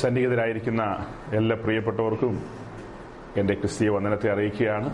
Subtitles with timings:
[0.00, 0.82] സന്നിഹിതരായിരിക്കുന്ന
[1.32, 2.34] എല്ലാ പ്രിയപ്പെട്ടവർക്കും
[3.36, 4.88] എന്റെ ക്രിസ്തീയ വന്ദനത്തെ അറിയിക്കുകയാണ്.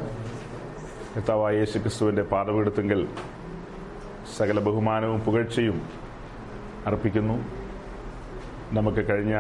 [1.17, 3.08] കർത്താവായ യേശു ക്രിസ്തുവിന്റെ പാദമെടുത്തെങ്കിൽ
[4.37, 5.79] സകല ബഹുമാനവും പുകഴ്ചയും
[6.87, 7.37] അർപ്പിക്കുന്നു.
[8.76, 9.34] നമുക്ക് കഴിഞ്ഞ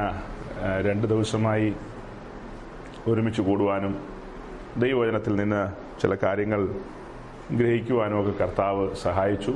[0.86, 1.68] രണ്ട് ദിവസമായി
[3.06, 3.94] ഒരുമിച്ച് കൂടുവാനും
[4.76, 5.62] ദൈവവചനത്തിൽ നിന്ന്
[6.00, 6.60] ചില കാര്യങ്ങൾ
[7.52, 9.54] ഗ്രഹിക്കുവാനും ഒക്കെ കർത്താവ് സഹായിച്ചു.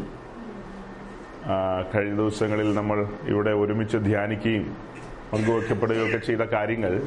[1.95, 2.99] കഴിഞ്ഞ ദിവസങ്ങളിൽ നമ്മൾ
[3.29, 4.67] ഇവിടെ ഒരുമിച്ച് ധ്യാനിക്കുകയും
[5.33, 7.03] പങ്കുവയ്ക്കപ്പെടുകയൊക്കെ ചെയ്ത കാര്യങ്ങൾ.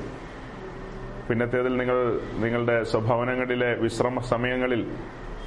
[1.29, 4.91] പിന്നത്തേതിൽ നിങ്ങൾ നിങ്ങളുടെ സ്വഭവനങ്ങളിലെ വിശ്രമ സമയങ്ങളിൽ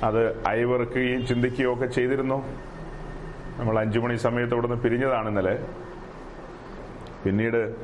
[0.02, 2.38] അത് അയവിറക്കുകയും ചിന്തിക്കുകയും ഒക്കെ ചെയ്തിരുന്നു.
[3.58, 5.58] നമ്മൾ അഞ്ചു മണി സമയത്ത് ഇവിടുന്ന് പിരിഞ്ഞതാണ് ഇന്നലെ.
[7.24, 7.76] പിന്നീട്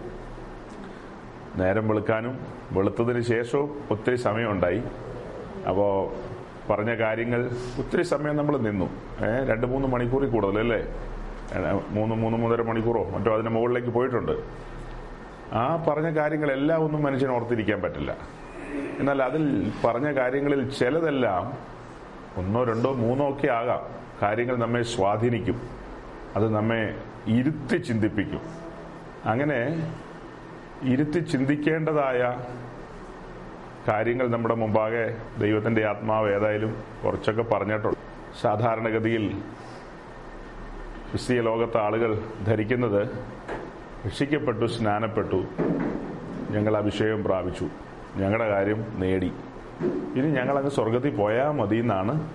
[1.56, 2.38] നേരം വെളുക്കാനും
[2.72, 4.82] വെളുത്തതിന് ശേഷവും ഒത്തിരി സമയമുണ്ടായി.
[5.68, 6.12] അപ്പോൾ
[6.72, 8.84] പറഞ്ഞ കാര്യങ്ങൾ ഒത്തിരി സമയം നമ്മൾ നിന്നു.
[9.26, 10.84] ഏഹ് രണ്ട് മൂന്ന് മണിക്കൂറിൽ കൂടുതൽ അല്ലേ?
[11.90, 13.04] മൂന്ന് മൂന്ന് മൂന്നര മണിക്കൂറോ?
[13.04, 14.32] മറ്റോ അതിന് മുകളിലേക്ക് പോയിട്ടുണ്ട്.
[15.54, 18.16] ആ പറഞ്ഞ കാര്യങ്ങളെല്ലാം ഒന്നും മനുഷ്യൻ ഓർത്തിരിക്കാൻ പറ്റില്ല.
[18.98, 21.52] എന്നാൽ അതിൽ പറഞ്ഞ കാര്യങ്ങളിൽ ചിലതെല്ലാം
[22.36, 23.82] ഒന്നോ രണ്ടോ മൂന്നോ ഒക്കെ ആകാം.
[24.22, 25.60] കാര്യങ്ങൾ നമ്മെ സ്വാധീനിക്കും.
[26.36, 26.94] അത് നമ്മെ
[27.26, 28.40] ഇരുത്തി ചിന്തിപ്പിക്കും.
[29.24, 29.92] അങ്ങനെ
[30.82, 32.38] ഇരുത്തി ചിന്തിക്കേണ്ടതായ
[33.88, 37.98] കാര്യങ്ങൾ നമ്മുടെ മുമ്പാകെ ദൈവത്തിന്റെ ആത്മാവ് ഏതായാലും കുറച്ചൊക്കെ പറഞ്ഞിട്ടുണ്ട്.
[38.40, 39.40] സാധാരണഗതിയിൽ
[41.10, 43.08] ക്രിസ്തീയ ലോകത്തെ ആളുകൾ ധരിക്കുന്നത്
[44.06, 45.44] രക്ഷിക്കപ്പെട്ടു സ്നാനപ്പെട്ടു
[46.50, 47.66] ഞങ്ങൾ അഭിഷേകം പ്രാപിച്ചു.
[48.16, 49.32] ഞങ്ങളുടെ കാര്യം നേടി.
[50.16, 52.28] ഇനി ഞങ്ങൾ ഞങ്ങളങ്ങ് സ്വർഗത്തിൽ പോയാൽ മതി എന്നാണ്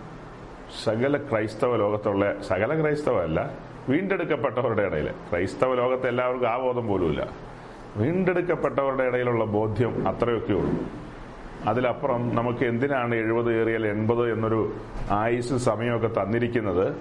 [0.84, 3.54] സകല ക്രൈസ്തവ ലോകത്തുള്ള സകല ക്രൈസ്തവ അല്ല
[3.90, 7.28] വീണ്ടെടുക്കപ്പെട്ടവരുടെ ഇടയിൽ ക്രൈസ്തവ ലോകത്തെ എല്ലാവർക്കും ആ ബോധം പോലുമില്ല.
[7.98, 10.74] വീണ്ടെടുക്കപ്പെട്ടവരുടെ ഇടയിലുള്ള ബോധ്യം അത്രയൊക്കെ ഉള്ളൂ.
[11.68, 14.74] അതിലപ്പുറം നമുക്ക് എന്തിനാണ് എഴുപത് ഏറിയാൽ എൺപത് എന്നൊരു
[15.12, 16.96] ആയുസ് സമയമൊക്കെ തന്നിരിക്കുന്നത്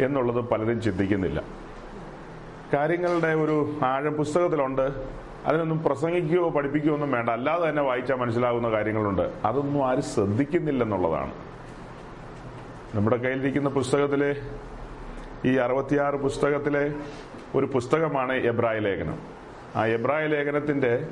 [0.00, 1.42] എന്നുള്ളത് പലരും ചിന്തിക്കുന്നില്ല.
[2.74, 4.90] കാര്യങ്ങളുടെ ഒരു ആഴം പുസ്തകത്തിലുണ്ട്.
[5.46, 7.30] അതിനൊന്നും പ്രസംഗിക്കുകയോ പഠിപ്പിക്കുകയോ ഒന്നും വേണ്ട.
[7.30, 9.32] അല്ലാതെ തന്നെ വായിച്ചാൽ മനസ്സിലാകുന്ന കാര്യങ്ങളുണ്ട്.
[9.44, 11.32] അതൊന്നും ആരും ശ്രദ്ധിക്കുന്നില്ലെന്നുള്ളതാണ്.
[12.94, 14.36] നമ്മുടെ കയ്യിലിരിക്കുന്ന പുസ്തകത്തിലെ
[15.44, 16.94] ഈ അറുപത്തിയാറ് പുസ്തകത്തിലെ
[17.54, 19.18] ഒരു പുസ്തകമാണ് എബ്രായ ലേഖനം.
[19.76, 21.08] ആ എബ്രായ ലേഖനത്തിന്റെ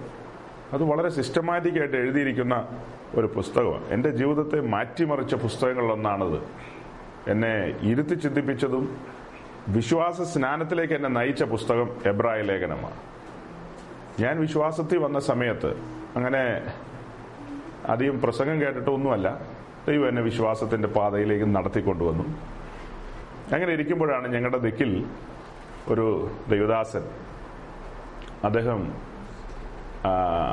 [0.72, 2.68] അത് വളരെ സിസ്റ്റമാറ്റിക് ആയിട്ട് എഴുതിയിരിക്കുന്ന
[3.14, 3.88] ഒരു പുസ്തകമാണ്.
[3.88, 6.42] എന്റെ ജീവിതത്തെ മാറ്റിമറിച്ച പുസ്തകങ്ങളിലൊന്നാണത്.
[7.30, 8.96] എന്നെ ഇരുത്തി ചിന്തിപ്പിച്ചതും
[9.68, 12.96] വിശ്വാസ സ്നാനത്തിലേക്ക് എന്നെ നയിച്ച പുസ്തകം എബ്രായ ലേഖനമാണ്.
[14.22, 15.76] ഞാൻ വിശ്വാസത്തിൽ വന്ന സമയത്ത്
[16.16, 16.72] അങ്ങനെ
[17.88, 19.40] അധികം പ്രസംഗം കേട്ടിട്ടൊന്നുമല്ല
[19.88, 22.24] ദൈവം എന്നെ വിശ്വാസത്തിന്റെ പാതയിലേക്ക് നടത്തിക്കൊണ്ടുവന്നു.
[23.54, 25.04] അങ്ങനെ ഇരിക്കുമ്പോഴാണ് ഞങ്ങളുടെ ദിക്കിൽ
[25.88, 27.02] ഒരു ദൈവദാസൻ.
[28.44, 28.92] അദ്ദേഹം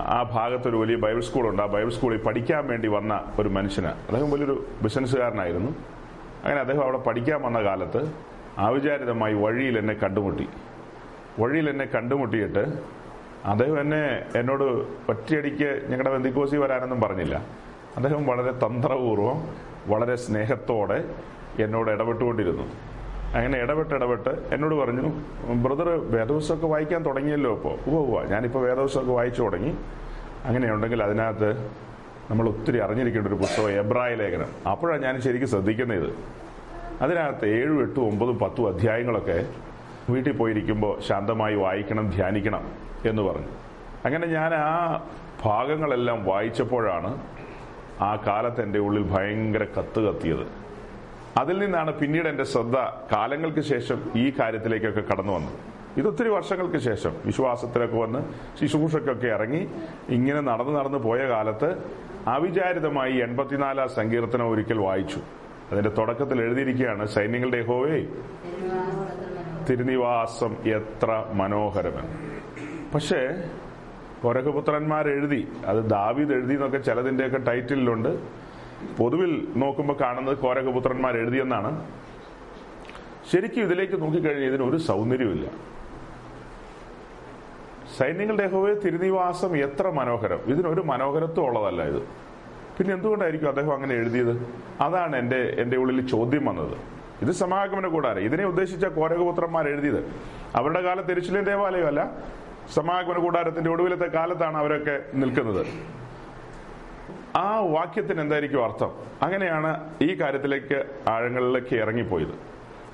[0.07, 1.61] ആ, ഭാഗത്തൊരു വലിയ ബൈബിൾ സ്കൂളുണ്ട്.
[1.61, 3.87] ആ ബൈബിൾ സ്കൂളിൽ പഠിക്കാൻ വേണ്ടി വന്ന ഒരു മനുഷ്യന്.
[3.87, 5.71] അദ്ദേഹം വലിയൊരു ബിസിനസ്സുകാരനായിരുന്നു.
[6.43, 10.49] അങ്ങനെ അദ്ദേഹം അവിടെ പഠിക്കാൻ വന്ന കാലത്ത് ആവിചാരിതമായി വഴിയിൽ എന്നെ കണ്ടുമുട്ടി.
[11.39, 12.65] വഴിയിൽ എന്നെ കണ്ടുമുട്ടിയിട്ട്
[13.45, 14.63] അദ്ദേഹം എന്നെ എന്നോട്
[15.11, 17.45] ഒറ്റയടിക്ക് ഞങ്ങളുടെ ബന്ധിക്കോസി വരാനൊന്നും പറഞ്ഞില്ല.
[17.97, 19.47] അദ്ദേഹം വളരെ തന്ത്രപൂർവം
[19.87, 21.03] വളരെ സ്നേഹത്തോടെ
[21.59, 22.63] എന്നോട് ഇടപെട്ടുകൊണ്ടിരുന്നു.
[23.35, 25.11] അങ്ങനെ ഇടപെട്ട് ഇടപെട്ട് എന്നോട് പറഞ്ഞു
[25.53, 29.77] ബ്രദർ വേദവസമൊക്കെ വായിക്കാൻ തുടങ്ങിയല്ലോ ഇപ്പോൾ ഉവ്വ ഉവ ഞാനിപ്പോൾ വേദവസമൊക്കെ വായിച്ചു തുടങ്ങി.
[30.45, 31.69] അങ്ങനെയുണ്ടെങ്കിൽ അതിനകത്ത്
[32.31, 34.69] നമ്മൾ ഒത്തിരി അറിഞ്ഞിരിക്കേണ്ട ഒരു പുസ്തകം എബ്രായ ലേഖനം.
[34.69, 36.40] അപ്പോഴാണ് ഞാൻ ശരിക്കും ശ്രദ്ധിക്കുന്നത്.
[37.01, 39.49] അതിനകത്ത് ഏഴും എട്ടും ഒമ്പതും പത്തും അധ്യായങ്ങളൊക്കെ
[40.09, 42.63] വീട്ടിൽ പോയിരിക്കുമ്പോൾ ശാന്തമായി വായിക്കണം ധ്യാനിക്കണം
[43.05, 43.51] എന്ന് പറഞ്ഞു.
[44.05, 45.05] അങ്ങനെ ഞാൻ ആ
[45.43, 47.21] ഭാഗങ്ങളെല്ലാം വായിച്ചപ്പോഴാണ്
[48.01, 50.45] ആ കാലത്ത് എന്റെ ഉള്ളിൽ ഭയങ്കര കത്ത് കത്തിയത്.
[51.39, 52.77] അതിൽ നിന്നാണ് പിന്നീട് എന്റെ ശ്രദ്ധ
[53.11, 55.59] കാലങ്ങൾക്ക് ശേഷം ഈ കാര്യത്തിലേക്കൊക്കെ കടന്നു വന്നത്.
[55.97, 58.19] ഇതൊത്തിരി വർഷങ്ങൾക്ക് ശേഷം വിശ്വാസത്തിലൊക്കെ വന്ന്
[58.59, 59.67] ശുശ്രൂഷക്കൊക്കെ ഇറങ്ങി
[60.09, 61.69] ഇങ്ങനെ നടന്നു നടന്നു പോയ കാലത്ത്
[62.27, 65.19] അവിചാരിതമായി എൺപത്തിനാലാം സങ്കീർത്തനം ഒരിക്കൽ വായിച്ചു.
[65.71, 67.97] അതിന്റെ തുടക്കത്തിൽ എഴുതിയിരിക്കുകയാണ് സൈന്യങ്ങളുടെ ഹോവേ
[69.69, 72.15] തിരുനിവാസം എത്ര മനോഹരമെന്ന്.
[72.93, 73.49] പക്ഷേ
[75.09, 78.09] എഴുതി അത് ദാവീദ് എഴുതി എന്നൊക്കെ ചിലതിന്റെയൊക്കെ ടൈറ്റിലുണ്ട്
[78.97, 81.71] പൊതുവിൽ നോക്കുമ്പോൾ കാണുന്നത് കോരകപുത്രന്മാർ എഴുതിയെന്നാണ്.
[83.31, 85.47] ശരിക്കും ഇതിലേക്ക് നോക്കിക്കഴിഞ്ഞാൽ ഇതിന് ഒരു സൗന്ദര്യമില്ല
[87.97, 90.41] സൈന്യങ്ങളുടെ ഹോവേ തിരുനിവാസം എത്ര മനോഹരം.
[90.47, 92.20] ഇതിനൊരു മനോഹരത്വം ഉള്ളതല്ല ഇത്.
[92.81, 94.47] പിന്നെ എന്തുകൊണ്ടായിരിക്കും അദ്ദേഹം അങ്ങനെ എഴുതിയത്?
[94.81, 96.77] അതാണ് എന്റെ എന്റെ ഉള്ളിൽ ചോദ്യം വന്നത്.
[97.21, 98.19] ഇത് സമാഗമന കൂടാരം.
[98.19, 100.11] ഇതിനെ ഉദ്ദേശിച്ച കോരകപുത്രന്മാർ എഴുതിയത്.
[100.55, 102.17] അവരുടെ കാലത്ത് എരിശിലേം ദേവാലയമല്ല
[102.73, 105.65] സമാഗമന കൂടാരത്തിന്റെ ഒടുവിലത്തെ കാലത്താണ് അവരൊക്കെ നിൽക്കുന്നത്.
[107.35, 108.91] ആ വാക്യത്തിന് എന്തായിരിക്കും അർത്ഥം?
[109.21, 112.35] അങ്ങനെയാണ് ഈ കാര്യത്തിലേക്ക് ആഴങ്ങളിലേക്ക് ഇറങ്ങിപ്പോയത്.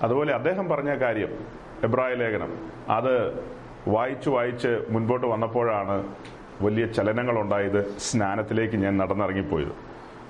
[0.02, 1.32] അതുപോലെ അദ്ദേഹം പറഞ്ഞ കാര്യം
[1.84, 2.52] എബ്രായ ലേഖനം
[2.90, 3.14] അത്
[3.88, 6.08] വായിച്ചു വായിച്ച് മുൻപോട്ട് വന്നപ്പോഴാണ്
[6.62, 9.72] വലിയ ചലനങ്ങൾ ഉണ്ടായത് സ്നാനത്തിലേക്ക് ഞാൻ നടന്നിറങ്ങിപ്പോയത്.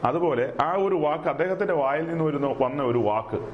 [0.04, 3.50] അതുപോലെ ആ ഒരു വാക്ക് അദ്ദേഹത്തിന്റെ വായിൽ നിന്ന് വരുന്ന വന്ന ഒരു വാക്ക്.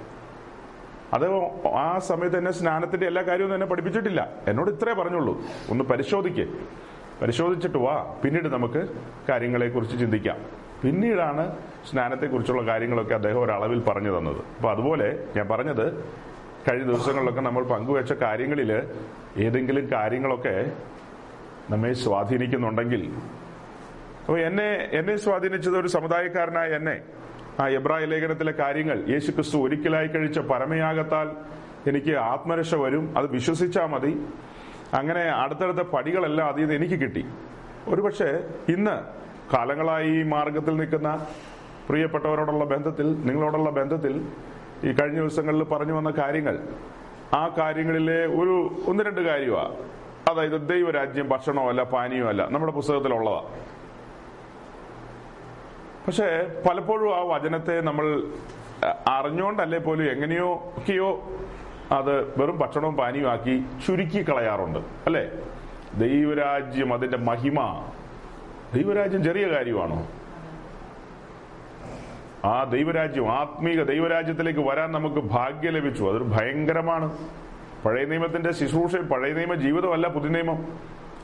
[1.14, 1.34] അത്
[1.68, 4.30] ആ സമയത്ത് എന്നെ സ്നാനത്തിന്റെ എല്ലാ കാര്യവും എന്നെ പഠിപ്പിച്ചിട്ടില്ല.
[4.48, 5.42] എന്നോട് ഇത്രേ പറഞ്ഞുള്ളൂ.
[5.70, 6.46] ഒന്ന് പരിശോധിക്കേ.
[7.22, 8.16] പരിശോധിച്ചിട്ട് വാ.
[8.24, 8.88] പിന്നീട് നമുക്ക്
[9.30, 10.38] കാര്യങ്ങളെക്കുറിച്ച് ചിന്തിക്കാം.
[10.84, 11.58] പിന്നീടാണ്
[11.90, 14.38] സ്നാനത്തെക്കുറിച്ചുള്ള കാര്യങ്ങളൊക്കെ അദ്ദേഹം ഒരളവിൽ പറഞ്ഞു തന്നത്.
[14.38, 16.06] അപ്പൊ അതുപോലെ ഞാൻ പറഞ്ഞത്
[16.70, 18.84] കഴിഞ്ഞ ദിവസങ്ങളിലൊക്കെ നമ്മൾ പങ്കുവെച്ച കാര്യങ്ങളിൽ
[19.38, 20.72] ഏതെങ്കിലും കാര്യങ്ങളൊക്കെ
[21.70, 23.14] നമ്മെ സ്വാധീനിക്കുന്നുണ്ടെങ്കിൽ
[24.20, 27.02] അപ്പോൾ എന്നെ എന്നെ സ്വാധീനിച്ചത് ഒരു സമുദായക്കാരനായ എന്നെ.
[27.60, 31.28] ആ എബ്രായ ലേഖനത്തിലെ കാര്യങ്ങൾ യേശു ക്രിസ്തു ഒരിക്കലായി കഴിച്ച പരമയാഗത്താൽ
[31.90, 33.18] എനിക്ക് ആത്മരക്ഷ വരും.
[33.18, 34.28] അത് വിശ്വസിച്ചാൽ മതി.
[34.94, 37.26] അങ്ങനെ അടുത്തടുത്ത പടികളെല്ലാം അതിൽ നിന്ന് എനിക്ക് കിട്ടി.
[37.88, 38.30] ഒരുപക്ഷെ
[38.70, 38.96] ഇന്ന്
[39.54, 41.28] കാലങ്ങളായി ഈ മാർഗത്തിൽ നിൽക്കുന്ന
[41.90, 44.14] പ്രിയപ്പെട്ടവരോടുള്ള ബന്ധത്തിൽ നിങ്ങളോടുള്ള ബന്ധത്തിൽ
[44.84, 46.68] ഈ കഴിഞ്ഞ ദിവസങ്ങളിൽ പറഞ്ഞു വന്ന കാര്യങ്ങൾ
[47.36, 48.56] ആ കാര്യങ്ങളിലെ ഒരു
[48.88, 53.44] ഒന്ന് രണ്ട് കാര്യമാണ് അതായത് ദൈവരാജ്യം ഭക്ഷണമല്ല പാനീയമല്ല നമ്മുടെ പുസ്തകത്തിലുള്ളതാ.
[56.08, 58.24] പക്ഷേ പലപ്പോഴും ആ വചനത്തെ നമ്മൾ
[59.08, 61.30] അറിഞ്ഞോണ്ടല്ലേ പോലും എങ്ങനെയോ ഒക്കെയോ
[61.92, 65.32] അത് വെറും ഭക്ഷണവും പാനീയവും ആക്കി ചുരുക്കി കളയാറുണ്ട് അല്ലേ?
[65.96, 67.90] ദൈവരാജ്യം അതിന്റെ മഹിമ.
[68.74, 70.08] ദൈവരാജ്യം ചെറിയ കാര്യമാണോ?
[72.48, 76.04] ആ ദൈവരാജ്യം ആത്മീക ദൈവരാജ്യത്തിലേക്ക് വരാൻ നമുക്ക് ഭാഗ്യം ലഭിച്ചു.
[76.04, 77.18] അതൊരു ഭയങ്കരമാണ്.
[77.86, 80.80] പഴയ നിയമത്തിന്റെ ശുശ്രൂഷയും പഴയ നിയമ ജീവിതമല്ല പുതിയ നിയമം.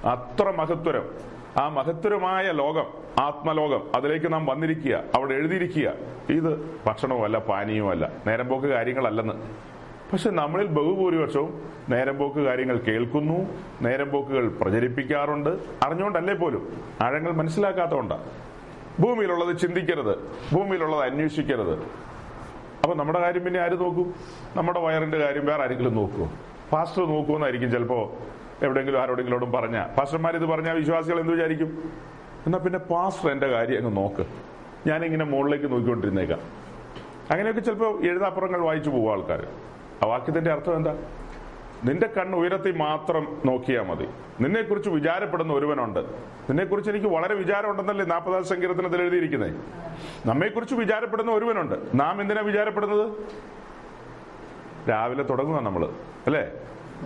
[0.09, 1.09] അത്ര മഹത്വരം.
[1.57, 2.85] ആ മഹത്വരമായ ലോകം
[3.19, 5.93] ആത്മലോകം അതിലേക്ക് നാം വന്നിരിക്കുക അവിടെ എഴുതിയിരിക്കുക.
[6.29, 9.33] ഇത് ഭക്ഷണവുമല്ല പാനീയവുമല്ല നേരം പോക്ക് കാര്യങ്ങളല്ലെന്ന്.
[10.11, 13.49] പക്ഷെ നമ്മളിൽ ബഹുഭൂരിപക്ഷവും നേരം പോക്ക് കാര്യങ്ങൾ കേൾക്കുന്നു
[13.81, 15.49] നേരം പോക്കുകൾ പ്രചരിപ്പിക്കാറുണ്ട്.
[15.83, 16.83] അറിഞ്ഞുകൊണ്ടല്ലേ പോലും?
[17.01, 18.23] ആഴങ്ങൾ മനസ്സിലാക്കാത്തതുകൊണ്ടാണ്
[18.99, 20.15] ഭൂമിയിലുള്ളത് ചിന്തിക്കരുത്
[20.55, 21.79] ഭൂമിയിലുള്ളത് അന്വേഷിക്കരുത്.
[22.83, 24.13] അപ്പൊ നമ്മുടെ കാര്യം പിന്നെ ആര് നോക്കും?
[24.55, 26.31] നമ്മുടെ വയറിന്റെ കാര്യം വേറെ ആരെങ്കിലും നോക്കുമോ
[26.73, 28.17] പാസ്റ്റർ നോക്കുമെന്നായിരിക്കും ചിലപ്പോ
[28.63, 29.85] എവിടെയെങ്കിലും ആരോടെങ്കിലോടും പറഞ്ഞ.
[29.97, 31.91] പാസ്റ്റർമാർ ഇത് പറഞ്ഞാൽ വിശ്വാസികൾ എന്ത് വിചാരിക്കും?
[32.45, 34.25] എന്നാ പിന്നെ പാസ്റ്റർ എന്റെ കാര്യം അങ്ങ് നോക്ക്.
[34.87, 36.39] ഞാനിങ്ങനെ മുകളിലേക്ക് നോക്കിക്കൊണ്ടിരുന്നേക്കാം.
[37.31, 39.47] അങ്ങനെയൊക്കെ ചിലപ്പോ എഴുതാപ്പുറങ്ങൾ വായിച്ചു പോകും ആൾക്കാർ
[40.03, 40.97] ആ വാക്യത്തിന്റെ അർത്ഥം എന്താ?
[41.83, 44.07] നിന്റെ കണ്ണ് ഉയരത്തിൽ മാത്രം നോക്കിയാൽ മതി.
[44.41, 45.99] നിന്നെക്കുറിച്ച് വിചാരപ്പെടുന്ന ഒരുവനുണ്ട്.
[46.49, 49.55] നിന്നെക്കുറിച്ച് എനിക്ക് വളരെ വിചാരമുണ്ടെന്നല്ലേ നാൽപ്പതാം സങ്കീർത്തനത്തിൽ എഴുതിയിരിക്കുന്നത്
[50.25, 51.75] നമ്മെക്കുറിച്ച് വിചാരപ്പെടുന്ന ഒരുവനുണ്ട്.
[51.95, 53.11] നാം എന്തിനാ വിചാരപ്പെടുന്നത്?
[54.89, 55.89] രാവിലെ തുടങ്ങുക നമ്മൾ.
[56.29, 56.47] അല്ലേ?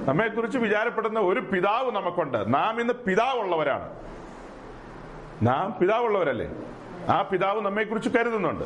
[0.06, 2.54] നമ്മെക്കുറിച്ച് വിചാരപ്പെടുന്ന ഒരു പിതാവ് നമുക്കുണ്ട്.
[2.54, 3.90] നാം ഇന്ന് പിതാവുള്ളവരാണ്.
[5.44, 6.52] നാം പിതാവുള്ളവരല്ലേ?
[7.10, 8.64] ആ പിതാവ് നമ്മെക്കുറിച്ച് കരുതുന്നുണ്ട്.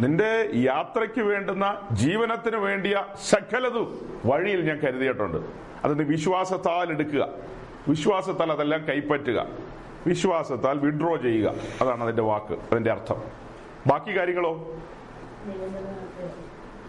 [0.00, 5.36] നിന്റെ യാത്രയ്ക്ക് വേണ്ടുന്ന ജീവനത്തിന് വേണ്ടിയ സകലതും വഴിയിൽ ഞാൻ കരുതിയിട്ടുണ്ട്.
[5.84, 7.28] അത് വിശ്വാസത്താൽ എടുക്കുക.
[7.88, 9.46] വിശ്വാസത്താൽ അതെല്ലാം കൈപ്പറ്റുക.
[10.06, 11.54] വിശ്വാസത്താൽ വിഡ്രോ ചെയ്യുക.
[11.80, 13.22] അതാണ് അതിന്റെ വാക്ക് അതിന്റെ അർത്ഥം.
[13.86, 14.76] ബാക്കി കാര്യങ്ങളോ?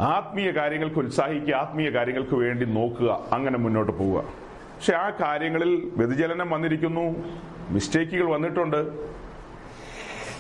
[0.02, 4.22] ആത്മീയ കാര്യങ്ങൾക്ക് ഉത്സാഹിക്കുക ആത്മീയ കാര്യങ്ങൾക്ക് വേണ്ടി നോക്കുക അങ്ങനെ മുന്നോട്ട് പോവുക.
[4.76, 7.16] പക്ഷെ ആ കാര്യങ്ങളിൽ വ്യതിചലനം വന്നിരിക്കുന്നു
[7.70, 8.92] മിസ്റ്റേക്കുകൾ വന്നിട്ടുണ്ട്.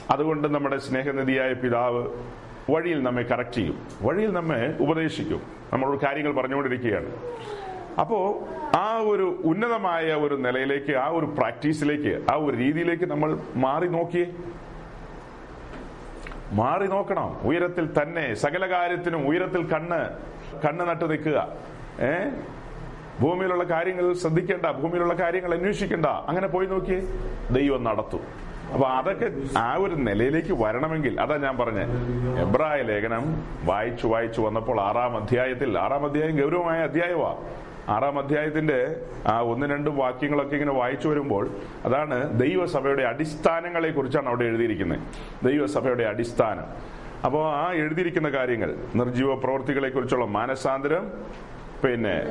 [0.09, 2.07] അതുകൊണ്ട് നമ്മുടെ സ്നേഹനിധിയായ പിതാവ്
[2.71, 5.41] വഴിയിൽ നമ്മെ കറക്റ്റ് ചെയ്യും വഴിയിൽ നമ്മെ ഉപദേശിക്കും.
[5.73, 7.11] നമ്മളോട് കാര്യങ്ങൾ പറഞ്ഞുകൊണ്ടിരിക്കുകയാണ്.
[7.99, 14.35] അപ്പോ ആ ഒരു ഉന്നതമായ ഒരു നിലയിലേക്ക് ആ ഒരു പ്രാക്ടീസിലേക്ക് ആ ഒരു രീതിയിലേക്ക് നമ്മൾ മാറി നോക്കിയേ
[16.53, 17.37] മാറി നോക്കണം.
[17.43, 20.09] ഉയരത്തിൽ തന്നെ സകല കാര്യത്തിനും ഉയരത്തിൽ കണ്ണ്
[20.65, 21.47] കണ്ണ് നട്ടു നിൽക്കുക.
[21.99, 22.29] ഏ?
[23.21, 26.05] ഭൂമിയിലുള്ള കാര്യങ്ങൾ ശ്രദ്ധിക്കേണ്ട ഭൂമിയിലുള്ള കാര്യങ്ങൾ അന്വേഷിക്കേണ്ട.
[26.05, 27.07] അങ്ങനെ പോയി നോക്കി
[27.51, 28.19] ദൈവം നടത്തും.
[28.73, 31.79] അപ്പൊ അതൊക്കെ ആ ഒരു നിലയിലേക്ക് വരണമെങ്കിൽ അതാ ഞാൻ പറഞ്ഞ
[32.39, 37.35] എബ്രായ ലേഖനം വായിച്ചു വായിച്ചു വന്നപ്പോൾ ആറാം അധ്യായത്തിൽ ആറാം അധ്യായം ഗൗരവമായ അധ്യായമാ.
[37.89, 41.49] ആറാം അധ്യായത്തിന്റെ ആ ഒന്ന് രണ്ടും വാക്യങ്ങളൊക്കെ ഇങ്ങനെ വായിച്ചു വരുമ്പോൾ
[41.85, 44.99] അതാണ് ദൈവസഭയുടെ അടിസ്ഥാനങ്ങളെ കുറിച്ചാണ് അവിടെ എഴുതിയിരിക്കുന്നത്.
[45.45, 46.63] ദൈവസഭയുടെ അടിസ്ഥാനം.
[47.25, 51.11] അപ്പോൾ ആ എഴുതിയിരിക്കുന്ന കാര്യങ്ങൾ നിർജീവ പ്രവൃത്തികളെ കുറിച്ചുള്ള മാനസാന്തരം
[51.83, 52.23] പിന്നെ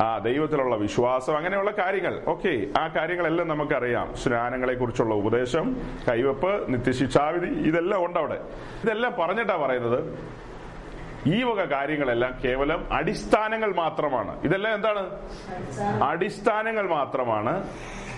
[0.00, 2.20] ആ ദൈവത്തിലുള്ള വിശ്വാസം അങ്ങനെയുള്ള കാര്യങ്ങൾ.
[2.26, 4.14] ഓക്കെ ആ കാര്യങ്ങളെല്ലാം നമുക്കറിയാം.
[4.16, 5.76] സ്നാനങ്ങളെ കുറിച്ചുള്ള ഉപദേശം
[6.08, 8.40] കൈവപ്പ് നിത്യശിക്ഷാവിധി ഇതെല്ലാം ഉണ്ട് അവിടെ
[8.84, 10.18] ഇതെല്ലാം പറഞ്ഞിട്ടാ പറയുന്നത്.
[11.26, 14.42] ഈ വക കാര്യങ്ങളെല്ലാം കേവലം അടിസ്ഥാനങ്ങൾ മാത്രമാണ്.
[14.42, 15.10] ഇതെല്ലാം എന്താണ്?
[16.02, 17.68] അടിസ്ഥാനങ്ങൾ മാത്രമാണ്.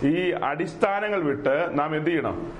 [0.04, 2.52] ഈ അടിസ്ഥാനങ്ങൾ വിട്ട് നാം എന്ത് ചെയ്യണം?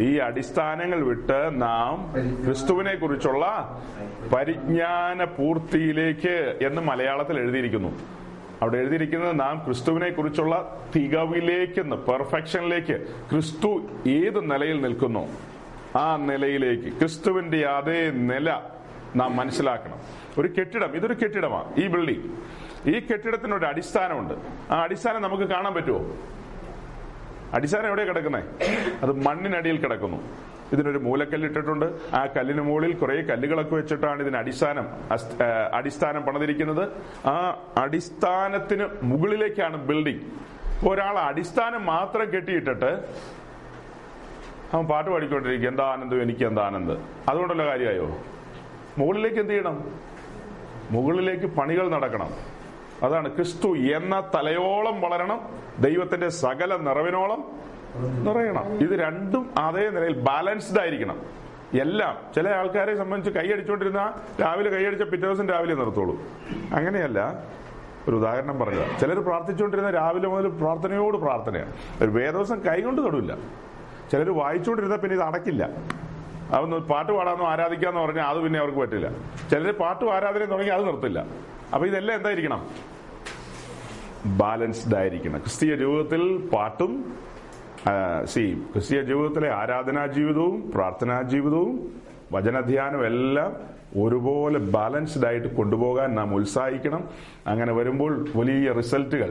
[0.00, 2.12] ഈ അടിസ്ഥാനങ്ങൾ വിട്ട് നാം
[2.44, 3.44] ക്രിസ്തുവിനെ കുറിച്ചുള്ള
[4.34, 7.92] പരിജ്ഞാന പൂർത്തിയിലേക്ക് എന്ന് മലയാളത്തിൽ എഴുതിയിരിക്കുന്നു.
[8.62, 13.70] അവിടെ എഴുതിയിരിക്കുന്നത് നാം ക്രിസ്തുവിനെ കുറിച്ചുള്ള തികവിലേക്കെന്ന് പെർഫെക്ഷനിലേക്ക് ക്രിസ്തു
[14.08, 15.55] ഏത് നിലയിൽ നിൽക്കുന്നു?
[15.96, 18.48] ആ നിലയിലേക്ക് ക്രിസ്തുവിന്റെ അതേ നില
[19.16, 19.98] നാം മനസ്സിലാക്കണം.
[20.38, 22.26] ഒരു കെട്ടിടം ഇതൊരു കെട്ടിടമാണ് ഈ ബിൽഡിംഗ്
[22.90, 24.34] ഈ കെട്ടിടത്തിനൊരു അടിസ്ഥാനമുണ്ട്.
[24.72, 26.00] ആ അടിസ്ഥാനം നമുക്ക് കാണാൻ പറ്റുമോ?
[27.54, 28.42] അടിസ്ഥാനം എവിടെയാ കിടക്കുന്നേ?
[29.02, 30.18] അത് മണ്ണിനടിയിൽ കിടക്കുന്നു.
[30.72, 31.86] ഇതിനൊരു മൂലക്കല്ലിട്ടിട്ടുണ്ട്.
[32.14, 34.86] ആ കല്ലിന് മുകളിൽ കുറെ കല്ലുകളൊക്കെ വെച്ചിട്ടാണ് ഇതിന് അടിസ്ഥാനം
[35.74, 36.84] അടിസ്ഥാനം പണിതിരിക്കുന്നത്.
[37.28, 37.34] ആ
[37.76, 40.22] അടിസ്ഥാനത്തിന് മുകളിലേക്കാണ് ബിൽഡിംഗ്
[40.88, 42.90] ഒരാൾ അടിസ്ഥാനം മാത്രം കെട്ടിയിട്ടിട്ട്
[44.72, 45.68] അവൻ പാട്ട് പാടിക്കൊണ്ടിരിക്കും.
[45.68, 46.22] എന്താ ആനന്ദം?
[46.22, 46.96] എനിക്ക് എന്താ ആനന്ദം?
[47.28, 48.18] അതുകൊണ്ടല്ല കാര്യമായോ?
[48.98, 49.84] മുകളിലേക്ക് എന്ത് ചെയ്യണം?
[50.90, 52.30] മുകളിലേക്ക് പണികൾ നടക്കണം.
[53.02, 55.40] അതാണ് ക്രിസ്തു എന്ന തലയോളം വളരണം
[55.78, 57.44] ദൈവത്തിന്റെ സകല നിറവിനോളം
[57.96, 58.64] നിറയണം.
[58.64, 61.22] ഇത് രണ്ടും അതേ നിലയിൽ ബാലൻസ്ഡ് ആയിരിക്കണം.
[61.80, 62.16] എല്ലാം.
[62.34, 66.16] ചില ആൾക്കാരെ സംബന്ധിച്ച് കൈയടിച്ചുകൊണ്ടിരുന്ന രാവിലെ കൈയടിച്ച പിറ്റേ ദിവസം രാവിലെ നിർത്തുള്ളൂ.
[66.74, 67.44] അങ്ങനെയല്ല.
[68.08, 69.00] ഒരു ഉദാഹരണം പറഞ്ഞത്.
[69.00, 73.36] ചിലർ പ്രാർത്ഥിച്ചുകൊണ്ടിരുന്ന രാവിലെ മുതൽ പ്രാർത്ഥനയോട് പ്രാർത്ഥനയാണ് ഒരു വേദവസം കൈകൊണ്ട് തൊടില്ല.
[74.10, 75.64] ചിലർ വായിച്ചുകൊണ്ടിരുന്ന പിന്നെ ഇത് അടക്കില്ല.
[76.54, 79.08] അതൊന്ന് പാട്ട് പാടാന്നോ ആരാധിക്കാന്ന് പറഞ്ഞാൽ അത് പിന്നെ അവർക്ക് പറ്റില്ല.
[79.50, 81.20] ചിലർ പാട്ടും ആരാധന തുടങ്ങി അത് നിർത്തില്ല.
[81.74, 82.60] അപ്പൊ ഇതെല്ലാം എന്തായിരിക്കണം?
[84.42, 85.38] ബാലൻസ്ഡ് ആയിരിക്കണം.
[85.38, 86.22] ക്രിസ്തീയ ജീവിതത്തിൽ
[86.54, 86.92] പാട്ടും
[88.32, 91.74] സി ക്രിസ്തീയ ജീവിതത്തിലെ ആരാധനാ ജീവിതവും പ്രാർത്ഥനാ ജീവിതവും
[92.34, 93.50] വചനധ്യാനവും എല്ലാം
[94.02, 97.02] ഒരുപോലെ ബാലൻസ്ഡ് ആയിട്ട് കൊണ്ടുപോകാൻ നാം ഉത്സാഹിക്കണം.
[97.46, 99.30] അങ്ങനെ വരുമ്പോൾ വലിയ റിസൾട്ടുകൾ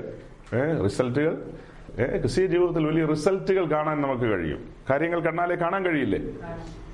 [0.85, 1.33] റിസൾട്ടുകൾ
[1.95, 4.61] ക്രിസ്തീയ ജീവിതത്തിൽ വലിയ റിസൾട്ടുകൾ കാണാൻ നമുക്ക് കഴിയും.
[4.89, 6.19] കാര്യങ്ങൾ കണ്ണാലെ കാണാൻ കഴിയില്ലേ?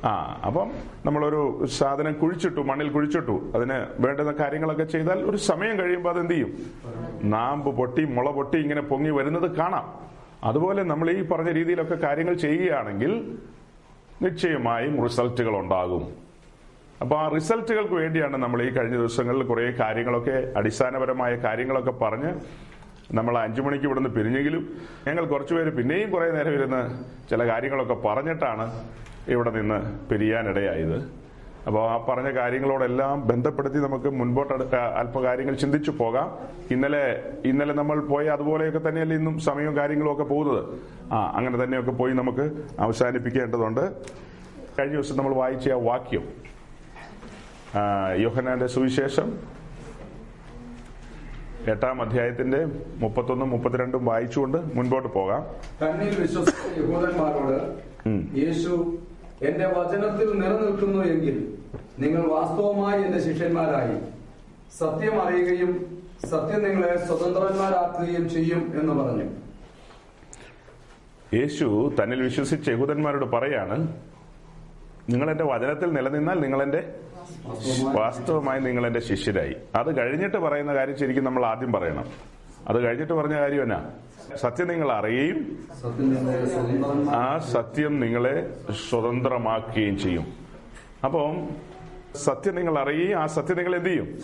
[0.05, 0.72] ആ അപ്പം
[1.05, 6.51] നമ്മളൊരു സാധനം കുഴിച്ചിട്ടു മണ്ണിൽ കുഴിച്ചിട്ടു അതിന് വേണ്ടുന്ന കാര്യങ്ങളൊക്കെ ചെയ്താൽ ഒരു സമയം കഴിയുമ്പോൾ അതെന്ത് ചെയ്യും
[7.24, 9.88] നാമ്പ് പൊട്ടി മുള പൊട്ടി ഇങ്ങനെ പൊങ്ങി വരുന്നത് കാണാം.
[10.43, 13.38] അതുപോലെ നമ്മൾ ഈ പറഞ്ഞ രീതിയിലൊക്കെ കാര്യങ്ങൾ ചെയ്യുകയാണെങ്കിൽ
[14.22, 16.03] നിശ്ചയമായും റിസൾട്ടുകൾ ഉണ്ടാകും.
[17.01, 22.31] അപ്പോൾ ആ റിസൾട്ടുകൾക്ക് വേണ്ടിയാണ് നമ്മൾ ഈ കഴിഞ്ഞ ദിവസങ്ങളിൽ കുറേ കാര്യങ്ങളൊക്കെ അടിസ്ഥാനപരമായ കാര്യങ്ങളൊക്കെ പറഞ്ഞ്
[23.18, 24.63] നമ്മൾ അഞ്ചു മണിക്ക് ഇവിടുന്ന് പിരിഞ്ഞെങ്കിലും
[25.08, 26.82] ഞങ്ങൾ കുറച്ചുപേര് പിന്നെയും കുറേ നേരം ഇരുന്ന്
[27.30, 28.65] ചില കാര്യങ്ങളൊക്കെ പറഞ്ഞിട്ടാണ്
[29.34, 31.00] ഇവിടെ നിന്ന് പിരിയാനിടയായത്.
[31.68, 36.27] അപ്പോൾ ആ പറഞ്ഞ കാര്യങ്ങളോടെല്ലാം ബന്ധപ്പെടുത്തി നമുക്ക് മുൻപോട്ട് അല്പകാര്യങ്ങൾ ചിന്തിച്ചു പോകാം.
[36.75, 37.03] ഇന്നലെ
[37.50, 40.63] ഇന്നലെ നമ്മൾ പോയ അതുപോലെയൊക്കെ തന്നെയല്ലേ ഇന്നും സമയവും കാര്യങ്ങളും ഒക്കെ പോകുന്നത്.
[41.15, 42.46] ആ അങ്ങനെ തന്നെയൊക്കെ പോയി നമുക്ക്
[42.86, 43.84] അവസാനിപ്പിക്കേണ്ടതുണ്ട്.
[44.77, 46.25] കഴിഞ്ഞ ദിവസം നമ്മൾ വായിച്ച ആ വാക്യം
[48.25, 49.27] യോഹനാന്റെ സുവിശേഷം
[51.68, 52.60] എട്ടാം അധ്യായത്തിന്റെ
[53.00, 55.41] മുപ്പത്തൊന്നും മുപ്പത്തിരണ്ടും വായിച്ചുകൊണ്ട് മുൻപോട്ട് പോകാം.
[55.82, 57.58] തന്നിൽ വിശ്വസിച്ച യഹൂദന്മാരോട്
[58.41, 58.72] യേശു
[59.41, 61.38] എന്റെ വചനത്തിൽ നിലനിൽക്കുന്നു എങ്കിൽ
[62.00, 63.98] നിങ്ങൾ വാസ്തവമായി എന്റെ ശിഷ്യന്മാരായി.
[64.80, 65.72] സത്യം അറിയുകയും
[66.32, 69.27] സത്യം നിങ്ങളെ സ്വതന്ത്രന്മാരാക്കുകയും ചെയ്യും എന്ന് പറഞ്ഞു.
[71.34, 73.77] യേശു തന്നിൽ വിശ്വസിച്ച യഹൂദന്മാരോട് പറയാണ്
[75.10, 76.82] നിങ്ങൾ എന്റെ വചനത്തിൽ നിലനിന്നാൽ നിങ്ങൾ എന്റെ
[77.94, 79.56] വാസ്തവമായി നിങ്ങൾ എന്റെ ശിഷ്യരായി.
[79.75, 82.06] അത് കഴിഞ്ഞിട്ട് പറയുന്ന കാര്യം ശരിക്കും നമ്മൾ ആദ്യം പറയണം.
[82.68, 83.90] അത് കഴിഞ്ഞിട്ട് പറഞ്ഞ കാര്യം എന്നാ?
[84.36, 85.68] സത്യം നിങ്ങൾ അറിയുകയും
[87.10, 88.54] ആ സത്യം നിങ്ങളെ
[88.90, 90.25] സ്വതന്ത്രമാക്കുകയും ചെയ്യും.
[91.04, 91.50] അപ്പം
[92.16, 94.20] സത്യം നിങ്ങൾ അറിയുകയും ആ സത്യം നിങ്ങൾ എന്ത് ചെയ്യും?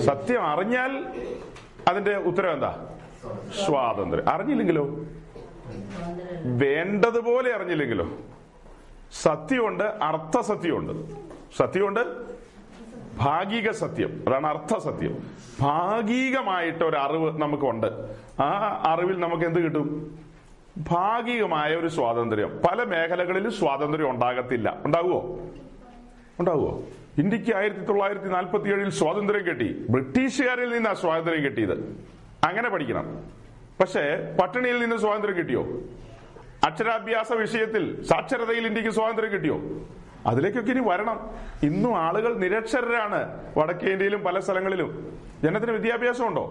[0.00, 1.04] സത്യം അറിഞ്ഞാൽ
[1.88, 2.86] അതിന്റെ ഉത്തരം എന്താ?
[3.66, 4.28] സ്വാതന്ത്ര്യം.
[4.28, 4.84] അറിഞ്ഞില്ലെങ്കിലോ?
[6.44, 8.08] വേണ്ടതുപോലെ അറിഞ്ഞില്ലെങ്കിലോ?
[9.22, 11.27] സത്യമുണ്ട് അർത്ഥസത്യമുണ്ട്.
[11.58, 12.00] സത്യമുണ്ട്?
[13.18, 14.24] ഭാഗിക സത്യം.
[14.28, 15.18] അതാണ് അർത്ഥ സത്യം
[15.60, 17.86] ഭാഗികമായിട്ട് ഒരു അറിവ് നമുക്കുണ്ട്.
[18.42, 20.18] ആ അറിവിൽ നമുക്ക് എന്ത് കിട്ടും?
[20.78, 22.60] ഭാഗികമായ ഒരു സ്വാതന്ത്ര്യം.
[22.70, 24.76] പല മേഖലകളിലും സ്വാതന്ത്ര്യം ഉണ്ടാകത്തില്ല.
[24.84, 25.38] ഉണ്ടാകുമോ
[26.40, 26.82] ഉണ്ടാകുമോ
[27.18, 29.86] ഇന്ത്യയ്ക്ക് ആയിരത്തി തൊള്ളായിരത്തി നാൽപ്പത്തി ഏഴിൽ സ്വാതന്ത്ര്യം കിട്ടി.
[29.90, 32.06] ബ്രിട്ടീഷുകാരിൽ നിന്നാണ് സ്വാതന്ത്ര്യം കിട്ടിയത്.
[32.44, 33.24] അങ്ങനെ പഠിക്കണം.
[33.80, 35.62] പക്ഷേ പട്ടിണിയിൽ നിന്ന് സ്വാതന്ത്ര്യം കിട്ടിയോ?
[36.66, 39.60] അക്ഷരാഭ്യാസ വിഷയത്തിൽ സാക്ഷരതയിൽ ഇന്ത്യയ്ക്ക് സ്വാതന്ത്ര്യം കിട്ടിയോ?
[40.30, 41.18] അതിലേക്കൊക്കെ ഇനി വരണം.
[41.68, 43.20] ഇന്നും ആളുകൾ നിരക്ഷരരാണ്
[43.58, 44.90] വടക്കേ ഇന്ത്യയിലും പല സ്ഥലങ്ങളിലും.
[45.44, 46.44] ജനത്തിന് വിദ്യാഭ്യാസം ഉണ്ടോ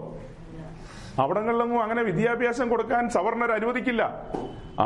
[1.22, 4.02] അവിടങ്ങളിലൊന്നും അങ്ങനെ വിദ്യാഭ്യാസം കൊടുക്കാൻ സവർണർ അനുവദിക്കില്ല.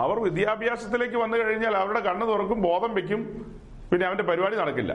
[0.02, 3.22] അവർ വിദ്യാഭ്യാസത്തിലേക്ക് വന്നു കഴിഞ്ഞാൽ അവരുടെ കണ്ണ് തുറക്കും ബോധം വെക്കും
[3.90, 4.92] പിന്നെ അവന്റെ പരിപാടി നടക്കില്ല.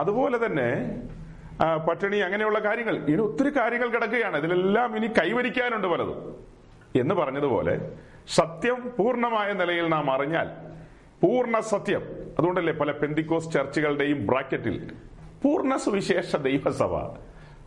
[0.00, 0.68] അതുപോലെ തന്നെ
[1.86, 2.94] പട്ടിണി അങ്ങനെയുള്ള കാര്യങ്ങൾ.
[3.12, 4.36] ഇനി ഒത്തിരി കാര്യങ്ങൾ കിടക്കുകയാണ്.
[4.42, 6.20] ഇതിലെല്ലാം ഇനി കൈവരിക്കാനുണ്ട് പലതും.
[7.00, 7.74] എന്ന് പറഞ്ഞതുപോലെ
[8.38, 10.48] സത്യം പൂർണമായ നിലയിൽ നാം അറിഞ്ഞാൽ
[11.22, 12.02] പൂർണ സത്യം.
[12.38, 14.92] അതുകൊണ്ടല്ലേ പല പെന്തിക്കോസ് ചർച്ചുകളുടെയും ബ്രാക്കറ്റിൽ
[15.42, 16.96] പൂർണ സുവിശേഷ ദൈവസഭ.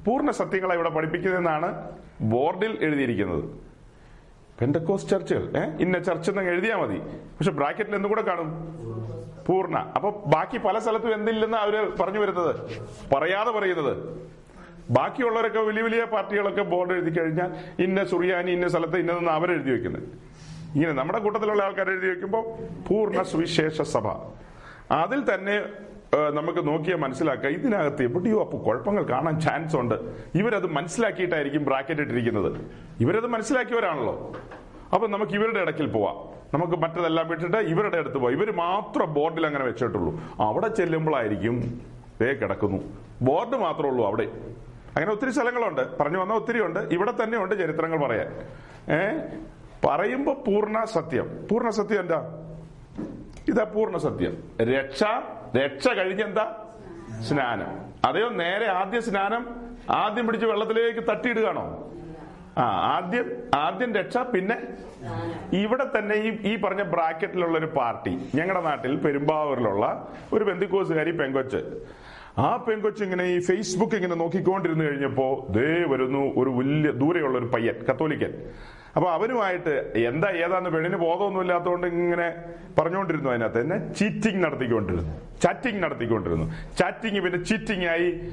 [0.05, 3.43] പൂർണ സത്യങ്ങളെ ഇവിടെ പഠിപ്പിക്കുന്നതെന്നാണ് ബോർഡിൽ എഴുതിയിരിക്കുന്നത്.
[4.59, 6.97] പെന്തക്കോസ് ചർച്ചുകൾ ഏഹ് ഇന്ന ചർച്ച് എന്ന് എഴുതിയാൽ മതി.
[7.07, 8.49] പക്ഷെ ബ്രാക്കറ്റിൽ എന്തും കൂടെ കാണും?
[9.47, 9.91] പൂർണ.
[9.95, 12.55] അപ്പൊ ബാക്കി പല സ്ഥലത്തും എന്തില്ലെന്ന് അവർ പറഞ്ഞു വരുന്നത്?
[13.15, 14.21] പറയാതെ പറയുന്നത്.
[14.89, 20.03] ബാക്കിയുള്ളവരൊക്കെ വലിയ വലിയ പാർട്ടികളൊക്കെ ബോർഡ് എഴുതി കഴിഞ്ഞാൽ ഇന്ന സുറിയാനി ഇന്ന സ്ഥലത്ത് ഇന്നതെന്ന് അവരെഴുതി വെക്കുന്നത്.
[20.75, 22.45] ഇങ്ങനെ നമ്മുടെ കൂട്ടത്തിലുള്ള ആൾക്കാർ എഴുതി വെക്കുമ്പോൾ
[22.87, 24.07] പൂർണ സുവിശേഷ സഭ.
[24.91, 25.63] അതിൽ തന്നെ
[26.15, 29.95] ഏഹ്, നമുക്ക് നോക്കിയാൽ മനസ്സിലാക്കുക ഇതിനകത്ത് എവിടെയോ അപ്പൊ കുഴപ്പങ്ങൾ കാണാൻ ചാൻസ് ഉണ്ട്.
[30.35, 32.71] ഇവരത് മനസ്സിലാക്കിയിട്ടായിരിക്കും ബ്രാക്കറ്റ് ഇട്ടിരിക്കുന്നത്.
[32.99, 34.33] ഇവരത് മനസ്സിലാക്കിയവരാണല്ലോ.
[34.93, 36.15] അപ്പൊ നമുക്ക് ഇവരുടെ ഇടയ്ക്കിൽ പോവാം.
[36.53, 38.33] നമുക്ക് മറ്റതെല്ലാം വിട്ടിട്ട് ഇവരുടെ അടുത്ത് പോവാം.
[38.33, 40.19] ഇവർ മാത്രം ബോർഡിൽ അങ്ങനെ വെച്ചിട്ടുള്ളൂ.
[40.39, 41.81] അവിടെ ചെല്ലുമ്പോഴായിരിക്കും
[42.21, 42.77] ദേ കിടക്കുന്നു.
[43.21, 44.23] ബോർഡ് മാത്രമേ ഉള്ളൂ അവിടെ.
[44.95, 45.97] അങ്ങനെ ഒത്തിരി സ്ഥലങ്ങളുണ്ട്.
[45.97, 48.27] പറഞ്ഞു വന്ന ഒത്തിരി ഉണ്ട് ഇവിടെ തന്നെ ഉണ്ട് ചരിത്രങ്ങൾ പറയാൻ.
[48.93, 49.17] ഏ?
[49.85, 51.47] പറയുമ്പോ പൂർണ സത്യം.
[51.51, 52.19] പൂർണ സത്യം എന്താ?
[53.47, 54.37] ഇതാ പൂർണ സത്യം.
[54.61, 55.03] രക്ഷ
[55.57, 56.45] രക്ഷ കഴിഞ്ഞെന്താ?
[57.21, 57.71] സ്നാനം.
[58.05, 59.43] അതെയോ നേരെ ആദ്യ സ്നാനം?
[59.89, 61.91] ആദ്യം പിടിച്ച് വെള്ളത്തിലേക്ക് തട്ടിയിടുകയാണോ?
[62.57, 62.63] ആ
[62.95, 63.25] ആദ്യം
[63.55, 64.57] ആദ്യം രക്ഷ പിന്നെ
[65.57, 71.61] ഇവിടെ തന്നെ ഈ ഈ പറഞ്ഞ ബ്രാക്കറ്റിലുള്ള ഒരു പാർട്ടി ഞങ്ങളുടെ നാട്ടിൽ പെരുമ്പാവൂരിലുള്ള ഒരു ബന്ധുക്കോസുകാരി പെങ്കൊച്ച്.
[72.37, 77.85] ആ പെങ്കൊച്ച് ഇങ്ങനെ ഈ ഫേസ്ബുക്ക് ഇങ്ങനെ നോക്കിക്കൊണ്ടിരുന്നു കഴിഞ്ഞപ്പോ ദേ വരുന്നു ഒരു വലിയ ദൂരെയുള്ള ഒരു പയ്യൻ
[77.89, 78.33] കത്തോലിക്കൻ.
[78.95, 82.35] അപ്പൊ അവനുമായിട്ട് എന്താ ഏതാന്ന് പെണ്ണിന് ബോധമൊന്നും ഇല്ലാത്തതുകൊണ്ട് ഇങ്ങനെ
[82.79, 83.61] പറഞ്ഞുകൊണ്ടിരുന്നു അതിനകത്ത്.
[83.61, 85.13] തന്നെ ചീറ്റിംഗ് നടത്തിക്കൊണ്ടിരുന്നു.
[85.41, 86.45] ചാറ്റിംഗ് നടത്തിക്കൊണ്ടിരുന്നു.
[86.79, 88.31] ചാറ്റിംഗ് പിന്നെ ചീറ്റിംഗ് ആയി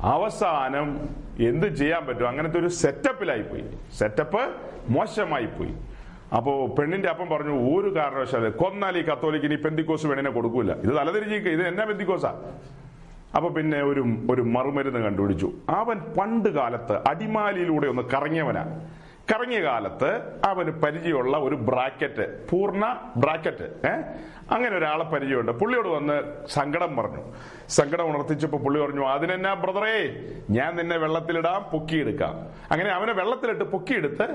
[0.00, 1.08] അവസാനം
[1.40, 2.28] എന്ത് ചെയ്യാൻ പറ്റും?
[2.28, 3.64] അങ്ങനത്തെ ഒരു സെറ്റപ്പിലായി പോയി.
[3.98, 4.42] സെറ്റപ്പ്
[4.88, 5.74] മോശമായി പോയി.
[6.36, 10.72] അപ്പോ പെണ്ണിന്റെ അപ്പം പറഞ്ഞു ഒരു കാരണവശാലും കൊന്നാൽ ഈ കത്തോലിക്കിന് ഈ പെന്തിക്കോസ് പെണ്ണിനെ കൊടുക്കൂല.
[10.72, 12.42] ഇത് തലതിരിഞ്ഞിരിക്കുക ഇത് എന്നാ പെന്തിക്കോസാ.
[13.36, 15.52] അപ്പൊ പിന്നെ ഒരു ഒരു മറുമരുന്ന് കണ്ടുപിടിച്ചു.
[15.68, 18.80] അവൻ പണ്ട് കാലത്ത് അടിമാലിയിലൂടെ ഒന്ന് കറങ്ങിയവനാ.
[19.30, 23.90] കറങ്ങിയ കാലത്ത് അവന് പരിചയമുള്ള ഒരു ബ്രാക്കറ്റ് പൂർണ ബ്രാക്കറ്റ് ഏ?
[24.54, 25.52] അങ്ങനെ ഒരാളെ പരിചയമുണ്ട്.
[25.52, 27.22] പുള്ളിയോട് വന്ന് സങ്കടം പറഞ്ഞു.
[27.68, 32.48] സങ്കടം ഉണർത്തിച്ചപ്പോ പുള്ളി പറഞ്ഞു അതിനെന്നാ ബ്രദറേ ഞാൻ നിന്നെ വെള്ളത്തിലിടാം പൊക്കിയെടുക്കാം.
[32.70, 34.26] അങ്ങനെ അവനെ വെള്ളത്തിലിട്ട് പൊക്കിയെടുത്ത്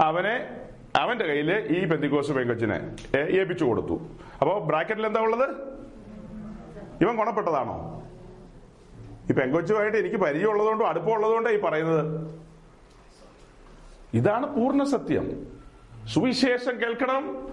[0.00, 0.50] അവനെ
[0.96, 4.00] അവന്റെ കയ്യിൽ ഈ പെന്തിക്കോസ് പെങ്കൊച്ചിനെ ഏൽപ്പിച്ചു കൊടുത്തു.
[4.40, 5.48] അപ്പോ ബ്രാക്കറ്റിൽ എന്താ ഉള്ളത്?
[7.00, 8.02] ഇവൻ ഗുണപ്പെട്ടതാണോ?
[9.30, 12.43] ഈ പെങ്കൊച്ചുമായിട്ട് എനിക്ക് പരിചയമുള്ളതുകൊണ്ടും അടുപ്പമുള്ളതുകൊണ്ടാണ് ഈ പറയുന്നത്.
[14.14, 15.46] ഇതാണ് പൂർണ സത്യം.
[16.06, 17.48] സുവിശേഷം കേൾക്കണം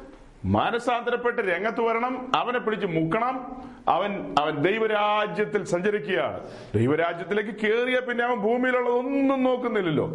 [0.46, 3.64] മാനസാന്തരപ്പെട്ട് രംഗത്ത് വരണം അവനെ പിടിച്ച് മുക്കണം.
[3.88, 6.40] അവൻ അവൻ ദൈവരാജ്യത്തിൽ സഞ്ചരിക്കുകയാണ്
[6.76, 10.08] ദൈവരാജ്യത്തിലേക്ക് കയറിയ പിന്നെ അവൻ ഭൂമിയിലുള്ളതൊന്നും നോക്കുന്നില്ലല്ലോ.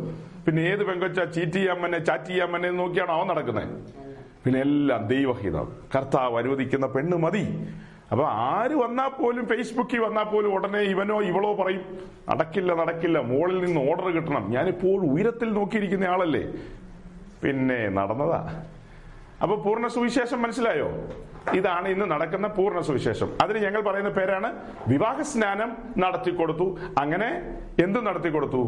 [0.46, 1.66] പിന്നെ ഏത് പെങ്കൊച്ച ചീറ്റി
[2.38, 3.68] അമ്മനെ നോക്കിയാണോ അവൻ നടക്കുന്നത്?
[4.44, 5.76] പിന്നെ എല്ലാം ദൈവഹിതം.
[5.96, 7.44] കർത്താവ് അനുവദിക്കുന്ന പെണ്ണ് മതി.
[8.12, 11.84] അപ്പൊ ആര് വന്നാൽ പോലും ഫേസ്ബുക്കിൽ വന്നാൽ പോലും ഉടനെ ഇവനോ ഇവളോ പറയും
[12.30, 14.44] നടക്കില്ല നടക്കില്ല മോളിൽ നിന്ന് ഓർഡർ കിട്ടണം.
[14.56, 16.42] ഞാനിപ്പോൾ ഉയരത്തിൽ നോക്കിയിരിക്കുന്ന ആളല്ലേ.
[17.42, 18.40] പിന്നെ നടന്നതാ.
[19.42, 20.88] അപ്പൊ പൂർണ സുവിശേഷം മനസ്സിലായോ?
[21.58, 23.28] ഇതാണ് ഇന്ന് നടക്കുന്ന പൂർണ സുവിശേഷം.
[23.42, 24.48] അതിന് ഞങ്ങൾ പറയുന്ന പേരാണ്
[24.88, 27.28] വിവാഹ സ്നാനം നടത്തിക്കൊടുത്തു അങ്ങനെ
[27.84, 28.62] എന്ത് നടത്തിക്കൊടുത്തു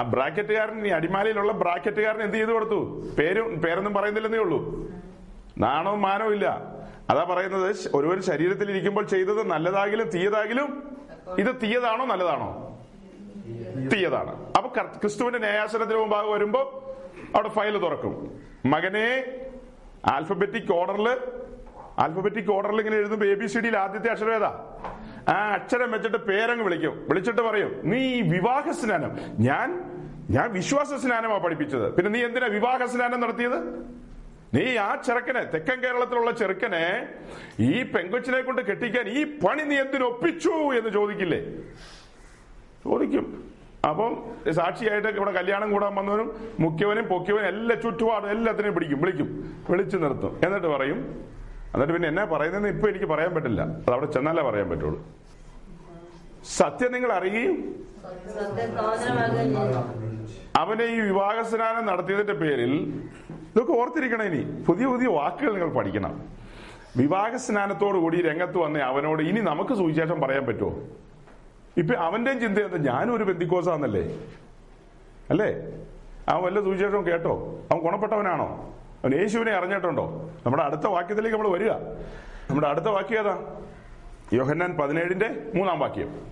[0.00, 2.80] ആ ബ്രാക്കറ്റുകാരൻ ഈ അടിമാലിയിലുള്ള ബ്രാക്കറ്റുകാരൻ എന്ത് ചെയ്തു കൊടുത്തു?
[3.18, 4.60] പേരും പേരൊന്നും പറയുന്നില്ലെന്നേ ഉള്ളൂ.
[5.58, 6.71] നാണവും മാനവും ഇല്ല.
[7.12, 10.68] അതാ പറയുന്നത് ഒരുവൻ ശരീരത്തിൽ ഇരിക്കുമ്പോൾ ചെയ്തത് നല്ലതാകിലും തീയതാകിലും
[11.38, 12.48] ഇത് തീയതാണോ നല്ലതാണോ?
[13.92, 14.32] തീയതാണ്.
[14.56, 16.60] അപ്പൊ ക്രിസ്തുവിന്റെ ന്യായാസനത്തിന് മുമ്പാകെ വരുമ്പോ
[17.34, 18.14] അവിടെ ഫയൽ തുറക്കും.
[18.66, 19.06] മകനെ
[20.12, 21.08] ആൽഫബറ്റിക് ഓർഡറിൽ
[21.98, 24.50] ആൽഫബറ്റിക് ഓർഡറിൽ ഇങ്ങനെ എഴുതുമ്പോ എ ബി സി ഡിയിൽ ആദ്യത്തെ അക്ഷരം ഏതാ?
[25.28, 26.94] ആ അക്ഷരം വെച്ചിട്ട് പേരങ്ങ് വിളിക്കും.
[27.08, 29.68] വിളിച്ചിട്ട് പറയും നീ വിവാഹ സ്നാനം ഞാൻ
[30.30, 31.86] ഞാൻ വിശ്വാസ സ്നാനമാ പഠിപ്പിച്ചത്.
[31.96, 33.58] പിന്നെ നീ എന്തിനാ വിവാഹ സ്നാനം നടത്തിയത്?
[34.54, 36.84] നീ ആ ചെറുക്കനെ തെക്കൻ കേരളത്തിലുള്ള ചെറുക്കനെ
[37.68, 41.40] ഈ പെങ്കൊച്ചിനെ കൊണ്ട് കെട്ടിക്കാൻ ഈ പണി നീ എന്തിനൊപ്പിച്ചു എന്ന് ചോദിക്കില്ലേ?
[42.84, 43.26] ചോദിക്കും.
[43.88, 44.12] അപ്പം
[44.58, 46.28] സാക്ഷിയായിട്ട് ഇവിടെ കല്യാണം കൂടാൻ വന്നവനും
[46.64, 49.28] മുഖ്യവനും പൊക്കിയവനും എല്ലാ ചുറ്റുപാടും എല്ലാത്തിനെയും പിടിക്കും വിളിക്കും.
[49.70, 50.34] വിളിച്ചു നിർത്തും.
[50.46, 51.00] എന്നിട്ട് പറയും
[51.74, 53.60] എന്നിട്ട് പിന്നെ എന്നാ പറയുന്നതെന്ന് ഇപ്പൊ എനിക്ക് പറയാൻ പറ്റില്ല.
[53.86, 55.00] അത് അവിടെ ചെന്നാലേ പറയാൻ പറ്റുള്ളൂ.
[56.58, 57.56] സത്യം നിങ്ങൾ അറിയുകയും
[60.62, 62.72] അവനെ ഈ വിവാഹ സ്നാനം നടത്തിയതിന്റെ പേരിൽ
[63.56, 64.62] ഇതൊക്കെ ഓർത്തിരിക്കണം ഇനി.
[64.62, 66.22] പുതിയ പുതിയ വാക്കുകൾ നിങ്ങൾ പഠിക്കണം.
[66.96, 70.78] വിവാഹ സ്നാനത്തോടു കൂടി രംഗത്ത് വന്ന അവനോട് ഇനി നമുക്ക് സുവിശേഷം പറയാൻ പറ്റുമോ?
[71.76, 72.92] ഇപ്പൊ അവന്റെയും ചിന്ത എന്താ?
[72.92, 74.18] ഞാനും ഒരു ബന്ധിക്കോസാന്നല്ലേ?
[75.30, 75.54] അല്ലേ?
[76.28, 77.58] അവൻ വല്ല സുവിശേഷവും കേട്ടോ?
[77.70, 78.74] അവൻ ഗുണപ്പെട്ടവനാണോ?
[79.04, 80.30] അവൻ യേശുവിനെ അറിഞ്ഞിട്ടുണ്ടോ?
[80.46, 81.70] നമ്മുടെ അടുത്ത വാക്യത്തിലേക്ക് നമ്മൾ വരിക.
[82.50, 83.60] നമ്മുടെ അടുത്ത വാക്യം ഏതാ?
[84.32, 86.26] യോഹന്നാൻ പതിനേഴിന്റെ മൂന്നാം വാക്യം.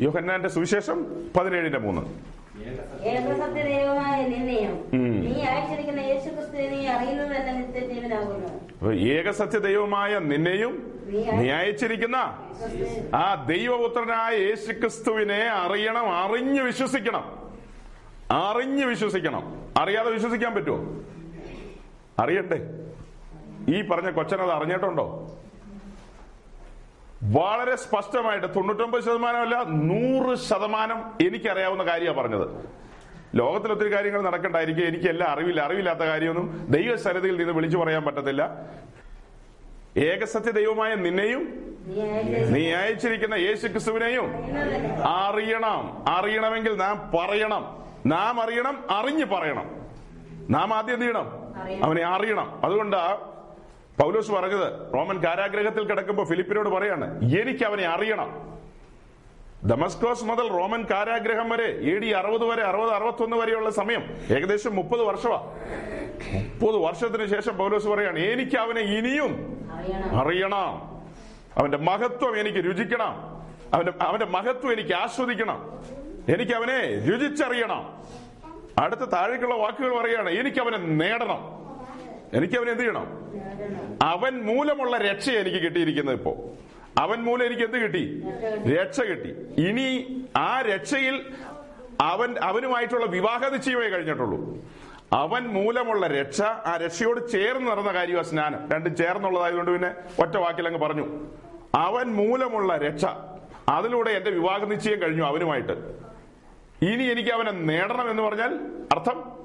[0.00, 2.31] യോഹന്നാന്റെ സുവിശേഷം പതിനേഴിന്റെ മൂന്ന്.
[8.94, 10.74] ഏകസത്യ ദൈവമായ നിന്നെയും
[11.38, 12.16] നീ അയച്ചിരിക്കുന്ന
[13.14, 17.24] ആ ദൈവപുത്രനായ യേശുക്രിസ്തുവിനെ അറിയണം അറിഞ്ഞു വിശ്വസിക്കണം.
[18.30, 19.72] അറിഞ്ഞു വിശ്വസിക്കണം.
[19.76, 20.78] അറിയാതെ വിശ്വസിക്കാൻ പറ്റുമോ
[22.18, 22.58] അറിയണ്ടേ?
[23.68, 25.36] ഈ പറഞ്ഞ കൊച്ചനത് അറിഞ്ഞിട്ടുണ്ടോ?
[27.22, 32.68] വളരെ സ്പഷ്ടമായിട്ട് തൊണ്ണൂറ്റൊമ്പത് ശതമാനമല്ല നൂറ് ശതമാനം എനിക്കറിയാവുന്ന കാര്യമാണ് പറഞ്ഞത്.
[33.34, 34.86] ലോകത്തിൽ ഒത്തിരി കാര്യങ്ങൾ നടക്കണ്ടായിരിക്കും.
[34.86, 35.62] എനിക്കെല്ലാം അറിവില്ല.
[35.62, 38.50] അറിവില്ലാത്ത കാര്യമൊന്നും ദൈവസന്നിധിയിൽ നിന്ന് വിളിച്ചു പറയാൻ പറ്റത്തില്ല.
[39.96, 44.32] ഏകസത്യ ദൈവമായ നിന്നെയും നീ അയച്ച നീ അയച്ചിരിക്കുന്ന യേശു ക്രിസ്തുവിനെയും
[45.04, 46.04] അറിയണം.
[46.08, 47.84] അറിയണമെങ്കിൽ നാം പറയണം.
[48.06, 49.70] നാം അറിയണം അറിഞ്ഞു പറയണം.
[50.50, 51.30] നാം ആദ്യം എന്ത് ചെയ്യണം.
[51.84, 52.60] അവനെ അറിയണം.
[52.64, 53.31] അതുകൊണ്ടാ
[54.00, 58.52] പൗലോസ് പറഞ്ഞത് റോമൻ കാരാഗ്രഹത്തിൽ കിടക്കുമ്പോൾ ഫിലിപ്പിനോട് പറയാണ് എനിക്ക് അവനെ അറിയണം.
[59.64, 64.02] ദമസ്കോസ് മുതൽ റോമൻ കാരാഗ്രഹം വരെ എ ഡി അറുപത് വരെ അറുപത് അറുപത്തൊന്ന് വരെയുള്ള സമയം
[64.36, 65.36] ഏകദേശം മുപ്പത് വർഷമാ
[66.32, 69.32] മുപ്പത് വർഷത്തിന് ശേഷം പൗലോസ് പറയാണ് എനിക്ക് അവനെ ഇനിയും
[69.72, 70.20] അറിയണം.
[70.20, 71.02] അറിയണം.
[71.58, 73.42] അവന്റെ മഹത്വം എനിക്ക് രുചിക്കണം.
[73.74, 75.84] അവന്റെ അവന്റെ മഹത്വം എനിക്ക് ആസ്വദിക്കണം.
[76.34, 76.78] എനിക്ക് അവനെ
[77.10, 78.02] രുചിച്ചറിയണം.
[78.78, 81.61] അടുത്ത താഴേക്കുള്ള വാക്കുകൾ പറയാണ് എനിക്ക് അവനെ നേടണം.
[82.34, 83.06] എനിക്ക് അവൻ എന്ത് ചെയ്യണം?
[84.02, 86.50] അവൻ മൂലമുള്ള രക്ഷ എനിക്ക് കിട്ടിയിരിക്കുന്നത് ഇപ്പോ.
[86.98, 88.22] അവൻ മൂലം എനിക്ക് എന്ത് കിട്ടി?
[88.74, 89.60] രക്ഷ കിട്ടി.
[89.68, 91.22] ഇനി ആ രക്ഷയിൽ
[92.00, 94.58] അവൻ അവനുമായിട്ടുള്ള വിവാഹ നിശ്ചയമേ കഴിഞ്ഞിട്ടുള്ളൂ.
[95.12, 98.68] അവൻ മൂലമുള്ള രക്ഷ ആ രക്ഷയോട് ചേർന്ന് നടന്ന കാര്യമാണ് സ്നാനം.
[98.72, 101.26] രണ്ടും ചേർന്നുള്ളതായതുകൊണ്ട് പിന്നെ ഒറ്റ വാക്കിൽ അങ്ങ് പറഞ്ഞു.
[101.74, 103.04] അവൻ മൂലമുള്ള രക്ഷ.
[103.68, 105.72] അതിലൂടെ എന്റെ വിവാഹ നിശ്ചയം കഴിഞ്ഞു അവനുമായിട്ട്.
[106.82, 108.60] ഇനി എനിക്ക് അവനെ നേടണം എന്ന് പറഞ്ഞാൽ
[108.92, 109.41] അർത്ഥം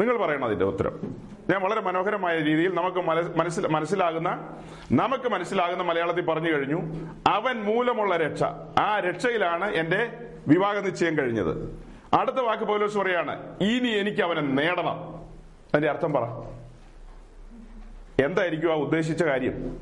[0.00, 1.16] നിങ്ങൾ പറയണം അതിന്റെ ഉത്തരം.
[1.50, 2.96] ഞാൻ വളരെ മനോഹരമായ രീതിയിൽ നമുക്ക്
[3.38, 4.58] മനസ്സിൽ മനസ്സിലാകുന്ന
[4.92, 6.80] നമുക്ക് മനസ്സിലാകുന്ന മലയാളത്തിൽ പറഞ്ഞു കഴിഞ്ഞു.
[7.26, 8.42] അവൻ മൂലമുള്ള രക്ഷ.
[8.80, 11.84] ആ രക്ഷയിലാണ് എന്റെ വിവാഹ നിശ്ചയം കഴിഞ്ഞത്.
[12.18, 15.14] അടുത്ത വാക്ക് പൗലോസ് പറയാണ് ഇനി എനിക്ക് അവനെ നേടണം.
[15.74, 16.22] അതിന്റെ അർത്ഥം പറ.
[18.24, 19.78] എന്തായിരിക്കും ആ ഉദ്ദേശിച്ച കാര്യം?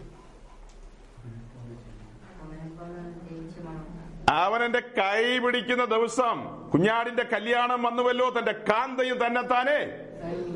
[4.28, 10.07] അവൻ എന്റെ കൈ പിടിക്കുന്ന ദിവസം കുഞ്ഞാടിന്റെ കല്യാണം വന്നുവല്ലോ തന്റെ കാന്തയും തന്നെത്താനെ.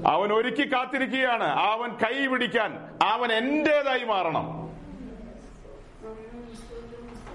[0.06, 1.44] അവൻ ഒരുക്കി കാത്തിരിക്കുകയാണ്.
[1.44, 2.88] അവൻ കൈ പിടിക്കാൻ.
[3.02, 4.62] അവൻ എന്റേതായി മാറണം.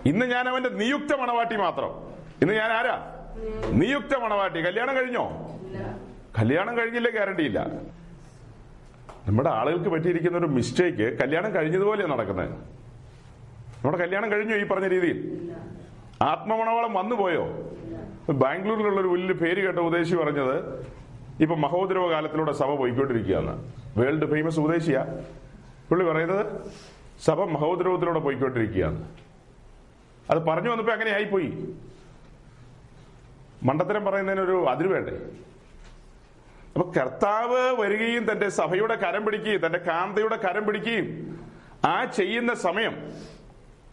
[0.05, 1.89] ഇന്ന് ഞാൻ അവന്റെ നിയുക്ത മണവാട്ടി മാത്രം.
[2.41, 3.13] ഇന്ന് ഞാൻ ആരാ?
[3.71, 4.65] നിയുക്ത മണവാട്ടി.
[4.65, 5.29] കല്യാണം കഴിഞ്ഞോ?
[6.39, 7.67] കല്യാണം കഴിഞ്ഞില്ല ഗ്യാരണ്ടിയില്ല
[9.27, 12.49] നമ്മുടെ ആളുകൾക്ക് പറ്റിയിരിക്കുന്ന ഒരു മിസ്റ്റേക്ക് കല്യാണം കഴിഞ്ഞതുപോലെയാണ് നടക്കുന്നത്.
[12.49, 15.49] നമ്മുടെ കല്യാണം കഴിഞ്ഞു ഈ പറഞ്ഞ രീതിയിൽ.
[16.21, 17.45] വന്നു വന്നുപോയോ?
[18.29, 20.87] ബാംഗ്ലൂരിലുള്ള ഒരു വലിയ പേര് കേട്ട ഉദ്ദേശി പറഞ്ഞത്
[21.39, 23.73] ഇപ്പൊ മഹോദരവ കാലത്തിലൂടെ സഭ പോയിക്കൊണ്ടിരിക്കുകയാണ്.
[23.97, 25.05] വേൾഡ് ഫേമസ് ഉദ്ദേശിയ
[25.89, 26.71] പുള്ളി പറയുന്നത്
[27.23, 29.09] സഭ മഹോദരവത്തിലൂടെ പോയിക്കൊണ്ടിരിക്കുകയാണ്.
[30.29, 31.75] അത് പറഞ്ഞു വന്നപ്പോ അങ്ങനെ ആയിപ്പോയി.
[33.63, 35.11] മണ്ടത്തരം പറയുന്നതിനൊരു അതിര് വേണ്ടേ?
[36.75, 41.39] അപ്പൊ കർത്താവ് വരികയും തന്റെ സഭയുടെ കരം പിടിക്കുകയും തന്റെ കാന്തയുടെ കരം പിടിക്കുകയും
[41.85, 43.11] ആ ചെയ്യുന്ന സമയം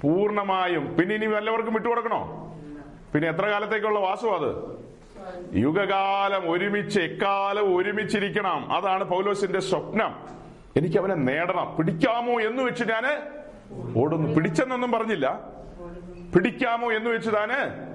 [0.00, 2.20] പൂർണമായും പിന്നെ ഇനി വല്ലവർക്കും വിട്ടുകൊടുക്കണോ?
[3.14, 4.83] പിന്നെ എത്ര കാലത്തേക്കുള്ള വാസു അത്?
[5.54, 8.72] യുഗകാലം ഒരുമിച്ച് എക്കാലം ഒരുമിച്ചിരിക്കണം.
[8.72, 10.14] അതാണ് പൗലോസിന്റെ സ്വപ്നം.
[10.76, 11.76] എനിക്ക് അവനെ നേടണം.
[11.76, 13.22] പിടിക്കാമോ എന്ന് വെച്ച് ഞാൻ
[13.98, 14.34] ഓടുന്നു.
[14.34, 15.40] പിടിച്ചെന്നൊന്നും പറഞ്ഞില്ല.
[16.34, 17.94] പിടിക്കാമോ എന്ന് വെച്ച് താന്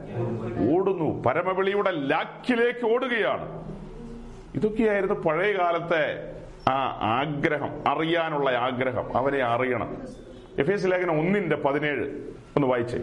[0.74, 1.24] ഓടുന്നു.
[1.24, 3.60] പരമവിളിയുടെ ലാക്കിലേക്ക് ഓടുകയാണ്.
[4.56, 6.32] ഇതൊക്കെയായിരുന്നു പഴയ കാലത്തെ
[6.70, 9.18] ആ ആഗ്രഹം അറിയാനുള്ള ആഗ്രഹം.
[9.18, 9.98] അവനെ അറിയണം.
[10.60, 12.06] എഫ് എസ് ലേഖനം ഒന്നിന്റെ പതിനേഴ്.
[12.56, 13.00] ഒന്ന് വായിച്ചേ.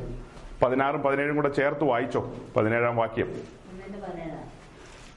[0.63, 2.35] പതിനാറും പതിനേഴും കൂടെ ചേർത്ത് വായിച്ചോ.
[2.57, 3.35] പതിനേഴാം വാക്യം.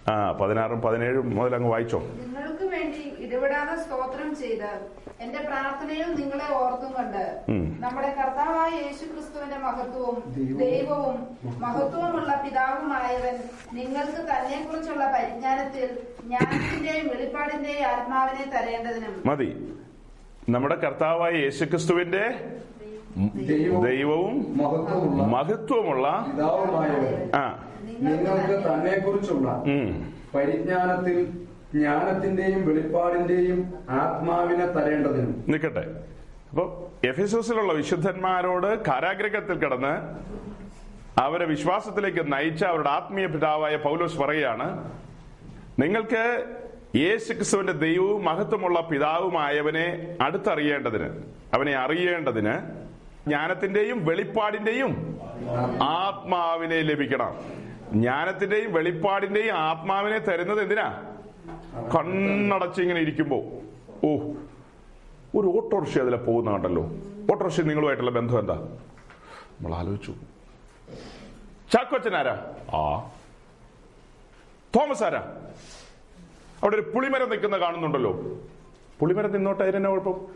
[0.08, 1.98] ആ പതിനാറും പതിനേഴും മുതൽ അങ്ങ് വായിച്ചോ.
[2.20, 4.70] നിങ്ങൾക്ക് വേണ്ടി ഇടപെടാതെ സ്തോത്രം ചെയ്ത്
[5.20, 7.24] എന്റെ പ്രാർത്ഥനയിൽ നിങ്ങളെ ഓർത്തും കണ്ട്
[7.80, 10.18] നമ്മുടെ കർത്താവായ യേശു ക്രിസ്തുവിന്റെ മഹത്വവും
[10.62, 11.18] ദൈവവും
[11.60, 13.36] മഹത്വമുള്ള പിതാവുമായവൻ
[13.74, 15.90] നിങ്ങൾക്ക് തന്നെ കുറിച്ചുള്ള പരിജ്ഞാനത്തിൽ
[16.24, 19.50] ജ്ഞാനത്തിന്റെയും വെളിപ്പാടിന്റെയും ആത്മാവിനെ തരേണ്ടതിനും മതി.
[20.50, 22.26] നമ്മുടെ കർത്താവായ യേശുക്രിസ്തുവിന്റെ
[23.48, 27.16] ദൈവവും ദൈവവും മഹത്വമുള്ള മഹത്വമുള്ള പിതാവുമായവൻ.
[27.36, 27.46] ആ.
[28.02, 29.48] നിങ്ങൾക്ക് തന്നെ കുറിച്ചുള്ള
[30.36, 31.18] പരിജ്ഞാനത്തിൽ
[31.74, 33.60] ജ്ഞാനത്തിന്റെയും വെളിപ്പാടിന്റെയും
[33.90, 35.44] ആത്മാവിനെ തരേണ്ടതിനും.
[35.48, 35.84] നിൽക്കട്ടെ.
[36.50, 36.64] അപ്പൊ
[37.08, 39.94] എഫിസോസിലുള്ള വിശുദ്ധന്മാരോട് കാരാഗ്രഹത്തിൽ കിടന്ന്
[41.22, 44.68] അവരെ വിശ്വാസത്തിലേക്ക് നയിച്ച അവരുടെ ആത്മീയ പിതാവായ പൗലോസ് പറയുകയാണ്
[45.80, 46.24] നിങ്ങൾക്ക്
[46.96, 49.88] യേശു ക്രിസ്തുവിന്റെ ദൈവവും മഹത്വമുള്ള പിതാവുമായവനെ
[50.22, 51.10] അടുത്തറിയേണ്ടതിന്
[51.54, 52.56] അവനെ അറിയേണ്ടതിന്
[53.28, 54.92] ജ്ഞാനത്തിന്റെയും വെളിപ്പാടിന്റെയും
[55.82, 57.34] ആത്മാവിനെ ലഭിക്കണം.
[57.94, 61.16] ജ്ഞാനത്തിന്റെയും വെളിപ്പാടിന്റെയും ആത്മാവിനെ തരുന്നത് എന്തിനാ?
[61.96, 63.38] കണ്ണടച്ച് ഇങ്ങനെ ഇരിക്കുമ്പോ
[64.04, 64.16] ഓ
[65.40, 66.84] ഒരു ഓട്ടോറിക്ഷ അതിലെ പോകുന്ന കണ്ടല്ലോ.
[67.32, 68.56] ഓട്ടോറിക്ഷ നിങ്ങളുമായിട്ടുള്ള ബന്ധം എന്താ?
[68.56, 70.12] നമ്മൾ ആലോചിച്ചു.
[71.74, 73.12] ചാക്കോച്ചൻ ആരാ ആ.
[74.76, 75.52] തോമസ് ആരാ?
[76.62, 78.40] അവിടെ ഒരു പുളിമരം നിൽക്കുന്ന കാണുന്നുണ്ടല്ലോ.
[79.00, 80.28] പുളിമരം നിന്നോട്ടെ അതിനെന്നെ കുഴപ്പം?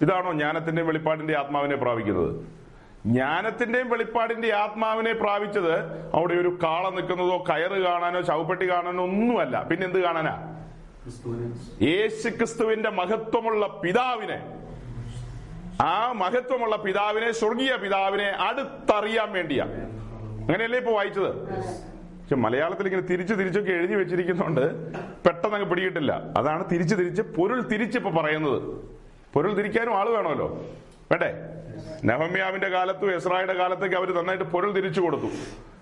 [0.00, 2.63] ഇതാണോ ജ്ഞാനത്തിന്റെ വെളിപ്പാടിന്റെ ആത്മാവിനെ പ്രാപിക്കുന്നത്?
[3.06, 5.74] ജ്ഞാനത്തിന്റെയും വെളിപ്പാടിന്റെ ആത്മാവിനെ പ്രാപിച്ചത്
[6.14, 9.62] അവിടെ ഒരു കാള നിൽക്കുന്നതോ കയറ് കാണാനോ ചവപ്പെട്ടി കാണാനോ ഒന്നുമല്ല.
[9.62, 10.34] പിന്നെ എന്ത് കാണാനാ?
[11.82, 14.38] യേശു ക്രിസ്തുവിന്റെ മഹത്വമുള്ള പിതാവിനെ.
[15.80, 19.64] ആ മഹത്വമുള്ള പിതാവിനെ സ്വർഗീയ പിതാവിനെ അടുത്തറിയാൻ വേണ്ടിയാ.
[19.64, 21.30] അങ്ങനെയല്ലേ ഇപ്പൊ വായിച്ചത്?
[22.20, 24.92] പക്ഷെ മലയാളത്തിൽ ഇങ്ങനെ തിരിച്ചു തിരിച്ചൊക്കെ എഴുതി വെച്ചിരിക്കുന്നുണ്ട്.
[25.26, 26.12] പെട്ടെന്ന് അങ്ങ് പിടികിട്ടില്ല.
[26.36, 28.62] അതാണ് തിരിച്ചു തിരിച്ച് പൊരുൾ തിരിച്ചിപ്പോ പറയുന്നത്.
[29.34, 30.48] പൊരുൾ തിരിക്കാനും ആൾ വേണമല്ലോ.
[31.12, 31.30] വേണ്ടേ?
[32.04, 35.26] നഹമ്യാവിന്റെ കാലത്തും എസ്രായുടെ കാലത്തേക്ക് അവർ നന്നായിട്ട് പൊരുൾ തിരിച്ചു കൊടുത്തു.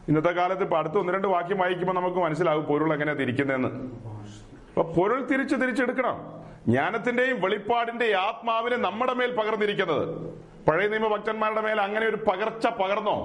[0.09, 3.69] ഇന്നത്തെ കാലത്ത് ഇപ്പൊ അടുത്ത് ഒന്ന് രണ്ട് വാക്യം വായിക്കുമ്പോൾ നമുക്ക് മനസ്സിലാകും പൊരുൾ എങ്ങനെയാ തിരിക്കുന്നതെന്ന്.
[3.69, 6.43] അപ്പൊ പൊരുൾ തിരിച്ച് തിരിച്ചെടുക്കണം.
[6.69, 10.33] ജ്ഞാനത്തിന്റെയും വെളിപ്പാടിന്റെയും ആത്മാവിനെ നമ്മുടെ മേൽ പകർന്നിരിക്കുന്നത്.
[10.69, 13.17] പഴയ നിയമ ഭക്തന്മാരുടെ മേൽ അങ്ങനെ ഒരു പകർച്ച പകർന്നോ?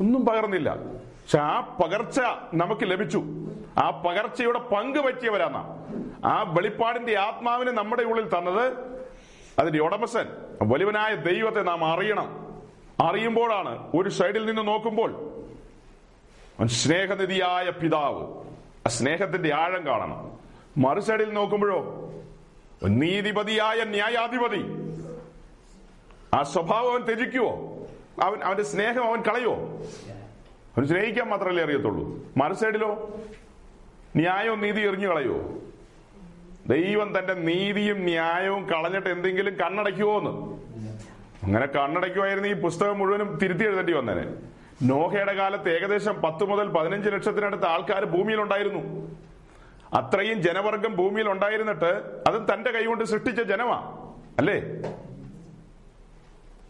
[0.00, 0.74] ഒന്നും പകർന്നില്ല.
[0.74, 2.20] പക്ഷെ ആ പകർച്ച
[2.54, 3.22] നമുക്ക് ലഭിച്ചു.
[3.78, 5.62] ആ പകർച്ചയുടെ പങ്ക് പറ്റിയവരാണ്
[6.24, 8.97] ആ വെളിപ്പാടിന്റെ ആത്മാവിനെ നമ്മുടെ ഉള്ളിൽ തന്നത്
[9.58, 10.26] അതിന്റെ ഉടമസ്ഥൻ
[10.62, 12.48] വലിയവനായ ദൈവത്തെ നാം അറിയണം.
[13.00, 15.28] അറിയുമ്പോഴാണ് ഒരു സൈഡിൽ നിന്ന് നോക്കുമ്പോൾ
[16.66, 18.22] സ്നേഹനിധിയായ പിതാവ്.
[18.86, 20.38] ആ സ്നേഹത്തിന്റെ ആഴം കാണണം.
[20.78, 22.10] മറു സൈഡിൽ നോക്കുമ്പോഴോ
[22.84, 24.62] നീതിപതിയായ ന്യായാധിപതി.
[26.34, 27.50] ആ സ്വഭാവം അവൻ ത്യജിക്കുവോ?
[28.22, 29.56] അവൻ അവന്റെ സ്നേഹം അവൻ കളയുവോ?
[30.76, 32.18] അവൻ സ്നേഹിക്കാൻ മാത്രമല്ലേ അറിയത്തുള്ളൂ.
[32.36, 33.20] മറു സൈഡിലോ
[34.16, 35.67] ന്യായവും നീതി എറിഞ്ഞു കളയുവോ?
[36.68, 40.32] ദൈവം തന്റെ നീതിയും ന്യായവും കളഞ്ഞിട്ട് എന്തെങ്കിലും കണ്ണടയ്ക്കുവോ എന്ന്
[41.44, 44.24] അങ്ങനെ കണ്ണടയ്ക്കുമായിരുന്നു ഈ പുസ്തകം മുഴുവനും തിരുത്തി എഴുതേണ്ടി വന്നേനെ.
[44.82, 48.82] നോഹയുടെ കാലത്ത് ഏകദേശം പത്ത് മുതൽ പതിനഞ്ച് ലക്ഷത്തിനടുത്ത് ആൾക്കാർ ഭൂമിയിൽ ഉണ്ടായിരുന്നു
[49.94, 51.90] അത്രയും ജനവർഗം ഭൂമിയിൽ ഉണ്ടായിരുന്നിട്ട്
[52.28, 53.78] അതും തന്റെ കൈകൊണ്ട് സൃഷ്ടിച്ച ജനമാ
[54.38, 54.58] അല്ലേ?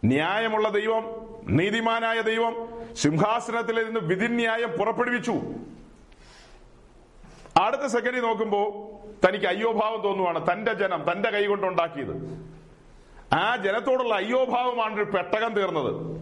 [0.05, 1.05] ന്യായമുള്ള ദൈവം
[1.49, 2.55] നീതിമാനായ ദൈവം
[2.95, 5.33] സിംഹാസനത്തിൽ നിന്ന് വിധിന്യായം പുറപ്പെടുവിച്ചു.
[7.61, 8.91] അടുത്ത സെക്കൻഡിൽ നോക്കുമ്പോ
[9.27, 12.49] തനിക്ക് അയ്യോഭാവം തോന്നുവാണ് തന്റെ ജനം തന്റെ കൈ കൊണ്ട് ഉണ്ടാക്കിയത്.
[13.35, 16.19] ആ ജനത്തോടുള്ള അയ്യോഭാവമാണ് ഒരു പെട്ടകം തീർന്നത്.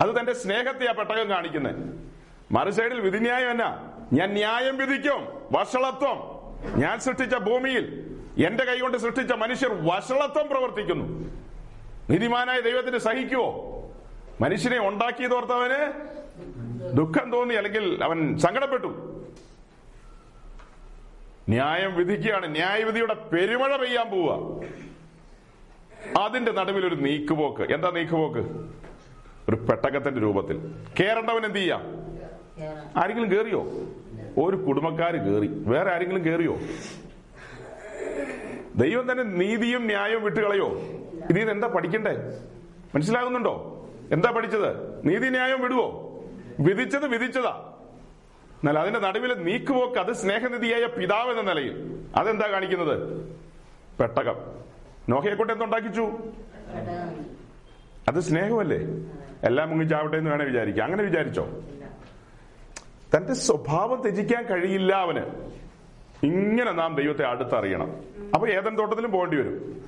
[0.00, 2.08] അത് തന്റെ സ്നേഹത്തെ ആ പെട്ടകം കാണിക്കുന്നത്
[2.52, 3.92] മറുസൈഡിൽ വിധിന്യായം എന്നാ?
[4.12, 6.36] ഞാൻ ന്യായം വിധിക്കും വഷളത്വം.
[6.80, 11.32] ഞാൻ സൃഷ്ടിച്ച ഭൂമിയിൽ എന്റെ കൈകൊണ്ട് സൃഷ്ടിച്ച മനുഷ്യർ വഷളത്വം പ്രവർത്തിക്കുന്നു.
[12.10, 13.72] നീതിമാനായ ദൈവത്തിന് സഹിക്കുവോ?
[14.40, 15.92] മനുഷ്യനെ ഉണ്ടാക്കിയതോർത്തവന്
[16.96, 19.15] ദുഃഖം തോന്നി അല്ലെങ്കിൽ അവൻ സങ്കടപ്പെട്ടു.
[21.48, 22.52] ന്യായം വിധിക്കുകയാണ്.
[22.52, 24.66] ന്യായവിധിയുടെ പെരുമഴ പെയ്യാൻ പോവുക.
[26.20, 27.74] അതിന്റെ നടുവിൽ ഒരു നീക്കുപോക്ക്.
[27.74, 28.38] എന്താ നീക്കുപോക്ക്?
[29.48, 30.74] ഒരു പെട്ടകത്തിന്റെ രൂപത്തിൽ.
[31.00, 31.82] കേറേണ്ടവൻ എന്ത് ചെയ്യാം?
[32.96, 33.62] ആരെങ്കിലും കേറിയോ?
[34.38, 35.46] ഒരു കുടുംബക്കാര് കേറി.
[35.46, 36.56] വേറെ ആരെങ്കിലും കേറിയോ?
[38.76, 40.68] ദൈവം തന്നെ നീതിയും ന്യായവും വിട്ടുകളയോ
[41.32, 42.10] നിന്ന് എന്താ പഠിക്കണ്ടേ?
[42.94, 43.86] മനസ്സിലാകുന്നുണ്ടോ?
[44.12, 45.00] എന്താ പഠിച്ചത്?
[45.06, 46.12] നീതി ന്യായം വിടുവോ?
[46.60, 47.75] വിധിച്ചത് വിധിച്ചതാ.
[48.56, 52.04] എന്നാൽ അതിന്റെ നടുവിൽ നീക്കുപോക്ക് അത് സ്നേഹനിധിയായ പിതാവ് എന്ന നിലയിൽ.
[52.16, 52.94] അതെന്താ കാണിക്കുന്നത്?
[54.00, 54.36] പെട്ടകം.
[55.08, 56.02] നോഹയെ കൊണ്ട് എന്തുണ്ടാക്കിച്ചു?
[58.08, 58.76] അത് സ്നേഹമല്ലേ?
[59.44, 61.44] എല്ലാം മുങ്ങി മുങ്ങിച്ചാവട്ടെ എന്ന് വേണേ വിചാരിക്കുക അങ്ങനെ വിചാരിച്ചോ?
[63.16, 65.24] തന്റെ സ്വഭാവം ത്യജിക്കാൻ കഴിയില്ല അവന്.
[66.26, 67.96] ഇങ്ങനെ നാം ദൈവത്തെ അടുത്തറിയണം.
[68.34, 69.84] അപ്പൊ ഏതൻ തോട്ടത്തിലും പോകേണ്ടി വരും.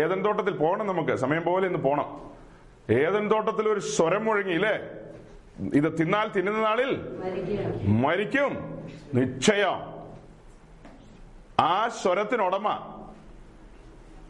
[0.00, 1.16] ഏതൻ തോട്ടത്തിൽ പോകണം നമുക്ക്.
[1.16, 2.30] സമയം പോലെ ഇന്ന് പോണം.
[2.90, 4.99] ഏതൻ തോട്ടത്തിൽ ഒരു സ്വരം മുഴങ്ങി മുഴങ്ങിയില്ലേ
[5.74, 7.00] ഇത് തിന്നാൽ തിന്നുന്ന നാളിൽ
[7.82, 8.78] മരിക്കും.
[9.14, 9.90] നിശ്ചയം.
[11.60, 12.96] ആ സ്വരത്തിനുടമ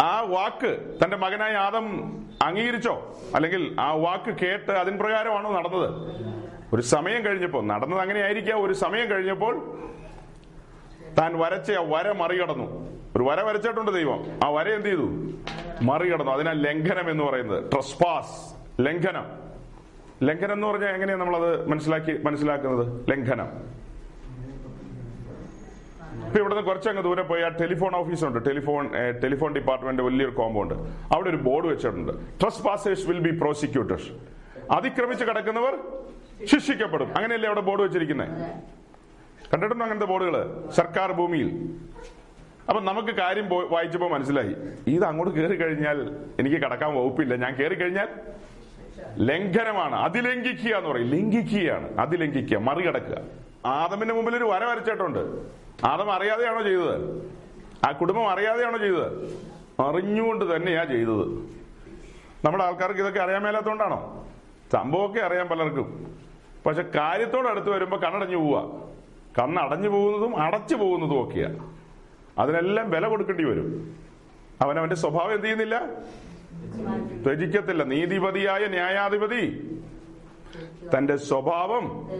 [0.00, 1.86] ആ വാക്ക് തന്റെ മകനായ ആദം
[2.42, 3.20] അംഗീകരിച്ചോ?
[3.34, 5.88] അല്ലെങ്കിൽ ആ വാക്ക് കേട്ട് അതിൻ പ്രകാരമാണോ നടന്നത്?
[6.72, 9.78] ഒരു സമയം കഴിഞ്ഞപ്പോൾ നടന്നത് അങ്ങനെ ആയിരിക്കാം ഒരു സമയം കഴിഞ്ഞപ്പോൾ
[11.18, 12.90] താൻ വരച്ച ആ വര മറികടന്നു.
[13.16, 14.40] ഒരു വര വരച്ചിട്ടുണ്ട് ദൈവം.
[14.44, 15.32] ആ വര എന്ത് ചെയ്തു?
[15.82, 16.32] മറികടന്നു.
[16.32, 17.72] അതിനാ ലംഘനം എന്ന് പറയുന്നത്.
[17.72, 19.49] ട്രസ്പാസ് ലംഘനം.
[20.22, 23.10] ലംഘനം എന്ന് പറഞ്ഞാൽ എങ്ങനെയാണ് നമ്മളത് മനസ്സിലാക്കി മനസ്സിലാക്കുന്നത്?
[23.10, 23.48] ലംഘനം.
[26.26, 28.38] ഇപ്പൊ ഇവിടുന്ന് കുറച്ചങ്ങ് ദൂരെ പോയി ആ ടെലിഫോൺ ഓഫീസുണ്ട്.
[28.48, 28.90] ടെലിഫോൺ
[29.22, 30.74] ടെലിഫോൺ ഡിപ്പാർട്ട്മെന്റ് വലിയൊരു കോമ്പൗണ്ട്
[31.14, 32.12] അവിടെ ഒരു ബോർഡ് വെച്ചിട്ടുണ്ട്.
[32.40, 34.10] Trespassers will be prosecutors
[34.70, 35.74] അതിക്രമിച്ച് കിടക്കുന്നവർ
[36.44, 37.08] ശിക്ഷിക്കപ്പെടും.
[37.16, 38.28] അങ്ങനെയല്ലേ അവിടെ ബോർഡ് വെച്ചിരിക്കുന്നത്
[39.52, 40.36] കണ്ടിട്ടുണ്ടോ അങ്ങനത്തെ ബോർഡുകൾ
[40.76, 41.48] സർക്കാർ ഭൂമിയിൽ.
[42.68, 44.52] അപ്പൊ നമുക്ക് കാര്യം വായിച്ചപ്പോ മനസ്സിലായി.
[44.86, 45.98] ഇത് അങ്ങോട്ട് കയറി കഴിഞ്ഞാൽ
[46.38, 47.34] എനിക്ക് കടക്കാൻ വകുപ്പില്ല.
[47.44, 48.08] ഞാൻ കയറി കഴിഞ്ഞാൽ
[49.16, 49.94] ലംഘനമാണ്.
[49.94, 51.06] അതിലംഘിക്കുക എന്ന് പറയും.
[51.06, 51.98] ലംഘിക്കുകയാണ്.
[51.98, 52.58] അതിലംഘിക്കുക.
[52.58, 53.16] മറികടക്കുക.
[53.66, 55.18] ആദമിന്റെ മുമ്പിൽ ഒരു വര വരച്ചിട്ടുണ്ട്.
[55.86, 57.32] ആദം അറിയാതെയാണോ ചെയ്തത്?
[57.88, 59.38] ആ കുടുംബം അറിയാതെയാണോ ചെയ്തത്?
[59.82, 61.60] അറിഞ്ഞുകൊണ്ട് തന്നെയാ ചെയ്തത്.
[62.44, 64.26] നമ്മുടെ ആൾക്കാർക്ക് ഇതൊക്കെ അറിയാൻ മേലാത്തോണ്ടാണോ?
[64.72, 66.14] സംഭവമൊക്കെ അറിയാൻ പലർക്കും.
[66.66, 68.90] പക്ഷെ കാര്യത്തോട് അടുത്ത് വരുമ്പോ കണ്ണടഞ്ഞു പോവുക.
[69.42, 71.70] കണ്ണടഞ്ഞു പോകുന്നതും അടച്ചു പോകുന്നതും ഒക്കെയാ.
[72.38, 73.96] അതിനെല്ലാം വില കൊടുക്കേണ്ടി വരും.
[74.60, 75.82] അവൻ അവന്റെ സ്വഭാവം എന്ത് ചെയ്യുന്നില്ല?
[77.24, 77.82] ത്യജിക്കത്തില്ല.
[77.82, 79.66] നീതിപതിയായ ന്യായാധിപതി.
[80.98, 82.10] തന്റെ സ്വഭാവം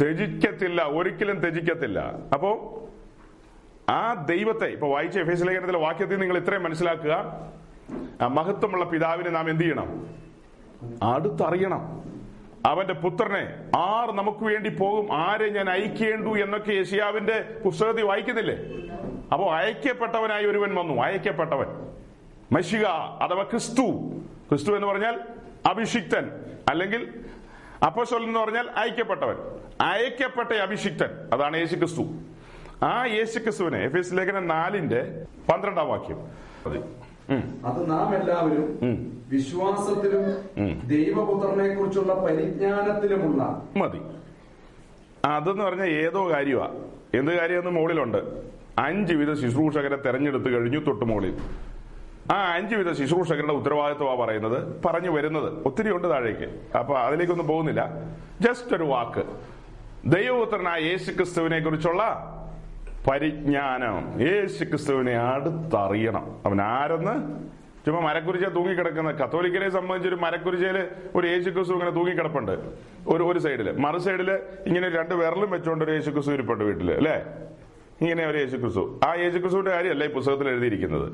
[0.00, 0.82] ത്യജിക്കത്തില്ല.
[0.82, 2.14] ഒരിക്കലും ത്യജിക്കത്തില്ല.
[2.32, 2.80] അപ്പോ
[3.90, 7.40] ആ ദൈവത്തെ ഇപ്പൊ വായിച്ച എഫ് ലേഖനത്തിലെ വാക്യത്തിൽ നിങ്ങൾ ഇത്രയും മനസ്സിലാക്കുക.
[8.22, 10.06] മഹത്വമുള്ള പിതാവിനെ നാം എന്ത് ചെയ്യണം?
[11.02, 12.04] അടുത്തറിയണം.
[12.66, 15.12] അവന്റെ പുത്രനെ ആർ നമുക്ക് വേണ്ടി പോകും?
[15.12, 18.56] ആരെ ഞാൻ അയക്കേണ്ടു എന്നൊക്കെ യേശിയാവിന്റെ പുസ്തകത്തിൽ വായിക്കുന്നില്ലേ?
[19.32, 21.02] അപ്പോ അയക്കപ്പെട്ടവനായി ഒരുവൻ വന്നു.
[21.02, 21.66] അയക്കപ്പെട്ടവൻ.
[22.52, 22.84] മഷിക
[23.24, 23.82] അഥവാ ക്രിസ്തു.
[24.48, 25.20] ക്രിസ്തു എന്ന് പറഞ്ഞാൽ
[25.66, 26.30] അഭിഷിക്തൻ
[26.68, 27.14] അല്ലെങ്കിൽ
[27.86, 29.36] അപ്പോസ്തലൻ എന്ന് പറഞ്ഞാൽ അയക്കപ്പെട്ടവൻ
[29.80, 31.08] അയക്കപ്പെട്ട അഭിഷിക്തൻ.
[31.32, 32.02] അതാണ് യേശു ക്രിസ്തു
[32.84, 36.18] ആ യേശു ക്രിസ്തുവിനെ എഫ് എസ് ലേഖനം നാലിന്റെ പന്ത്രണ്ടാം വാക്യം.
[36.66, 37.90] അത്.
[37.90, 38.78] നാം എല്ലാവരും
[39.28, 40.24] വിശ്വാസത്തിലും.
[40.88, 44.00] ദൈവപുത്രനെ കുറിച്ചുള്ള പരിജ്ഞാനത്തിലുമുള്ള മതി.
[45.24, 46.68] അതെന്ന് പറഞ്ഞ ഏതോ കാര്യമാ
[47.14, 48.18] എന്ത് കാര്യം മുകളിലുണ്ട്.
[48.78, 51.38] അഞ്ച് വിധ ശുശ്രൂഷകരെ തെരഞ്ഞെടുത്ത് കഴിഞ്ഞു തൊട്ട് മുകളിൽ
[52.32, 55.62] ആ അഞ്ചു വിധ ശുശ്രൂഷകരുടെ ഉത്തരവാദിത്വമാണ് പറയുന്നത് പറഞ്ഞു വരുന്നത്.
[55.66, 56.76] ഒത്തിരി ഉണ്ട് താഴേക്ക്.
[56.78, 57.92] അപ്പൊ അതിലേക്കൊന്നും പോകുന്നില്ല.
[58.40, 59.24] ജസ്റ്റ് ഒരു വാക്ക്.
[60.06, 62.30] ദൈവപുത്രനായ യേശു ക്രിസ്തുവിനെ കുറിച്ചുള്ള
[63.10, 64.20] പരിജ്ഞാനം.
[64.20, 66.42] യേശു ക്രിസ്തുവിനെ അടുത്തറിയണം.
[66.46, 67.44] അവൻ ആരെന്ന്?
[67.86, 72.52] ചുമ്മാ മരക്കുരിശ തൂങ്ങിക്കിടക്കുന്ന കത്തോലിക്കനെ സംബന്ധിച്ച് ഒരു മരക്കുരിശയിൽ ഒരു യേശു ക്രിസ്തു ഇങ്ങനെ തൂങ്ങിക്കിടപ്പുണ്ട്.
[73.08, 74.30] ഒരു ഒരു സൈഡിൽ മറു സൈഡിൽ
[74.66, 77.24] ഇങ്ങനെ രണ്ട് വിരലും വെച്ചുകൊണ്ട് ഒരു യേശു ക്രിസ്തു ഇരിപ്പുണ്ട് വീട്ടിൽ അല്ലേ?
[78.00, 81.12] ഇങ്ങനെ ഒരു യേശു ക്രിസ്തു ആ യേശു ക്രിസ്തുവിന്റെ കാര്യമല്ല ഈ പുസ്തകത്തിൽ എഴുതിയിരിക്കുന്നത്.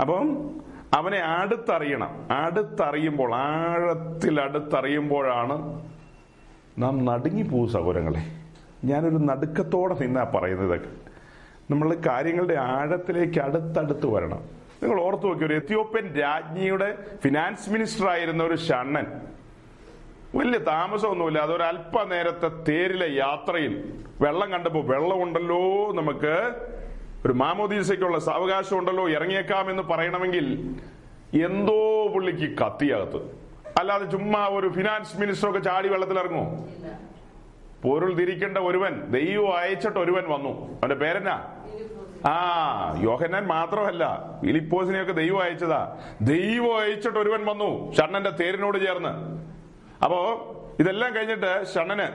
[0.00, 0.50] അപ്പം
[0.94, 2.28] അവനെ അടുത്തറിയണം.
[2.30, 5.82] അടുത്തറിയുമ്പോൾ ആഴത്തിൽ അടുത്തറിയുമ്പോഴാണ്
[6.78, 8.22] നാം നടുങ്ങിപ്പോവും സഹോദരങ്ങളെ.
[8.84, 10.88] ഞാനൊരു നടുക്കത്തോടെ നിന്നാ പറയുന്നത് ഇതൊക്കെ.
[11.70, 14.60] നമ്മൾ കാര്യങ്ങളുടെ ആഴത്തിലേക്ക് അടുത്തടുത്ത് വരണം.
[14.82, 19.06] നിങ്ങൾ ഓർത്തു നോക്കി ഒരു എത്യോപ്യൻ രാജ്ഞിയുടെ ഫിനാൻസ് മിനിസ്റ്റർ ആയിരുന്ന ഒരു ഷണ്ണൻ.
[20.34, 21.38] വലിയ താമസമൊന്നുമില്ല.
[21.38, 26.54] അതൊരു അല്പനേരത്തെ തേരിലെ യാത്രയിൽ വെള്ളം കണ്ടപ്പോ വെള്ളമുണ്ടല്ലോ നമുക്ക്
[27.26, 30.76] ഒരു മാമോദീസയ്ക്കുള്ള സാവകാശം ഉണ്ടല്ലോ ഇറങ്ങിയേക്കാം എന്ന് പറയണമെങ്കിൽ
[31.42, 33.16] എന്തോ പുള്ളിക്ക് കത്തിയകത്ത്.
[33.78, 36.68] അല്ലാതെ ചുമ്മാ ഒരു ഫിനാൻസ് മിനിസ്റ്റർ ഒക്കെ ചാടി വെള്ളത്തിലിറങ്ങുമോ?
[37.82, 40.66] പൊരുൾ തിരിക്കേണ്ട ഒരുവൻ ദൈവം അയച്ചിട്ട് ഒരുവൻ വന്നു.
[40.66, 41.56] അവന്റെ പേരെന്നാ?
[42.26, 42.36] ആ
[43.02, 45.98] യോഹന്നാൻ മാത്രമല്ല ഫിലിപ്പോസിനെയൊക്കെ ദൈവം അയച്ചതാ.
[46.20, 49.12] ദൈവം അയച്ചിട്ട് ഒരുവൻ വന്നു ഷണ്ണന്റെ തേരിനോട് ചേർന്ന്.
[50.04, 50.18] അപ്പോ
[50.80, 52.08] ഇതെല്ലാം കഴിഞ്ഞിട്ട് ഷണ്ണന്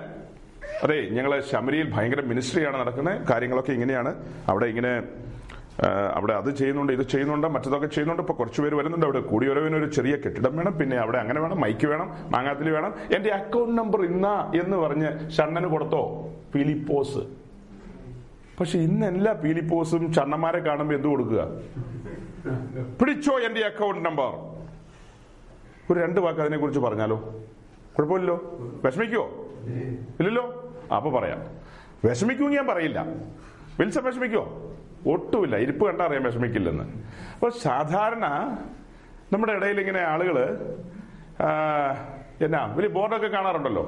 [0.84, 4.12] അതെ ഞങ്ങൾ ശമരിയിൽ ഭയങ്കര മിനിസ്ട്രിയാണ് നടക്കുന്നത് കാര്യങ്ങളൊക്കെ ഇങ്ങനെയാണ്.
[4.52, 4.94] അവിടെ ഇങ്ങനെ
[6.18, 8.22] അവിടെ അത് ചെയ്യുന്നുണ്ട് ഇത് ചെയ്യുന്നുണ്ട് മറ്റതൊക്കെ ചെയ്യുന്നുണ്ട്.
[8.24, 9.20] ഇപ്പൊ കുറച്ചുപേര് വരുന്നുണ്ട് അവിടെ.
[9.20, 12.92] കൂടിയൊരവിന് ഒരു ചെറിയ കെട്ടിടം വേണം പിന്നെ അവിടെ അങ്ങനെ വേണം മൈക്ക് വേണം മാങ്ങാത്തിൽ വേണം.
[13.16, 16.04] എന്റെ അക്കൗണ്ട് നമ്പർ ഇന്നാ എന്ന് പറഞ്ഞ് ഷണ്ണന് കൊടുത്തോ?
[16.54, 17.24] ഫിലിപ്പോസ്.
[18.60, 21.42] പക്ഷെ ഇന്ന് എല്ലാ പീലിപ്പോസും ചണ്ണന്മാരെ കാണുമ്പോ എന്ത് കൊടുക്കുക?
[23.00, 24.32] പിടിച്ചോ എന്റെ അക്കൗണ്ട് നമ്പർ
[25.92, 27.18] ഒരു രണ്ട് വാക്ക് അതിനെ കുറിച്ച് പറഞ്ഞാലോ?
[27.96, 28.38] കുഴപ്പമില്ലല്ലോ.
[28.86, 29.26] വിഷമിക്കുവോ
[30.20, 30.46] ഇല്ലല്ലോ?
[30.96, 31.40] അപ്പൊ പറയാം.
[32.06, 33.06] വിഷമിക്കും ഞാൻ പറയില്ല.
[33.80, 34.46] വിൽസൺ വിഷമിക്കുവോ
[35.14, 35.56] ഒട്ടുമില്ല.
[35.56, 36.84] ഇരിപ്പ് കണ്ടാ അറിയാം വിഷമിക്കില്ലെന്ന്.
[37.34, 38.26] അപ്പൊ സാധാരണ
[39.34, 40.38] നമ്മുടെ ഇടയിൽ ഇങ്ങനെ ആളുകൾ
[42.42, 43.84] എന്നാ വലിയ ബോർഡൊക്കെ കാണാറുണ്ടല്ലോ.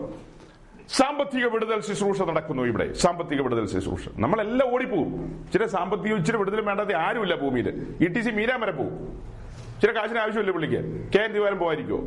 [0.90, 2.94] സാമ്പത്തിക വിടുതൽ ശുശ്രൂഷ നടക്കുന്നു ഇവിടെ.
[2.94, 4.08] സാമ്പത്തിക വിടുതൽ ശുശ്രൂഷ.
[4.16, 5.12] നമ്മളെല്ലാം ഓടിപ്പോവും
[5.54, 7.98] ചില സാമ്പത്തിക ഇച്ചിരി വിടുതലും വേണ്ടാതെ ആരുമില്ല ഭൂമിയിൽ.
[8.02, 8.96] ഇ ടി സി മീരാൻ വരെ പോവും.
[9.82, 10.80] ചില കാശിന് ആവശ്യമില്ല പുള്ളിക്ക്?
[11.16, 12.02] കെ എൻ ദിവാരം പോകാതിരിക്കുമോ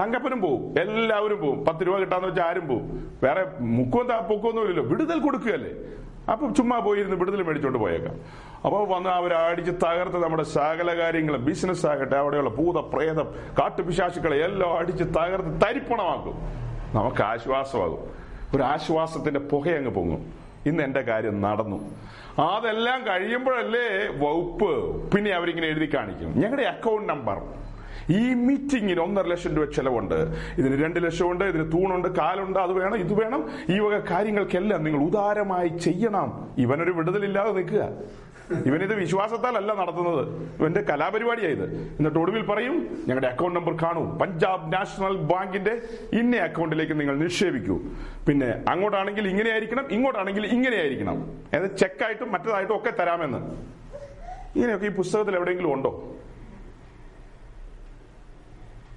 [0.00, 0.74] തങ്കപ്പനും പോവും.
[0.80, 1.64] എല്ലാവരും പോവും.
[1.64, 3.12] പത്ത് രൂപ കിട്ടാന്ന് വെച്ചാൽ ആരും പോവും.
[3.22, 4.84] വേറെ മുക്കും പൊക്കൊന്നും ഇല്ലല്ലോ.
[4.84, 5.70] വിടുതൽ കൊടുക്കുകയല്ലേ?
[6.32, 8.14] അപ്പൊ ചുമ്മാ പോയിരുന്ന് വിടുതൽ മേടിച്ചോണ്ട് പോയേക്കാം.
[8.64, 14.78] അപ്പോൾ വന്ന് അവർ അടിച്ച് തകർത്ത് നമ്മുടെ സകല കാര്യങ്ങളും ബിസിനസ് ആകട്ടെ അവിടെയുള്ള ഭൂത പ്രേതം കാട്ടുപിശാശുക്കളെ എല്ലാം
[14.78, 16.34] അടിച്ച് തകർത്ത് തരിപ്പണമാക്കും.
[16.94, 17.98] നമുക്ക് ആശ്വാസമാകും.
[18.54, 20.32] ഒരു ആശ്വാസത്തിന്റെ പുകയങ്ങ് പൊങ്ങും.
[20.66, 21.90] ഇന്ന് എന്റെ കാര്യം നടന്നു.
[22.42, 26.40] അതെല്ലാം കഴിയുമ്പോഴല്ലേ വകുപ്പ് പിന്നെ അവരിങ്ങനെ എഴുതി കാണിക്കും.
[26.40, 27.42] ഞങ്ങളുടെ അക്കൗണ്ട് നമ്പർ
[28.10, 30.18] ഈ മീറ്റിങ്ങിന് ഒന്നര ലക്ഷം രൂപ ചെലവുണ്ട്.
[30.58, 33.50] ഇതിന് രണ്ട് ലക്ഷമുണ്ട് ഇതിന് തൂണുണ്ട് കാലുണ്ട് അത് വേണം ഇത് വേണം.
[33.74, 36.48] ഈ വക കാര്യങ്ങൾക്കെല്ലാം നിങ്ങൾ ഉദാരമായി ചെയ്യണം.
[36.58, 37.84] ഇവനൊരു വിടുതലില്ലാതെ നിൽക്കുക.
[38.66, 40.22] ഇവനിത് വിശ്വാസത്താലല്ല നടത്തുന്നത്.
[40.60, 41.64] ഇവന്റെ കലാപരിപാടിയായത്
[41.98, 42.76] എന്നിട്ട് ഒടുവിൽ പറയും
[43.08, 44.18] ഞങ്ങളുടെ അക്കൗണ്ട് നമ്പർ കാണൂ.
[44.20, 45.82] പഞ്ചാബ് നാഷണൽ ബാങ്കിന്റെ
[46.20, 47.80] ഇന്ന അക്കൗണ്ടിലേക്ക് നിങ്ങൾ നിക്ഷേപിക്കൂ.
[48.28, 51.18] പിന്നെ അങ്ങോട്ടാണെങ്കിൽ ഇങ്ങനെ ആയിരിക്കണം ഇങ്ങോട്ടാണെങ്കിൽ ഇങ്ങനെ ആയിരിക്കണം
[51.54, 53.40] അതായത് ചെക്കായിട്ടും മറ്റേതായിട്ടും ഒക്കെ തരാമെന്ന്.
[54.56, 55.92] ഇങ്ങനെയൊക്കെ ഈ പുസ്തകത്തിൽ എവിടെയെങ്കിലും ഉണ്ടോ?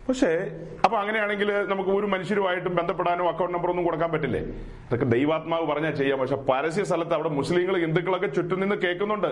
[0.07, 0.51] പക്ഷേ
[0.85, 4.39] അപ്പൊ അങ്ങനെയാണെങ്കിൽ നമുക്ക് ഒരു മനുഷ്യരുമായിട്ടും ബന്ധപ്പെടാനോ അക്കൗണ്ട് നമ്പർ ഒന്നും കൊടുക്കാൻ പറ്റില്ലേ?
[4.87, 6.19] അതൊക്കെ ദൈവാത്മാവ് പറഞ്ഞാൽ ചെയ്യാം.
[6.19, 9.27] പക്ഷെ പരസ്യ സ്ഥലത്ത് അവിടെ മുസ്ലിങ്ങൾ ഹിന്ദുക്കളൊക്കെ ചുറ്റും നിന്ന് കേൾക്കുന്നുണ്ട്.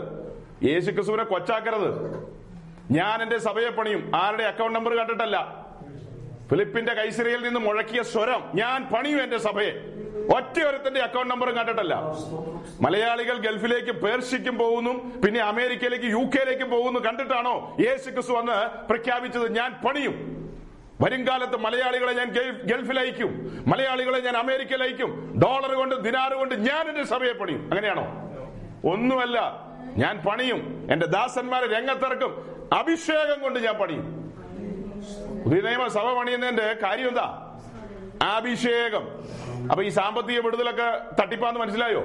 [0.65, 1.89] യേശു ക്രിസ്തുവിനെ കൊച്ചാക്കരുത്.
[2.91, 4.11] ഞാൻ എന്റെ സഭയെ പണിയും.
[4.15, 5.69] ആരുടെ അക്കൗണ്ട് നമ്പർ കണ്ടിട്ടല്ല?
[6.49, 9.71] ഫിലിപ്പിന്റെ കൈസിരയിൽ നിന്ന് മുഴക്കിയ സ്വരം ഞാൻ പണിയും എന്റെ സഭയെ.
[10.37, 11.95] ഒറ്റയൊരുത്തന്റെ അക്കൗണ്ട് നമ്പറും കണ്ടിട്ടല്ല.
[12.81, 14.91] മലയാളികൾ ഗൾഫിലേക്ക് പേർഷ്യക്കും പോകുന്നു.
[15.25, 16.99] പിന്നെ അമേരിക്കയിലേക്ക് യു കെയിലേക്കും പോകുന്നു.
[16.99, 19.55] കണ്ടിട്ടാണോ യേശു ക്രിസ്തു വന്ന് പ്രഖ്യാപിച്ചത്?
[19.55, 20.39] ഞാൻ പണിയും.
[21.01, 26.89] വരുംകാലത്ത് മലയാളികളെ ഞാൻ ഗൾഫ്- ഗൾഫിൽ അയക്കും മലയാളികളെ ഞാൻ അമേരിക്കയിൽ അയക്കും ഡോളർ കൊണ്ട് ദിനാർ കൊണ്ട് ഞാൻ
[26.89, 27.59] എന്റെ സഭയെ പണിയും.
[27.61, 28.29] അങ്ങനെയാണോ?
[28.91, 30.87] ഒന്നുമല്ല ഞാൻ പണിയും.
[30.91, 32.59] എന്റെ ദാസന്മാരെ രംഗത്തിറക്കും.
[32.73, 34.29] അഭിഷേകം കൊണ്ട് ഞാൻ പണിയും.
[35.43, 37.57] പുതിയ നിയമ സഭ പണിയുന്നതിന്റെ കാര്യം എന്താ?
[38.21, 39.07] അഭിഷേകം.
[39.69, 42.03] അപ്പൊ ഈ സാമ്പത്തിക വിടുതലൊക്കെ തട്ടിപ്പാന്ന് മനസ്സിലായോ?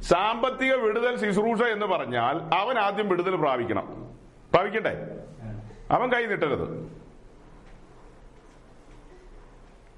[0.00, 4.10] സാമ്പത്തിക വിടുതൽ ശുശ്രൂഷ എന്ന് പറഞ്ഞാൽ അവൻ ആദ്യം വിടുതൽ പ്രാപിക്കണം.
[4.52, 4.90] പ്രാപിക്കണ്ടേ?
[5.90, 6.99] അവൻ കൈ നീട്ടരുത്.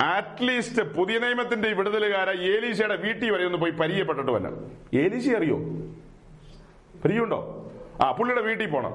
[0.02, 4.48] അറ്റ്ലീസ്റ്റ് പുതിയ നിയമത്തിന്റെ വിടുതലുകാര ഏലീശയുടെ വീട്ടിൽ വരെ ഒന്ന് പോയി പരിചയപ്പെട്ടിട്ട് വല്ല
[4.94, 5.56] ഏലീശ അറിയോ?
[7.04, 7.70] പരിചയമുണ്ടോ?
[8.04, 8.90] ആ പുള്ളിയുടെ വീട്ടിൽ പോണം.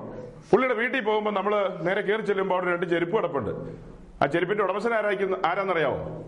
[0.51, 3.49] പുള്ളിയുടെ വീട്ടിൽ പോകുമ്പോൾ നമ്മൾ നേരെ കയറി ചെല്ലുമ്പോൾ അവിടെ രണ്ട് ചെരുപ്പ് കിടപ്പുണ്ട്.
[4.23, 6.23] ആ ചെരുപ്പിന്റെ ഉടമസ്ഥൻ ആരായിരിക്കും ആരാന്നറിയാവോ?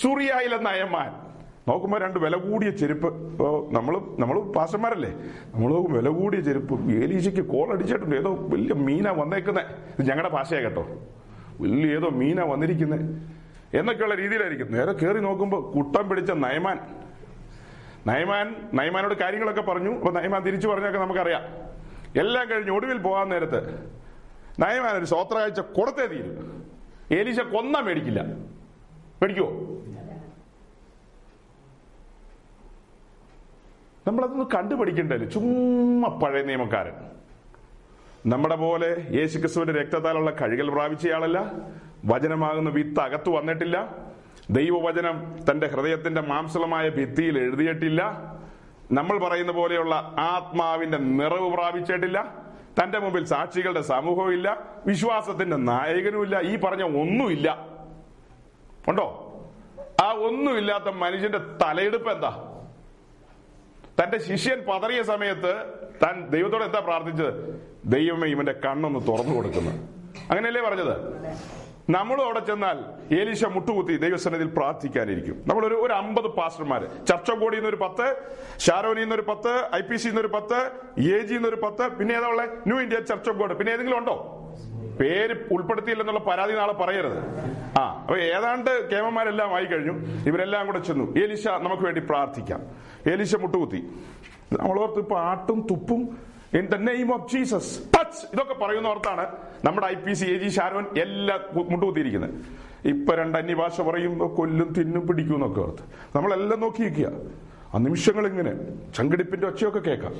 [0.00, 1.12] സൂറിയായിലെ നയമാൻ
[1.68, 3.42] നോക്കുമ്പോ രണ്ട് വില കൂടിയ ചെരുപ്പ്.
[3.42, 5.10] ഓ നമ്മൾ നമ്മൾ പാസ്റ്റർമാരല്ലേ?
[5.54, 6.74] നമ്മൾ നോക്കും വില കൂടിയ ചെരുപ്പ്.
[6.74, 8.16] ഏലീശയ്ക്ക് കോൾ അടിച്ചിട്ടുണ്ട്.
[8.16, 9.62] ഏതോ വലിയ മീനാ വന്നേക്കുന്നേ.
[9.98, 10.88] ഇത് ഞങ്ങളുടെ ഭാഷയാ കേട്ടോ.
[11.60, 12.98] വലിയ ഏതോ മീനാ വന്നിരിക്കുന്നേ.
[13.74, 14.72] എന്നൊക്കെയുള്ള രീതിയിലായിരിക്കും.
[14.72, 16.78] നേരെ കയറി നോക്കുമ്പോൾ കുട്ടം പിടിച്ച നയമാൻ.
[18.06, 19.94] നയമാൻ നയമാനോട് കാര്യങ്ങളൊക്കെ പറഞ്ഞു.
[19.94, 21.42] അപ്പൊ നയമാൻ തിരിച്ചു പറഞ്ഞൊക്കെ നമുക്കറിയാം.
[22.20, 23.90] എല്ലാം കഴിഞ്ഞ് ഒടുവിൽ പോകാൻ നേരത്ത്
[24.58, 26.62] നയമാൻ ഒരു സ്വോത്രകാഴ്ച കൊടുത്തേ തീരും.
[27.12, 28.22] ഏലീശ കൊന്ന മേടിക്കില്ല.
[29.22, 29.48] മേടിക്കുവോ?
[34.06, 36.92] നമ്മളതൊന്ന് കണ്ടുപഠിക്കണ്ടല്ലേ ചുമ്മാ പഴയ നിയമക്കാരൻ.
[38.26, 41.52] നമ്മുടെ പോലെ യേശുക്രിസ്തുവിന്റെ രക്തത്താലുള്ള കഴുകൽ പ്രാപിച്ചയാളല്ല.
[42.04, 43.96] വചനമാകുന്ന വിത്ത് അകത്തു വന്നിട്ടില്ല.
[44.50, 48.32] ദൈവവചനം തന്റെ ഹൃദയത്തിന്റെ മാംസളമായ ഭിത്തിയിൽ എഴുതിയിട്ടില്ല.
[48.92, 52.42] നമ്മൾ പറയുന്ന പോലെയുള്ള ആത്മാവിന്റെ നിറവ് പ്രാപിച്ചിട്ടില്ല.
[52.82, 56.40] തന്റെ മുമ്പിൽ സാക്ഷികളുടെ സമൂഹവും ഇല്ല വിശ്വാസത്തിന്റെ നായകനുമില്ല.
[56.40, 57.66] ഈ പറഞ്ഞ ഒന്നുമില്ല.
[58.88, 59.28] ഉണ്ടോ?
[60.02, 62.48] ആ ഒന്നുമില്ലാത്ത മനുഷ്യന്റെ തലയെടുപ്പ് എന്താ?
[64.02, 65.64] തന്റെ ശിഷ്യൻ പതറിയ സമയത്ത്
[66.02, 67.60] താൻ ദൈവത്തോട് എന്താ പ്രാർത്ഥിച്ചത്?
[67.84, 69.70] ദൈവമേ ഇവന്റെ കണ്ണൊന്ന് തുറന്നു കൊടുക്കുന്നു.
[70.30, 71.22] അങ്ങനെയല്ലേ പറഞ്ഞത്?
[71.90, 72.78] നമ്മളും അവിടെ ചെന്നാൽ
[73.14, 75.42] ഏലീശ മുട്ടുകുത്തി ദൈവസന്നിധിയിൽ പ്രാർത്ഥിക്കാനിരിക്കും.
[75.46, 77.06] നമ്മൾ ഒരു ഒരു അമ്പത് പാസ്റ്റർമാര്.
[77.06, 78.16] ചർച്ച നിന്ന് ഒരു പത്ത്
[78.58, 80.70] ഷാരോനിൽ നിന്നൊരു പത്ത് ഐ പി സി ഒരു പത്ത്
[81.00, 84.38] എ ജി ഒരു പത്ത് പിന്നെ ഏതാ ഉള്ളത് new India church of God പിന്നെ ഏതെങ്കിലും ഉണ്ടോ?
[85.00, 87.18] പേര് ഉൾപ്പെടുത്തിയില്ലെന്നുള്ള പരാതി നാളെ പറയരുത്.
[87.78, 89.92] ആ അപ്പൊ ഏതാണ്ട് കേമന്മാരെല്ലാം ആയി കഴിഞ്ഞു.
[90.26, 91.14] ഇവരെല്ലാം കൂടെ ചെന്നു.
[91.16, 92.60] ഏലിശ നമുക്ക് വേണ്ടി പ്രാർത്ഥിക്കാം.
[93.12, 93.76] ഏലിശ മുട്ടുകുത്തി.
[94.52, 99.26] നമ്മളോർത്ത് ഇപ്പൊ ആട്ടും തുപ്പും in the name of Jesus touch ഇതൊക്കെ പറയുന്ന ഓർത്താണ്
[99.64, 102.34] നമ്മുടെ I P C A G Sharon എല്ലാ മുട്ടുകുത്തിയിരിക്കുന്നത്.
[102.84, 105.82] ഇപ്പൊ രണ്ട് അന്യഭാഷ പറയുമ്പോ കൊല്ലും തിന്നും പിടിക്കും എന്നൊക്കെ ഓർത്ത്.
[106.16, 107.12] നമ്മളെല്ലാം നോക്കി നിൽക്കുക.
[107.74, 108.52] ആ നിമിഷങ്ങൾ ഇങ്ങനെ
[108.96, 110.14] ചങ്കിടിപ്പിന്റെ ഒച്ചയൊക്കെ കേൾക്കാം.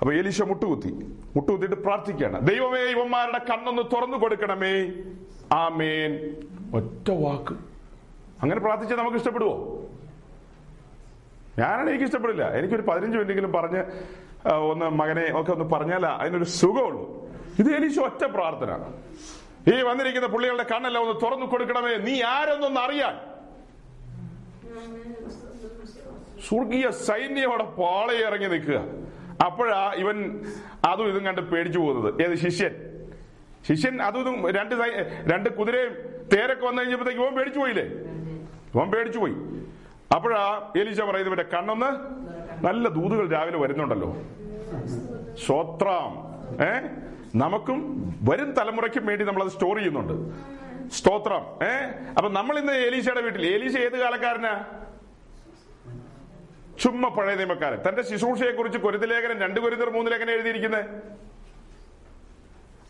[0.00, 0.88] അപ്പൊ എലീശ മുട്ടുകുത്തി.
[1.36, 2.46] മുട്ടുകുത്തിയിട്ട് പ്രാർത്ഥിക്കുകയാണ്.
[2.46, 4.92] ദൈവമേ ഇവന്മാരുടെ കണ്ണൊന്ന് തുറന്നു കൊടുക്കണമേ.
[5.52, 6.36] ആമേൻ.
[6.74, 7.52] ഒറ്റ വാക്ക്.
[8.42, 9.82] അങ്ങനെ പ്രാർത്ഥിച്ചാൽ നമുക്ക് ഇഷ്ടപ്പെടുവോ?
[11.58, 12.50] ഞാനാണ് എനിക്ക് ഇഷ്ടപ്പെടില്ല.
[12.50, 13.82] എനിക്കൊരു പതിനഞ്ച് മിനിറ്റെങ്കിലും പറഞ്ഞ്
[14.52, 17.04] ഒന്ന് മകനെ ഒക്കെ ഒന്ന് പറഞ്ഞാലാ അതിനൊരു സുഖമുള്ളൂ.
[17.58, 18.70] ഇത് എനിക്ക് ഒറ്റ പ്രാർത്ഥന
[19.72, 23.14] ഈ വന്നിരിക്കുന്ന പുള്ളികളുടെ കണ്ണെല്ലാം ഒന്ന് തുറന്നു കൊടുക്കണമേ നീ ആരെന്നൊന്ന് അറിയാൻ.
[26.48, 28.78] സ്വർഗീയ സൈന്യോടെ പാളയിറങ്ങി നിൽക്കുക.
[29.46, 30.16] അപ്പോഴാ ഇവൻ
[30.88, 32.22] അതും ഇതും കണ്ട് പേടിച്ചു പോകുന്നത്.
[32.22, 32.74] ഏത് ശിഷ്യൻ?
[33.68, 34.74] ശിഷ്യൻ അതും ഇതും രണ്ട്
[35.32, 35.92] രണ്ട് കുതിരയും
[36.32, 37.86] തേരൊക്കെ വന്നു കഴിഞ്ഞപ്പോഴത്തേക്ക് ഇവൻ പേടിച്ചു പോയില്ലേ?
[38.74, 39.34] ഇവൻ പേടിച്ചു പോയി.
[40.14, 41.90] അപ്പോഴാ എലീശ പറയുന്നവന്റെ കണ്ണൊന്ന്
[42.62, 44.16] നല്ല ദൂതുകൾ രാവിലെ വരുന്നുണ്ടല്ലോ.
[45.46, 46.26] സ്വത്രാം.
[46.64, 46.80] ഏ?
[47.34, 50.12] നമുക്കും വരും തലമുറയ്ക്കും വേണ്ടി നമ്മൾ അത് സ്റ്റോർ ചെയ്യുന്നുണ്ട്.
[50.90, 51.66] സ്തോത്രം.
[51.66, 51.84] ഏ?
[52.16, 54.64] അപ്പൊ നമ്മൾ ഇന്ന് ഏലീശയുടെ വീട്ടിൽ ഏലീശ ഏത് കാലക്കാരനാ?
[56.80, 57.88] ചുമ്മാ പഴയ നിയമക്കാരൻ.
[57.88, 60.84] തന്റെ ശുശ്രൂഷയെ കുറിച്ച് കുരുതലേഖനം രണ്ട് കുരുതർ ലേഖനം എഴുതിയിരിക്കുന്നത്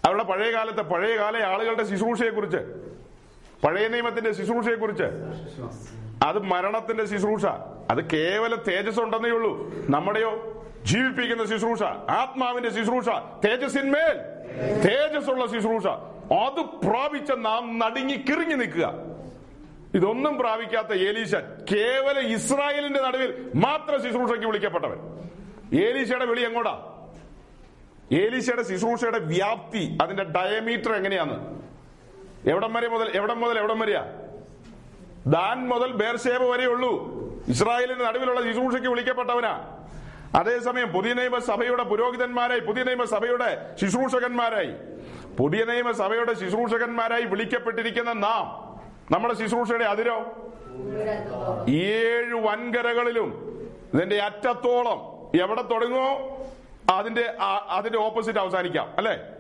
[0.05, 2.57] അവരുടെ പഴയ കാലത്തെ പഴയ കാല ആളുകളുടെ ശുശ്രൂഷയെ കുറിച്ച്
[3.67, 5.03] പഴയ നിയമത്തിന്റെ ശുശ്രൂഷയെ കുറിച്ച്
[6.25, 7.47] അത് മരണത്തിന്റെ ശുശ്രൂഷ.
[7.91, 9.73] അത് കേവലം തേജസ് ഉണ്ടെന്നേ ഉള്ളൂ.
[9.89, 13.09] നമ്മുടെയോ ജീവിപ്പിക്കുന്ന ശുശ്രൂഷ ആത്മാവിന്റെ ശുശ്രൂഷ
[13.45, 14.17] തേജസ്സിന്മേൽ
[14.89, 15.87] തേജസ് ഉള്ള ശുശ്രൂഷ.
[16.35, 18.95] അത് പ്രാപിച്ച നാം നടുങ്ങി കിറിഞ്ഞു നിൽക്കുക.
[19.95, 21.43] ഇതൊന്നും പ്രാപിക്കാത്ത ഏലീശൻ
[21.73, 24.99] കേവലം ഇസ്രായേലിന്റെ നടുവിൽ മാത്രം ശുശ്രൂഷയ്ക്ക് വിളിക്കപ്പെട്ടവൻ.
[25.83, 26.93] ഏലീശയുടെ വിളി എങ്ങോട്ടാ
[28.13, 31.66] ഏലീശയുടെ ശുശ്രൂഷയുടെ വ്യാപ്തി അതിന്റെ ഡയമീറ്റർ എങ്ങനെയാന്ന്
[32.47, 34.05] എവിടം വരെ മുതൽ എവിടം മുതൽ എവിടം വരെയാ?
[35.27, 37.17] ദാൻ മുതൽ ബേർഷേബ വരെയുള്ളൂ
[37.49, 39.79] ഇസ്രായേലിന്റെ നടുവിലുള്ള ശുശ്രൂഷയ്ക്ക് വിളിക്കപ്പെട്ടവനാ.
[40.35, 44.75] അതേസമയം പുതിയ നിയമസഭയുടെ പുരോഹിതന്മാരായി പുതിയ നിയമസഭയുടെ ശുശ്രൂഷകന്മാരായി
[45.39, 48.67] പുതിയ നിയമസഭയുടെ ശുശ്രൂഷകന്മാരായി വിളിക്കപ്പെട്ടിരിക്കുന്ന നാം
[49.15, 50.17] നമ്മുടെ ശുശ്രൂഷയുടെ അതിരോ?
[51.69, 53.47] ഏഴ് വൻകരകളിലും.
[53.95, 55.31] ഇതിന്റെ അറ്റത്തോളം.
[55.41, 56.39] എവിടെ തുടങ്ങുമോ?
[56.91, 57.35] അതിന്റെ
[57.69, 58.95] അതിന്റെ ഓപ്പോസിറ്റ് അവസാനിക്കാം.
[58.99, 59.36] അല്ലെ?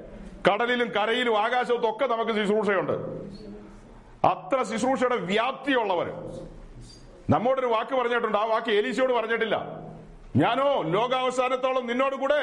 [0.48, 2.92] കടലിലും കരയിലും ആകാശത്തും ഒക്കെ നമുക്ക് ശുശ്രൂഷയുണ്ട്.
[4.26, 6.10] അത്ര ശുശ്രൂഷയുടെ വ്യാപ്തിയുള്ളവർ
[7.30, 8.38] നമ്മോടൊരു വാക്ക് പറഞ്ഞിട്ടുണ്ട്.
[8.38, 9.80] ആ വാക്ക് എലീശയോട് പറഞ്ഞിട്ടില്ല.
[10.36, 12.40] ഞാനോ ലോകാവസാനത്തോളം നിന്നോട് കൂടെ?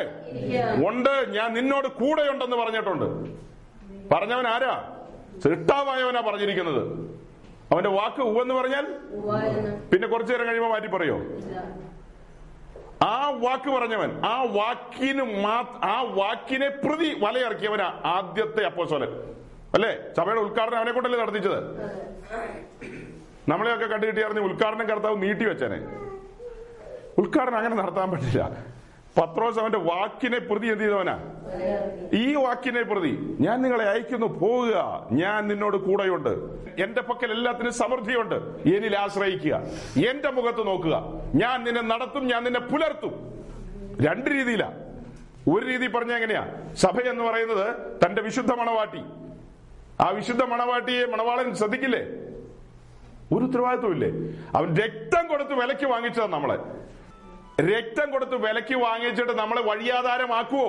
[0.88, 1.26] ഉണ്ട്.
[1.30, 3.06] ഞാൻ നിന്നോട് കൂടെയുണ്ടെന്ന് പറഞ്ഞിട്ടുണ്ട്.
[4.14, 5.06] പറഞ്ഞവൻ ആരാ?
[5.44, 6.82] സൃഷ്ടാവായവനാ പറഞ്ഞിരിക്കുന്നത്.
[7.72, 8.86] അവന്റെ വാക്ക് ഉവെന്ന് പറഞ്ഞാൽ?
[9.92, 11.18] പിന്നെ കുറച്ചു നേരം കഴിയുമ്പോൾ മാറ്റി പറയോ
[13.06, 15.24] ആ വാക്ക് പറഞ്ഞവൻ ആ വാക്കിന്
[15.84, 19.12] ആ വാക്കിനെ പ്രതി വലയിറക്കിയവനാ ആദ്യത്തെ അപ്പോസോലൻ
[19.76, 19.92] അല്ലേ?
[20.18, 21.60] സഭയുടെ ഉദ്ഘാടനം അവനെ കൊണ്ടല്ലേ നടത്തിച്ചത്?
[23.48, 25.80] നമ്മളെയൊക്കെ കണ്ടുകിട്ടിയായിരുന്നു ഉദ്ഘാടനം കർത്താവ് നീട്ടി വെച്ചനെ.
[27.18, 28.44] ഉദ്ഘാടനം അങ്ങനെ നടത്താൻ പറ്റില്ല.
[29.18, 31.20] പത്രോസ് അവന്റെ വാക്കിനെ പ്രതി എന്ത് ചെയ്തവനാ?
[32.14, 33.38] ഈ വാക്കിനെ പ്രതി.
[33.40, 35.08] ഞാൻ നിങ്ങളെ അയക്കുന്നു പോവുക.
[35.12, 36.30] ഞാൻ നിന്നോട് കൂടെയുണ്ട്.
[36.82, 38.36] എന്റെ പക്കൽ എല്ലാത്തിനും സമൃദ്ധിയുണ്ട്.
[38.76, 39.62] എന്നിൽ ആശ്രയിക്കുക.
[40.10, 41.04] എന്റെ മുഖത്ത് നോക്കുക.
[41.36, 43.44] ഞാൻ നിന്നെ നടത്തും ഞാൻ നിന്നെ പുലർത്തും.
[44.06, 44.74] രണ്ട് രീതിയിലാ.
[45.54, 46.72] ഒരു രീതി പറഞ്ഞ എങ്ങനെയാ?
[46.74, 49.00] സഭ എന്ന് പറയുന്നത് തന്റെ വിശുദ്ധ മണവാട്ടി.
[50.02, 52.00] ആ വിശുദ്ധ മണവാട്ടിയെ മണവാളൻ ശ്രദ്ധിക്കില്ലേ?
[53.36, 54.10] ഒരു ഉത്തരവാദിത്വം ഇല്ലേ
[54.56, 56.58] അവൻ രക്തം കൊടുത്ത് വിലക്ക് വാങ്ങിച്ചതാണ് നമ്മളെ.
[57.62, 60.68] രക്തം കൊടുത്ത് വിലക്ക് വാങ്ങിച്ചിട്ട് നമ്മളെ വഴിയാധാരമാക്കുവോ?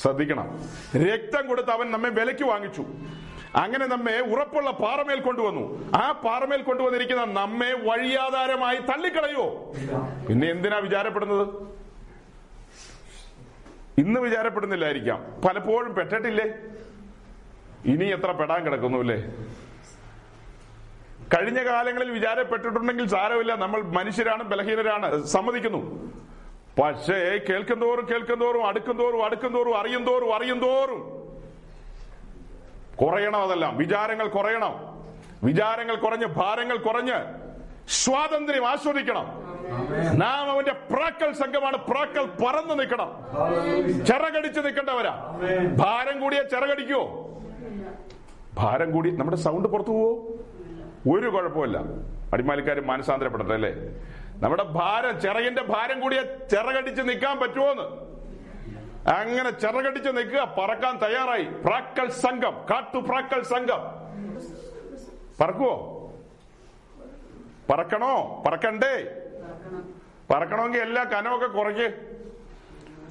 [0.00, 0.68] ശ്രദ്ധിക്കണം.
[0.96, 2.84] രക്തം കൊടുത്ത് അവൻ നമ്മെ വിലക്ക് വാങ്ങിച്ചു.
[3.56, 5.92] അങ്ങനെ നമ്മെ ഉറപ്പുള്ള പാറമേൽ കൊണ്ടുവന്നു.
[5.96, 9.72] ആ പാറമേൽ കൊണ്ടുവന്നിരിക്കുന്ന നമ്മെ വഴിയാധാരമായി തള്ളിക്കളയോ
[10.28, 11.48] പിന്നെ എന്തിനാ വിചാരപ്പെടുന്നത്?
[13.98, 15.40] ഇന്ന് വിചാരപ്പെടുന്നില്ലായിരിക്കാം.
[15.48, 16.44] പലപ്പോഴും പെട്ടിട്ടില്ലേ?
[17.84, 19.18] ഇനി എത്ര പെടാൻ കിടക്കുന്നുല്ലേ
[21.34, 23.54] കഴിഞ്ഞ കാലങ്ങളിൽ വിചാരപ്പെട്ടിട്ടുണ്ടെങ്കിൽ സാരമില്ല.
[23.54, 25.24] നമ്മൾ മനുഷ്യരാണ് ബലഹീനരാണ്.
[25.24, 26.12] സമ്മതിക്കുന്നു.
[26.82, 31.00] പക്ഷേ കേൾക്കുന്തോറും കേൾക്കുന്തോറും അടുക്കുന്തോറും അടുക്കുന്തോറും അറിയുന്തോറും അറിയുന്തോറും
[32.96, 33.76] കുറയണം അതെല്ലാം.
[33.76, 34.74] വിചാരങ്ങൾ കുറയണം.
[35.44, 37.14] വിചാരങ്ങൾ കുറഞ്ഞ് ഭാരങ്ങൾ കുറഞ്ഞ്
[37.88, 39.26] സ്വാതന്ത്ര്യം ആസ്വദിക്കണം.
[40.18, 41.76] നാം അവന്റെ പ്രാക്കൽ സംഘമാണ്.
[41.76, 43.12] പ്രാക്കൽ പറന്നു നിൽക്കണം.
[44.06, 45.38] ചിറകടിച്ച് നിൽക്കേണ്ടവരാ.
[45.78, 47.04] ഭാരം കൂടിയ ചിറകടിക്കുവോ?
[48.54, 50.28] ഭാരം കൂടി നമ്മുടെ സൗണ്ട് പുറത്തു പോവോ?
[51.12, 51.78] ഒരു കുഴപ്പമില്ല
[52.32, 53.74] അടിമാലിക്കാർ മാനസാന്തരപ്പെടട്ടെ അല്ലേ?
[54.34, 57.82] നമ്മുടെ ഭാരം ചിറകിന്റെ ഭാരം കൂടിയ ചിറകടിച്ച് നിൽക്കാൻ പറ്റുമോന്ന്
[59.10, 61.44] അങ്ങനെ ചിറകടിച്ച് നിൽക്കുക പറക്കാൻ തയ്യാറായി.
[61.44, 63.80] പ്രാക്കൽ സംഘം കാട്ടു പ്രാക്കൽ സംഘം.
[65.40, 65.92] പറക്കുവോ?
[67.70, 68.42] പറക്കണോ?
[68.46, 69.22] പറക്കണ്ടേ?
[70.30, 72.16] പറക്കണമെങ്കിൽ എല്ലാ കനമൊക്കെ കുറയ്ക്ക്.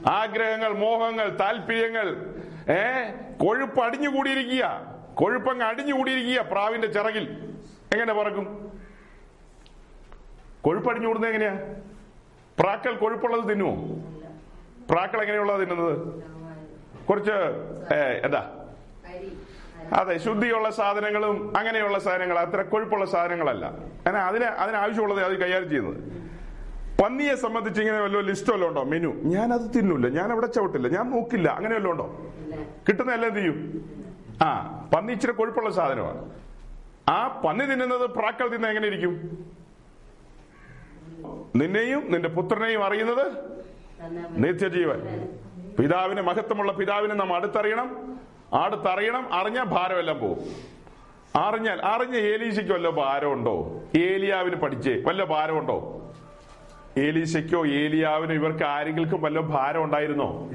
[0.10, 2.34] ആഗ്രഹങ്ങൾ മോഹങ്ങൾ താല്പര്യങ്ങൾ
[2.70, 3.10] ഏ?
[3.46, 4.82] കൊഴുപ്പ് അടിഞ്ഞുകൂടിയിരിക്കുക.
[5.14, 7.55] കൊഴുപ്പങ്ങ് അടിഞ്ഞുകൂടിയിരിക്കുക പ്രാവിന്റെ ചിറകിൽ.
[7.94, 8.46] എങ്ങനെ പറക്കും?
[10.62, 11.56] കൊഴുപ്പ് കൂടുന്നത് എങ്ങനെയാ?
[12.60, 13.74] പ്രാക്കൾ കൊഴുപ്പുള്ളത് തിന്നുമോ
[14.90, 16.24] പ്രാക്കൾ എങ്ങനെയുള്ളത് തിന്നുന്നത്?
[17.10, 17.36] കുറച്ച്
[18.26, 18.42] എന്താ?
[19.94, 23.66] അതെ ശുദ്ധിയുള്ള സാധനങ്ങളും അങ്ങനെയുള്ള സാധനങ്ങൾ അത്ര കൊഴുപ്പുള്ള സാധനങ്ങളല്ല.
[24.08, 26.00] അങ്ങനെ അതിന് അതിനാവശ്യമുള്ളത് അത് കൈകാര്യം ചെയ്യുന്നത്.
[27.04, 28.84] പന്നിയെ സംബന്ധിച്ച് ഇങ്ങനെ വല്ല ലിസ്റ്റ് വല്ലതും ഉണ്ടോ?
[28.84, 29.12] മെനു.
[29.24, 30.88] ഞാൻ അത് തിന്നില്ല ഞാൻ അവിടെ ചവിട്ടില്ല.
[30.88, 32.08] ഞാൻ നോക്കില്ല അങ്ങനെ വല്ലതും ഉണ്ടോ?
[32.88, 33.58] കിട്ടുന്ന എല്ലാം ചെയ്യും
[34.42, 34.50] ആ
[34.96, 36.22] പന്നി ഇച്ചിരി കൊഴുപ്പുള്ള സാധനമാണ്.
[37.10, 39.14] ആ പന്നി തിന്നുന്നത് പ്രാക്കൾ തിന്ന എങ്ങനെ ഇരിക്കും?
[41.56, 43.26] നിന്നെയും നിന്റെ പുത്രനെയും അറിയുന്നത്
[44.30, 45.30] നിത്യജീവൻ.
[45.80, 48.18] പിതാവിന് മഹത്വമുള്ള പിതാവിനെ നാം അടുത്തറിയണം.
[48.54, 50.40] അടുത്തറിയണം അറിഞ്ഞ ഭാരമെല്ലാം പോകും
[51.36, 53.82] അറിഞ്ഞാൽ അറിഞ്ഞ ഏലീശയ്ക്ക് വല്ല ഭാരമുണ്ടോ?
[54.00, 56.05] ഏലിയാവിന് പഠിച്ചേ വല്ല ഭാരമുണ്ടോ?
[56.98, 60.50] ഏലീശയ്ക്കോ ഏലിയാവിനോ ഇവർക്ക് ആരെങ്കിലും വല്ല ഭാരം ഉണ്ടായിരുന്നോ?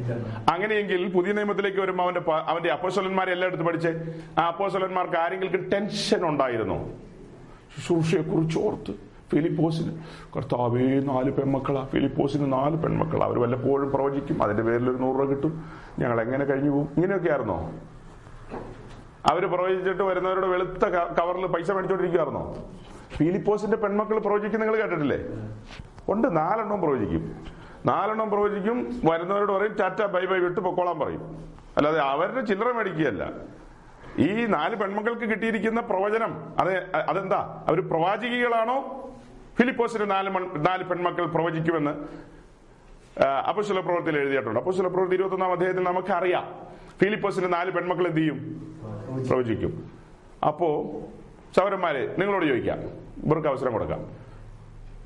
[0.53, 3.89] അങ്ങനെയെങ്കിൽ പുതിയ നിയമത്തിലേക്ക് വരുമ്പോൾ അവന്റെ അവന്റെ അപ്പോസലന്മാരെ എല്ലാം എടുത്ത് പഠിച്ച്
[4.39, 6.89] ആ അപ്പോസലന്മാർക്ക് ആരെങ്കിലും ടെൻഷൻ ഉണ്ടായിരുന്നോ?
[7.77, 8.95] ശുശ്രൂഷയെ കുറിച്ച് ഓർത്ത്
[9.33, 9.99] ഫിലിപ്പോസിന്
[10.37, 11.85] കർത്താവേ നാല് പെൺമക്കളാ.
[11.85, 13.27] ഫിലിപ്പോസിന് നാല് പെൺമക്കളാ.
[13.27, 15.65] അവർ വല്ലപ്പോഴും പ്രവചിക്കും അതിന്റെ പേരിൽ ഒരു നൂറ് രൂപ കിട്ടും.
[15.99, 16.89] ഞങ്ങൾ എങ്ങനെ കഴിഞ്ഞു പോകും?
[16.97, 17.73] ഇങ്ങനെയൊക്കെ ആയിരുന്നോ?
[19.31, 20.85] അവർ പ്രവചിച്ചിട്ട് വരുന്നവരുടെ വെളുത്ത
[21.19, 22.57] കവറിൽ പൈസ മേടിച്ചോണ്ടിരിക്കുവായിരുന്നോ?
[23.17, 25.19] ഫിലിപ്പോസിന്റെ പെൺമക്കൾ പ്രവചിക്കും നിങ്ങൾ കേട്ടിട്ടില്ലേ?
[26.09, 27.47] ഉണ്ട് നാലെണ്ണം പ്രവചിക്കും.
[27.87, 31.45] നാലെണ്ണം പ്രവചിക്കും വരുന്നവരോട് പറയും ടാറ്റ ബൈ ബൈ വിട്ട് പൊക്കോളാൻ പറയും.
[31.77, 33.31] അല്ലാതെ അവരുടെ ചില്ലറ മേടിക്കുകയല്ല.
[34.19, 37.65] ഈ നാല് പെൺമക്കൾക്ക് കിട്ടിയിരിക്കുന്ന പ്രവചനം അത് അതെന്താ?
[37.69, 39.07] അവർ പ്രവാചകികളാണോ?
[39.59, 41.91] ഫിലിപ്പോസിന്റെ നാല് നാല് പെൺമക്കൾ പ്രവചിക്കുമെന്ന്
[43.49, 44.59] അപ്പുശല പ്രവൃത്തിയിൽ എഴുതിയിട്ടുണ്ട്.
[44.59, 46.55] അപ്പുശല പ്രവൃത്തി ഇരുപത്തി ഒന്നാം അധ്യായത്തിൽ നമുക്കറിയാം.
[47.05, 48.39] ഫിലിപ്പോസിന്റെ നാല് പെൺമക്കൾ എന്ത് ചെയ്യും?
[49.31, 49.91] പ്രവചിക്കും.
[50.47, 50.85] അപ്പോ
[51.57, 53.00] സൗരന്മാരെ നിങ്ങളോട് ചോദിക്കാം.
[53.25, 54.31] ഇവർക്ക് അവസരം കൊടുക്കാം.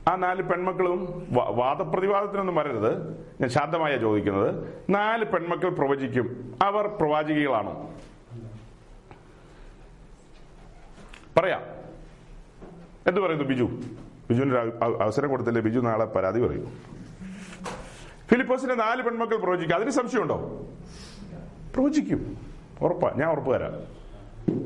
[0.08, 3.08] ആ നാല് പെൺമക്കളും വാദപ്രതിവാദത്തിനൊന്നും വരരുത്.
[3.40, 4.84] ഞാൻ ശാന്തമായ ചോദിക്കുന്നത്.
[4.90, 6.54] നാല് പെൺമക്കൾ പ്രവചിക്കും.
[6.62, 7.90] അവർ പ്രവാചകികളാണോ.
[11.38, 11.60] പറയാം.
[13.06, 13.64] എന്തു പറയുന്നു ബിജു?
[14.30, 15.62] ബിജുവിന് അവസരം കൊടുത്തില്ലേ?
[15.62, 16.72] ബിജു നാളെ പരാതി പറയും.
[18.30, 19.76] ഫിലിപ്പോസിന്റെ നാല് പെൺമക്കൾ പ്രവചിക്കും.
[19.76, 20.66] അതിന് സംശയമുണ്ടോ?
[21.74, 22.36] പ്രവചിക്കും.
[22.80, 23.12] ഉറപ്പാ.
[23.16, 23.54] ഞാൻ ഉറപ്പ്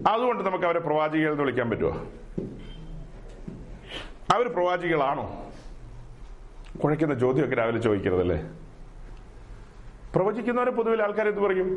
[0.08, 2.06] അതുകൊണ്ട് നമുക്ക് അവരെ പ്രവാചികൾ എന്ന് വിളിക്കാൻ പറ്റുമോ
[4.34, 5.46] അവർ പ്രവാചികളാണോ?
[6.82, 8.38] കുഴയ്ക്കുന്ന ചോദ്യമൊക്കെ രാവിലെ ചോദിക്കരുതല്ലേ?
[10.14, 11.68] പ്രവചിക്കുന്നവരെ പൊതുവിൽ ആൾക്കാർ എന്ത് പറയും?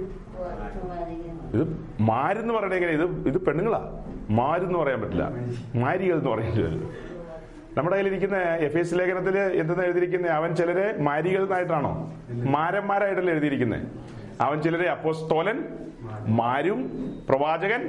[1.54, 1.64] ഇത്
[2.02, 4.04] മാരെന്ന് പറയണ എങ്ങനെ ഇത് ഇത് പെണ്ണുങ്ങളാ.
[4.30, 5.24] മാരെന്ന് പറയാൻ പറ്റില്ല.
[5.76, 6.94] മാരികൾ എന്ന് പറയേണ്ടി വരും.
[7.78, 12.14] നമ്മുടെ കയ്യിലിരിക്കുന്ന എഫ് എസ് ലേഖനത്തിൽ എന്തെന്ന് എഴുതിയിരിക്കുന്നത് അവൻ ചിലരെ മാരികൾ എന്നായിട്ടാണോ?
[12.32, 13.88] മാരന്മാരായിട്ടല്ലേ എഴുതിയിരിക്കുന്നത്
[14.42, 15.64] അവൻ ചിലരെ അപ്പോസ്തോലൻ
[16.28, 16.80] മാരും
[17.30, 17.82] പ്രവാചകൻ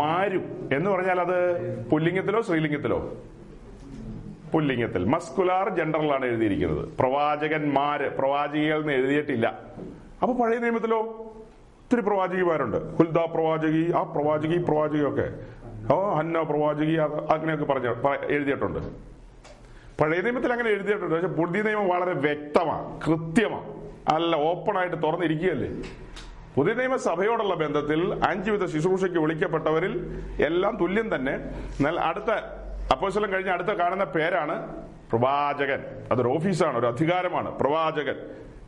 [0.00, 0.68] മാരും.
[0.76, 1.38] എന്ന് പറഞ്ഞാൽ അത്
[1.90, 3.00] പുല്ലിംഗത്തിലോ സ്ത്രീലിംഗത്തിലോ
[4.52, 5.04] പുല്ലിംഗത്തിൽ.
[5.04, 6.88] മസ്കുലാർ ജെൻഡറിലാണ് എഴുതിയിരിക്കുന്നത്.
[6.98, 9.58] പ്രവാചകന്മാര് പ്രവാചികൾ എന്ന് എഴുതിയിട്ടില്ല.
[10.22, 15.28] അപ്പൊ പഴയ നിയമത്തിലോ ഒത്തിരി പ്രവാചകിമാരുണ്ട് ഹുൽദ പ്രവാചകി ആ പ്രവാചകി പ്രവാചകി ഒക്കെ
[15.94, 16.92] ഓ ഹന്ന പ്രവാചകി
[17.32, 17.94] അങ്ങനെയൊക്കെ പറഞ്ഞ
[18.30, 18.78] എഴുതിയിട്ടുണ്ട്.
[20.02, 21.14] പഴയ നിയമത്തിൽ അങ്ങനെ എഴുതിയിട്ടുണ്ട്.
[21.14, 23.90] പക്ഷെ പുതിയ നിയമം വളരെ വ്യക്തമാണ് കൃത്യമാണ്.
[24.08, 25.82] അല്ല ഓപ്പൺ ആയിട്ട് തുറന്നിരിക്കുകയല്ലേ?
[26.56, 31.34] പുതിയ നിയമസഭയോടുള്ള ബന്ധത്തിൽ അഞ്ചുവിധ ശുശ്രൂഷയ്ക്ക് വിളിക്കപ്പെട്ടവരിൽ എല്ലാം തുല്യം തന്നെ.
[31.78, 32.30] എന്നാൽ അടുത്ത
[32.92, 35.84] അപ്പോസ്തലം കഴിഞ്ഞ അടുത്ത കാണുന്ന പേരാണ് പ്രവാചകൻ.
[36.12, 37.58] അതൊരു ഓഫീസാണ് ഒരു അധികാരമാണ്.
[37.58, 38.16] പ്രവാചകൻ.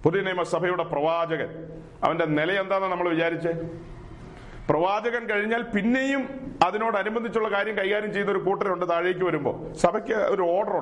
[0.04, 1.48] പുതിയ നിയമസഭയുടെ പ്രവാചകൻ.
[2.04, 3.52] അവന്റെ നില എന്താണെന്ന് നമ്മൾ വിചാരിച്ചേ?
[4.70, 6.28] പ്രവാചകൻ കഴിഞ്ഞാൽ പിന്നെയും
[6.66, 10.74] അതിനോടനുബന്ധിച്ചുള്ള കാര്യം കൈകാര്യം ചെയ്യുന്ന ഒരു കൂട്ടരുണ്ട് താഴേക്ക് വരുമ്പോൾ സഭയ്ക്ക് ഒരു ഓർഡർ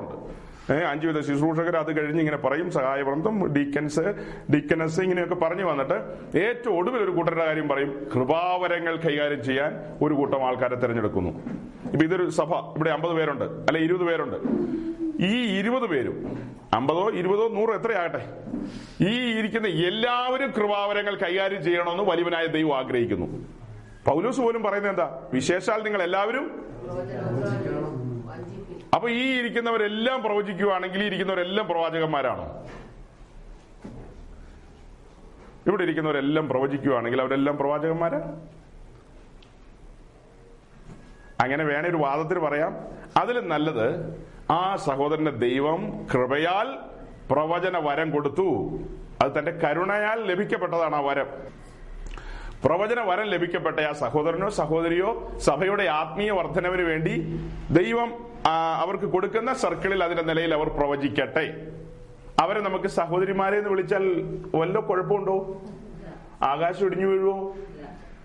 [0.69, 2.71] ഉണ്ട് ഏഹ് അഞ്ചു വിധ ശുശ്രൂഷകർ അത് കഴിഞ്ഞ് ഇങ്ങനെ പറയും.
[2.71, 3.99] സഹായവൃന്ദം ഡീക്കൻസ്
[4.55, 5.93] ഡിക്കനസ് ഇങ്ങനെയൊക്കെ പറഞ്ഞു വന്നിട്ട്
[6.37, 8.07] ഏറ്റവും ഒടുവിൽ ഒരു കൂട്ടരുടെ കാര്യം പറയും.
[8.15, 11.29] കൃപാവരങ്ങൾ കൈകാര്യം ചെയ്യാൻ ഒരു കൂട്ടം ആൾക്കാരെ തിരഞ്ഞെടുക്കുന്നു.
[11.91, 12.55] ഇപ്പൊ ഇതൊരു സഭ.
[12.55, 13.43] ഇവിടെ അമ്പത് പേരുണ്ട്.
[13.43, 14.37] അല്ലെ ഇരുപത് പേരുണ്ട്.
[15.23, 16.37] ഈ ഇരുപത് പേരും
[16.73, 18.25] അമ്പതോ ഇരുപതോ നൂറോ എത്രയാകട്ടെ?
[19.01, 23.45] ഈ ഇരിക്കുന്ന എല്ലാവരും കൃപാവരങ്ങൾ കൈകാര്യം ചെയ്യണമെന്ന് വലിയവനായ ദൈവം ആഗ്രഹിക്കുന്നു.
[24.05, 25.19] പൗലൂസ് പോലും പറയുന്നത് എന്താ?
[25.33, 26.63] വിശേഷാൽ നിങ്ങൾ എല്ലാവരും
[28.93, 32.67] അപ്പൊ ഈ ഇരിക്കുന്നവരെല്ലാം പ്രവചിക്കുകയാണെങ്കിൽ ഈ ഇരിക്കുന്നവരെല്ലാം പ്രവാചകന്മാരാണോ?
[35.67, 38.17] ഇവിടെ ഇരിക്കുന്നവരെല്ലാം പ്രവചിക്കുകയാണെങ്കിൽ അവരെല്ലാം പ്രവാചകന്മാരാ?
[41.43, 42.77] അങ്ങനെ വേണേ ഒരു വാദത്തിന് പറയാം.
[43.17, 43.87] അതിൽ നല്ലത്
[44.51, 46.77] ആ സഹോദരന്റെ ദൈവം കൃപയാൽ
[47.31, 48.79] പ്രവചന വരം കൊടുത്തു.
[49.21, 51.27] അത് തന്റെ കരുണയാൽ ലഭിക്കപ്പെട്ടതാണ് ആ വരം.
[52.65, 57.39] പ്രവചന വരം ലഭിക്കപ്പെട്ട ആ സഹോദരനോ സഹോദരിയോ സഭയുടെ ആത്മീയ വർധനവിന് വേണ്ടി
[57.71, 61.67] ദൈവം അവർക്ക് കൊടുക്കുന്ന സർക്കിളിൽ അതിന്റെ നിലയിൽ അവർ പ്രവചിക്കട്ടെ.
[62.39, 64.23] അവരെ നമുക്ക് സഹോദരിമാരെ എന്ന് വിളിച്ചാൽ
[64.55, 65.61] വല്ല കുഴപ്പമുണ്ടോ?
[66.41, 67.55] ആകാശം ഇടിഞ്ഞു വീഴുവോ?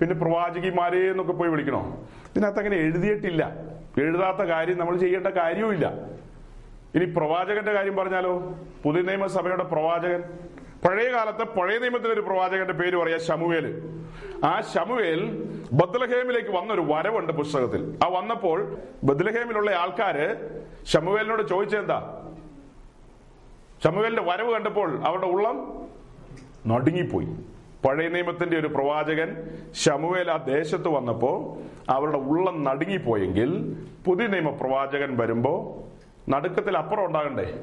[0.00, 2.06] പിന്നെ പ്രവാചകിമാരെ എന്നൊക്കെ പോയി വിളിക്കണോ?
[2.36, 3.52] ഇതിനകത്ത് അങ്ങനെ എഴുതിയിട്ടില്ല.
[3.98, 5.92] എഴുതാത്ത കാര്യം നമ്മൾ ചെയ്യേണ്ട കാര്യവുമില്ല.
[6.94, 8.54] ഇനി പ്രവാചകന്റെ കാര്യം പറഞ്ഞാലോ?
[8.84, 10.24] പുതിയ നിയമസഭയുടെ പ്രവാചകൻ.
[10.84, 13.82] പഴയ കാലത്തെ പഴയ നിയമത്തിലെ ഒരു പ്രവാചകന്റെ പേര് പറയാ ശമുവേൽ.
[14.44, 17.98] ആ ശമുവേൽ ബദ്ലഹേമിലേക്ക് വന്ന ഒരു വരവുണ്ട് പുസ്തകത്തിൽ.
[18.04, 20.26] ആ വന്നപ്പോൾ ബദ്ലഹേമിലുള്ള ആൾക്കാര്
[20.82, 21.98] ശമുവേലിനോട് ചോദിച്ചെന്താ
[23.84, 25.86] ശമുവേലിന്റെ വരവ് കണ്ടപ്പോൾ അവരുടെ ഉള്ളം
[26.66, 27.28] നടുങ്ങിപ്പോയി.
[27.84, 29.28] പഴയ നിയമത്തിന്റെ ഒരു പ്രവാചകൻ
[29.72, 31.58] ശമുവേൽ ആ ദേശത്ത് വന്നപ്പോ
[31.88, 33.76] അവരുടെ ഉള്ളം നടുങ്ങിപ്പോയെങ്കിൽ
[34.06, 35.84] പുതിയ നിയമ പ്രവാചകൻ വരുമ്പോ
[36.28, 37.62] നടുക്കത്തിൽ അപ്പുറം ഉണ്ടാകണ്ടേ?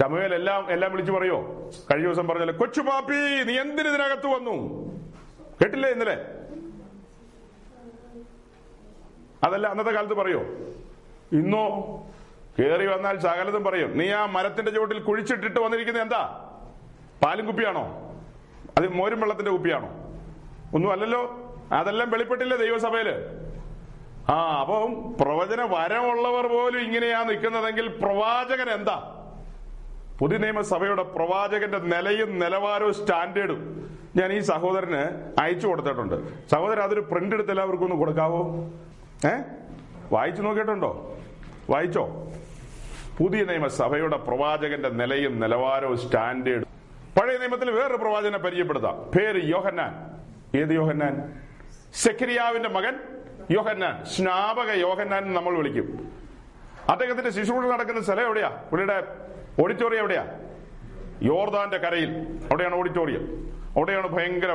[0.00, 1.68] ശമുവേൽ എല്ലാം എല്ലാം വിളിച്ചു പറയോ?
[1.90, 3.14] കഴിഞ്ഞ ദിവസം പറഞ്ഞല്ലേ കൊച്ചു പാപ്പി
[3.44, 4.54] നീ എന്തിന് ഇതിനകത്ത് വന്നു?
[5.62, 6.16] കേട്ടില്ലേ ഇന്നലെ?
[9.44, 10.40] അതല്ല അന്നത്തെ കാലത്ത് പറയോ?
[11.32, 11.64] ഇന്നോ
[12.58, 13.98] കേറി വന്നാൽ സകലതും പറയും.
[13.98, 16.50] നീ ആ മരത്തിന്റെ ചുവട്ടിൽ കുഴിച്ചിട്ടിട്ട് വന്നിരിക്കുന്നത് എന്താ?
[17.22, 18.14] പാലും കുപ്പിയാണോ?
[18.78, 19.88] അത് മോരും വെള്ളത്തിന്റെ കുപ്പിയാണോ?
[20.74, 21.50] ഒന്നും അല്ലല്ലോ.
[21.72, 23.08] അതെല്ലാം വെളിപ്പെട്ടില്ലേ ദൈവസഭയിൽ?
[24.28, 29.13] ആ അപ്പം പ്രവചന വരമുള്ളവർ പോലും ഇങ്ങനെയാ നിൽക്കുന്നതെങ്കിൽ പ്രവാചകൻ എന്താ?
[30.18, 36.48] പുതിയ നിയമസഭയുടെ പ്രവാചകന്റെ നിലയും നിലവാരവും സ്റ്റാൻഡേർഡും ഞാൻ ഈ സഹോദരന് അയച്ചു കൊടുത്തിട്ടുണ്ട്.
[36.48, 38.70] സഹോദരൻ അതൊരു പ്രിന്റ് എടുത്ത് എല്ലാവർക്കും ഒന്ന് കൊടുക്കാവോ?
[39.26, 39.30] ഏ?
[40.12, 41.18] വായിച്ചു നോക്കിയിട്ടുണ്ടോ?
[41.70, 42.06] വായിച്ചോ?
[43.18, 46.68] പുതിയ നിയമസഭയുടെ പ്രവാചകന്റെ നിലയും നിലവാരവും സ്റ്റാൻഡേർഡും.
[47.20, 48.96] പഴയ നിയമത്തിൽ വേറൊരു പ്രവാചകനെ പരിചയപ്പെടുത്താം.
[49.18, 50.10] പേര് യോഹന്നാൻ.
[50.60, 51.40] ഏത് യോഹന്നാൻ?
[51.94, 52.96] സെക്രിയാവിന്റെ മകൻ
[53.50, 54.04] യോഹന്നാൻ.
[54.04, 56.12] സ്നാപക യോഹന്നാൻ നമ്മൾ വിളിക്കും.
[56.90, 58.48] അദ്ദേഹത്തിന്റെ ശിശുക്കൾ നടക്കുന്ന സ്ഥലം എവിടെയാ?
[58.48, 59.24] പുള്ളിയുടെ
[59.62, 60.24] ഓഡിറ്റോറിയം എവിടെയാ?
[61.22, 62.10] യോർദാന്റെ കരയിൽ.
[62.50, 63.24] അവിടെയാണ് ഓഡിറ്റോറിയം.
[63.76, 64.52] അവിടെയാണ് ഭയങ്കര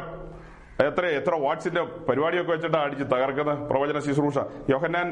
[0.87, 3.69] എത്ര എത്ര വാട്സിന്റെ പരിപാടിയൊക്കെ വെച്ചിട്ടാണ് അടിച്ച് തകർക്കുന്നത്?
[3.69, 4.37] പ്രവചന ശുശ്രൂഷ.
[4.69, 5.07] യോഹന്നാൻ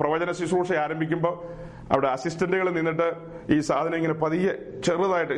[0.00, 1.34] പ്രവചന ശുശ്രൂഷ ആരംഭിക്കുമ്പോൾ
[1.92, 3.08] അവിടെ അസിസ്റ്റന്റുകൾ നിന്നിട്ട്
[3.54, 4.52] ഈ സാധനം ഇങ്ങനെ പതിയെ
[4.86, 5.32] ചെറുതായിട്ട്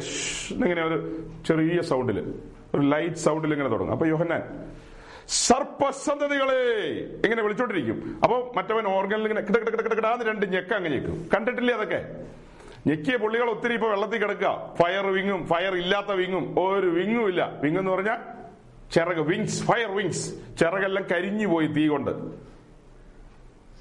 [0.64, 0.98] ഇങ്ങനെ ഒരു
[1.46, 2.18] ചെറിയ സൗണ്ടിൽ
[2.74, 3.92] ഒരു ലൈറ്റ് സൗണ്ടിൽ ഇങ്ങനെ തുടങ്ങും.
[3.92, 4.42] അപ്പൊ യോഹന്നാൻ
[5.28, 6.60] സർപ്പസന്തതികളെ!
[7.24, 8.20] ഇങ്ങനെ വിളിച്ചോണ്ടിരിക്കും.
[8.24, 12.00] അപ്പൊ മറ്റവൻ ഓർഗനിൽ ഇങ്ങനെ കിട കിട കിട കിടകിടാന്ന് രണ്ട് ഞെക്ക അങ്ങ് കണ്ടിട്ടില്ലേ അതൊക്കെ?
[12.86, 14.74] ഞെക്കിയ പുള്ളികൾ ഒത്തിരി ഇപ്പൊ വെള്ളത്തിൽ കിടക്കുക.
[14.82, 17.52] ഫയർ വിങ്ങും ഫയർ ഇല്ലാത്ത വിങ്ങും ഒരു വിങ്ങും ഇല്ല.
[17.60, 18.18] വിങ് എന്ന് പറഞ്ഞാൽ
[18.92, 22.10] ചിറക് വിങ്സ് ഫയർ വിങ്സ് ചിറകെല്ലാം കരിഞ്ഞു പോയി തീ കൊണ്ട്.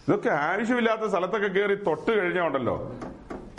[0.07, 2.95] ഇതൊക്കെ ആവശ്യമില്ലാത്ത സ്ഥലത്തൊക്കെ കയറി തൊട്ട് കഴിഞ്ഞാൽ ഉണ്ടല്ലോ.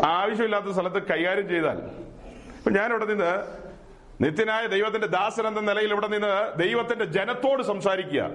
[0.07, 1.79] ആവശ്യമില്ലാത്ത സ്ഥലത്ത് കൈകാര്യം ചെയ്താൽ.
[2.57, 3.65] ഇപ്പൊ ഞാനിവിടെ നിന്ന്
[4.21, 8.31] നിത്യനായ ദൈവത്തിന്റെ ദാസൻ എന്ന നിലയിൽ ഇവിടെ നിന്ന് ദൈവത്തിന്റെ ജനത്തോട് സംസാരിക്കുക.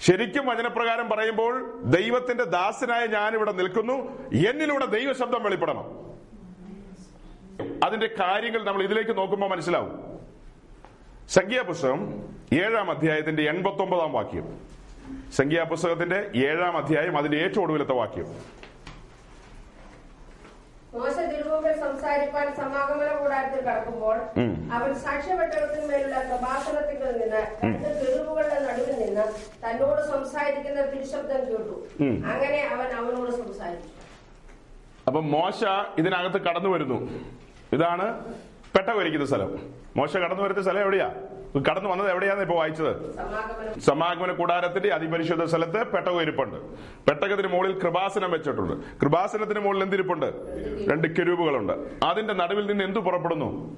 [0.00, 4.28] ശരിക്കും വചനപ്രകാരം പറയുമ്പോൾ ദൈവത്തിന്റെ ദാസനായ ഞാൻ ഇവിടെ നിൽക്കുന്നു.
[4.48, 6.07] എന്നിലൂടെ ദൈവശബ്ദം വെളിപ്പെടണം.
[7.86, 10.18] അതിന്റെ കാര്യങ്ങൾ നമ്മൾ ഇതിലേക്ക് നോക്കുമ്പോൾ മനസ്സിലാവും.
[11.28, 12.00] സംഖ്യാപുസ്തകം
[12.52, 14.46] ഏഴാം അധ്യായത്തിന്റെ എൺപത്തി ഒമ്പതാം വാക്യം.
[15.32, 18.58] സംഖ്യാപുസ്തകത്തിന്റെ ഏഴാം അധ്യായം അതിന്റെ ഏറ്റവും ഒടുവിലത്തെ വാക്യം.
[20.94, 24.16] മോശ തിരുമുമ്പിൽ സംസാരിപ്പാൻ സമാഗമന കൂടാരത്തിൽ കടക്കുമ്പോൾ
[24.72, 24.94] അവൻ
[27.18, 29.26] നിന്ന് രണ്ട് തെരുവുകളുടെ നടുവിൽ നിന്ന്
[29.64, 31.76] തന്നോട് സംസാരിക്കുന്ന തിരുശബ്ദം കേട്ടു.
[32.02, 33.88] അങ്ങനെ അവൻ അവനോട് സംസാരിച്ചു.
[35.06, 35.64] അപ്പൊ മോശ
[35.98, 36.98] ഇതിനകത്ത് കടന്നു വരുന്നു.
[37.72, 38.24] ഇതാണ്
[38.76, 39.58] പെട്ട കൊരിക്കുന്ന സ്ഥലം.
[39.96, 41.14] മോശ കടന്നു വരുന്ന സ്ഥലം എവിടെയാ?
[41.70, 43.14] കടന്നു വന്നത് എവിടെയാന്ന് ഇപ്പൊ വായിച്ചത്?
[43.80, 44.32] സമാഗമന.
[44.32, 46.56] കൂടാരത്തിന്റെ അതിപരിശുദ്ധ സ്ഥലത്ത് പെട്ടകം ഇരിപ്പുണ്ട്.
[47.06, 49.00] പെട്ടകത്തിന് മുകളിൽ കൃപാസനം വെച്ചിട്ടുണ്ട്.
[49.00, 50.26] കൃപാസനത്തിന് മുകളിൽ എന്തിരിപ്പുണ്ട്
[50.90, 51.72] രണ്ട് കെരൂപുകളുണ്ട്.
[52.04, 53.76] അതിന്റെ നടുവിൽ നിന്ന് എന്തു പുറപ്പെടുന്നു?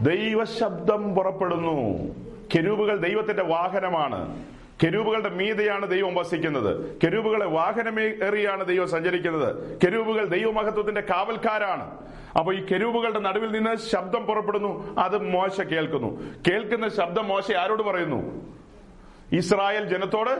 [0.00, 2.08] ദൈവശബ്ദം പുറപ്പെടുന്നു.
[2.54, 4.44] കെരൂപുകൾ ദൈവത്തിന്റെ വാഹനമാണ്.
[4.82, 6.98] കെരൂപുകളുടെ മീതെയാണ് ദൈവം വസിക്കുന്നത്.
[7.04, 9.78] കെരൂപുകളെ വാഹനമേറിയാണ് ദൈവം സഞ്ചരിക്കുന്നത്.
[9.84, 11.98] കെരൂപുകൾ ദൈവമഹത്വത്തിന്റെ കാവൽക്കാരാണ്.
[12.38, 14.96] അപ്പൊ ഈ കെരൂപുകളുടെ നടുവിൽ നിന്ന് ശബ്ദം പുറപ്പെടുന്നു.
[14.98, 16.22] അത് മോശ കേൾക്കുന്നു.
[16.48, 18.52] കേൾക്കുന്ന ശബ്ദം മോശ ആരോട് പറയുന്നു?
[19.32, 20.30] ഇസ്രായേൽ ജനത്തോട്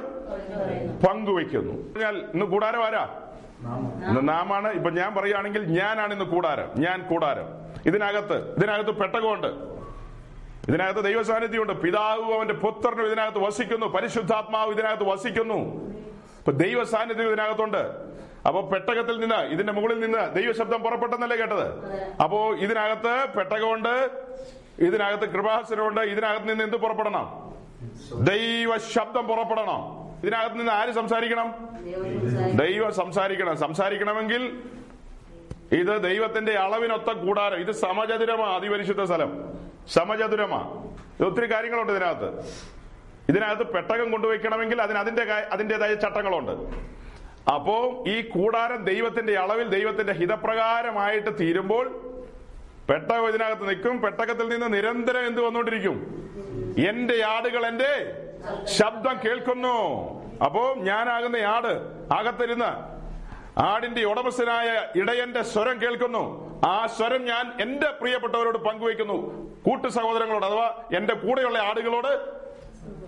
[1.07, 3.21] പങ്കുവെക്കുന്നു പറഞ്ഞാൽ ഇന്ന് കൂടാരം ആരാ?
[4.23, 4.73] നാമാണ്.
[4.73, 6.69] ഇപ്പൊ ഞാൻ പറയുകയാണെങ്കിൽ ഞാനാണ് ഇന്ന് കൂടാരം.
[6.77, 7.45] ഞാൻ കൂടാരം.
[7.87, 9.72] ഇതിനകത്ത് ഇതിനകത്ത് പെട്ടകമുണ്ട്.
[10.69, 13.87] ഇതിനകത്ത് ദൈവ സാന്നിധ്യമുണ്ട് പിതാവും അവന്റെ പുത്രനും ഇതിനകത്ത് വസിക്കുന്നു.
[13.87, 15.89] പരിശുദ്ധാത്മാവ് ഇതിനകത്ത് വസിക്കുന്നു.
[16.39, 18.13] ഇപ്പൊ ദൈവ സാന്നിധ്യം ഇതിനകത്തുണ്ട്.
[18.47, 21.69] അപ്പൊ പെട്ടകത്തിൽ നിന്ന് ഇതിന്റെ മുകളിൽ നിന്ന് ദൈവശബ്ദം പുറപ്പെട്ടെന്നല്ലേ കേട്ടത്?
[22.23, 24.11] അപ്പോ ഇതിനകത്ത് പെട്ടകമുണ്ട്
[24.79, 27.55] ഇതിനകത്ത് കൃപാസനമുണ്ട് ഇതിനകത്ത് നിന്ന് എന്ത് പുറപ്പെടണം?
[28.25, 30.03] ദൈവ ശബ്ദം പുറപ്പെടണം.
[30.23, 31.69] ഇതിനകത്ത് നിന്ന് ആര് സംസാരിക്കണം.
[32.57, 33.57] ദൈവം സംസാരിക്കണം.
[33.57, 34.63] സംസാരിക്കണമെങ്കിൽ
[35.73, 37.57] ഇത് ദൈവത്തിന്റെ അളവിനൊത്ത കൂടാരം.
[37.57, 39.45] ഇത് സമചതുരമാ അതിപരിശുദ്ധ സ്ഥലം.
[39.89, 40.85] സമചതുരമാ.
[41.27, 42.39] ഒത്തിരി കാര്യങ്ങളുണ്ട് ഇതിനകത്ത്.
[43.29, 46.51] ഇതിനകത്ത് പെട്ടകം കൊണ്ടുവയ്ക്കണമെങ്കിൽ അതിന് അതിന്റെ അതിന്റേതായ ചട്ടങ്ങളുണ്ട്.
[47.51, 51.85] അപ്പോ ഈ കൂടാരം ദൈവത്തിന്റെ അളവിൽ ദൈവത്തിന്റെ ഹിതപ്രകാരമായിട്ട് തീരുമ്പോൾ
[52.91, 54.01] പെട്ടകം ഇതിനകത്ത് നിൽക്കും.
[54.01, 56.23] പെട്ടകത്തിൽ നിന്ന് നിരന്തരം എന്ത് വന്നുകൊണ്ടിരിക്കും?
[56.89, 58.13] എന്റെ ആടുകൾ എന്റെ
[58.65, 60.13] ശബ്ദം കേൾക്കുന്നു.
[60.45, 61.73] അപ്പോ ഞാനാകുന്ന ആട്
[62.15, 62.92] അകത്തിരുന്ന്
[63.59, 66.53] ആടിന്റെ ഉടമസ്ഥനായ ഇടയന്റെ സ്വരം കേൾക്കുന്നു.
[66.67, 72.43] ആ സ്വരം ഞാൻ എന്റെ പ്രിയപ്പെട്ടവരോട് പങ്കുവെക്കുന്നു കൂട്ടു സഹോദരങ്ങളോട് അഥവാ എന്റെ കൂടെയുള്ള ആടുകളോട്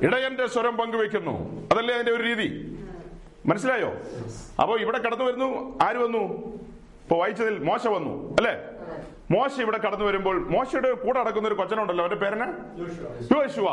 [0.04, 2.78] ഇടയന്റെ സ്വരം പങ്കുവെക്കുന്നു അതല്ലേ അതിന്റെ ഒരു രീതി?
[3.46, 3.92] മനസ്സിലായോ?
[4.62, 5.78] അപ്പോ ഇവിടെ കടന്നു വരുന്നു.
[5.82, 6.22] ആര് വന്നു?
[7.02, 8.62] ഇപ്പൊ വായിച്ചതിൽ മോശ വന്നു അല്ലെ?
[9.30, 12.04] മോശ ഇവിടെ കടന്നു വരുമ്പോൾ മോശയുടെ കൂടെ അടക്കുന്ന ഒരു കൊച്ചനുണ്ടല്ലോ.
[12.04, 12.52] അവന്റെ പേരന്
[13.34, 13.66] യോശുവ.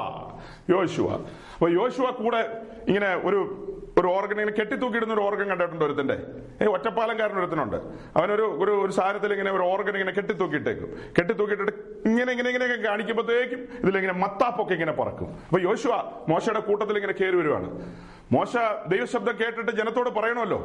[0.70, 1.14] യോശുവ.
[1.54, 3.68] അപ്പൊ യോശുവ കൂടെ ഇങ്ങനെ ഒരു
[4.00, 6.18] ഒരു ഓർഗൻ ഇങ്ങനെ കെട്ടിത്തൂക്കിയിടുന്ന ഒരു ഓർഗൻ കണ്ടിട്ടുണ്ട് ഒരുത്തിന്റെ
[6.62, 7.76] ഏ ഒറ്റപ്പാലംകാരൻ ഒരുത്തനുണ്ട്
[8.18, 10.90] അവനൊരു ഒരു ഒരു സാധനത്തിൽ ഇങ്ങനെ ഒരു ഓർഗൻ ഇങ്ങനെ കെട്ടിത്തൂക്കിയിട്ടേക്കും.
[11.20, 15.26] കെട്ടിത്തൂക്കിയിട്ടിട്ട് ഇങ്ങനെ ഇങ്ങനെ ഇങ്ങനെ കാണിക്കുമ്പോഴത്തേക്കും ഇതിലിങ്ങനെ മത്താപ്പൊക്കെ ഇങ്ങനെ പറക്കും.
[15.26, 15.92] അപ്പൊ യോശുവ
[16.30, 17.96] മോശയുടെ കൂട്ടത്തിൽ ഇങ്ങനെ കയറി വരുവാണ്.
[18.32, 18.56] മോശ
[18.88, 20.60] ദൈവശബ്ദം കേട്ടിട്ട് ജനത്തോട് പറയണമല്ലോ.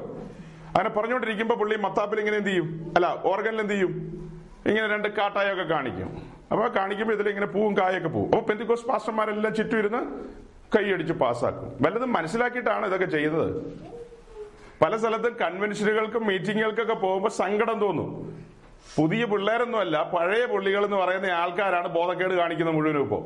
[0.66, 2.92] അങ്ങനെ പറഞ്ഞുകൊണ്ടിരിക്കുമ്പോ പുള്ളി മത്താപ്പിൽ ഇങ്ങനെ എന്ത് ചെയ്യും?
[2.96, 3.92] അല്ല ഓർഗനിൽ എന്ത് ചെയ്യും?
[4.66, 6.22] ഇങ്ങനെ രണ്ട് കാട്ടായൊക്കെ കാണിക്കും.
[6.52, 8.26] അപ്പൊ കാണിക്കുമ്പോ ഇതിലിങ്ങനെ പൂവും കായൊക്കെ പോവും.
[8.26, 10.02] അപ്പൊ പെന്തിക്കോസ് പാസ്റ്റർമാരെല്ലാം ചുറ്റും ഇരുന്ന്
[10.74, 11.76] കൈയടിച്ച് പാസ്സാക്കും.
[11.82, 13.62] വല്ലതും മനസ്സിലാക്കിയിട്ടാണ് ഇതൊക്കെ ചെയ്യുന്നത്?
[14.82, 18.36] പല സ്ഥലത്തും കൺവെൻഷനുകൾക്കും മീറ്റിങ്ങുകൾക്കൊക്കെ പോകുമ്പോൾ സങ്കടം തോന്നും.
[18.96, 23.22] പുതിയ പിള്ളേരൊന്നുമല്ല പഴയ പുള്ളികൾ എന്ന് പറയുന്ന ആൾക്കാരാണ് ബോധക്കേട് കാണിക്കുന്നത് മുഴുവനും ഇപ്പോൾ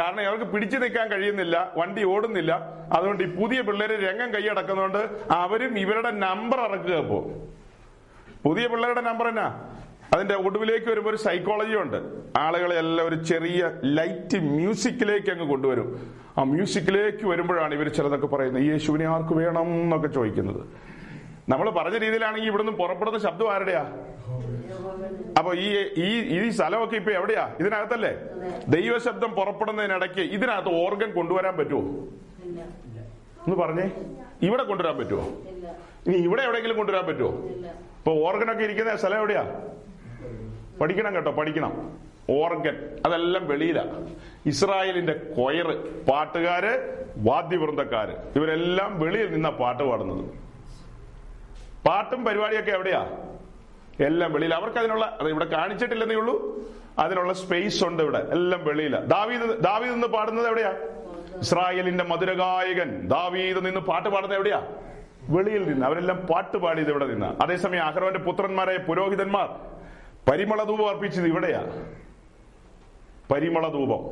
[0.00, 2.52] കാരണം അവർക്ക് പിടിച്ചു നിൽക്കാൻ കഴിയുന്നില്ല വണ്ടി ഓടുന്നില്ല.
[2.92, 7.30] അതുകൊണ്ട് ഈ പുതിയ പിള്ളേര് രംഗം കൈയടക്കുന്നതുകൊണ്ട് അവരും ഇവരുടെ നമ്പർ ഇറക്കുക ഇപ്പോ.
[8.44, 9.64] പുതിയ പിള്ളേരുടെ നമ്പർ എന്നാ?
[10.14, 11.96] അതിന്റെ ഒടുവിലേക്ക് വരുമ്പോൾ ഒരു സൈക്കോളജി ഉണ്ട്.
[12.38, 16.23] ആളുകളെ എല്ലാം ഒരു ചെറിയ ലൈറ്റ് മ്യൂസിക്കിലേക്ക് അങ്ങ് കൊണ്ടുവരും.
[16.38, 20.62] ആ മ്യൂസിക്കിലേക്ക് വരുമ്പോഴാണ് ഇവർ ചിലതൊക്കെ പറയുന്നത് യേശുവിനെ ആർക്ക് വേണം എന്നൊക്കെ ചോദിക്കുന്നത്.
[21.52, 23.82] നമ്മൾ പറഞ്ഞ രീതിയിലാണെങ്കിൽ ഇവിടുന്ന് പുറപ്പെടുന്ന ശബ്ദം ആരുടെയാ?
[25.38, 25.68] അപ്പൊ ഈ
[26.06, 27.44] ഈ ഈ സ്ഥലമൊക്കെ ഇപ്പൊ എവിടെയാ?
[27.60, 28.12] ഇതിനകത്തല്ലേ?
[28.74, 31.82] ദൈവശബ്ദം പുറപ്പെടുന്നതിനിടയ്ക്ക് ഇതിനകത്ത് ഓർഗൻ കൊണ്ടുവരാൻ പറ്റുമോ
[33.44, 33.86] ഒന്ന് പറഞ്ഞേ.
[34.48, 35.24] ഇവിടെ കൊണ്ടുവരാൻ പറ്റുമോ
[36.06, 37.32] ഇനി ഇവിടെ എവിടെയെങ്കിലും കൊണ്ടുവരാൻ പറ്റുമോ
[37.98, 39.44] ഇപ്പൊ ഓർഗനൊക്കെ ഇരിക്കുന്ന സ്ഥലം എവിടെയാ?
[40.80, 41.72] പഠിക്കണം കേട്ടോ പഠിക്കണം.
[42.30, 43.84] ഓർഗൻ അതെല്ലാം വെളിയിലാ.
[44.46, 50.24] ഇസ്രായേലിന്റെ കൊയറ് പാട്ടുകാര് വാദ്യവൃന്ദക്കാര് ഇവരെല്ലാം വെളിയിൽ നിന്നാ പാട്ട് പാടുന്നത്.
[51.86, 53.08] പാട്ടും പരിപാടിയൊക്കെ എവിടെയാ?
[54.00, 56.62] എല്ലാം വെളിയിൽ അവർക്ക് അതിനുള്ള അത് ഇവിടെ കാണിച്ചിട്ടില്ലെന്നേ ഉള്ളൂ.
[56.98, 58.18] അതിനുള്ള സ്പേസ് ഉണ്ട് ഇവിടെ.
[58.18, 59.00] എല്ലാം വെളിയില.
[59.00, 60.72] ദാവീദ് ദാവീദ് നിന്ന് പാടുന്നത് എവിടെയാ?
[61.40, 63.08] ഇസ്രായേലിന്റെ മധുരഗായകൻ.
[63.08, 64.66] ദാവീദ് നിന്ന് പാട്ട് പാടുന്നത് എവിടെയാ?
[65.28, 65.86] വെളിയിൽ നിന്ന്.
[65.86, 67.42] അവരെല്ലാം പാട്ട് പാടിയത് ഇവിടെ നിന്ന്.
[67.42, 69.48] അതേസമയം അഹ്റോന്റെ പുത്രന്മാരായ പുരോഹിതന്മാർ
[70.30, 71.62] പരിമള ധൂപം അർപ്പിച്ചത് ഇവിടെയാ.
[73.30, 74.02] പരിമള ധൂപം.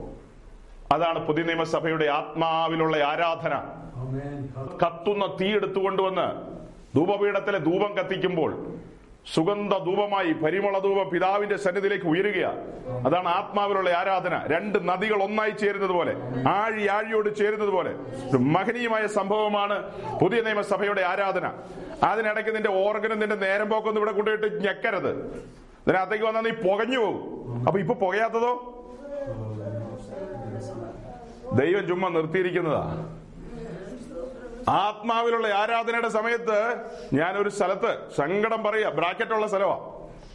[0.92, 3.54] അതാണ് പുതിയ നിയമസഭയുടെ ആത്മാവിലുള്ള ആരാധന.
[4.82, 6.28] കത്തുന്ന തീ എടുത്തുകൊണ്ടുവന്ന്
[6.96, 8.74] ധൂപപീഠത്തിലെ ധൂപം കത്തിക്കുമ്പോൾ
[9.34, 12.60] സുഗന്ധ ധൂപമായി പരിമള ധൂപം പിതാവിന്റെ സന്നിധിയിലേക്ക് ഉയരുകയാണ്
[13.06, 14.34] അതാണ് ആത്മാവിലുള്ള ആരാധന.
[14.52, 16.14] രണ്ട് നദികൾ ഒന്നായി ചേരുന്നത് പോലെ
[16.48, 17.92] ആഴി ആഴിയോട് ചേരുന്നത് പോലെ.
[18.30, 19.76] ഒരു മഹനീയമായ സംഭവമാണ്
[20.18, 21.52] പുതിയ നിയമസഭയുടെ ആരാധന.
[22.02, 25.12] അതിനിടയ്ക്ക് നിന്റെ ഓർഗനും നിന്റെ നേരം പോക്കൊന്നും ഇവിടെ കൊണ്ടുപോയിട്ട് ഞെക്കരുത്.
[25.86, 27.66] ഇതിനകത്തേക്ക് വന്നാൽ നീ പുകഞ്ഞു പോകും.
[27.66, 28.52] അപ്പൊ ഇപ്പൊ പുകയാത്തതോ?
[31.60, 32.84] ദൈവം ചുമ്മാ നിർത്തിയിരിക്കുന്നതാ.
[34.68, 36.58] ആത്മാവിലുള്ള ആരാധനയുടെ സമയത്ത്
[37.14, 39.78] ഞാൻ ഒരു സ്ഥലത്ത് സങ്കടം പറയുക ബ്രാക്കറ്റുള്ള സ്ഥലമാ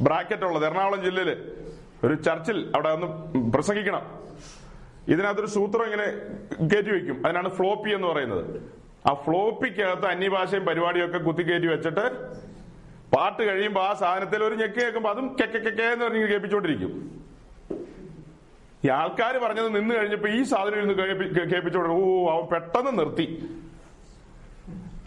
[0.02, 1.30] ബ്രാക്കറ്റ് ഉള്ളത് എറണാകുളം ജില്ലയിൽ
[2.04, 3.08] ഒരു ചർച്ചിൽ അവിടെ ഒന്ന്
[3.52, 4.04] പ്രസംഗിക്കണം.
[5.08, 6.08] ഇതിനകത്തൊരു സൂത്രം ഇങ്ങനെ
[6.74, 7.26] കയറ്റി വെക്കും.
[7.26, 8.44] അതിനാണ് ഫ്ലോപ്പി എന്ന് പറയുന്നത്.
[9.10, 12.06] ആ ഫ്ലോപ്പിക്കകത്ത് അന്യഭാഷയും കുത്തി കുത്തിക്കയറ്റി വെച്ചിട്ട്
[13.16, 16.94] പാട്ട് കഴിയുമ്പോൾ ആ സാധനത്തിൽ ഒരു ഞെക്ക് കേൾക്കുമ്പോൾ അതും കെക്കെ കെക്കെ എന്ന് പറഞ്ഞ് കേൾപ്പിച്ചോണ്ടിരിക്കും
[18.86, 23.50] ഈ ആൾക്കാർ പറഞ്ഞത് നിന്ന് കഴിഞ്ഞപ്പോ ഈ സാധനം ഇരുന്ന് കേൾപ്പി- കേൾപ്പിച്ചോണ്ട് ഓ അവൻ പെട്ടെന്ന് നിർത്തി.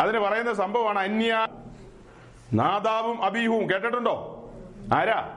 [0.00, 1.46] അതിന് പറയുന്ന സംഭവമാണ് അന്യ
[2.52, 4.44] നാദാവും അബീഹുവും കേട്ടിട്ടുണ്ടോ?
[4.94, 5.36] ആരാ?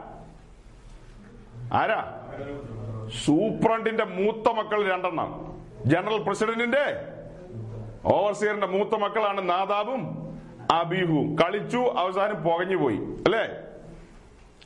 [1.73, 2.19] ആരാ?
[3.25, 5.61] സൂപ്രണ്ടിന്റെ മൂത്ത മക്കൾ രണ്ടെണ്ണം.
[5.85, 7.07] ജനറൽ പ്രസിഡന്റിന്റെ
[8.05, 10.17] ഓവർസിയറിന്റെ മൂത്ത മക്കളാണ് നാദാബും
[10.71, 11.35] അബീഹുവും.
[11.35, 13.62] കളിച്ചു അവസാനം പുകഞ്ഞു പോയി അല്ലേ?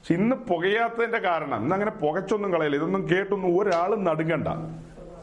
[0.07, 2.77] പക്ഷെ ഇന്ന് പുകയാത്തതിന്റെ കാരണം ഇന്ന് അങ്ങനെ പുകച്ചൊന്നും കളയില്ല.
[2.77, 4.47] ഇതൊന്നും കേട്ടൊന്നും ഒരാളും നടുങ്ങണ്ട.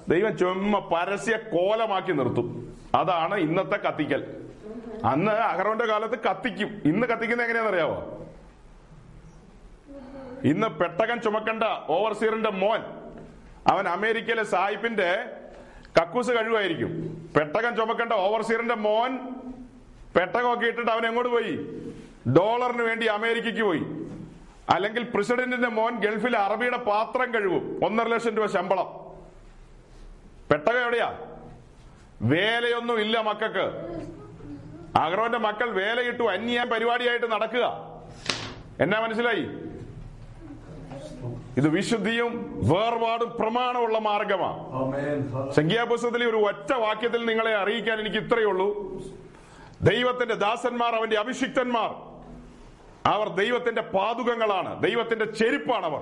[0.08, 2.76] ദൈവം ചുമ പരസ്യ കോലമാക്കി നിർത്തും.
[2.94, 4.36] അതാണ് ഇന്നത്തെ കത്തിക്കൽ.
[5.04, 6.82] അന്ന് അഹറോന്റെ കാലത്ത് കത്തിക്കും.
[6.84, 8.26] ഇന്ന് കത്തിക്കുന്ന എങ്ങനെയാണെന്നറിയാവോ
[10.44, 12.80] ഇന്ന് പെട്ടകൻ ചുമക്കണ്ട ഓവർസീറിന്റെ മോൻ
[13.66, 15.24] അവൻ അമേരിക്കയിലെ സായിപ്പിന്റെ
[16.00, 16.92] കക്കൂസ് കഴിവായിരിക്കും
[17.36, 19.18] പെട്ടകൻ ചുമക്കണ്ട ഓവർസീറിന്റെ മോൻ
[20.16, 21.52] പെട്ടകമൊക്കെ ഇട്ടിട്ട് അവൻ എങ്ങോട്ട് പോയി?
[22.32, 24.03] ഡോളറിന് വേണ്ടി അമേരിക്കയ്ക്ക് പോയി.
[24.70, 28.86] അല്ലെങ്കിൽ പ്രസിഡന്റിന്റെ മോൻ ഗൾഫിൽ അറബിയുടെ പാത്രം കഴിവും ഒന്നര ലക്ഷം രൂപ ശമ്പളം.
[30.50, 31.18] പെട്ടക എവിടെയാ?
[32.22, 33.66] വേലയൊന്നും ഇല്ല മക്കൾക്ക്.
[34.98, 37.64] അഗ്രവന്റെ മക്കൾ വേലയിട്ടു അന്യ പരിപാടിയായിട്ട് നടക്കുക.
[38.80, 39.46] എന്നാ മനസ്സിലായി?
[41.56, 48.98] ഇത് വിശുദ്ധിയും വേർപാടും പ്രമാണമുള്ള മാർഗമാണ് സംഖ്യാപുസ്തകത്തിലെ ഒരു ഒറ്റ വാക്യത്തിൽ നിങ്ങളെ അറിയിക്കാൻ എനിക്ക് ഇത്രയേ ഉള്ളൂ.
[49.82, 52.13] ദൈവത്തിന്റെ ദാസന്മാർ അവന്റെ അഭിഷിക്തന്മാർ
[53.06, 54.82] അവർ ദൈവത്തിന്റെ പാതുകങ്ങളാണ്.
[54.82, 56.00] ദൈവത്തിന്റെ ചെരുപ്പാണ് അവർ.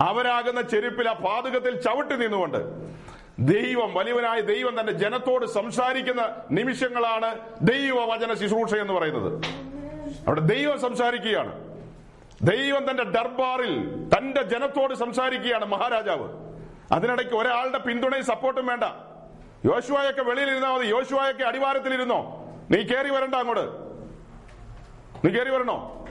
[0.00, 2.56] അവരാകുന്ന ചെരുപ്പിൽ ആ പാതുകത്തിൽ ചവിട്ടി നിന്നുകൊണ്ട്
[3.38, 9.46] ദൈവം വലിയവനായ ദൈവം തന്റെ ജനത്തോട് സംസാരിക്കുന്ന നിമിഷങ്ങളാണ് ദൈവവചന ശുശ്രൂഷ എന്ന് പറയുന്നത്.
[10.26, 11.74] അവിടെ ദൈവം സംസാരിക്കുകയാണ്.
[12.42, 16.28] ദൈവം തന്റെ ദർബാറിൽ തന്റെ ജനത്തോട് സംസാരിക്കുകയാണ് മഹാരാജാവ്.
[16.92, 18.84] അതിനിടയ്ക്ക് ഒരാളുടെ പിന്തുണയും സപ്പോർട്ടും വേണ്ട.
[19.64, 20.86] യോശുവായൊക്കെ വെളിയിലിരുന്നാൽ മതി.
[20.86, 22.46] യോശുവായൊക്കെ അടിവാരത്തിലിരുന്നോ?
[22.70, 23.68] നീ കയറി വരണ്ട അങ്ങോട്ട്.
[25.26, 26.03] നീ കയറി വരണോ?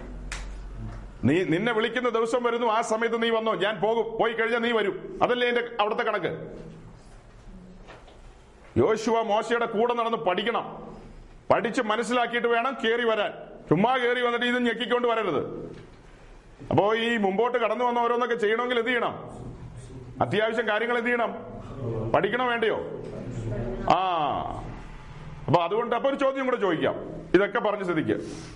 [1.23, 3.55] നീ നിന്നെ വിളിക്കുന്ന ദിവസം വരുന്നു ആ സമയത്ത് നീ വന്നോ.
[3.55, 4.17] ഞാൻ പോകും.
[4.19, 5.19] പോയി കഴിഞ്ഞാൽ നീ വരും.
[5.23, 6.57] അതല്ലേ എന്റെ അവിടുത്തെ കണക്ക്?
[8.77, 10.95] യോശുവ മോശയുടെ കൂടെ നടന്ന് പഠിക്കണം.
[11.53, 13.31] പഠിച്ച് മനസ്സിലാക്കിയിട്ട് വേണം കയറി വരാൻ.
[13.69, 15.75] ചുമ്മാ കയറി വന്നിട്ട് ഇത് ഞെക്കിക്കൊണ്ട് വരരുത്.
[16.71, 19.13] അപ്പോ ഈ മുമ്പോട്ട് കടന്നു വന്ന ഓരോന്നൊക്കെ ചെയ്യണമെങ്കിൽ എന്ത് ചെയ്യണം?
[20.21, 21.35] അത്യാവശ്യം കാര്യങ്ങൾ എന്ത് ചെയ്യണം?
[22.11, 22.79] പഠിക്കണം വേണ്ടയോ?
[23.89, 23.99] ആ
[25.47, 26.95] അപ്പൊ അതുകൊണ്ട് അപ്പൊ ഒരു ചോദ്യം കൂടെ ചോദിക്കാം.
[27.33, 28.11] ഇതൊക്കെ പറഞ്ഞ സ്ഥിതിക്ക്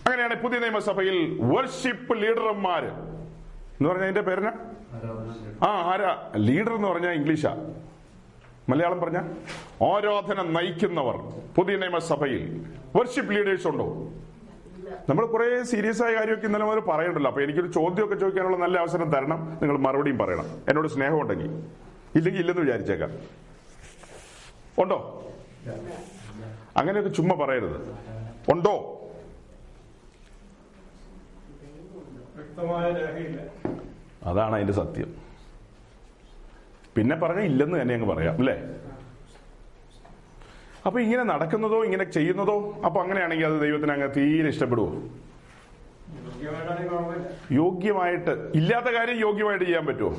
[0.05, 4.51] അങ്ങനെയാണ് പുതിയ നിയമസഭയിൽ വർഷിപ്പ് ലീഡർമാര് എന്ന് പറഞ്ഞ അതിന്റെ പേരിന
[5.63, 6.31] ആ ആരാ?
[6.35, 7.73] ലീഡർ എന്ന് പറഞ്ഞാൽ ഇംഗ്ലീഷാ.
[8.69, 9.17] മലയാളം പറഞ്ഞ?
[9.93, 11.17] ആരാധന നയിക്കുന്നവർ.
[11.55, 12.65] പുതിയ നിയമസഭയിൽ
[12.95, 13.87] വർഷിപ്പ് ലീഡേഴ്സ് ഉണ്ടോ?
[15.09, 17.29] നമ്മൾ കുറെ സീരിയസ് ആയ കാര്യമൊക്കെ ഇന്നലെ മുതൽ പറയണ്ടല്ലോ.
[17.29, 19.57] അപ്പൊ എനിക്കൊരു ചോദ്യമൊക്കെ ചോദിക്കാനുള്ള നല്ല അവസരം തരണം.
[19.61, 20.45] നിങ്ങൾ മറുപടിയും പറയണം.
[20.67, 21.47] എന്നോട് സ്നേഹം ഉണ്ടെങ്കിൽ
[22.15, 23.11] ഇല്ലെങ്കിൽ ഇല്ലെന്ന് വിചാരിച്ചേക്കാം.
[24.77, 25.23] ഉണ്ടോ?
[26.79, 27.77] അങ്ങനെയൊക്കെ ചുമ്മാ പറയരുത്.
[28.53, 28.75] ഉണ്ടോ?
[34.29, 35.09] അതാണ് അതിന്റെ സത്യം.
[36.95, 38.55] പിന്നെ പറഞ്ഞ ഇല്ലെന്ന് തന്നെ അങ്ങ് പറയാം അല്ലേ?
[40.85, 42.55] അപ്പൊ ഇങ്ങനെ നടക്കുന്നതോ ഇങ്ങനെ ചെയ്യുന്നതോ
[42.85, 44.89] അപ്പൊ അങ്ങനെയാണെങ്കിൽ അത് ദൈവത്തിന് അങ്ങ് തീരെ ഇഷ്ടപ്പെടുവോ?
[47.51, 50.11] യോഗ്യമായിട്ട് ഇല്ലാത്ത കാര്യം യോഗ്യമായിട്ട് ചെയ്യാൻ പറ്റുമോ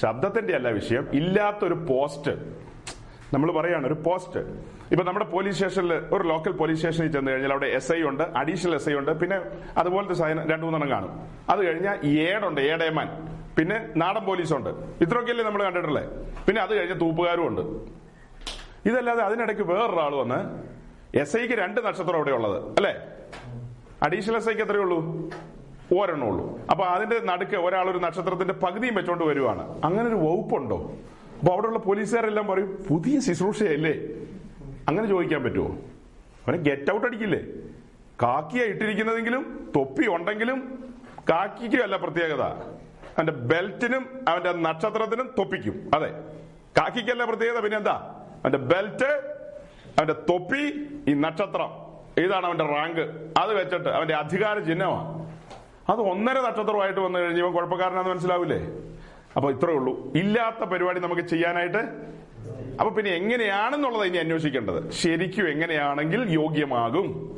[0.00, 2.32] ശബ്ദത്തിന്റെ അല്ല വിഷയം ഇല്ലാത്തൊരു പോസ്റ്റ്.
[3.36, 4.40] നമ്മൾ പറയാണ് ഒരു പോസ്റ്റ്
[4.92, 8.74] ഇപ്പൊ നമ്മുടെ പോലീസ് സ്റ്റേഷനിൽ ഒരു ലോക്കൽ പോലീസ് സ്റ്റേഷനിൽ ചെന്ന് കഴിഞ്ഞാൽ അവിടെ എസ് ഐ ഉണ്ട് അഡീഷണൽ
[8.74, 9.36] എസ് ഐ ഉണ്ട് പിന്നെ
[9.78, 11.10] അതുപോലത്തെ സാധനം രണ്ടു മൂന്നെണ്ണം കാണും.
[11.50, 13.08] അത് കഴിഞ്ഞാൽ ഏടുണ്ട് ഏടേമാൻ
[13.58, 14.70] പിന്നെ നാടൻ പോലീസ് ഉണ്ട്.
[15.00, 16.08] ഇത്രയൊക്കെയല്ലേ നമ്മൾ കണ്ടിട്ടുള്ളത്
[16.46, 17.62] പിന്നെ അത് കഴിഞ്ഞ തൂപ്പുകാരും ഉണ്ട്.
[18.88, 20.38] ഇതല്ലാതെ അതിനിടയ്ക്ക് വേറൊരാൾ വന്ന്
[21.20, 22.94] എസ് ഐക്ക് രണ്ട് നക്ഷത്രം അവിടെ ഉള്ളത് അല്ലേ?
[24.02, 24.98] അഡീഷണൽ എസ് ഐക്ക് എത്രയേ ഉള്ളൂ?
[25.98, 26.58] ഒരെണ്ണേ ഉള്ളൂ.
[26.70, 29.80] അപ്പൊ അതിന്റെ നടുക്ക് ഒരാൾ ഒരു നക്ഷത്രത്തിന്റെ പകുതിയും വെച്ചോണ്ട് വരുവാണ്.
[29.84, 30.78] അങ്ങനെ ഒരു വകുപ്പുണ്ടോ?
[31.38, 33.94] അപ്പൊ അവിടെയുള്ള പോലീസുകാരെല്ലാം പറയും പുതിയ ശുശ്രൂഷയല്ലേ?
[34.88, 35.68] അങ്ങനെ ചോദിക്കാൻ പറ്റുമോ?
[36.46, 37.40] അവനെ ഗെറ്റ് ഔട്ട് അടിക്കില്ലേ?
[38.22, 40.88] കാക്കിയ ഇട്ടിരിക്കുന്നതെങ്കിലും തൊപ്പി ഉണ്ടെങ്കിലും
[41.30, 42.42] കാക്കിക്കും അല്ല പ്രത്യേകത.
[43.16, 45.90] അവന്റെ ബെൽറ്റിനും അവന്റെ നക്ഷത്രത്തിനും തൊപ്പിക്കും.
[45.94, 46.10] അതെ.
[46.78, 47.96] കാക്കിക്കല്ല പ്രത്യേകത പിന്നെ എന്താ
[48.44, 49.10] അവന്റെ ബെൽറ്റ്
[49.98, 50.62] അവന്റെ തൊപ്പി
[51.08, 51.70] ഈ നക്ഷത്രം.
[52.24, 53.04] ഇതാണ് അവന്റെ റാങ്ക്.
[53.38, 55.26] അത് വെച്ചിട്ട് അവന്റെ അധികാര ചിഹ്നമാണ്
[55.92, 58.60] അത് ഒന്നര നക്ഷത്രമായിട്ട് വന്നു കഴിഞ്ഞ് കുഴപ്പക്കാരനാന്ന് മനസ്സിലാവില്ലേ?
[59.36, 60.12] അപ്പൊ ഇത്രേ ഉള്ളൂ.
[60.16, 61.78] ഇല്ലാത്ത പരിപാടി നമുക്ക് ചെയ്യാനായിട്ട്
[62.80, 64.90] അപ്പൊ പിന്നെ എങ്ങനെയാണെന്നുള്ളത് ഇനി അന്വേഷിക്കേണ്ടത്.
[64.90, 67.36] ശരിക്കും എങ്ങനെയാണെങ്കിൽ യോഗ്യമാകും.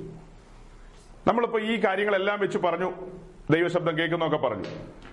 [1.26, 2.92] നമ്മളിപ്പോ ഈ കാര്യങ്ങളെല്ലാം വെച്ച് പറഞ്ഞു
[3.50, 4.68] ദൈവശബ്ദം കേൾക്കുന്നൊക്കെ പറഞ്ഞു.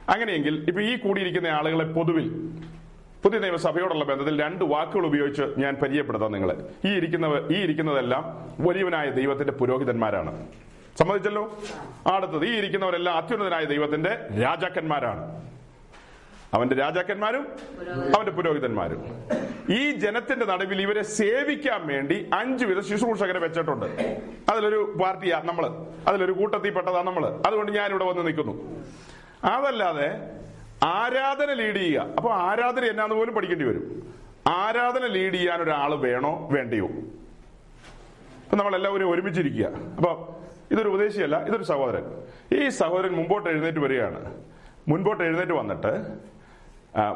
[0.09, 2.49] അങ്ങനെയെങ്കിൽ ഇപ്പൊ ഈ കൂടിയിരിക്കുന്ന ആളുകളെ പൊതുവിൽ
[3.23, 6.55] പുതിയ നിയമസഭയോടുള്ള ബന്ധത്തിൽ രണ്ട് വാക്കുകൾ ഉപയോഗിച്ച് ഞാൻ പരിചയപ്പെടുത്താം നിങ്ങളെ.
[6.87, 8.23] ഈ ഇരിക്കുന്നവർ ഈ ഇരിക്കുന്നതെല്ലാം
[8.67, 10.47] വലിയവനായ ദൈവത്തിന്റെ പുരോഹിതന്മാരാണ്.
[10.99, 11.57] സമ്മതിച്ചല്ലോ?
[12.13, 14.09] അടുത്തത് ഈ ഇരിക്കുന്നവരെല്ലാം അത്യുന്നതനായ ദൈവത്തിന്റെ
[14.41, 15.54] രാജാക്കന്മാരാണ്.
[16.55, 17.47] അവന്റെ രാജാക്കന്മാരും
[18.15, 19.05] അവന്റെ പുരോഹിതന്മാരും.
[19.69, 23.85] ഈ ജനത്തിന്റെ നടുവിൽ ഇവരെ സേവിക്കാൻ വേണ്ടി അഞ്ചു വിധ ശുശ്രൂഷകരെ വെച്ചിട്ടുണ്ട്.
[24.51, 25.85] അതിലൊരു പാർട്ടിയാ നമ്മൾ.
[26.07, 27.41] അതിലൊരു കൂട്ടത്തിൽ പെട്ടതാ നമ്മൾ.
[27.47, 28.85] അതുകൊണ്ട് ഞാൻ ഇവിടെ വന്ന് നിൽക്കുന്നു.
[29.43, 30.31] അതല്ലാതെ
[30.83, 32.01] ആരാധന ലീഡ് ചെയ്യുക.
[32.17, 34.13] അപ്പൊ ആരാധന എന്നാന്ന് പോലും പഠിക്കേണ്ടി വരും.
[34.47, 36.87] ആരാധന ലീഡ് ചെയ്യാൻ ഒരാൾ വേണോ വേണ്ടയോ?
[38.43, 39.65] അപ്പൊ നമ്മളെല്ലാവരും ഒരുമിച്ചിരിക്കുക.
[39.65, 40.27] അപ്പൊ
[40.71, 42.03] ഇതൊരു ഉപദേശിയല്ല ഇതൊരു സഹോദരൻ.
[42.57, 44.43] ഈ സഹോദരൻ മുമ്പോട്ട് എഴുന്നേറ്റ് വരികയാണ്.
[44.87, 46.07] മുൻപോട്ട് എഴുന്നേറ്റ് വന്നിട്ട്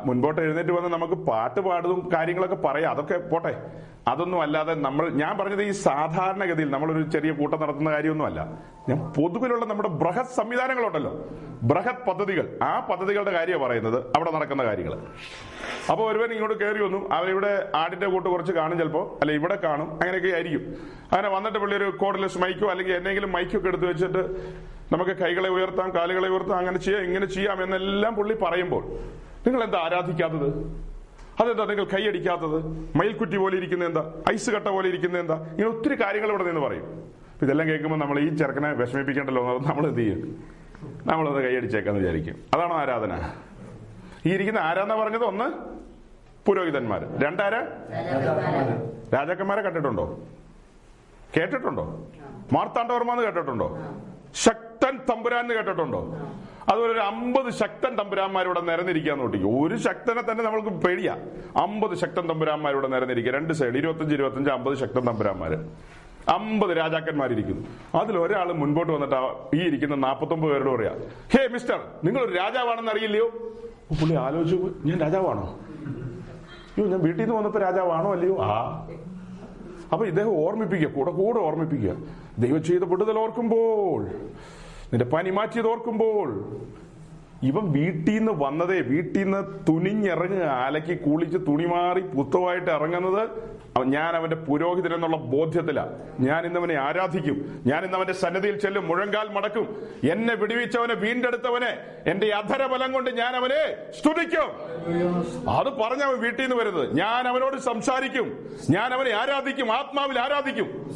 [0.06, 2.92] മുൻപോട്ട് എഴുന്നേറ്റ് വന്ന് നമുക്ക് പാട്ട് പാടും കാര്യങ്ങളൊക്കെ പറയാം.
[2.92, 3.72] അതൊക്കെ പോട്ടെ.
[4.08, 8.48] അതൊന്നും അല്ലാതെ നമ്മൾ ഞാൻ പറഞ്ഞത് ഈ സാധാരണഗതിയിൽ നമ്മളൊരു ചെറിയ കൂട്ടം നടത്തുന്ന കാര്യമൊന്നുമല്ല.
[8.90, 11.26] ഞാൻ പൊതുവിലുള്ള നമ്മുടെ ബൃഹത് സംവിധാനങ്ങളുണ്ടല്ലോ.
[11.64, 12.60] ബൃഹത് പദ്ധതികൾ.
[12.62, 14.00] ആ പദ്ധതികളുടെ കാര്യമാണ് പറയുന്നത്.
[14.16, 14.94] അവിടെ നടക്കുന്ന കാര്യങ്ങൾ.
[15.92, 17.10] അപ്പൊ ഒരുവൻ ഇങ്ങോട്ട് കയറി വന്നു.
[17.12, 19.92] അവരിവിടെ ആടിന്റെ കൂട്ട് കുറച്ച് കാണും ചിലപ്പോ അല്ലെ ഇവിടെ കാണും.
[19.92, 20.76] അങ്ങനെയൊക്കെ ആയിരിക്കും.
[21.12, 24.24] അങ്ങനെ വന്നിട്ട് പുള്ളി ഒരു കോഡ്ലെസ് മൈക്കോ അല്ലെങ്കിൽ എന്തെങ്കിലും മൈക്കൊക്കെ എടുത്തു വെച്ചിട്ട്
[24.94, 28.84] നമുക്ക് കൈകളെ ഉയർത്താം കാലുകളെ ഉയർത്താം അങ്ങനെ ചെയ്യാം ഇങ്ങനെ ചെയ്യാം എന്നെല്ലാം പുള്ളി പറയുമ്പോൾ
[29.50, 30.48] നിങ്ങൾ എന്താ ആരാധിക്കാത്തത്?
[31.42, 32.58] അതെന്താ നിങ്ങൾ കൈയടിക്കാത്തത്?
[32.98, 34.14] മയിൽക്കുറ്റി പോലെ ഇരിക്കുന്ന എന്താ?
[34.34, 35.36] ഐസ് കട്ട പോലെ ഇരിക്കുന്ന എന്താ?
[35.36, 37.14] ഇങ്ങനെ ഒത്തിരി കാര്യങ്ങൾ ഇവിടെ നിന്ന് പറയും.
[37.42, 40.46] ഇതെല്ലാം കേൾക്കുമ്പോൾ നമ്മൾ ഈ ചെറുക്കനെ വിഷമിപ്പിക്കേണ്ടല്ലോ എന്നത് നമ്മൾ എന്ത് ചെയ്യും?
[41.06, 42.36] നമ്മളത് കൈയടിച്ചേക്കാന്ന് വിചാരിക്കും.
[42.56, 43.34] അതാണ് ആരാധന.
[44.26, 45.48] ഈ ഇരിക്കുന്ന ആരാധന പറഞ്ഞത് ഒന്ന്?
[46.48, 47.02] പുരോഹിതന്മാര്.
[47.02, 47.56] രണ്ടാര?
[49.14, 50.20] രാജാക്കന്മാരെ കണ്ടിട്ടുണ്ടോ?
[51.38, 52.08] കേട്ടിട്ടുണ്ടോ?
[52.54, 53.78] മാർത്താണ്ഡവർമ്മ എന്ന് കേട്ടിട്ടുണ്ടോ?
[54.98, 56.18] തമ്പുരാൻ കേട്ടിട്ടുണ്ടോ?
[56.70, 61.18] അതുപോലെ ഒരു അമ്പത് ശക്തൻ തമ്പുരാന്മാരിവിടെ നിരന്നിരിക്കാന്ന് നോട്ടിക്കും ഒരു ശക്തനെ തന്നെ നമ്മൾക്ക് പേടിയാ.
[61.58, 63.34] അമ്പത് ശക്തൻ തമ്പുരാന്മാരിവിടെ നിരന്നിരിക്കുക.
[63.34, 65.58] രണ്ട് സൈഡ് ഇരുപത്തഞ്ച് ഇരുപത്തഞ്ച് അമ്പത് ശക്തൻ തമ്പുരാന്മാര്.
[66.30, 67.68] അമ്പത് രാജാക്കന്മാരിരിക്കുന്നു.
[67.98, 69.16] അതിൽ ഒരാൾ മുൻപോട്ട് വന്നിട്ട്
[69.56, 70.96] ഈ ഇരിക്കുന്ന നാപ്പത്തൊമ്പത് പേരോട് പറയാ
[71.38, 73.28] ഹേ മിസ്റ്റർ നിങ്ങൾ ഒരു രാജാവാണെന്ന് അറിയില്ലയോ?
[74.02, 75.60] പുള്ളി ആലോചിച്ചു ഞാൻ രാജാവാണോ?
[76.78, 78.38] അയ്യോ ഞാൻ വീട്ടിൽ നിന്ന് വന്നപ്പോ രാജാവാണോ അല്ലയോ?
[78.42, 78.88] ആ.
[79.92, 81.96] അപ്പൊ ഇദ്ദേഹം ഓർമ്മിപ്പിക്കുക കൂടെ കൂടെ ഓർമ്മിപ്പിക്കുക.
[82.40, 84.08] ദൈവം ചെയ്ത പൊട്ടുതൽ ഓർക്കുമ്പോൾ
[84.94, 86.30] നിന്റെ പനി മാറ്റിയത് ഓർക്കുമ്പോൾ
[87.44, 93.30] ഇവൻ വീട്ടിൽ നിന്ന് വന്നതേ വീട്ടിൽ നിന്ന് തുനിഞ്ഞിറങ്ങുക അലക്കി കുളിച്ച് തുണി മാറി പുത്തമായിട്ട് ഇറങ്ങുന്നത്
[93.86, 95.80] ഞാൻ അവന്റെ പുരോഹിതൻ എന്നുള്ള ബോധ്യത്തില.
[96.20, 97.64] ഞാൻ ഇന്നവനെ ആരാധിക്കും.
[97.66, 99.88] ഞാൻ ഇന്ന് അവന്റെ സന്നദ്ധിയിൽ ചെല്ലും മുഴങ്കാൽ മടക്കും.
[100.12, 104.50] എന്നെ വിടുവിച്ചവനെ വീണ്ടെടുത്തവനെ എന്റെ അധരബലം കൊണ്ട് ഞാൻ അവനെ സ്തുതിക്കും.
[105.50, 106.98] അത് പറഞ്ഞ അവൻ വീട്ടിൽ നിന്ന് വരുന്നത്.
[106.98, 108.50] ഞാൻ അവനോട് സംസാരിക്കും.
[108.70, 110.92] ഞാൻ അവനെ ആരാധിക്കും ആത്മാവിൽ ആരാധിക്കും.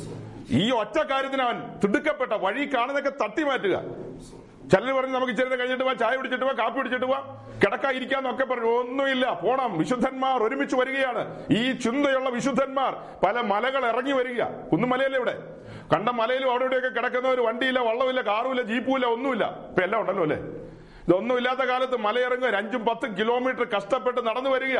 [0.51, 3.83] ഈ ഒറ്റ കാര്യത്തിന് അവൻ തിടുക്കപ്പെട്ട വഴി കാണുന്നൊക്കെ തട്ടി മാറ്റുക
[4.71, 9.39] ചിലർ പറഞ്ഞ് നമുക്ക് ചെറുത് കഴിഞ്ഞിട്ട് പോവാ ചായ പിടിച്ചിട്ട് പോവാ കാപ്പി കുടിച്ചിട്ട് പോവാ കിടക്കാതിരിക്കാന്നൊക്കെ പറഞ്ഞു ഒന്നുമില്ല
[9.43, 9.77] പോണം.
[9.77, 11.47] വിശുദ്ധന്മാർ ഒരുമിച്ച് വരികയാണ്.
[11.51, 14.43] ഈ ചിന്തയുള്ള വിശുദ്ധന്മാർ പല മലകൾ ഇറങ്ങി വരിക.
[14.43, 15.35] കുന്നുമലയല്ലേ ഇവിടെ?
[15.93, 19.67] കണ്ട മലയിലും അവിടെ ഇവിടെയൊക്കെ ഒരു വണ്ടിയില്ല വള്ളമില്ല കാറുമില്ല ജീപ്പുമില്ല ഒന്നുമില്ല.
[19.69, 20.39] ഇപ്പൊ എല്ലാം ഉണ്ടല്ലോ അല്ലേ?
[21.07, 24.77] ഇതൊന്നും ഇല്ലാത്ത കാലത്ത് മലയിറങ്ങുക അഞ്ചും പത്തും കിലോമീറ്റർ കഷ്ടപ്പെട്ട് നടന്നു വരിക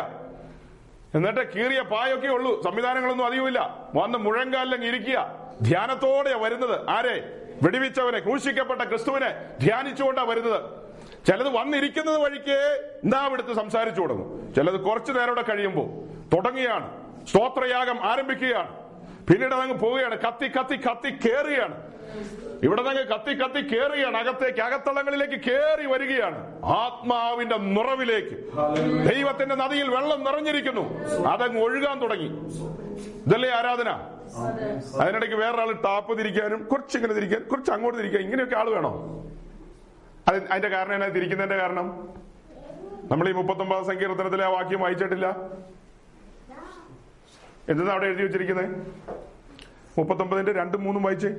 [1.15, 2.61] എന്നിട്ട് കീറിയ പായൊക്കെ ഉള്ളൂ.
[2.61, 3.89] സംവിധാനങ്ങളൊന്നും അധികമില്ല.
[3.95, 5.35] വന്ന് മുഴങ്കാലിലങ്ങ് ഇരിക്കുക.
[5.61, 6.89] ധ്യാനത്തോടെ വരുന്നത്.
[6.89, 7.39] ആരെ?
[7.63, 10.61] വെടിവെച്ചവനെ ക്രൂശിക്കപ്പെട്ട ക്രിസ്തുവിനെ ധ്യാനിച്ചുകൊണ്ടാ വരുന്നത്.
[11.27, 14.53] ചിലത് വന്നിരിക്കുന്നത് വഴിക്ക് എന്താ ഇവിടുത്തെ സംസാരിച്ചു തുടങ്ങും.
[14.53, 15.89] ചിലത് കുറച്ചു നേരം കഴിയുമ്പോൾ
[16.35, 17.03] തുടങ്ങുകയാണ്.
[17.27, 18.75] സ്തോത്രയാഗം ആരംഭിക്കുകയാണ്.
[19.27, 20.17] പിന്നീട് അതങ്ങ് പോവുകയാണ്.
[20.17, 21.93] കത്തി കത്തി കത്തി കേറുകയാണ്.
[22.63, 26.39] ഇവിടെ നിന്ന് കത്തി കത്തി കേറുകയാണ് അകത്തേക്ക് അകത്തളങ്ങളിലേക്ക് കേറി വരികയാണ്.
[26.65, 28.35] ആത്മാവിന്റെ നിറവിലേക്ക്.
[29.09, 30.83] ദൈവത്തിന്റെ നദിയിൽ വെള്ളം നിറഞ്ഞിരിക്കുന്നു.
[31.27, 32.29] അതങ്ങ് ഒഴുകാൻ തുടങ്ങി.
[33.27, 33.89] ഇതല്ലേ ആരാധന?
[35.01, 38.91] അതിനിടയ്ക്ക് വേറൊരാൾ ടാപ്പ് തിരിക്കാനും കുറച്ച് ഇങ്ങനെ തിരിക്കാൻ കുറച്ച് അങ്ങോട്ട് തിരിക്കാൻ ഇങ്ങനെയൊക്കെ ആൾ വേണോ?
[40.27, 41.07] അത് അതിന്റെ കാരണം എന്നാ?
[41.07, 41.87] തിരിക്കുന്നതിന്റെ കാരണം?
[43.11, 45.27] നമ്മൾ ഈ മുപ്പത്തൊമ്പതാം സങ്കീർത്തനത്തിലെ ആ വാക്യം വായിച്ചിട്ടില്ല?
[47.69, 48.69] എന്താ അവിടെ എഴുതി വെച്ചിരിക്കുന്നത്
[49.97, 51.31] മുപ്പത്തൊമ്പതിന്റെ രണ്ടും മൂന്നും വായിച്ചേ.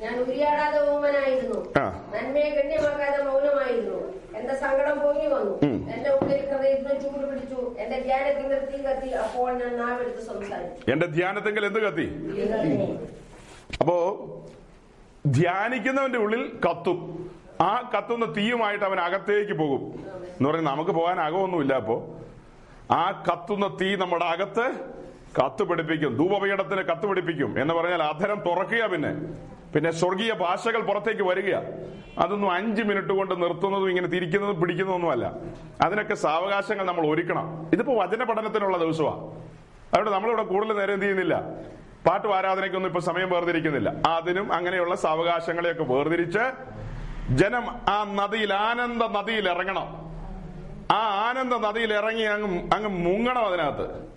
[0.00, 1.72] ഞാൻ ഉരിയാടാതെ ഓമനായിരുന്നു
[2.14, 3.98] നന്മയെ ഗണ്യമാക്കാതെ മൗനമായിരുന്നു.
[4.38, 5.58] എന്റെ സങ്കടം പൊങ്ങി വന്നു.
[5.92, 7.76] എന്റെ ഉള്ളിൽ ഹൃദയത്തിന് ചൂട് പിടിച്ചു.
[7.78, 9.08] എന്റെ ധ്യാനത്തിൽ തീ കത്തി.
[9.08, 10.90] അപ്പോൾ ഞാൻ നാവെടുത്ത് സംസാരിച്ചു.
[10.90, 12.06] എന്റെ ധ്യാനത്തെങ്കിൽ എന്ത് കത്തി?
[13.80, 13.96] അപ്പോ
[15.26, 17.30] ധ്യാനിക്കുന്നവന്റെ ഉള്ളിൽ കത്തും.
[17.60, 19.82] ആ കത്തുന്ന തീയുമായിട്ട് അവൻ അകത്തേക്ക് പോകും.
[20.16, 22.10] എന്ന് പറയുന്നത് നമുക്ക് പോകാൻ അകമൊന്നുമില്ല അപ്പോ.
[22.90, 24.72] ആ കത്തുന്ന തീ നമ്മുടെ അകത്ത്
[25.40, 26.16] കത്ത് പിടിപ്പിക്കും.
[26.16, 27.62] ധൂപപീഠത്തിന് കത്ത് പിടിപ്പിക്കും.
[27.62, 29.10] എന്ന് പറഞ്ഞാൽ അധരം തുറക്കുക പിന്നെ.
[29.74, 31.54] പിന്നെ സ്വർഗീയ ഭാഷകൾ പുറത്തേക്ക് വരിക
[32.18, 35.32] അതൊന്നും അഞ്ച് മിനിറ്റ് കൊണ്ട് നിർത്തുന്നതും ഇങ്ങനെ തിരിക്കുന്നതും പിടിക്കുന്നതൊന്നുമല്ല.
[35.84, 37.70] അതിനൊക്കെ സാവകാശങ്ങൾ നമ്മൾ ഒരുക്കണം.
[37.72, 39.20] ഇതിപ്പോ വചന പഠനത്തിനുള്ള ദിവസമാണ്
[39.90, 41.42] അതുകൊണ്ട് നമ്മളിവിടെ കൂടുതൽ നേരം എന്ത് ചെയ്യുന്നില്ല?
[42.06, 43.92] പാട്ടും ആരാധനയ്ക്കൊന്നും ഇപ്പൊ സമയം വേർതിരിക്കുന്നില്ല.
[44.06, 46.38] അതിനും അങ്ങനെയുള്ള സാവകാശങ്ങളെയൊക്കെ വേർതിരിച്ച്
[47.30, 50.10] ജനം ആ നദിയിൽ ആനന്ദ നദിയിൽ ഇറങ്ങണം.
[50.90, 54.10] ആ ആനന്ദ നദിയിൽ ഇറങ്ങി അങ്ങ് അങ്ങ് മുങ്ങണം അതിനകത്ത്.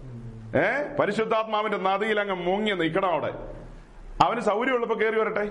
[0.57, 0.95] ഏ?
[0.99, 3.33] പരിശുദ്ധാത്മാവിന്റെ നദിയിൽ അങ്ങ് മുങ്ങി നിൽക്കണം അവിടെ.
[4.23, 5.45] അവന് സൗകര്യമുള്ളപ്പോ കയറി വരട്ടെ.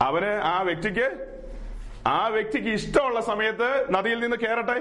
[0.00, 1.06] അവന് ആ വ്യക്തിക്ക്
[2.06, 4.78] ആ വ്യക്തിക്ക് ഇഷ്ടമുള്ള സമയത്ത് നദിയിൽ നിന്ന് കയറട്ടെ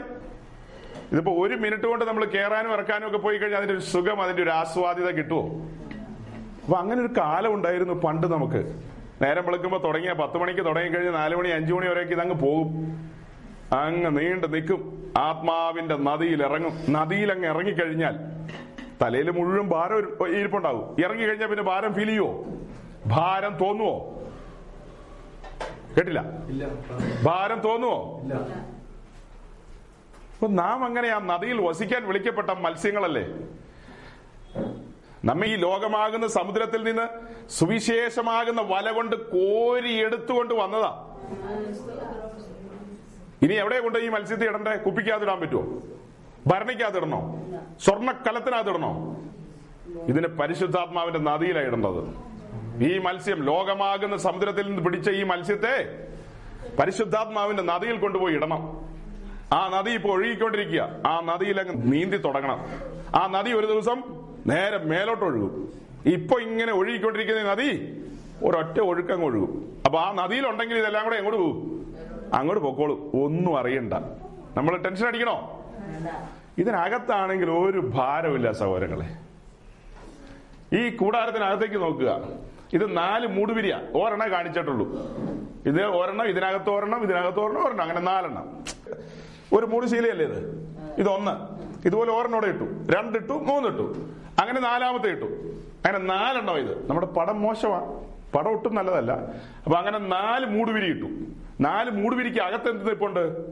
[1.11, 4.49] ഇതിപ്പോ ഒരു മിനിറ്റ് കൊണ്ട് നമ്മൾ കയറാനും ഇറക്കാനും ഒക്കെ പോയി കഴിഞ്ഞാൽ അതിന്റെ ഒരു സുഖം അതിന്റെ ഒരു
[4.49, 5.41] ആസ്വാദ്യത കിട്ടുമോ
[6.63, 8.61] അപ്പൊ അങ്ങനെ ഒരു കാലം ഉണ്ടായിരുന്നു പണ്ട് നമുക്ക്.
[9.21, 12.69] നേരം വെളുക്കുമ്പോ തുടങ്ങിയ പത്ത് മണിക്ക് തുടങ്ങി കഴിഞ്ഞ് നാലു മണി അഞ്ചു മണി വരെയൊക്കെ ഇതങ്ങ് പോകും.
[13.75, 14.81] അങ്ങ് നീണ്ടു നിൽക്കും.
[15.17, 16.73] ആത്മാവിന്റെ നദിയിൽ ഇറങ്ങും.
[16.89, 18.34] നദിയിൽ അങ്ങ് ഇറങ്ങിക്കഴിഞ്ഞാൽ
[19.01, 19.97] തലയിൽ മുഴുവൻ ഭാരം
[20.39, 22.31] ഇരിപ്പുണ്ടാവും ഇറങ്ങി കഴിഞ്ഞാൽ പിന്നെ ഭാരം ഫീൽ ചെയ്യുവോ?
[23.07, 23.95] ഭാരം തോന്നുവോ?
[25.97, 26.21] കേട്ടില്ല?
[27.23, 27.97] ഭാരം തോന്നുവോ?
[30.35, 33.25] അപ്പൊ നാം അങ്ങനെ ആ നദിയിൽ വസിക്കാൻ വിളിക്കപ്പെട്ട മത്സ്യങ്ങളല്ലേ?
[35.25, 37.05] നമ്മെ ഈ ലോകമാകുന്ന സമുദ്രത്തിൽ നിന്ന്
[37.49, 40.91] സുവിശേഷമാകുന്ന വല കൊണ്ട് കോരി എടുത്തുകൊണ്ട് വന്നതാ.
[43.43, 44.75] ഇനി എവിടെ കൊണ്ട് ഈ മത്സ്യത്തെ ഇടണ്ടേ?
[44.85, 45.63] കുപ്പിക്കാതിടാൻ പറ്റുമോ
[46.47, 47.21] ഭരണിക്കകത്തിടണോ
[47.79, 49.15] സ്വർണക്കലത്തിനകത്തിടണോ
[50.07, 52.01] ഇതിന് പരിശുദ്ധാത്മാവിന്റെ നദിയിലാണ് ഇടേണ്ടത്.
[52.83, 55.75] ഈ മത്സ്യം ലോകമാകുന്ന സമുദ്രത്തിൽ നിന്ന് പിടിച്ച ഈ മത്സ്യത്തെ
[56.79, 58.85] പരിശുദ്ധാത്മാവിന്റെ നദിയിൽ കൊണ്ടുപോയി ഇടണം.
[59.53, 60.81] ആ നദി ഇപ്പൊ ഒഴുകിക്കൊണ്ടിരിക്കുക.
[61.07, 62.59] ആ നദിയിൽ അങ്ങ് നീന്തി തുടങ്ങണം.
[63.15, 64.03] ആ നദി ഒരു ദിവസം
[64.47, 65.73] നേരെ മേലോട്ട് ഒഴുകും
[66.05, 67.69] ഇപ്പൊ ഇങ്ങനെ ഒഴുകിക്കൊണ്ടിരിക്കുന്ന നദി
[68.43, 69.81] ഒരൊറ്റ ഒഴുക്കങ്ങ് ഒഴുകും.
[69.85, 71.57] അപ്പൊ ആ നദിയിലുണ്ടെങ്കിൽ ഇതെല്ലാം കൂടെ എങ്ങോട്ട് പോകും?
[72.33, 73.11] അങ്ങോട്ട് പൊക്കോളൂ.
[73.23, 73.93] ഒന്നും അറിയണ്ട.
[74.57, 75.61] നമ്മൾ ടെൻഷൻ അടിക്കണോ?
[76.57, 79.15] ഇതിനകത്താണെങ്കിൽ ഒരു ഭാരമില്ല സഹോദരങ്ങളെ.
[80.75, 82.23] ഈ കൂടാരത്തിനകത്തേക്ക് നോക്കുക.
[82.73, 83.79] ഇത് നാല് മൂടുപിരിയ.
[83.93, 84.87] ഒരെണ്ണം കാണിച്ചിട്ടുള്ളൂ.
[85.65, 87.83] ഇത് ഒരെണ്ണം ഇതിനകത്ത് ഒരെണ്ണം ഇതിനകത്ത് ഒരെണ്ണം ഒരെണ്ണം.
[87.83, 88.63] അങ്ങനെ നാലെണ്ണം.
[89.53, 90.37] ഒരു മൂട് ശീലയല്ലേ ഇത്?
[90.97, 91.55] ഇതൊന്ന്.
[91.87, 92.91] ഇതുപോലെ ഒരെണ്ണോടെ ഇട്ടു.
[92.91, 94.09] രണ്ടിട്ടു മൂന്നിട്ടു.
[94.41, 95.25] അങ്ങനെ നാലാമത്തെ ഇട്ടു.
[95.85, 96.89] അങ്ങനെ നാലെണ്ണം ഇത്.
[96.89, 99.11] നമ്മുടെ പടം മോശമാണ് പടം ഒട്ടും നല്ലതല്ല.
[99.65, 101.05] അപ്പൊ അങ്ങനെ നാല് മൂടുപിരി ഇട്ടു.
[101.61, 103.45] നാല് മൂടുപിരിക്ക് അകത്ത് എന്ത് നിൽപ്പുണ്ട്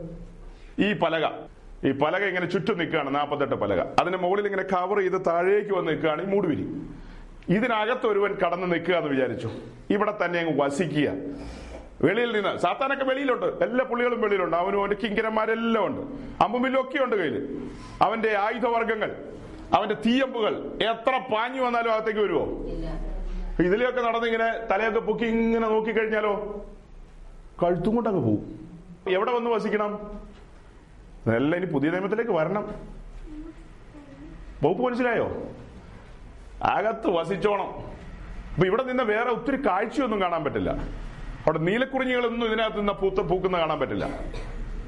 [0.79, 1.52] ഈ പലക.
[1.87, 3.79] ഈ പലക ഇങ്ങനെ ചുറ്റും നിൽക്കുകയാണ് നാൽപ്പത്തെട്ട് പലക.
[4.01, 6.65] അതിന് മുകളിൽ ഇങ്ങനെ കവർ ചെയ്ത് താഴേക്ക് വന്ന് നിൽക്കുകയാണ് ഈ മൂടുപിരി
[7.55, 9.49] ഇതിനകത്ത് ഒരുവൻ കടന്ന് നിൽക്കുക എന്ന് വിചാരിച്ചു.
[9.89, 11.09] ഇവിടെ തന്നെ അങ്ങ് വസിക്കുക.
[12.03, 13.45] വെളിയിൽ നിന്ന് സാത്താനൊക്കെ വെളിയിലുണ്ട്.
[13.63, 14.55] എല്ലാ പുള്ളികളും വെളിയിലുണ്ട്.
[14.57, 16.01] അവനും അവന്റെ കിങ്കരന്മാരെല്ലാം ഉണ്ട്.
[16.43, 17.37] അമ്പുമില്ല ഒക്കെ ഉണ്ട് കയ്യിൽ
[18.01, 19.11] അവന്റെ ആയുധവർഗങ്ങൾ
[19.73, 20.53] അവന്റെ തീയമ്പുകൾ
[20.83, 22.45] എത്ര പാഞ്ഞു വന്നാലും അകത്തേക്ക് വരുമോ
[23.65, 26.65] ഇതിലെയൊക്കെ നടന്നിങ്ങനെ തലയൊക്കെ പൊക്കി ഇങ്ങനെ നോക്കിക്കഴിഞ്ഞാലോ?
[27.63, 28.43] കഴുത്തും കൊണ്ടങ്ങ് പോകും
[29.13, 29.91] എവിടെ വന്ന് വസിക്കണം?
[31.31, 32.63] എല്ലാം ഇനി പുതിയ നിയമത്തിലേക്ക് വരണം.
[34.63, 35.53] വകുപ്പ് മനസ്സിലായോ
[36.63, 37.69] അകത്ത് വസിച്ചോണം.
[38.53, 40.69] അപ്പൊ ഇവിടെ നിന്ന് വേറെ ഒത്തിരി കാഴ്ചയൊന്നും കാണാൻ പറ്റില്ല.
[41.43, 44.05] അവിടെ നീലക്കുറിഞ്ഞികളൊന്നും ഇതിനകത്ത് നിന്ന് പൂത്ത പൂക്കുന്ന കാണാൻ പറ്റില്ല.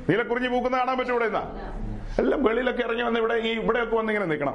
[0.09, 1.43] നീലക്കുറിഞ്ഞി പൂക്കുന്ന കാണാൻ പറ്റും ഇവിടെ നിന്നാ?
[2.19, 4.53] എല്ലാം വെളിയിലൊക്കെ ഇറങ്ങി വന്ന് ഇവിടെ ഈ ഇവിടെയൊക്കെ വന്ന് ഇങ്ങനെ നിൽക്കണം.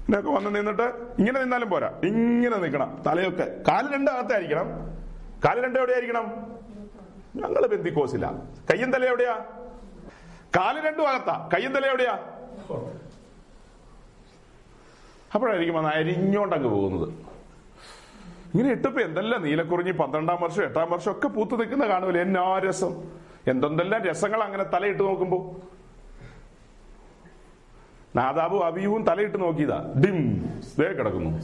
[0.00, 0.82] ഇങ്ങനെയൊക്കെ വന്ന് നിന്നിട്ട്
[1.18, 2.00] ഇങ്ങനെ നിന്നാലും പോരാ.
[2.04, 3.02] ഇങ്ങനെ നിൽക്കണം.
[3.06, 4.68] തലയൊക്കെ കാൽ രണ്ട് അകത്തായിരിക്കണം.
[5.44, 6.26] കാൽ രണ്ട് എവിടെയായിരിക്കണം?
[7.36, 8.32] ഞങ്ങൾ ബന്ധിക്കോസില്ല
[8.72, 9.46] കയ്യും തല എവിടെയാ?
[10.56, 11.48] കാൽ രണ്ടു അകത്താ.
[11.54, 12.18] കയ്യും തല എവിടെയാ?
[15.34, 17.08] അപ്പോഴായിരിക്കും വന്ന് അരിഞ്ഞോണ്ടങ്ങ് പോകുന്നത്.
[18.54, 22.20] ഇങ്ങനെ ഇട്ടപ്പോ എന്തെല്ലാം നീലക്കുറിഞ്ഞി പന്ത്രണ്ടാം വർഷം എട്ടാം വർഷം ഒക്കെ പൂത്ത് നിൽക്കുന്ന കാണുമല്ലോ.
[22.20, 23.02] എന്നാ രസം.
[23.46, 25.56] എന്തെന്തെല്ലാം രസങ്ങൾ അങ്ങനെ തലയിട്ട് നോക്കുമ്പോ.
[28.16, 29.94] നാദാബും അബിയും തലയിട്ട് നോക്കിയതാ.
[30.06, 30.48] ഡിം.
[30.78, 31.38] വേ കിടക്കുന്നു.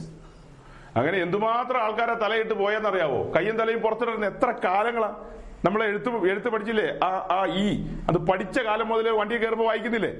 [0.95, 3.31] അങ്ങനെ എന്തുമാത്രം ആൾക്കാരെ തലയിട്ട് പോയെന്നറിയാവോ?
[3.31, 5.23] കയ്യും തലയും പുറത്തിടുന്ന എത്ര കാലങ്ങളാ?
[5.65, 6.87] നമ്മൾ എഴുത്ത് എഴുത്ത് പഠിച്ചില്ലേ?
[7.03, 7.87] ആ ആ ഈ.
[8.09, 10.11] അത് പഠിച്ച കാലം മുതലേ വണ്ടി കയറുമ്പോൾ വായിക്കുന്നില്ലേ?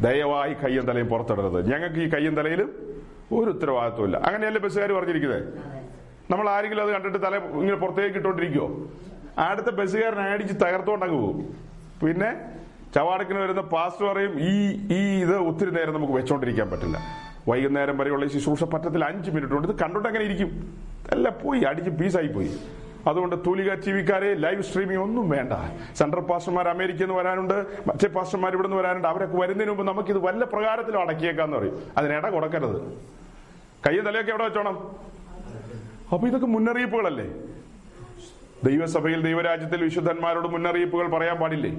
[0.00, 1.70] ദയവായി കയ്യും തലയും പുറത്തിടരുത്.
[1.72, 2.68] ഞങ്ങൾക്ക് ഈ കയ്യും തലയിലും
[3.32, 5.42] ഒരു ഉത്തരവാദിത്വമില്ല അങ്ങനെയല്ലേ ബസ്സുകാർ പറഞ്ഞിരിക്കുന്നത്
[6.30, 8.68] നമ്മൾ ആരെങ്കിലും അത് കണ്ടിട്ട് തല ഇങ്ങനെ പുറത്തേക്ക് ഇട്ടോണ്ടിരിക്കുവോ
[9.38, 11.56] അടുത്ത ബസ്സുകാരൻ അടിച്ച് തകർത്തോണ്ടങ്ങ് പോകും.
[12.02, 12.30] പിന്നെ
[12.94, 14.52] ചവാടക്കിന് വരുന്ന പാസ്റ്റ് പറയും ഈ
[14.96, 16.96] ഈ ഇത് ഒത്തിരി നേരം നമുക്ക് വെച്ചോണ്ടിരിക്കാൻ പറ്റില്ല.
[17.48, 20.50] വൈകുന്നേരം വരെയുള്ള ശുശ്രൂഷ പറ്റത്തിൽ അഞ്ച് മിനിറ്റ് കൊണ്ട് ഇത് കണ്ടോണ്ട് അങ്ങനെ ഇരിക്കും.
[21.12, 22.50] എല്ലാം പോയി അടിച്ച് പീസായി പോയി.
[23.08, 25.52] അതുകൊണ്ട് തൂലിക ടി വിക്കാരെ ലൈവ് സ്ട്രീമിംഗ് ഒന്നും വേണ്ട.
[25.98, 27.56] സെൻട്രൽ പാസ്റ്റർമാർ അമേരിക്കയിൽ നിന്ന് വരാനുണ്ട്
[27.88, 29.08] മറ്റേ പാസ്റ്റർമാർ ഇവിടെ നിന്ന് വരാനുണ്ട്.
[29.08, 31.76] അവരൊക്കെ വരുന്നതിന് മുമ്പ് ഇത് വല്ല പ്രകാരത്തിലും അടക്കിയേക്കാന്ന് പറയും.
[31.98, 32.78] അതിനിട കൊടുക്കരുത്.
[33.86, 34.78] കയ്യും തലയൊക്കെ എവിടെ വെച്ചോണം?
[36.12, 37.28] അപ്പൊ ഇതൊക്കെ മുന്നറിയിപ്പുകളല്ലേ?
[38.68, 41.72] ദൈവസഭയിൽ ദൈവരാജ്യത്തിൽ വിശുദ്ധന്മാരോട് മുന്നറിയിപ്പുകൾ പറയാൻ പാടില്ലേ?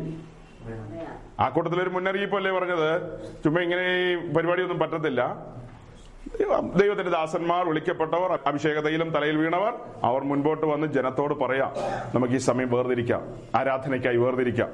[1.40, 2.90] ആ കൂട്ടത്തിലൊരു മുന്നറിയിപ്പല്ലേ പറഞ്ഞത്?
[3.44, 3.86] ചുമ്മാ ഇങ്ങനെ
[4.36, 5.22] പരിപാടിയൊന്നും പറ്റത്തില്ല.
[6.76, 9.74] ദൈവത്തിന്റെ ദാസന്മാർ വിളിക്കപ്പെട്ടവർ അഭിഷേകതയിലും തൈലം തലയിൽ വീണവർ
[10.04, 11.74] അവർ മുൻപോട്ട് വന്ന് ജനത്തോട് പറയാം
[12.16, 13.22] നമുക്ക് ഈ സമയം വേർതിരിക്കാം.
[13.56, 14.70] ആരാധനയ്ക്കായി വേർതിരിക്കാം.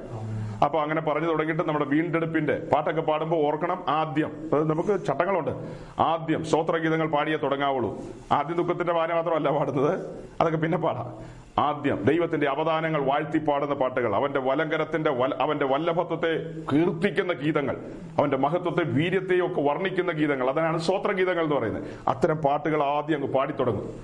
[0.64, 4.50] അപ്പൊ അങ്ങനെ പറഞ്ഞു തുടങ്ങിയിട്ട് നമ്മുടെ വീണ്ടെടുപ്പിന്റെ പാട്ടൊക്കെ പാടുമ്പോൾ ഓർക്കണം ആദ്യം.
[4.52, 5.50] നമുക്ക് ചട്ടങ്ങളുണ്ട്.
[5.98, 7.98] ആദ്യം സ്തോത്രഗീതങ്ങൾ പാടിയേ തുടങ്ങാവുള്ളൂ.
[8.32, 10.00] ആദ്യം ദുഃഖത്തിന്റെ വാന മാത്രമല്ല പാടുന്നത്.
[10.40, 11.41] അതൊക്കെ പിന്നെ പാടാം.
[11.58, 17.76] ആദ്യം ദൈവത്തിന്റെ അവദാനങ്ങൾ വാഴ്ത്തി പാടുന്ന പാട്ടുകൾ അവന്റെ വലങ്കരത്തിന്റെ വല- അവന്റെ വല്ലഭത്വത്തെ കീർത്തിക്കുന്ന ഗീതങ്ങൾ
[18.18, 20.50] അവന്റെ മഹത്വത്തെ വീര്യത്തെയും ഒക്കെ വർണിക്കുന്ന ഗീതങ്ങൾ.
[20.50, 21.82] അതാണ് സ്വോത്രഗീതങ്ങൾ എന്ന് പറയുന്നത്.
[22.08, 23.94] അത്തരം പാട്ടുകൾ ആദ്യം അങ്ങ് പാടിത്തുടങ്ങും.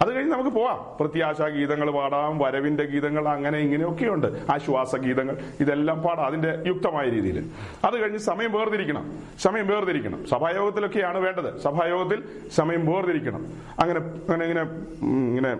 [0.00, 0.96] അത് കഴിഞ്ഞ് നമുക്ക് പോവാം.
[1.00, 4.26] പ്രത്യാശാ ഗീതങ്ങൾ പാടാം വരവിന്റെ ഗീതങ്ങൾ അങ്ങനെ ഇങ്ങനെയൊക്കെയുണ്ട്.
[4.52, 7.50] ആശ്വാസ ഗീതങ്ങൾ ഇതെല്ലാം പാടാം അതിന്റെ യുക്തമായ രീതിയിൽ.
[7.84, 9.12] അത് കഴിഞ്ഞ് സമയം വേർതിരിക്കണം.
[9.40, 10.26] സമയം വേർതിരിക്കണം.
[10.26, 11.58] സഭായോഗത്തിലൊക്കെയാണ് വേണ്ടത്.
[11.60, 13.46] സഭായോഗത്തിൽ സമയം വേർതിരിക്കണം.
[13.78, 14.62] അങ്ങനെ അങ്ങനെ ഇങ്ങനെ
[15.02, 15.56] ഇങ്ങനെ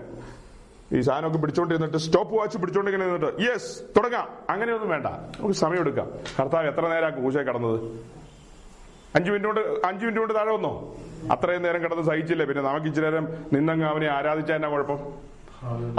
[0.92, 4.28] ഈ സാധനമൊക്കെ പിടിച്ചോണ്ടിരുന്നിട്ട് സ്റ്റോപ്പ് വാച്ച് പിടിച്ചോണ്ടിങ്ങനെ നിന്നിട്ട് യെസ് തുടങ്ങാം.
[4.50, 5.06] അങ്ങനെയൊന്നും വേണ്ട.
[5.06, 6.08] നമുക്ക് സമയം എടുക്കാം.
[6.40, 7.80] കർത്താവ് എത്ര നേരം കൂശ കടന്നത്?
[9.14, 10.94] അഞ്ചു മിനിറ്റ് കൊണ്ട് അഞ്ചു മിനിറ്റ് കൊണ്ട് താഴെ വന്നോ?
[11.32, 12.46] അത്രയും നേരം കിടന്ന് സഹിച്ചില്ലേ?
[12.46, 14.98] പിന്നെ നമുക്ക് ഇച്ചിരി നേരം നിന്നങ്ങ് അവനെ ആരാധിച്ചാൽ എന്നാ കുഴപ്പം?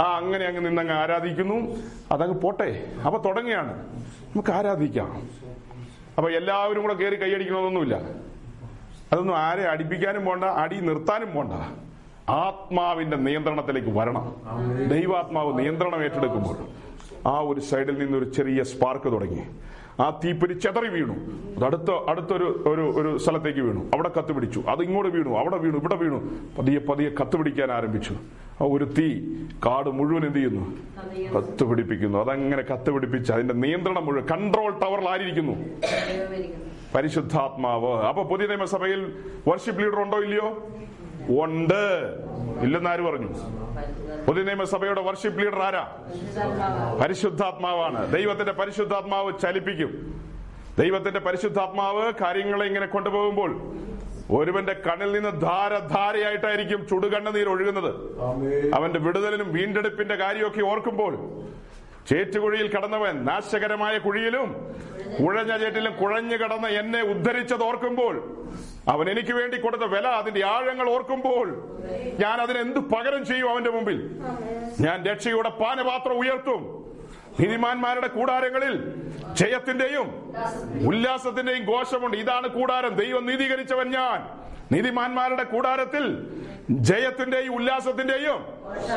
[0.02, 1.76] ആ അങ്ങനെ അങ്ങ് നിന്നങ്ങ് ആരാധിക്കുന്നു.
[2.12, 2.94] അതങ്ങ് പോട്ടെ.
[3.06, 3.74] അപ്പൊ തുടങ്ങിയാണ്
[4.26, 5.30] നമുക്ക് ആരാധിക്കാം.
[6.18, 7.96] അപ്പൊ എല്ലാവരും കൂടെ കയറി കൈയടിക്കണമെന്നൊന്നുമില്ല
[9.14, 11.54] അതൊന്നും ആരെ അടിപ്പിക്കാനും പോണ്ട അടി നിർത്താനും പോണ്ട.
[12.30, 14.36] ആത്മാവിന്റെ നിയന്ത്രണത്തിലേക്ക് വരണം.
[14.90, 16.58] ദൈവാത്മാവ് നിയന്ത്രണം ഏറ്റെടുക്കുമ്പോൾ
[17.28, 19.44] ആ ഒരു സൈഡിൽ നിന്ന് ഒരു ചെറിയ സ്പാർക്ക് തുടങ്ങി.
[20.00, 21.14] ആ തീപ്പൊരി ചെതറി വീണു.
[21.58, 23.80] അത് അടുത്ത അടുത്തൊരു ഒരു ഒരു സ്ഥലത്തേക്ക് വീണു.
[23.94, 25.30] അവിടെ കത്തുപിടിച്ചു അത് ഇങ്ങോട്ട് വീണു.
[25.30, 25.78] അവിടെ വീണു.
[25.78, 26.30] ഇവിടെ വീണു.
[26.58, 28.14] പതിയെ പതിയെ കത്തുപിടിക്കാൻ ആരംഭിച്ചു.
[28.62, 29.20] ആ ഒരു തീ
[29.66, 30.78] കാട് മുഴുവൻ എന്ത് ചെയ്യുന്നു?
[31.34, 35.56] കത്തുപിടിപ്പിക്കുന്നു അതങ്ങനെ കത്തുപിടിപ്പിച്ച് അതിന്റെ നിയന്ത്രണം മുഴുവൻ കൺട്രോൾ ടവറിൽ ആയിരിക്കുന്നു.
[36.96, 37.94] പരിശുദ്ധാത്മാവ്.
[38.04, 39.14] അപ്പൊ പുതിയ നിയമസഭയിൽ
[39.48, 40.68] വർഷിപ്പ് ലീഡർ ഉണ്ടോ ഇല്ലയോ?
[41.30, 42.14] ഉണ്ട്.
[42.62, 43.28] ഇല്ലെന്ന് ആര് പറഞ്ഞു?
[44.28, 45.88] പുതിയ നിയമസഭയുടെ വർഷിപ്പ് ലീഡർ ആരാ?
[47.02, 48.14] പരിശുദ്ധാത്മാവാണ്.
[48.14, 50.22] ദൈവത്തിന്റെ പരിശുദ്ധാത്മാവ് ചലിപ്പിക്കും.
[50.80, 53.74] ദൈവത്തിന്റെ പരിശുദ്ധാത്മാവ് കാര്യങ്ങളെ ഇങ്ങനെ കൊണ്ടുപോകുമ്പോൾ
[54.32, 57.96] ഒരുവന്റെ കണ്ണിൽ നിന്ന് ധാരധാരയായിട്ടായിരിക്കും ചുടുകണ്ണ ചുടുകണ്ണുനീർ ഒഴുകുന്നത്.
[58.76, 61.18] അവന്റെ വിടുതലിനും വീണ്ടെടുപ്പിന്റെ കാര്യമൊക്കെ ഓർക്കുമ്പോൾ
[62.10, 64.76] ചേറ്റുകുഴിയിൽ കടന്നവൻ നാശകരമായ കുഴിയിലും
[65.26, 68.46] കുഴഞ്ഞ ചേറ്റിലും കുഴഞ്ഞു കടന്ന് എന്നെ ഉദ്ധരിച്ചത് ഓർക്കുമ്പോൾ
[68.88, 71.70] അവൻ എനിക്ക് വേണ്ടി കൊടുത്ത വില അതിന്റെ ആഴങ്ങൾ ഓർക്കുമ്പോൾ
[72.20, 74.20] ഞാൻ അതിനെന്ത് പകരം ചെയ്യും അവന്റെ മുമ്പിൽ?
[74.80, 76.84] ഞാൻ രക്ഷയുടെ പാനപാത്രം ഉയർത്തും.
[77.40, 78.96] നീതിമാന്മാരുടെ കൂടാരങ്ങളിൽ
[79.34, 80.34] ജയത്തിന്റെയും
[80.88, 82.18] ഉല്ലാസത്തിന്റെയും ഘോഷമുണ്ട്.
[82.18, 82.96] ഇതാണ് കൂടാരം.
[82.96, 84.30] ദൈവം നീതീകരിച്ചവൻ ഞാൻ.
[84.72, 86.28] നീതിമാന്മാരുടെ കൂടാരത്തിൽ
[86.70, 88.46] ജയത്തിന്റെയും ഉല്ലാസത്തിന്റെയും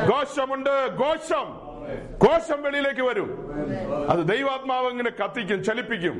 [0.09, 0.89] ഘോഷമുണ്ട്.
[0.99, 1.66] ഘോഷം.
[2.25, 3.29] ഘോഷം വെളിയിലേക്ക് വരും.
[4.09, 6.15] അത് ദൈവാത്മാവ് ഇങ്ങനെ കത്തിക്കും ചലിപ്പിക്കും.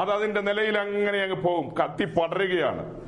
[0.00, 1.74] അത് അതിന്റെ നിലയിൽ അങ്ങനെ അങ്ങ് പോകും.
[1.74, 3.00] കത്തി പടരുകയാണ്.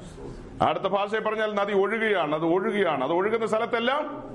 [0.62, 2.34] അടുത്ത ഭാഷയിൽ പറഞ്ഞാൽ നദി ഒഴുകുകയാണ്.
[2.34, 3.04] അത് ഒഴുകുകയാണ്.
[3.04, 4.30] അത് ഒഴുകുന്ന സ്ഥലത്തെല്ലാം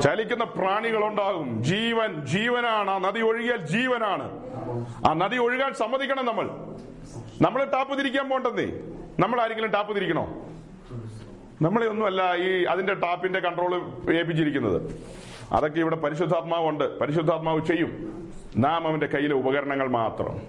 [0.00, 2.90] ചലിക്കുന്ന പ്രാണികൾ ഉണ്ടാകും ജീവൻ ജീവനാണ്.
[2.90, 4.38] ആ നദി ഒഴുകിയാൽ ജീവനാണ്.
[5.10, 6.46] ആ നദി ഒഴുകാൻ സമ്മതിക്കണം നമ്മൾ.
[7.42, 8.66] നമ്മൾ ടാപ്പ് തിരിക്കാൻ പോണ്ടെന്നേ.
[9.18, 10.24] നമ്മൾ ആരെങ്കിലും ടാപ്പ് തിരിക്കണോ?
[11.62, 13.74] നമ്മളെ ഒന്നുമല്ല ഈ അതിന്റെ ടാപ്പിന്റെ കൺട്രോൾ
[14.14, 14.78] ഏൽപ്പിച്ചിരിക്കുന്നത്.
[15.52, 16.98] അതൊക്കെ ഇവിടെ പരിശുദ്ധാത്മാവുണ്ട്.
[16.98, 18.22] പരിശുദ്ധാത്മാവ് ചെയ്യും.
[18.58, 20.40] നാം അവന്റെ കയ്യിലെ ഉപകരണങ്ങൾ മാത്രം.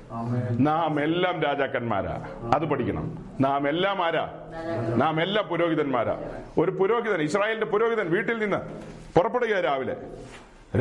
[0.64, 2.28] നാം എല്ലാം രാജാക്കന്മാരാ.
[2.56, 3.18] അത് പഠിക്കണം.
[3.42, 4.34] നാം എല്ലാം ആരാ?
[4.96, 6.20] നാം എല്ലാ പുരോഹിതന്മാരാ.
[6.58, 8.58] ഒരു പുരോഹിതൻ ഇസ്രായേലിന്റെ പുരോഹിതൻ വീട്ടിൽ നിന്ന്
[9.18, 9.96] പുറപ്പെടുക രാവിലെ.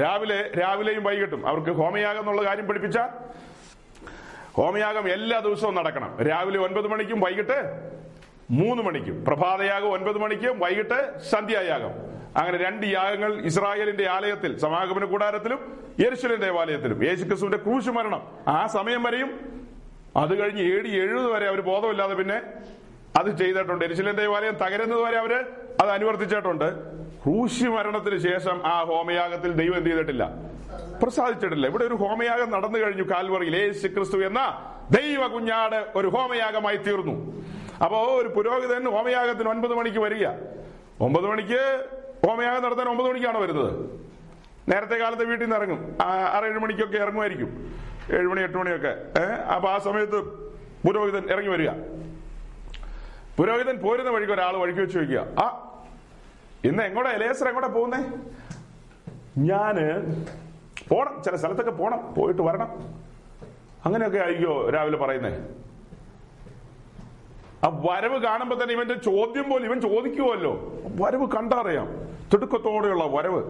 [0.01, 1.47] രാവിലെ രാവിലെയും വൈകിട്ടും.
[1.47, 2.99] അവർക്ക് ഹോമയാഗം എന്നുള്ള കാര്യം പഠിപ്പിച്ച?
[4.55, 6.23] ഹോമയാഗം എല്ലാ ദിവസവും നടക്കണം.
[6.23, 7.91] രാവിലെ ഒൻപത് മണിക്കും വൈകിട്ട്
[8.51, 9.25] മൂന്ന് മണിക്കും.
[9.25, 12.12] പ്രഭാതയാഗം ഒൻപത് മണിക്കും വൈകിട്ട് സന്ധ്യായാഗം.
[12.37, 17.05] അങ്ങനെ രണ്ട് യാഗങ്ങൾ ഇസ്രായേലിന്റെ ആലയത്തിൽ സമാഗമന കൂടാരത്തിലും യെരുശലേം ദേവാലയത്തിലും.
[17.05, 18.23] യേശുക്രിസ്തുവിന്റെ ക്രൂശ് മരണം.
[18.49, 19.63] ആ സമയം വരെയും
[20.17, 22.41] അത് കഴിഞ്ഞ് ഏഴ് എഴുപത് വരെ അവർ ബോധമില്ലാതെ പിന്നെ
[23.19, 23.85] അത് ചെയ്തിട്ടുണ്ട്.
[23.85, 25.47] എരിശിലൻ ദേവാലയം തകരുന്നത് വരെ അവർ
[25.81, 26.99] അത് അനുവർത്തിച്ചിട്ടുണ്ട്.
[27.25, 30.31] ക്രൂശി മരണത്തിന് ശേഷം ആ ഹോമയാഗത്തിൽ ദൈവം എന്ത് ചെയ്തിട്ടില്ല?
[31.03, 31.67] പ്രസാദിച്ചിട്ടില്ല.
[31.67, 33.57] ഇവിടെ ഒരു ഹോമയാഗം നടന്നു കഴിഞ്ഞു കാൽവറിയിൽ.
[33.57, 34.41] യേശു ക്രിസ്തു എന്ന
[34.91, 37.45] ദൈവ കുഞ്ഞാട് ഒരു ഹോമയാഗമായി തീർന്നു.
[37.85, 40.27] അപ്പോ ഒരു പുരോഹിതൻ ഹോമയാഗത്തിന് ഒൻപത് മണിക്ക് വരിക.
[41.01, 41.87] ഒമ്പത് മണിക്ക്
[42.27, 44.01] ഹോമയാഗം നടത്താൻ ഒമ്പത് മണിക്കാണ് വരുന്നത്?
[44.69, 45.99] നേരത്തെ കാലത്ത് വീട്ടിൽ നിന്ന് ഇറങ്ങും.
[46.03, 47.75] ആറ് ഏഴ് മണിക്കൊക്കെ ഇറങ്ങുമായിരിക്കും.
[48.13, 48.89] ഏഴ് മണി എട്ട് മണിയൊക്കെ.
[48.89, 50.25] ഏഹ് അപ്പൊ ആ സമയത്ത്
[50.87, 51.71] പുരോഹിതൻ ഇറങ്ങി വരിക.
[53.39, 55.69] പുരോഹിതൻ പോരുന്ന വഴിക്ക് ഒരാൾ വഴിക്ക് വെച്ച് ചോദിക്കുക ആ
[56.65, 57.99] ഇന്ന് എങ്ങോട്ടാ ലേസർ എങ്ങോട്ടാ പോകുന്നേ?
[59.39, 59.77] ഞാൻ
[60.89, 61.23] പോണം.
[61.23, 62.15] ചില സ്ഥലത്തൊക്കെ പോണം.
[62.15, 62.69] പോയിട്ട് വരണം.
[63.85, 65.39] അങ്ങനെയൊക്കെ ആയിരിക്കോ രാവിലെ പറയുന്നേ?
[67.65, 71.89] ആ വരവ് കാണുമ്പോ തന്നെ ഇവന്റെ ചോദ്യം പോലും ഇവൻ ചോദിക്കുമല്ലോ വരവ് കണ്ടറിയാം.
[72.33, 73.43] തിടുക്കത്തോടെയുള്ള വരവ്.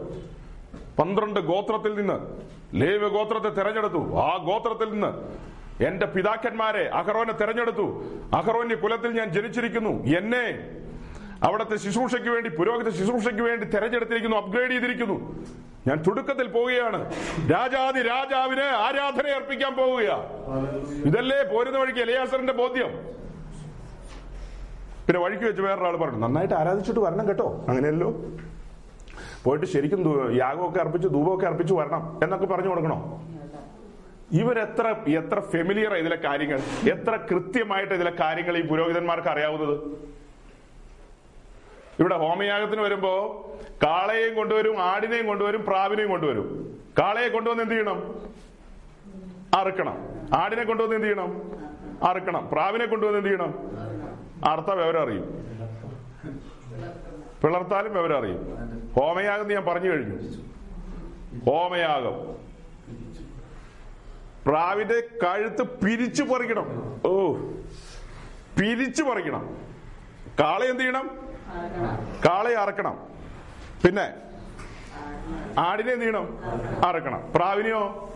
[0.98, 2.16] പന്ത്രണ്ട് ഗോത്രത്തിൽ നിന്ന്
[2.74, 4.16] ലേവ ഗോത്രത്തെ തെരഞ്ഞെടുത്തു.
[4.16, 5.42] ആ ഗോത്രത്തിൽ നിന്ന്
[5.84, 8.04] എന്റെ പിതാക്കന്മാരെ അഹറോനെ തെരഞ്ഞെടുത്തു.
[8.36, 9.90] അഹറോന്റെ കുലത്തിൽ ഞാൻ ജനിച്ചിരിക്കുന്നു.
[10.18, 10.76] എന്നെ
[11.42, 15.46] അവിടുത്തെ ശുശ്രൂഷയ്ക്ക് വേണ്ടി പുരോഹിത ശുശ്രൂഷയ്ക്ക് വേണ്ടി തെരഞ്ഞെടുത്തിരിക്കുന്നു അപ്ഗ്രേഡ് ചെയ്തിരിക്കുന്നു.
[15.86, 17.12] ഞാൻ തുടക്കത്തിൽ പോവുകയാണ്.
[17.52, 20.16] രാജാതി രാജാവിന് ആരാധന അർപ്പിക്കാൻ പോവുകയാ
[21.04, 23.22] ഇതല്ലേ പോരുന്ന വഴിക്ക് എലിയാസറിന്റെ ബോധ്യം.
[25.06, 26.18] പിന്നെ വഴിക്ക് വെച്ച് വേറൊരാൾ പറഞ്ഞു.
[26.18, 27.64] നന്നായിട്ട് ആരാധിച്ചിട്ട് വരണം കേട്ടോ.
[27.68, 28.14] അങ്ങനെയല്ലോ.
[29.44, 33.22] പോയിട്ട് ശരിക്കും യാഗമൊക്കെ അർപ്പിച്ച് ധൂപമൊക്കെ അർപ്പിച്ച് വരണം എന്നൊക്കെ പറഞ്ഞു കൊടുക്കണോ?
[34.32, 36.60] ഇവരെത്ര എത്ര ഫെമിലിയർ ഇതിലെ കാര്യങ്ങൾ?
[36.90, 39.74] എത്ര കൃത്യമായിട്ട് ഇതിലെ കാര്യങ്ങൾ ഈ പുരോഹിതന്മാർക്ക് അറിയാവുന്നത്?
[42.00, 43.12] ഇവിടെ ഹോമയാഗത്തിന് വരുമ്പോ
[43.82, 46.46] കാളയെയും കൊണ്ടുവരും ആടിനെയും കൊണ്ടുവരും പ്രാവിനെയും കൊണ്ടുവരും.
[46.98, 48.14] കാളയെ കൊണ്ടുവന്ന് എന്ത് ചെയ്യണം?
[49.54, 49.96] അറുക്കണം.
[50.34, 51.42] ആടിനെ കൊണ്ടുവന്ന് എന്ത് ചെയ്യണം?
[52.02, 52.48] അറുക്കണം.
[52.52, 53.52] പ്രാവിനെ കൊണ്ടുവന്ന് എന്ത് ചെയ്യണം?
[54.44, 55.26] അർത്ഥ വിവരം അറിയും
[57.42, 58.40] പിളർത്താലും വിവരം അറിയും
[58.96, 60.16] ഹോമയാഗം ഞാൻ പറഞ്ഞു കഴിഞ്ഞു.
[61.46, 62.16] ഹോമയാഗം.
[64.46, 66.66] പ്രാവിന്റെ കഴുത്ത് പിരിച്ചു പറിക്കണം.
[67.06, 67.32] ഓ
[68.60, 69.56] പിരിച്ചു പറിക്കണം.
[70.40, 71.10] കാളെ എന്ത് ചെയ്യണം?
[72.26, 72.98] കാളയെ അറക്കണം.
[73.84, 74.06] പിന്നെ
[75.58, 76.38] ആടിനെ എന്ത് ചെയ്യണം?
[76.84, 77.22] അറക്കണം.
[77.34, 78.12] പ്രാവിനെയോ?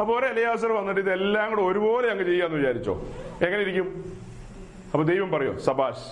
[0.00, 2.94] അപ്പൊ ഒരു എലയാസർ വന്നിട്ട് ഇതെല്ലാം കൂടെ ഒരുപോലെ അങ്ങ് ചെയ്യാന്ന് വിചാരിച്ചോ.
[3.42, 3.88] എങ്ങനെ ഇരിക്കും?
[4.92, 6.06] അപ്പൊ ദൈവം പറയോ സബാഷ്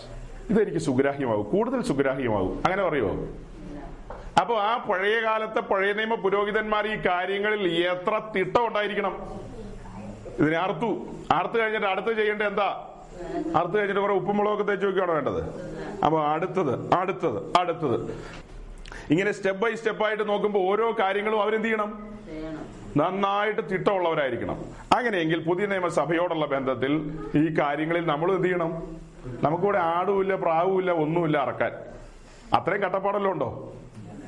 [0.50, 2.54] ഇതെനിക്ക് സുഗ്രാഹ്യമാകും കൂടുതൽ സുഗ്രാഹ്യമാകും.
[2.64, 3.14] അങ്ങനെ പറയുമോ
[4.40, 7.62] അപ്പൊ ആ പഴയ കാലത്തെ പഴയ നിയമ പുരോഹിതന്മാർ ഈ കാര്യങ്ങളിൽ
[7.92, 9.14] എത്ര തിട്ടം ഉണ്ടായിരിക്കണം?
[10.40, 10.90] ഇതിനെ അറുത്തു.
[11.38, 12.68] അറുത്ത് കഴിഞ്ഞിട്ട് അടുത്ത് ചെയ്യേണ്ട എന്താ?
[13.58, 15.40] അറുത്ത് കഴിഞ്ഞിട്ട് കുറെ ഉപ്പും മുളകൊക്കെ തേച്ച് വെക്കുകയാണ് വേണ്ടത്?
[16.04, 17.96] അപ്പൊ അടുത്തത് അടുത്തത് അടുത്തത്.
[19.12, 21.90] ഇങ്ങനെ സ്റ്റെപ്പ് ബൈ സ്റ്റെപ്പ് ആയിട്ട് നോക്കുമ്പോൾ ഓരോ കാര്യങ്ങളും അവരെന്ത് ചെയ്യണം?
[22.96, 24.64] നന്നായിട്ട് തിട്ടമുള്ളവരായിരിക്കണം.
[24.96, 28.82] അങ്ങനെയെങ്കിൽ പുതിയ നിയമസഭയോടുള്ള ബന്ധത്തിൽ ഈ കാര്യങ്ങളിൽ നമ്മൾ എന്ത് ചെയ്യണം?
[29.42, 31.72] നമുക്കിവിടെ ആടുമില്ല പ്രാവുമില്ല ഒന്നുമില്ല അറക്കാൻ.
[32.54, 33.72] അത്രയും കട്ടപ്പാടല്ലോ ഉണ്ടോ?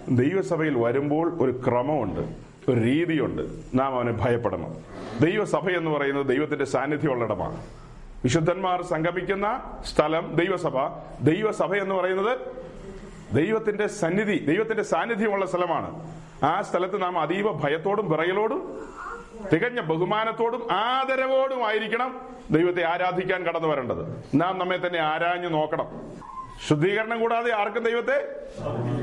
[0.09, 2.21] ദൈവസഭയിൽ വരുമ്പോൾ ഒരു ക്രമമുണ്ട്
[2.69, 3.43] ഒരു രീതിയുണ്ട്.
[3.75, 4.75] നാം അവനെ ഭയപ്പെടണം.
[5.21, 7.61] ദൈവസഭ എന്ന് പറയുന്നത് ദൈവത്തിന്റെ സാന്നിധ്യമുള്ളിടമാണ്
[8.25, 9.63] വിശുദ്ധന്മാർ സംഗമിക്കുന്ന
[9.95, 10.79] സ്ഥലം ദൈവസഭ.
[11.23, 12.39] ദൈവസഭ എന്ന് പറയുന്നത്
[13.35, 16.13] ദൈവത്തിന്റെ സന്നിധി ദൈവത്തിന്റെ സാന്നിധ്യമുള്ള സ്ഥലമാണ്.
[16.45, 18.87] ആ സ്ഥലത്ത് നാം അതീവ ഭയത്തോടും വിറയലോടും
[19.53, 24.25] തികഞ്ഞ ബഹുമാനത്തോടും ആദരവോടും ആയിരിക്കണം ദൈവത്തെ ആരാധിക്കാൻ കടന്നു വരേണ്ടത്.
[24.35, 25.87] നാം നമ്മെ തന്നെ ആരാഞ്ഞു നോക്കണം.
[26.69, 28.47] ശുദ്ധീകരണം കൂടാതെ ആർക്കും ദൈവത്തെ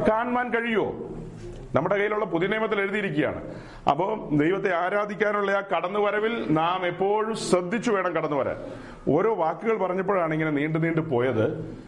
[0.09, 1.09] കാണുവാൻ കഴിയുമോ?
[1.75, 3.55] നമ്മുടെ കയ്യിലുള്ള പുതിയ നിയമത്തിൽ എഴുതിയിരിക്കുകയാണ്.
[3.89, 8.57] അപ്പോൾ ദൈവത്തെ ആരാധിക്കാനുള്ള ആ കടന്നുവരവിൽ നാം എപ്പോഴും ശ്രദ്ധിച്ചു വേണം കടന്നു വരാൻ
[9.15, 11.79] ഓരോ വാക്കുകൾ പറഞ്ഞപ്പോഴാണ് ഇങ്ങനെ നീണ്ടു നീണ്ടു പോയത്.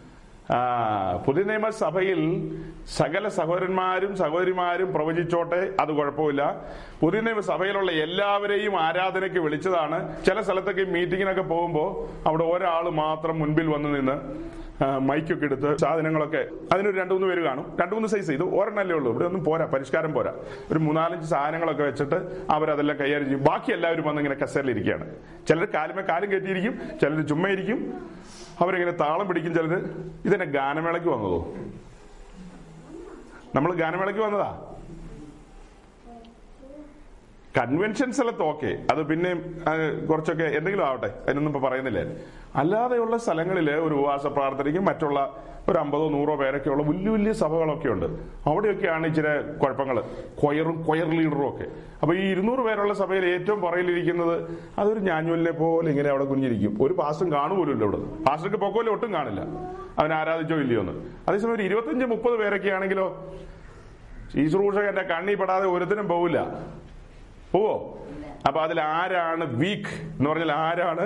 [1.25, 2.21] പുതിയ നിയമസഭയിൽ
[2.97, 6.61] സകല സഹോദരന്മാരും സഹോദരിമാരും പ്രവചിച്ചോട്ടെ അത് കുഴപ്പമില്ല.
[7.01, 10.25] പുതിയ നിയമസഭയിലുള്ള എല്ലാവരെയും ആരാധനയ്ക്ക് വിളിച്ചതാണ്.
[10.25, 11.89] ചില സ്ഥലത്തൊക്കെ മീറ്റിങ്ങിനൊക്കെ പോകുമ്പോൾ
[12.27, 14.17] അവിടെ ഒരാൾ മാത്രം മുൻപിൽ വന്നു നിന്ന്
[14.99, 17.77] മൈക്കൊക്കെ എടുത്ത് സാധനങ്ങളൊക്കെ അതിനൊരു രണ്ടു മൂന്ന് പേര് കാണും.
[17.81, 19.11] രണ്ടു മൂന്ന് സൈസ് ഇത് ഒരെണ്ണല്ലേ ഉള്ളൂ.
[19.11, 20.33] ഇവിടെ ഒന്നും പോരാ പരിഷ്കാരം പോരാ.
[20.71, 22.15] ഒരു മൂന്നാലഞ്ച് സാധനങ്ങളൊക്കെ വെച്ചിട്ട്
[22.49, 23.43] അവരതെല്ലാം കൈകാര്യം ചെയ്യും.
[23.43, 25.15] ബാക്കി എല്ലാവരും വന്ന് ഇങ്ങനെ കസേരയിലിരിക്കുകയാണ്
[25.47, 27.49] ചിലർ കാലുമേ കാലും കയറ്റിയിരിക്കും ചിലർ ചുമ്മാ
[28.61, 29.79] അവരിങ്ങനെ താളം പിടിക്കും ചിലര്.
[30.25, 31.39] ഇതെന്നെ ഗാനമേളയ്ക്ക് വന്നതോ?
[33.55, 34.51] നമ്മൾ ഗാനമേളയ്ക്ക് വന്നതാ?
[37.57, 39.31] കൺവെൻഷൻ സ്ഥലത്ത് ഓക്കെ അത് പിന്നെ
[40.09, 41.09] കുറച്ചൊക്കെ എന്തെങ്കിലും ആവട്ടെ.
[41.25, 42.03] അതിനൊന്നും ഇപ്പൊ പറയുന്നില്ലേ?
[42.55, 45.19] അല്ലാതെയുള്ള സ്ഥലങ്ങളിൽ ഒരു ഉപവാസ പ്രാർത്ഥനയ്ക്കും മറ്റുള്ള
[45.69, 48.05] ഒരു അമ്പതോ നൂറോ പേരൊക്കെയുള്ള വലിയ വലിയ സഭകളൊക്കെ ഉണ്ട്.
[48.49, 50.03] അവിടെയൊക്കെയാണ് ഇച്ചിരി കുഴപ്പങ്ങൾ.
[50.41, 51.65] കൊയറും കൊയർ ലീഡറും ഒക്കെ.
[52.01, 57.31] അപ്പൊ ഈ ഇരുന്നൂറ് പേരുള്ള സഭയിൽ ഏറ്റവും പറയിലിരിക്കുന്നത് അതൊരു ഞാഞ്ഞൂലിനെ പോലെ ഇങ്ങനെ അവിടെ കുഞ്ഞിരിക്കും ഒരു പാസ്റ്റും
[57.31, 58.23] കാണുപോലുമില്ല അവിടെ.
[58.23, 59.41] പാസ്റ്റർക്ക് പൊക്കോലും ഒട്ടും കാണില്ല.
[59.99, 60.93] അവൻ ആരാധിച്ചോ ഇല്ലയോ എന്ന്.
[61.27, 63.33] അതേസമയം ഒരു ഇരുപത്തഞ്ച് മുപ്പത് പേരൊക്കെ ആണെങ്കിലോ
[64.33, 66.39] ശുശ്രൂഷകന്റെ കണ്ണി പെടാതെ ഒരുത്തിനും പോവില്ല.
[67.51, 67.97] പോവോ?
[68.47, 71.05] അപ്പൊ അതിൽ ആരാണ് വീക്ക് എന്ന് പറഞ്ഞാൽ ആരാണ്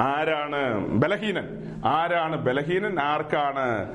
[0.00, 1.44] ആരാണ് ബലഹീനൻ?
[1.84, 3.00] ആരാണ് ബലഹീനൻ?
[3.00, 3.94] ആർക്കാണ്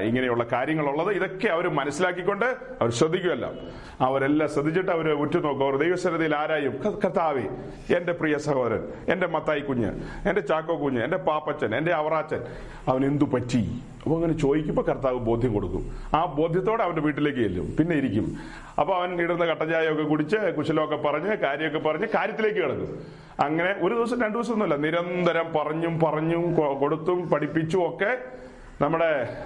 [0.00, 1.10] ഇങ്ങനെയുള്ള കാര്യങ്ങളുള്ളത്?
[1.10, 2.44] ഇതൊക്കെ അവർ മനസ്സിലാക്കിക്കൊണ്ട്
[2.80, 3.50] അവർ ശ്രദ്ധിക്കുമല്ല
[4.00, 5.64] അവരെല്ലാം ശ്രദ്ധിച്ചിട്ട് അവർ ഉറ്റുനോക്കും.
[5.64, 7.42] അവർ ദൈവസന്നിധിയിൽ ആരായും "ക- കർത്താവേ
[7.96, 9.90] എന്റെ പ്രിയ സഹോദരൻ എന്റെ മത്തായി കുഞ്ഞ്
[10.28, 12.40] എന്റെ ചാക്കോ കുഞ്ഞ് എന്റെ പാപ്പച്ചൻ എന്റെ അവറാച്ചൻ
[12.88, 13.82] അവൻ എന്തു പറ്റി?
[14.02, 15.90] അപ്പൊ അങ്ങനെ ചോദിക്കുമ്പോൾ കർത്താവ് ബോധ്യം കൊടുക്കും.
[16.16, 17.76] ആ ബോധ്യത്തോടെ അവന്റെ വീട്ടിലേക്ക് ചെല്ലും.
[17.78, 18.36] പിന്നെ ഇരിക്കും.
[18.78, 22.98] അപ്പൊ അവൻ ഇടുന്ന കട്ടചായൊക്കെ കുടിച്ച് കുശലമൊക്കെ പറഞ്ഞ് കാര്യമൊക്കെ പറഞ്ഞ് കാര്യത്തിലേക്ക് കിടക്കും.
[23.42, 28.18] അങ്ങനെ ഒരു ദിവസം രണ്ടു ദിവസം ഒന്നുമല്ല നിരന്തരം പറഞ്ഞും പറഞ്ഞും കൊടുത്തും പഠിപ്പിച്ചും ഒക്കെ
[28.80, 29.36] നമ്മുടെ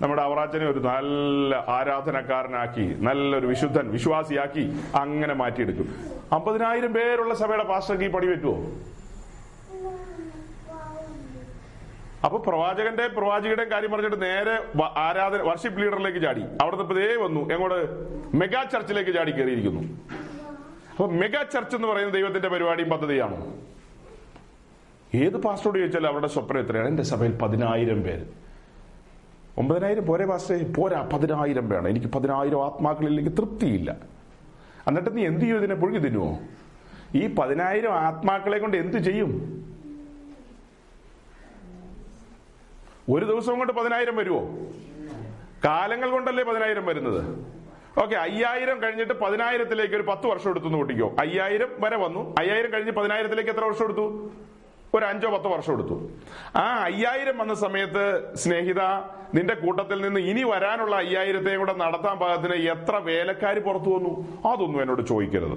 [0.00, 4.64] നമ്മുടെ അവറാച്ചനെ ഒരു നല്ല ആരാധനക്കാരനാക്കി നല്ലൊരു വിശുദ്ധൻ വിശ്വാസിയാക്കി
[4.94, 5.94] അങ്ങനെ മാറ്റിയെടുക്കും
[6.32, 8.56] അമ്പതിനായിരം പേരുള്ള സഭയുടെ പാസ്റ്റർക്ക് ഈ പണി പറ്റുമോ
[12.24, 16.42] അപ്പൊ പ്രവാചകന്റെ പ്രവാചകയുടെ കാര്യം പറഞ്ഞിട്ട് നേരെ ആരാധന വർഷിപ്പ് ലീഡറിലേക്ക് ചാടി.
[16.60, 17.40] അവിടുത്തെ ദേ വന്നു.
[17.52, 17.80] എങ്ങോട്ട്?
[18.36, 19.82] മെഗാ ചർച്ചിലേക്ക് ചാടി കയറിയിരിക്കുന്നു.
[20.92, 23.62] അപ്പൊ മെഗാ ചർച്ച് എന്ന് പറയുന്ന ദൈവത്തിന്റെ പരിപാടിയും പദ്ധതിയാണ്.
[25.14, 26.88] ഏത് പാസ്റ്ററോട് ചോദിച്ചാലും അവരുടെ സ്വപ്നം എത്രയാണ്?
[26.88, 28.26] എന്റെ സഭയിൽ പതിനായിരം പേര്.
[29.58, 31.88] ഒമ്പതിനായിരം പോരെ പാസ്റ്റേ പോരാ പതിനായിരം വേണം.
[31.88, 33.96] എനിക്ക് പതിനായിരം ആത്മാക്കളില്ലെങ്കിൽ തൃപ്തിയില്ല.
[34.88, 35.74] എന്നിട്ട് നീ എന്ത് ചെയ്യും ഇതിനെ?
[35.74, 36.38] പുഴുകി തിന്നുവോ?
[37.14, 39.30] ഈ പതിനായിരം ആത്മാക്കളെ കൊണ്ട് എന്ത് ചെയ്യും?
[43.10, 44.40] ഒരു ദിവസം കൊണ്ട് പതിനായിരം വരുമോ
[45.64, 47.52] കാലങ്ങൾ കൊണ്ടല്ലേ പതിനായിരം വരുന്നത്?
[48.00, 51.08] ഓക്കെ അയ്യായിരം കഴിഞ്ഞിട്ട് പതിനായിരത്തിലേക്ക് ഒരു പത്ത് വർഷം എടുത്തു എന്ന് കൂട്ടിക്കോ.
[51.22, 52.34] അയ്യായിരം വരെ വന്നു.
[52.40, 54.06] അയ്യായിരം കഴിഞ്ഞ് പതിനായിരത്തിലേക്ക് എത്ര വർഷം എടുത്തു?
[54.96, 55.96] ഒരു അഞ്ചോ പത്തോ വർഷം എടുത്തു.
[56.62, 58.04] ആ അയ്യായിരം വന്ന സമയത്ത്
[58.42, 58.82] സ്നേഹിത
[59.36, 64.12] നിന്റെ കൂട്ടത്തിൽ നിന്ന് ഇനി വരാനുള്ള അയ്യായിരത്തെയും കൂടെ നടത്താൻ പാകത്തിന് എത്ര വേലക്കാർ പുറത്തു വന്നു?
[64.50, 65.56] അതൊന്നും എന്നോട് ചോദിക്കരുത്.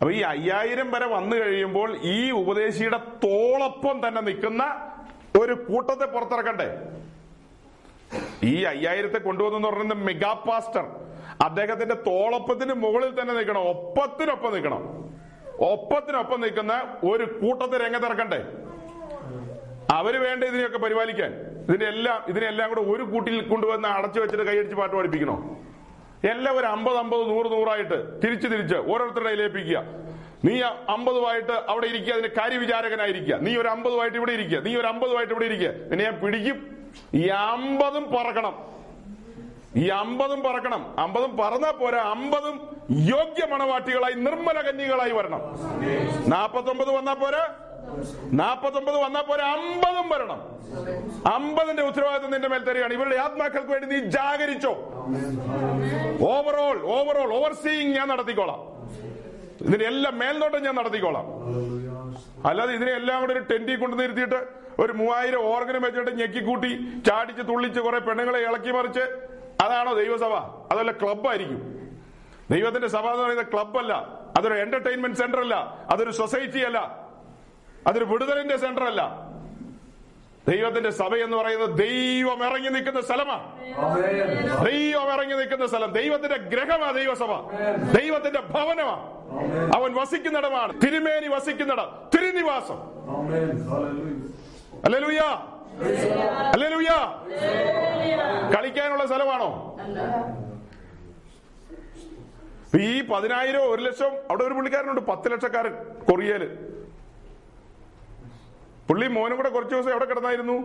[0.00, 4.62] അപ്പൊ ഈ അയ്യായിരം വരെ വന്നു കഴിയുമ്പോൾ ഈ ഉപദേശിയുടെ തോളൊപ്പം തന്നെ നിൽക്കുന്ന
[5.40, 6.68] ഒരു കൂട്ടത്തെ പുറത്തിറക്കണ്ടേ?
[8.42, 10.84] ഈ അയ്യായിരത്തെ കൊണ്ടുവന്നു പറയുന്നത് മെഗാ പാസ്റ്റർ
[11.42, 13.68] അദ്ദേഹത്തിന്റെ തോളൊപ്പത്തിന് മുകളിൽ തന്നെ നിൽക്കണം.
[13.68, 14.82] ഒപ്പത്തിനൊപ്പം നിൽക്കണം.
[15.60, 18.44] ഒപ്പത്തിനൊപ്പം നിൽക്കുന്ന ഒരു കൂട്ടത്തെ രംഗത്തിറക്കണ്ടേ
[19.90, 21.32] അവർ വേണ്ട ഇതിനെയൊക്കെ പരിപാലിക്കാൻ?
[21.68, 25.56] ഇതിന്റെ എല്ലാം ഇതിനെല്ലാം കൂടെ ഒരു കൂട്ടിൽ കൊണ്ടുവന്ന് അടച്ചു വെച്ചിട്ട് കൈയടിച്ച് പാട്ട് പഠിപ്പിക്കണോ
[26.24, 29.84] എല്ലാം ഒരു അമ്പത് അമ്പത് നൂറ് നൂറായിട്ട് തിരിച്ച് തിരിച്ച് ഓരോരുത്തരുടെ ഏൽപ്പിക്കുക
[30.44, 33.36] നീ അമ്പതുമായിട്ട് അവിടെ ഇരിക്കുക അതിന്റെ കാര്യവിചാരകനായിരിക്കുക.
[33.36, 34.58] നീ ഒരു അമ്പതുമായിട്ട് ഇവിടെ ഇരിക്കുക.
[34.58, 35.68] നീ ഒരു അമ്പതുമായിട്ട് ഇവിടെ ഇരിക്കുക.
[35.68, 36.81] നിന്നെ ഞാൻ പിടിക്കും.
[37.14, 38.54] ഈ അമ്പതും പറക്കണം.
[39.76, 40.94] ഈ അമ്പതും പറക്കണം.
[40.98, 42.00] അമ്പതും പറന്നാ പോരാ.
[42.14, 42.56] അമ്പതും
[42.90, 45.42] യോഗ്യ മണവാട്ടികളായി നിർമ്മല കന്യകളായി വരണം.
[46.26, 47.44] നാപ്പത്തൊമ്പത് വന്നാ പോരെ.
[48.32, 49.42] നാപ്പത്തൊമ്പത് വന്നാ പോരെ.
[49.42, 50.40] അമ്പതും വരണം.
[51.34, 52.92] അമ്പതിന്റെ ഉത്തരവാദിത്വം നിന്റെ മേൽ തരികയാണ്.
[52.92, 54.72] ഇവരുടെ ആത്മാക്കൾക്ക് വേണ്ടി നീ ജാഗരിച്ചോ.
[56.30, 58.60] ഓവറോൾ ഓവറോൾ ഓവർ സീയിങ് ഞാൻ നടത്തിക്കോളാം.
[59.60, 61.26] ഇതിന്റെ എല്ലാം മേൽനോട്ടം ഞാൻ നടത്തിക്കോളാം.
[62.48, 67.80] അല്ലാതെ ഇതിനെ എല്ലാം കൂടെ ഒരു ടെന്റിൽ കൊണ്ടു നിർത്തിയിട്ട് ഒരു മൂവായിരം ഓർഗനം വെച്ചിട്ട് ഞെക്കിക്കൂട്ടി ചാടിച്ച് തുള്ളിച്ച്
[67.80, 69.00] കുറെ പെണ്ണുങ്ങളെ ഇളക്കി മറിച്ച്.
[69.62, 70.32] അതാണോ ദൈവസഭ?
[70.72, 71.82] അതല്ല ക്ലബ്ബായിരിക്കും.
[72.50, 73.92] ദൈവത്തിന്റെ സഭ എന്ന് പറയുന്നത് ക്ലബ്ബല്ല.
[74.38, 75.54] അതൊരു എന്റർടൈൻമെന്റ് സെന്റർ അല്ല
[75.90, 76.78] അതൊരു സൊസൈറ്റി അല്ല.
[77.86, 79.32] അതൊരു വിടുതലിന്റെ സെന്റർ അല്ല
[80.48, 83.60] ദൈവത്തിന്റെ സഭ എന്ന് പറയുന്നത് ദൈവം ഇറങ്ങി നിൽക്കുന്ന സ്ഥലമാണ്
[84.66, 85.92] ദൈവം ഇറങ്ങി നിൽക്കുന്ന സ്ഥലം.
[85.92, 87.50] ദൈവത്തിന്റെ ഗ്രഹമാ ദൈവസഭ.
[87.98, 89.08] ദൈവത്തിന്റെ ഭവനമാ.
[89.76, 90.72] അവൻ വസിക്കുന്നിടമാണ്.
[90.82, 92.08] തിരുമേനി വസിക്കുന്നിടം.
[92.14, 92.92] തിരുനിവാസം.
[98.54, 99.50] കളിക്കാനുള്ള സ്ഥലമാണോ?
[102.80, 105.74] ഈ പതിനായിരം ഒരു ലക്ഷം അവിടെ ഒരു പുള്ളിക്കാരനുണ്ട് പത്ത് ലക്ഷക്കാരൻ
[106.08, 106.44] കൊറിയയിൽ.
[108.88, 110.56] പുള്ളി മോനും കൂടെ കുറച്ചു ദിവസം എവിടെ കിടന്നായിരുന്നു?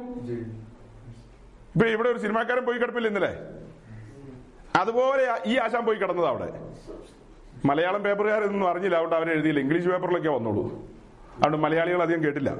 [1.73, 3.31] ഇപ്പൊ ഇവിടെ ഒരു സിനിമാക്കാരൻ പോയി കിടപ്പില്ല ഇന്നലെ.
[4.81, 6.49] അതുപോലെ ഈ ആശാൻ പോയി കിടന്നത് അവിടെ.
[7.65, 9.59] മലയാളം പേപ്പറുകാരൊന്നും അറിഞ്ഞില്ല അവിടെ അവരെഴുതിയില്ല.
[9.59, 10.63] ഇംഗ്ലീഷ് പേപ്പറിലൊക്കെ വന്നോളൂ.
[11.35, 12.51] അതുകൊണ്ട് മലയാളികൾ അധികം കേട്ടില്ല.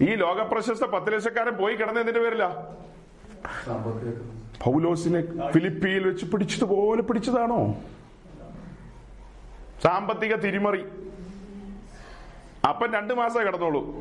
[0.00, 2.74] ഈ ലോക പ്രശസ്ത പത്ത് ലക്ഷക്കാരൻ പോയി കിടന്നതിന്റെ പേരില്ല
[4.64, 7.74] പൗലോസിനെ ഫിലിപ്പിയിൽ വെച്ച് പിടിച്ചതുപോലെ പിടിച്ചതാണോ?
[9.82, 10.84] സാമ്പത്തിക തിരിമറി.
[12.68, 13.94] അപ്പൻ രണ്ടു മാസം കിടന്നോളൂ.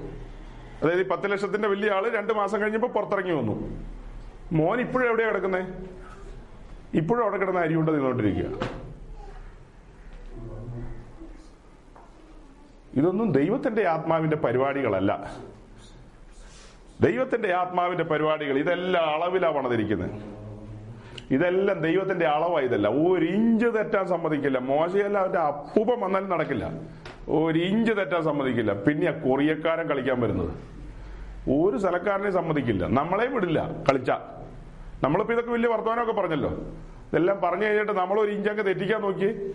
[0.84, 3.82] അതായത് ഈ പത്ത് ലക്ഷത്തിന്റെ വലിയ ആൾ രണ്ടു മാസം കഴിഞ്ഞപ്പോ പുറത്തിറങ്ങി വന്നു.
[4.52, 5.68] മോൻ ഇപ്പോഴും എവിടെയാ കിടക്കുന്നേ?
[6.94, 8.70] ഇപ്പോഴും അവിടെ കിടന്ന അരി കൊണ്ട് നിന്നോണ്ടിരിക്കുക.
[12.94, 15.38] ഇതൊന്നും ദൈവത്തിന്റെ ആത്മാവിന്റെ പരിപാടികളല്ല.
[17.04, 20.12] ദൈവത്തിന്റെ ആത്മാവിന്റെ പരിപാടികൾ ഇതെല്ലാം അളവിലാ പണിതിരിക്കുന്നത്
[21.32, 22.88] ഇതെല്ലാം ദൈവത്തിന്റെ അളവാ ഇതല്ല.
[22.88, 24.58] ഒരു ഇഞ്ച് തെറ്റാൻ സമ്മതിക്കില്ല.
[24.58, 26.72] മോശയല്ല അവന്റെ അപ്പൂപ്പം വന്നാലും നടക്കില്ല.
[27.30, 28.74] ഒരു ഇഞ്ച് തെറ്റാൻ സമ്മതിക്കില്ല.
[28.74, 30.50] പിന്നെ കൊറിയക്കാരൻ കളിക്കാൻ വരുന്നത്.
[31.52, 32.88] ഒരു സ്ഥലക്കാരനെ സമ്മതിക്കില്ല.
[32.88, 34.12] നമ്മളെ വിടില്ല കളിച്ച.
[35.04, 36.50] നമ്മളിപ്പോ ഇതൊക്കെ വലിയ വർത്തമാനമൊക്കെ പറഞ്ഞല്ലോ.
[36.50, 39.52] ഇതെല്ലാം പറഞ്ഞു കഴിഞ്ഞിട്ട് നമ്മൾ ഒരു ഇഞ്ചങ്ങ് തെറ്റിക്കാൻ നോക്കി.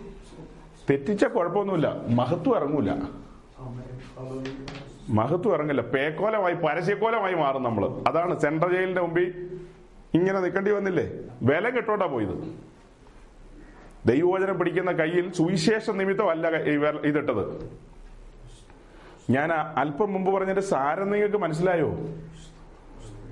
[0.89, 1.95] തെറ്റിച്ച കുഴപ്പമൊന്നുമില്ല.
[2.07, 2.89] മഹത്വം ഇറങ്ങൂല.
[5.09, 9.27] മഹത്വം ഇറങ്ങില്ല പേക്കോലമായി പരസ്യക്കോലമായി മാറും നമ്മൾ അതാണ് സെൻട്രൽ ജയിലിന്റെ മുമ്പിൽ
[10.13, 11.05] ഇങ്ങനെ നിൽക്കേണ്ടി വന്നില്ലേ?
[11.41, 12.35] വില കെട്ടോണ്ടാ പോയത്.
[14.05, 16.47] ദൈവവചനം പിടിക്കുന്ന കയ്യിൽ സുവിശേഷ നിമിത്തമല്ല
[17.09, 17.43] ഇതിട്ടത്.
[19.29, 21.89] ഞാൻ അല്പം മുമ്പ് പറഞ്ഞതിന്റെ സാരം നിങ്ങൾക്ക് മനസ്സിലായോ?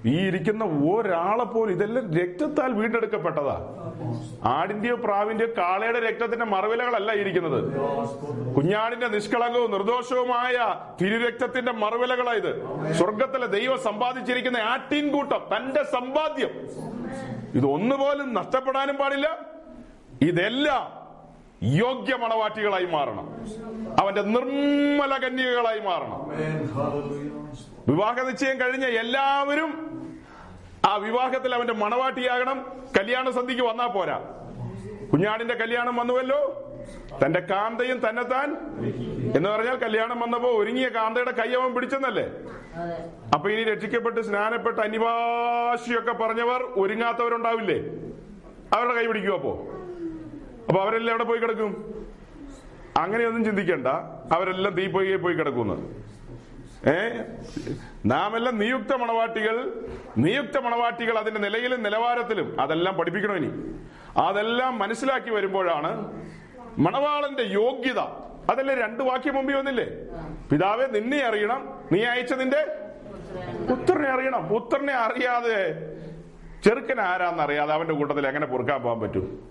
[0.08, 3.74] ഈ ഇരിക്കുന്ന ഒരാളെ പോലും ഇതെല്ലാം രക്തത്താൽ വീണ്ടെടുക്കപ്പെട്ടതാ.
[4.44, 7.78] ആടിന്റെയോ പ്രാവിന്റെയോ കാളയുടെ രക്തത്തിന്റെ മറവിലകളല്ല ഇരിക്കുന്നത്.
[8.56, 12.66] കുഞ്ഞാടിന്റെ നിഷ്കളങ്കവും നിർദോഷവുമായ തിരുരക്തത്തിന്റെ മറവിലകളാ ഇത്.
[12.94, 16.50] സ്വർഗത്തിലെ ദൈവം സമ്പാദിച്ചിരിക്കുന്ന ആട്ടിൻകൂട്ടം തന്റെ സമ്പാദ്യം.
[17.56, 19.40] ഇത് ഒന്നുപോലും നഷ്ടപ്പെടാനും പാടില്ല.
[20.22, 20.98] ഇതെല്ലാം
[21.64, 23.36] യോഗ്യ മണവാട്ടികളായി മാറണം.
[24.02, 26.30] അവന്റെ നിർമ്മല കന്യകകളായി മാറണം.
[27.88, 29.97] വിവാഹ നിശ്ചയം കഴിഞ്ഞ എല്ലാവരും
[30.88, 32.66] ആ വിവാഹത്തിൽ അവന്റെ മണവാട്ടിയാകണം.
[33.00, 34.20] കല്യാണ സന്ധിക്ക് വന്നാ പോരാ.
[35.14, 36.64] കുഞ്ഞാടിന്റെ കല്യാണം വന്നുവല്ലോ?
[37.26, 38.58] തന്റെ കാന്തയും തന്നെത്താൻ.
[39.38, 42.30] എന്ന് പറഞ്ഞാൽ കല്യാണം വന്നപ്പോ ഒരുങ്ങിയ കാന്തയുടെ കൈ അവൻ പിടിച്ചെന്നല്ലേ?
[43.34, 47.80] അപ്പൊ ഇനി രക്ഷിക്കപ്പെട്ട് സ്നാനപ്പെട്ട് അനിവാശിയൊക്കെ പറഞ്ഞവർ ഒരുങ്ങാത്തവരുണ്ടാവില്ലേ?
[48.74, 49.68] അവരുടെ കൈ പിടിക്കും അപ്പോ?
[50.68, 51.94] അപ്പൊ അവരെല്ലാം എവിടെ പോയി കിടക്കും?
[52.98, 53.88] അങ്ങനെയൊന്നും ചിന്തിക്കണ്ട.
[54.32, 56.07] അവരെല്ലാം തീപ്പൊയ്യെ പോയി കിടക്കുന്നു
[56.88, 57.24] ഏ?
[58.06, 59.86] നാമെല്ലാം നിയുക്ത മണവാട്ടികൾ.
[60.18, 63.50] നിയുക്ത മണവാട്ടികൾ അതിന്റെ നിലയിലും നിലവാരത്തിലും അതെല്ലാം പഠിപ്പിക്കണം ഇനി.
[64.18, 65.92] അതെല്ലാം മനസ്സിലാക്കി വരുമ്പോഴാണ്
[66.78, 68.00] മണവാളന്റെ യോഗ്യത.
[68.52, 69.86] അതല്ലേ രണ്ട് വാക്യം മുമ്പിൽ വന്നില്ലേ?
[70.52, 71.80] പിതാവെ നിന്നെ അറിയണം.
[71.92, 72.66] നീ അയച്ച നിന്റെ
[73.70, 74.48] പുത്രനെ അറിയണം.
[74.48, 75.58] പുത്രനെ അറിയാതെ
[76.66, 79.50] ചെറുക്കൻ ആരാന്ന് അറിയാതെ അവന്റെ കൂട്ടത്തിൽ എങ്ങനെ പൊറുക്കാൻ പോകാൻ പറ്റും?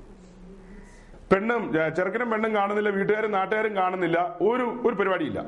[1.32, 4.36] പെണ്ണും ചെറുക്കനും പെണ്ണും കാണുന്നില്ല വീട്ടുകാരും നാട്ടുകാരും കാണുന്നില്ല.
[4.40, 5.44] ഒരു ഒരു പരിപാടിയില്ല.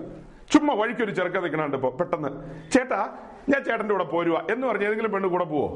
[0.53, 2.31] ചുമ്മാ വഴിക്കൊരു ചെറുക്ക നിൽക്കണുണ്ട് ഇപ്പൊ പെട്ടെന്ന്.
[2.75, 3.01] ചേട്ടാ
[3.49, 5.69] ഞാൻ ചേട്ടന്റെ കൂടെ പോരുക എന്ന് പറഞ്ഞ ഏതെങ്കിലും പെണ്ണ് കൂടെ പോവോ?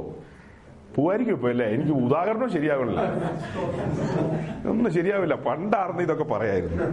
[0.96, 1.66] പോവായിരിക്കും ഇപ്പൊ അല്ലേ?
[1.74, 3.02] എനിക്ക് ഉദാഹരണം ശരിയാവണില്ല.
[4.72, 5.34] ഒന്നും ശരിയാവില്ല.
[5.34, 6.88] പണ്ടാർന്ന് ഇതൊക്കെ പറയായിരുന്നു.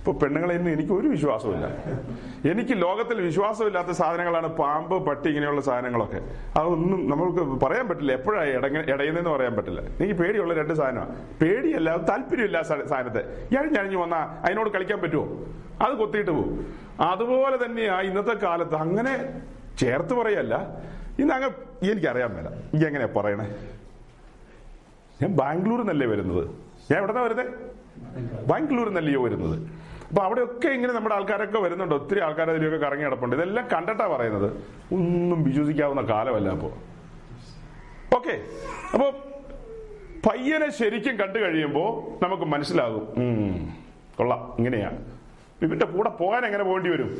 [0.00, 1.66] ഇപ്പൊ പെണ്ണുങ്ങളെ ഇന്ന് എനിക്ക് ഒരു വിശ്വാസമില്ല
[2.50, 6.20] എനിക്ക് ലോകത്തിൽ വിശ്വാസമില്ലാത്ത സാധനങ്ങളാണ് പാമ്പ് പട്ടി ഇങ്ങനെയുള്ള സാധനങ്ങളൊക്കെ.
[6.60, 8.12] അതൊന്നും നമ്മൾക്ക് പറയാൻ പറ്റില്ല.
[8.18, 9.80] എപ്പോഴാണ് ഇടങ്ങ ഇടയുന്നതെന്ന് പറയാൻ പറ്റില്ല.
[10.00, 12.60] എനിക്ക് പേടിയുള്ള രണ്ട് സാധനമാണ് പേടിയല്ല താല്പര്യമില്ല
[12.92, 13.22] സാധനത്തെ.
[13.54, 15.26] ഞഴിഞ്ഞഴിഞ്ഞ് വന്നാ അതിനോട് കളിക്കാൻ പറ്റുമോ
[15.86, 16.54] അത് കൊത്തിയിട്ട് പോകും
[17.10, 19.12] അതുപോലെ തന്നെയാ ഇന്നത്തെ കാലത്ത് അങ്ങനെ
[19.82, 20.54] ചേർത്ത് പറയല്ല.
[21.20, 21.50] ഇന്ന് അങ്ങ്
[21.90, 22.48] എനിക്കറിയാൻ മേല.
[22.76, 23.46] ഈ എങ്ങനെയാ പറയണേ?
[25.20, 26.44] ഞാൻ ബാംഗ്ലൂരിൽ നിന്നല്ലേ വരുന്നത്?
[26.90, 27.52] ഞാൻ എവിടെ വരുന്നത്
[28.50, 29.56] ബാംഗ്ലൂരിൽ നിന്നല്ലയോ വരുന്നത്.
[30.10, 31.94] അപ്പൊ അവിടെയൊക്കെ ഇങ്ങനെ നമ്മുടെ ആൾക്കാരൊക്കെ വരുന്നുണ്ട്.
[31.94, 34.48] ഒത്തിരി ആൾക്കാർ അതിലൊക്കെ കറങ്ങി കിടപ്പുണ്ട് ഇതെല്ലാം കണ്ടിട്ടാ പറയുന്നത്.
[34.94, 36.68] ഒന്നും വിശ്വസിക്കാവുന്ന കാലമല്ല അപ്പോ.
[38.16, 38.34] ഓക്കെ.
[38.94, 39.10] അപ്പൊ
[40.30, 43.04] പയ്യനെ ശരിക്കും കണ്ടു കഴിയുമ്പോൾ നമുക്ക് മനസ്സിലാകും.
[44.18, 44.54] കൊള്ളാം.
[44.58, 44.90] ഇങ്ങനെയാ
[45.62, 47.10] ഇവന്റെ കൂടെ പോകാൻ എങ്ങനെ പോകേണ്ടി വരും?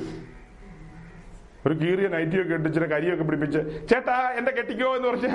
[1.66, 5.28] ഒരു കീറിയ നൈറ്റിയൊക്കെ ഇട്ടിച്ചിട്ട് കരിയൊക്കെ പിടിപ്പിച്ച് ചേട്ടാ എന്റെ കെട്ടിക്കോ എന്ന് പറഞ്ഞ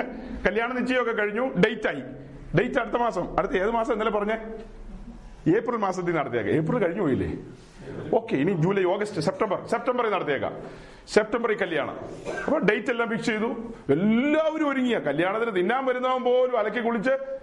[0.46, 1.44] കല്യാണ നിശ്ചയമൊക്കെ കഴിഞ്ഞു.
[1.66, 2.02] ഡേറ്റ് ആയി.
[2.58, 3.38] ഡേറ്റ് അടുത്ത മാസം.
[3.38, 4.38] അടുത്ത ഏത് മാസം ഇന്നലെ പറഞ്ഞേ?
[5.48, 6.54] ഏപ്രിൽ മാസത്തിൽ നടത്തിയേക്കാം.
[6.54, 7.32] ഏപ്രിൽ കഴിഞ്ഞു പോയില്ലേ?
[8.16, 9.66] ഓക്കെ ഇനി ജൂലൈ ഓഗസ്റ്റ് സെപ്റ്റംബർ.
[9.66, 10.52] സെപ്റ്റംബറിൽ നടത്തിയേക്കാം.
[11.08, 11.98] സെപ്റ്റംബറിൽ കല്യാണം.
[12.44, 13.46] അപ്പൊ ഡേറ്റ് എല്ലാം ഫിക്സ് ചെയ്തു.
[13.92, 14.98] എല്ലാവരും ഒരുങ്ങിയ.
[14.98, 17.36] കല്യാണത്തിന് തിന്നാൻ വരുന്നവൻ പോലും അലക്കി കുളിച്ച്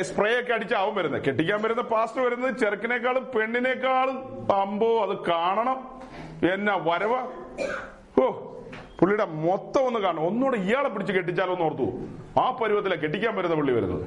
[0.00, 1.22] സ്പ്രേ ഒക്കെ അടിച്ച് അവൻ വരുന്നത്.
[1.22, 4.16] കെട്ടിക്കാൻ വരുന്ന പാസ്റ്റ് വരുന്നത് ചെറുക്കിനേക്കാളും പെണ്ണിനേക്കാളും
[4.52, 5.78] അമ്പോ അത് കാണണം.
[6.54, 7.12] എന്നാ വരവ?
[8.22, 8.30] ഓ
[9.00, 10.26] പുള്ളിയുടെ മൊത്തം ഒന്ന് കാണണം.
[10.26, 11.86] ഒന്നുകൂടെ ഇയാളെ പിടിച്ച് കെട്ടിച്ചാലോ എന്ന് ഓർത്തു.
[12.40, 14.06] ആ പരുവത്തിലെ കെട്ടിക്കാൻ വരുന്ന പുള്ളി വരുന്നത്.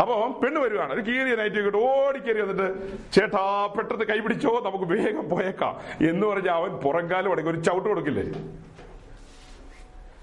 [0.00, 0.90] അപ്പൊ പെണ്ണ് വരുവാണ്.
[0.96, 2.66] ഒരു കീറിയ നൈറ്റ് കിട്ടും ഓടിക്കേറി വന്നിട്ട്
[3.14, 3.44] ചേട്ടാ
[3.76, 5.74] പെട്ടെന്ന് കൈപിടിച്ചോ നമുക്ക് വേഗം പോയേക്കാം.
[6.10, 7.50] എന്ന് പറഞ്ഞ അവൻ പുറങ്കാലം അടങ്ങി.
[7.54, 8.24] ഒരു ചവിട്ട് കൊടുക്കില്ലേ?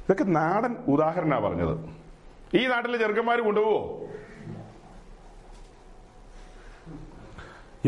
[0.03, 1.75] ഇതൊക്കെ നാടൻ ഉദാഹരണ പറഞ്ഞത്.
[2.59, 3.79] ഈ നാട്ടിലെ ചെറുക്കന്മാർ കൊണ്ടുപോവോ?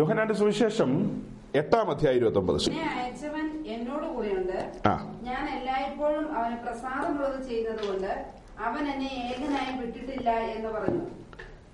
[0.02, 0.92] യോഹനാന്റെ സുവിശേഷം
[1.60, 2.58] എട്ടാം അധ്യായം ഇരുപത്തി ഒമ്പത്
[3.76, 4.58] എന്നോട് കൂടെയുണ്ട്.
[5.28, 8.12] ഞാൻ എല്ലായ്പ്പോഴും അവന് പ്രസാദമുള്ളത് ചെയ്യുന്നതുകൊണ്ട്
[8.68, 11.02] അവൻ എന്നെ ഏകനായി വിട്ടിട്ടില്ല എന്ന് പറഞ്ഞു.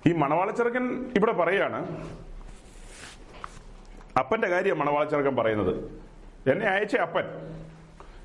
[0.08, 2.08] ഈ മണവാളച്ചെറുക്കൻ ഇവിടെ പറയാണ്
[4.18, 6.02] അപ്പന്റെ കാര്യം മണവാളച്ചെറുക്കൻ പറയുന്നത്.
[6.50, 7.24] എന്നെ അയച്ച അപ്പൻ.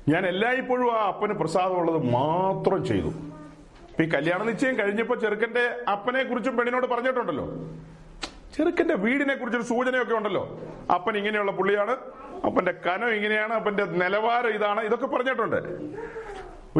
[0.08, 3.12] ഞാൻ എല്ലായ്പ്പോഴും ആ അപ്പന് പ്രസാദമുള്ളത് മാത്രം ചെയ്തു.
[4.02, 7.46] ഈ കല്യാണ നിശ്ചയം കഴിഞ്ഞപ്പോ ചെറുക്കന്റെ അപ്പനെ കുറിച്ചും പെണ്ണിനോട് പറഞ്ഞിട്ടുണ്ടല്ലോ.
[8.56, 10.60] ചെറുക്കന്റെ വീടിനെ കുറിച്ചൊരു സൂചനയൊക്കെ ഉണ്ടല്ലോ.
[10.94, 11.96] അപ്പൻ ഇങ്ങനെയുള്ള പുള്ളിയാണ്.
[12.46, 13.52] അപ്പന്റെ കനം ഇങ്ങനെയാണ്.
[13.52, 14.80] അപ്പന്റെ നിലവാരം ഇതാണ്.
[14.80, 15.56] ഇതൊക്കെ പറഞ്ഞിട്ടുണ്ട്.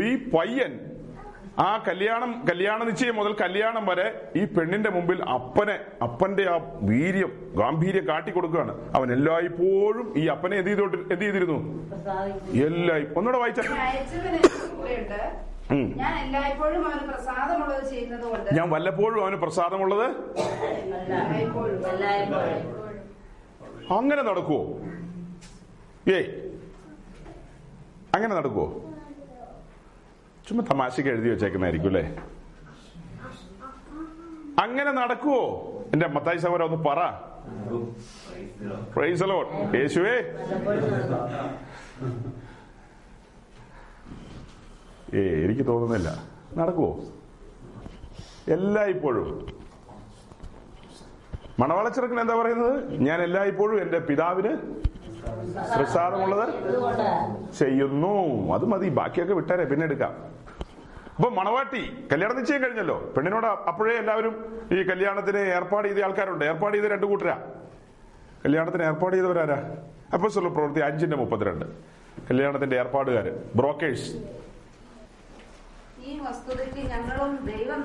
[0.03, 1.00] ഈ പയ്യൻ
[1.65, 4.07] ആ കല്യാണം കല്യാണ നിശ്ചയം മുതൽ കല്യാണം വരെ
[4.41, 5.75] ഈ പെണ്ണിന്റെ മുമ്പിൽ അപ്പനെ
[6.07, 6.57] അപ്പന്റെ ആ
[6.91, 8.73] വീര്യം ഗാംഭീര്യം കാട്ടിക്കൊടുക്കുകയാണ്.
[8.97, 11.59] അവൻ എല്ലായ്പ്പോഴും ഈ അപ്പനെ എന്ത് ചെയ്തോട്ട് എന്ത് ചെയ്തിരുന്നു?
[12.69, 13.61] എല്ലായി ഒന്നുകൂടെ വായിച്ച.
[18.59, 20.07] ഞാൻ വല്ലപ്പോഴും അവന് പ്രസാദമുള്ളത്?
[23.99, 24.63] അങ്ങനെ നടക്കുവോ?
[26.17, 26.29] ഏയ്.
[28.17, 28.69] അങ്ങനെ നടക്കുവോ?
[30.51, 32.17] ചുമ്മാ തമാശക്ക് എഴുതി വെച്ചേക്കുന്നതായിരിക്കും അല്ലേ?
[34.63, 35.43] അങ്ങനെ നടക്കുവോ?
[35.93, 37.01] എന്റെ മത്തായി സഹോദരൻ ഒന്ന് പറ.
[39.77, 40.15] യേശുവേ.
[45.19, 46.25] ഏ എനിക്ക് തോന്നുന്നില്ല.
[46.57, 47.01] നടക്കുവോ?
[48.49, 49.47] എല്ലായ്പ്പോഴും.
[51.59, 53.01] മണവാളച്ചെറുക്കൻ എന്താ പറയുന്നത്?
[53.01, 54.57] ഞാൻ എല്ലായ്പ്പോഴും എന്റെ പിതാവിന്
[55.77, 56.49] പ്രസാദമുള്ളത്
[57.59, 58.15] ചെയ്യുന്നു.
[58.55, 60.30] അത് മതി ബാക്കിയൊക്കെ വിട്ടാരെ പിന്നെ എടുക്കാം.
[61.21, 63.13] അപ്പൊ മണവാട്ടി കല്യാണം നിശ്ചയം കഴിഞ്ഞല്ലോ.
[63.17, 66.45] പെണ്ണിനോട് അപ്പോഴേ എല്ലാവരും ഈ കല്യാണത്തിന് ഏർപ്പാട് ചെയ്ത ആൾക്കാരുണ്ട്.
[66.45, 67.53] ഏർപ്പാട് ചെയ്ത രണ്ടു കൂട്ടരാ.
[68.45, 69.77] കല്യാണത്തിന് ഏർപ്പാട് ചെയ്തവരാരാ?
[70.15, 71.65] അപ്പൊ സ്വല്ല പ്രവൃത്തി അഞ്ചിന്റെ മുപ്പത്തിരണ്ട്.
[72.31, 74.13] കല്യാണത്തിന്റെ ഏർപ്പാടുകാര് ബ്രോക്കേഴ്സ്.
[76.05, 77.83] ഈ വസ്തുതയ്ക്ക് ഞങ്ങളും ദൈവം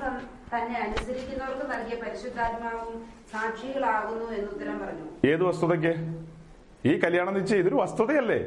[0.56, 5.28] തന്നെ അനുസരിക്കുന്നവർക്ക് നൽകിയ പരിശുദ്ധാത്മാവും സാക്ഷികളാകുന്നു എന്ന് ഉത്തരം പറഞ്ഞു.
[5.28, 6.24] ഏത് വസ്തുതയ്ക്ക്?
[6.88, 8.40] ഈ കല്യാണം നിശ്ചയം ഇതൊരു വസ്തുതയല്ലേ?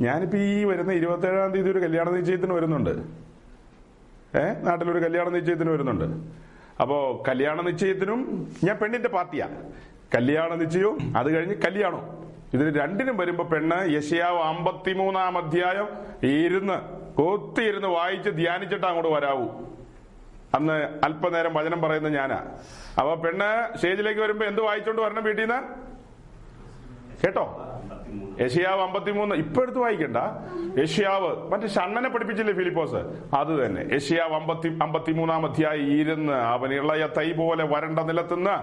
[0.00, 3.22] ഞാനിപ്പോ ഈ വരുന്ന ഇരുപത്തി ഏഴാം തീയതി ഒരു കല്യാണ നിശ്ചയത്തിന് വരുന്നുണ്ട്.
[4.36, 4.52] ഏ?
[4.62, 6.04] നാട്ടിലൊരു കല്യാണ നിശ്ചയത്തിന് വരുന്നുണ്ട്.
[6.80, 9.48] അപ്പോ കല്യാണ നിശ്ചയത്തിനും ഞാൻ പെണ്ണിന്റെ പാർട്ടിയാ.
[10.14, 12.22] കല്യാണ നിശ്ചയവും അത് കഴിഞ്ഞ് കല്യാണവും.
[12.54, 15.88] ഇതിന് രണ്ടിനും വരുമ്പോ പെണ്ണ് യശയാവ് അമ്പത്തിമൂന്നാം അധ്യായം
[16.28, 19.48] ഇരുന്ന് കൊത്തിയിരുന്ന് വായിച്ച് ധ്യാനിച്ചിട്ട് അങ്ങോട്ട് വരാവൂ.
[20.54, 22.42] അന്ന് അല്പനേരം വചനം പറയുന്ന ഞാനാ.
[22.98, 25.62] അപ്പൊ പെണ്ണ് സ്റ്റേജിലേക്ക് വരുമ്പോ എന്ത് വായിച്ചോണ്ട് വരണം വീട്ടിൽ നിന്ന്
[27.24, 27.71] കേട്ടോ?
[28.42, 29.34] യഷിയാവ് അമ്പത്തിമൂന്ന്.
[29.34, 30.18] ഇപ്പൊ എടുത്ത് വായിക്കണ്ട.
[30.82, 33.00] യഷിയാവ് മറ്റേ ഷണ്ണനെ പഠിപ്പിച്ചില്ലേ ഫിലിപ്പോസ്?
[33.40, 33.82] അത് തന്നെ.
[33.94, 38.56] യഷിയാവ് അമ്പത്തി അമ്പത്തിമൂന്നാം അധ്യായം ഇരുന്ന് അവൻ ഇളയ തൈ പോലെ വരണ്ട നിലത്തുനിന്ന്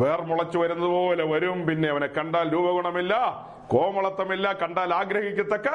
[0.00, 1.66] വേർ മുളച്ചു വരുന്നത് പോലെ വരും.
[1.68, 3.14] പിന്നെ അവനെ കണ്ടാൽ രൂപഗുണമില്ല
[3.72, 5.68] കോമളത്വമില്ല കണ്ടാൽ ആഗ്രഹിക്കത്തക്ക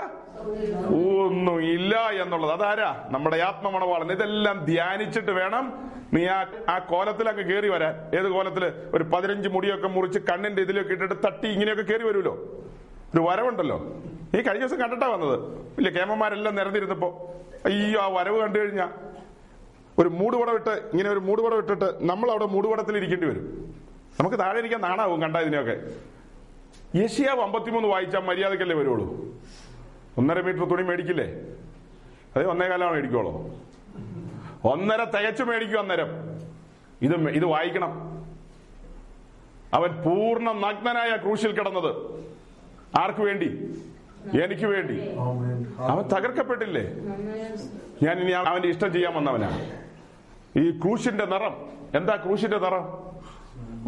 [1.24, 2.54] ഒന്നും ഇല്ല എന്നുള്ളത്.
[2.54, 2.92] അതാരാ?
[3.12, 4.12] നമ്മുടെ ആത്മമണവാളൻ.
[4.12, 5.66] ഇതെല്ലാം ധ്യാനിച്ചിട്ട് വേണം
[6.14, 7.94] നീ ആ ആ കോലത്തിലൊക്കെ കയറി വരാൻ.
[8.20, 8.64] ഏത് കോലത്തിൽ?
[8.96, 12.36] ഒരു പതിനഞ്ച് മുടിയൊക്കെ മുറിച്ച് കണ്ണിന്റെ ഇതിലൊക്കെ ഇട്ടിട്ട് തട്ടി ഇങ്ങനെയൊക്കെ കയറി വരുമല്ലോ.
[13.16, 13.78] ഒരു വരവുണ്ടല്ലോ.
[14.34, 15.40] നീ കഴിഞ്ഞ ദിവസം കണ്ടിട്ടാ വന്നത്.
[15.78, 17.36] ഇല്ല കേമന്മാരെല്ലാം നിരന്നിരുന്നപ്പോ
[17.66, 18.90] അയ്യോ ആ വരവ് കണ്ടു കഴിഞ്ഞാ.
[20.00, 23.76] ഒരു മൂടുപടം ഇട്ട് ഇങ്ങനെ ഒരു മൂടുപടം ഇട്ടിട്ട് നമ്മൾ അവിടെ മൂടുപടത്തിൽ ഇരിക്കേണ്ടി വരും.
[24.20, 25.78] നമുക്ക് താഴെ ഇരിക്കാൻ നാണാവും കണ്ട ഇതിനെയൊക്കെ.
[26.96, 29.06] യശിയാവ് അമ്പത്തിമൂന്ന് വായിച്ചാൽ മര്യാദക്കല്ലേ വരുള്ളൂ.
[30.18, 31.26] ഒന്നര മീറ്റർ തുണി മേടിക്കില്ലേ?
[32.36, 33.32] അതെ ഒന്നേ കാലമാണ് മേടിക്കുള്ളൂ
[34.64, 36.08] ഒന്നര തികച്ചു മേടിക്കും അന്നേരം.
[37.02, 37.92] ഇത് ഇത് വായിക്കണം.
[39.74, 41.92] അവൻ പൂർണ നഗ്നനായ ക്രൂശിൽ കിടന്നത്.
[43.02, 43.50] ആർക്കു വേണ്ടി?
[44.44, 44.98] എനിക്ക് വേണ്ടി.
[45.92, 46.84] അവൻ തകർക്കപ്പെട്ടില്ലേ?
[48.04, 49.60] ഞാൻ ഇനി അവന്റെ ഇഷ്ടം ചെയ്യാൻ വന്നവനാണ്
[50.62, 51.56] ഈ ക്രൂശിന്റെ നിറം.
[51.98, 52.86] എന്താ ക്രൂശിന്റെ നിറം?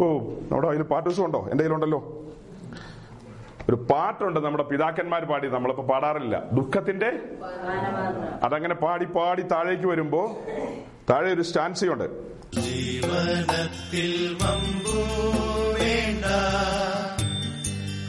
[0.02, 0.06] ഓ
[0.53, 1.41] അവിടെ അതിന് പാട്ട് ദിവസം ഉണ്ടോ?
[1.52, 2.02] എന്റെ കയ്യിലുണ്ടല്ലോ.
[3.69, 5.48] ഒരു പാട്ടുണ്ട് നമ്മുടെ പിതാക്കന്മാർ പാടി.
[5.48, 6.36] നമ്മളിപ്പോ പാടാറില്ല.
[6.57, 7.10] ദുഃഖത്തിന്റെ?
[8.48, 10.22] അതങ്ങനെ പാടി പാടി താഴേക്ക് വരുമ്പോ
[11.10, 12.07] താഴെ ഒരു സ്റ്റാൻസിയുണ്ട്
[12.57, 14.14] ജീവനത്തിൽ
[15.80, 16.26] വേണ്ട.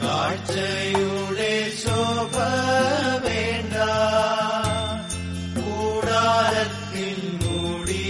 [0.03, 1.51] കാഴ്ചയുടെ
[1.81, 2.35] ശോഭ
[3.25, 3.75] വേണ്ട
[5.57, 7.11] കൂടാരത്തിൽ
[7.43, 8.05] മൂടി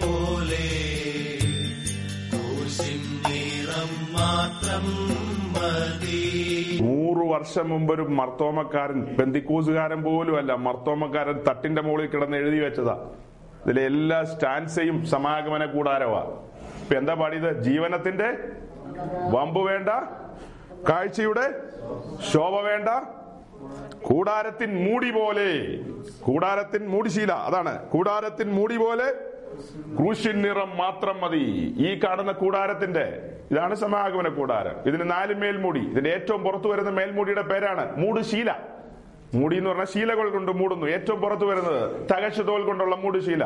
[0.00, 0.68] പോലെ
[2.34, 3.02] കൂശിൻ
[4.16, 4.86] മാത്രം
[5.54, 6.22] മതി.
[6.86, 10.00] നൂറു വർഷം മുമ്പ് ഒരു മർത്തോമക്കാരൻ ബന്ദിക്കൂസുകാരൻ
[10.42, 12.96] അല്ല മർത്തോമക്കാരൻ തട്ടിന്റെ മുകളിൽ കിടന്ന് എഴുതി വെച്ചതാ.
[13.64, 16.22] ഇതിലെ എല്ലാ സ്റ്റാൻസയും സമാഗമന കൂടാരവാ.
[16.82, 17.50] ഇപ്പൊ എന്താ പാടിയത്?
[17.66, 18.28] ജീവനത്തിന്റെ
[19.34, 19.90] വമ്പ് വേണ്ട
[20.88, 21.54] കാഴ്ചയുടെ
[22.32, 22.88] ശോഭ വേണ്ട.
[24.02, 25.80] കൂടാരത്തിൻ മൂടി പോലെ
[26.20, 27.88] കൂടാരത്തിൻ മൂടിശീല അതാണ്.
[27.88, 29.12] കൂടാരത്തിൻ മൂടി പോലെ
[29.96, 31.74] ക്രൂശിൻ നിറം മാത്രം മതി.
[31.78, 34.74] ഈ കാണുന്ന കൂടാരത്തിന്റെ ഇതാണ് സമാഗമന കൂടാരം.
[34.86, 35.80] ഇതിന് നാല് മേൽമൂടി.
[35.80, 38.54] ഇതിന്റെ ഏറ്റവും പുറത്തു വരുന്ന മേൽമൂടിയുടെ പേരാണ് മൂടുശീല
[39.34, 40.86] മൂടി എന്ന് പറഞ്ഞാൽ ശീലകൾ കൊണ്ട് മൂടുന്നു.
[40.86, 43.44] ഏറ്റവും പുറത്തു വരുന്നത് തകശുതോൽ കൊണ്ടുള്ള മൂടുശീല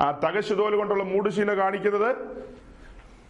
[0.00, 2.16] ആ തകശുതോൽ കൊണ്ടുള്ള മൂടുശീല കാണിക്കുന്നത്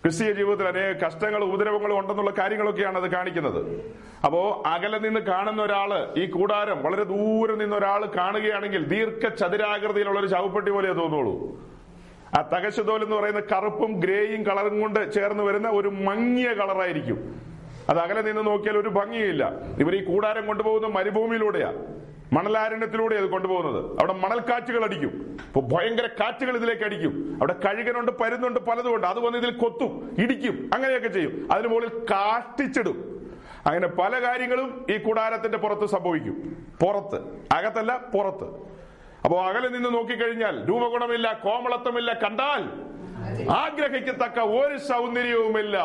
[0.09, 3.59] ക്രിസ്തീയ ജീവിതത്തിൽ അനേക കഷ്ടങ്ങളും ഉപദ്രവങ്ങളും ഉണ്ടെന്നുള്ള കാര്യങ്ങളൊക്കെയാണ് അത് കാണിക്കുന്നത്.
[4.27, 10.27] അപ്പോ അകലെ നിന്ന് കാണുന്ന ഒരാൾ ഈ കൂടാരം വളരെ ദൂരെ നിന്ന് ഒരാൾ കാണുകയാണെങ്കിൽ ദീർഘ ചതുരാകൃതിയിലുള്ള ഒരു
[10.27, 11.35] ചവപ്പെട്ടി പോലെ തോന്നുള്ളൂ.
[12.39, 17.21] ആ തകശുതോൽ എന്ന് പറയുന്ന കറുപ്പും ഗ്രേയും കളറും കൊണ്ട് ചേർന്ന് വരുന്ന ഒരു മങ്ങിയ കളറായിരിക്കും.
[17.89, 19.53] അത് അകലെ നിന്ന് നോക്കിയാൽ ഒരു ഭംഗിയില്ല.
[19.79, 21.75] ഇവർ ഈ കൂടാരം കൊണ്ടുപോകുന്ന മരുഭൂമിയിലൂടെയാ.
[22.33, 23.99] മണലാരണ്യത്തിലൂടെ അത് കൊണ്ടുപോകുന്നത്.
[24.01, 25.39] അവിടെ മണൽക്കാറ്റുകൾ അടിക്കും.
[25.57, 27.35] ഇപ്പൊ ഭയങ്കര കാറ്റുകൾ ഇതിലേക്ക് അടിക്കും.
[27.37, 29.07] അവിടെ കഴുകനുണ്ട് പരുന്നുണ്ട് പലതുമുണ്ട്.
[29.07, 31.49] അത് വന്ന് ഇതിൽ കൊത്തും ഇടിക്കും അങ്ങനെയൊക്കെ ചെയ്യും.
[31.53, 33.19] അതിന് മുകളിൽ കാഷ്ടിച്ചിടും.
[33.67, 36.67] അങ്ങനെ പല കാര്യങ്ങളും ഈ കൂടാരത്തിന്റെ പുറത്ത് സംഭവിക്കും.
[36.83, 37.17] പുറത്ത്.
[37.53, 38.45] അകത്തല്ല പുറത്ത്.
[39.25, 42.13] അപ്പോ അകലെ നിന്ന് നോക്കിക്കഴിഞ്ഞാൽ രൂപഗുണമില്ല കോമളത്വമില്ല.
[42.13, 42.89] കണ്ടാൽ
[43.51, 45.77] ആഗ്രഹിക്കത്തക്ക ഒരു സൗന്ദര്യവുമില്ല.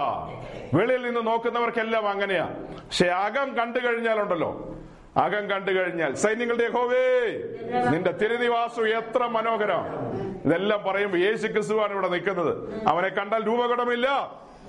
[0.74, 2.46] വെളിയിൽ നിന്ന് നോക്കുന്നവർക്കെല്ലാം അങ്ങനെയാ.
[2.76, 4.76] പക്ഷെ അകം കണ്ടു കഴിഞ്ഞാലുണ്ടല്ലോ.
[5.18, 7.32] അകം കണ്ടു കഴിഞ്ഞാൽ സൈന്യങ്ങളുടെ ഹോവേ
[7.90, 9.84] നിന്റെ തിരുനിവാസം എത്ര മനോഹരം.
[10.46, 12.84] ഇതെല്ലാം പറയുമ്പോൾ യേശു ക്രിസ്തുവാണ് ഇവിടെ നിൽക്കുന്നത്.
[12.88, 14.08] അവനെ കണ്ടാൽ രൂപകടമില്ല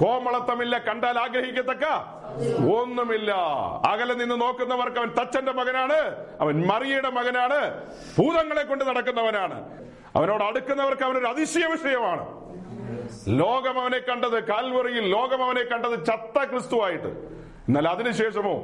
[0.00, 1.84] കോമളത്വമില്ല കണ്ടാൽ ആഗ്രഹിക്കത്തക്ക
[2.74, 3.32] ഒന്നുമില്ല.
[3.90, 7.60] അകലെ നിന്ന് നോക്കുന്നവർക്ക് അവൻ തച്ചന്റെ മകനാണ് അവൻ മറിയയുടെ മകനാണ്
[8.18, 9.84] ഭൂതങ്ങളെ കൊണ്ട് നടക്കുന്നവനാണ്.
[10.16, 12.44] അവനോട് അടുക്കുന്നവർക്ക് അവനൊരു അതിശയ വിഷയമാണ്
[13.28, 17.06] ലോകം അവനെ കണ്ടത് കാൽവറിയിൽ ലോകം അവനെ കണ്ടത് ചത്ത ക്രിസ്തുവായിട്ട്.
[17.68, 18.56] എന്നാൽ അതിനുശേഷമോ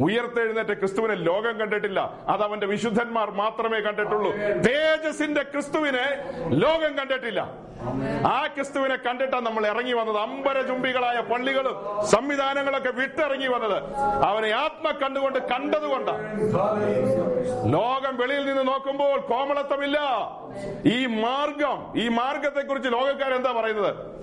[0.00, 2.00] ഉയർത്തെഴുന്നേറ്റ ക്രിസ്തുവിനെ ലോകം കണ്ടിട്ടില്ല.
[2.28, 4.32] അത് അവന്റെ വിശുദ്ധന്മാർ മാത്രമേ കണ്ടിട്ടുള്ളൂ.
[4.66, 6.06] തേജസിന്റെ ക്രിസ്തുവിനെ
[6.48, 7.66] ലോകം കണ്ടിട്ടില്ല.
[8.26, 10.16] ആ ക്രിസ്തുവിനെ കണ്ടിട്ടാണ് നമ്മൾ ഇറങ്ങി വന്നത്.
[10.16, 13.94] അമ്പര ചുംബികളായ പള്ളികളും സംവിധാനങ്ങളൊക്കെ വിട്ടിറങ്ങി വന്നത്.
[14.24, 16.10] അവനെ ആത്മ കണ്ടുകൊണ്ട് കണ്ടതുകൊണ്ട്
[17.74, 19.98] ലോകം വെളിയിൽ നിന്ന് നോക്കുമ്പോൾ കോമളത്വമില്ല.
[20.86, 24.16] ഈ മാർഗം ഈ മാർഗത്തെ കുറിച്ച് ലോകക്കാരെന്താ പറയുന്നത്?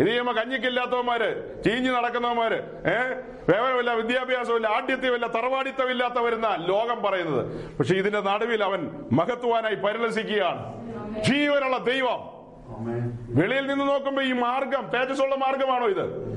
[0.00, 7.76] ഇത് ചെയ്യുമ്പോ കഞ്ഞിക്കില്ലാത്തവന്മാര് ചീഞ്ഞു നടക്കുന്നവന്മാര് ഏഹ് വേവനമില്ല വിദ്യാഭ്യാസമില്ല ആഢ്യത്വമില്ല തറവാടിത്തമില്ലാത്ത വരുന്ന ലോകം പറയുന്നത്.
[7.76, 10.80] പക്ഷെ ഇതിന്റെ നടുവിൽ അവൻ മഹത്വാനായി പരിലസിക്കുകയാണ്
[11.24, 12.40] ജീവനുള്ള ദൈവം.
[13.40, 16.30] വെളിയിൽ നിന്ന് നോക്കുമ്പോ ഈ മാർഗം തേജസ്സുള്ള മാർഗമാണോ ഇത്?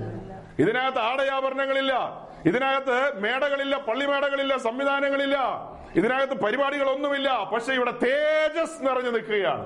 [0.59, 2.23] ഇതിനകത്ത് ആടയാഭരണങ്ങളില്ല.
[2.45, 5.37] ഇതിനകത്ത് മേടകളില്ല പള്ളിമേടകളില്ല സംവിധാനങ്ങളില്ല.
[5.95, 7.49] ഇതിനകത്ത് പരിപാടികളൊന്നുമില്ല.
[7.53, 9.65] പക്ഷെ ഇവിടെ തേജസ് നിറഞ്ഞു നിൽക്കുകയാണ്.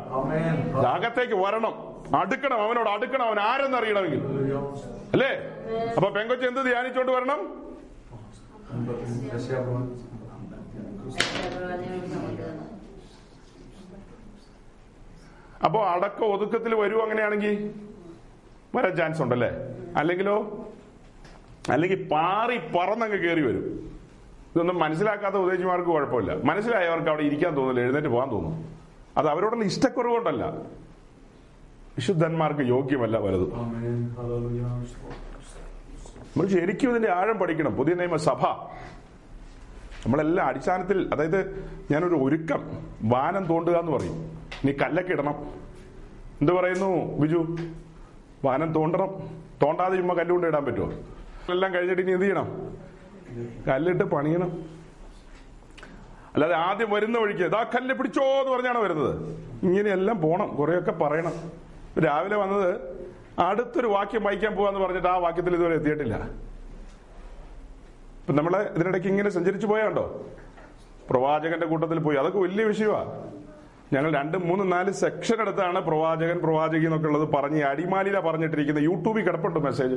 [0.85, 1.96] അകത്തേക്ക് വരണം.
[2.15, 4.21] അടുക്കണം അവനോട് അടുക്കണം അവൻ ആരെന്ന് അറിയണമെങ്കിൽ.
[5.13, 5.31] അല്ലേ?
[5.97, 7.39] അപ്പൊ പെങ്കൊച്ച് എന്ത് ധ്യാനിച്ചോണ്ട് വരണം?
[15.65, 17.55] അപ്പോ അടക്ക ഒതുക്കത്തിൽ വരൂ അങ്ങനെയാണെങ്കിൽ?
[18.75, 19.51] വരാൻ ചാൻസ് ഉണ്ടല്ലേ?
[19.99, 20.37] അല്ലെങ്കിലോ?
[21.73, 23.65] അല്ലെങ്കിൽ പാറി പറന്നങ്ങ് കയറി വരും.
[24.53, 26.31] ഇതൊന്നും മനസ്സിലാക്കാത്ത ഉദ്ദേശിമാർക്ക് കുഴപ്പമില്ല.
[26.43, 28.53] മനസ്സിലായവർക്ക് അവിടെ ഇരിക്കാൻ തോന്നില്ല എഴുന്നേറ്റ് പോകാൻ തോന്നും
[29.17, 30.43] അത് അവരോടുള്ള ഇഷ്ടക്കുറവ് കൊണ്ടല്ല
[31.97, 33.53] വിശുദ്ധന്മാർക്ക് യോഗ്യമല്ല വലുത്.
[36.21, 37.75] നമ്മൾ ശരിക്കും ഇതിന്റെ ആഴം പഠിക്കണം.
[37.75, 38.41] പുതിയ നിയമ സഭ.
[40.05, 44.37] നമ്മളെല്ലാം അടിസ്ഥാനത്തിൽ അതായത് ഞാനൊരു ഒരുക്കം വാനം തോണ്ടുക എന്ന് പറയും.
[44.65, 45.35] നീ കല്ലൊക്കെ ഇടണം.
[46.41, 47.57] എന്ത് പറയുന്നു ബിജു?
[48.45, 49.07] വാനം തോണ്ടണം.
[49.63, 50.91] തോണ്ടാതെ ചുമ്മാ കല്ലുകൊണ്ട് ഇടാൻ പറ്റുമോ?
[51.49, 52.77] എല്ലാം കഴിഞ്ഞിട്ട് ഇനി എന്ത് ചെയ്യണം?
[53.67, 54.51] കല്ലിട്ട് പണിയണം.
[56.33, 59.29] അല്ലാതെ ആദ്യം വരുന്ന വഴിക്ക് ഇതാ കല്ല് പിടിച്ചോ എന്ന് പറഞ്ഞാണ് വരുന്നത്?
[59.63, 60.55] ഇങ്ങനെയെല്ലാം പോണം.
[60.55, 61.66] കുറെയൊക്കെ പറയണം.
[62.05, 62.79] രാവിലെ വന്നത്
[63.39, 66.15] അടുത്തൊരു വാക്യം വായിക്കാൻ പോവാന്ന് പറഞ്ഞിട്ട് ആ വാക്യത്തിൽ ഇതുവരെ എത്തിയിട്ടില്ല.
[68.19, 70.25] ഇപ്പൊ നമ്മൾ ഇതിനിടയ്ക്ക് ഇങ്ങനെ സഞ്ചരിച്ചു പോയാണ്ടോ?
[71.09, 72.17] പ്രവാചകന്റെ കൂട്ടത്തിൽ പോയി.
[72.17, 73.37] അതൊക്കെ വലിയ വിഷയമാണ്
[73.93, 78.83] ഞങ്ങൾ രണ്ട് മൂന്ന് നാല് സെക്ഷൻ എടുത്താണ് പ്രവാചകൻ പ്രവാചകി എന്നൊക്കെ ഉള്ളത് പറഞ്ഞ് അടിമാലിയിലാ പറഞ്ഞിട്ടിരിക്കുന്നത്.
[78.83, 79.95] യൂട്യൂബിൽ കിടപ്പുണ്ട് മെസ്സേജ്.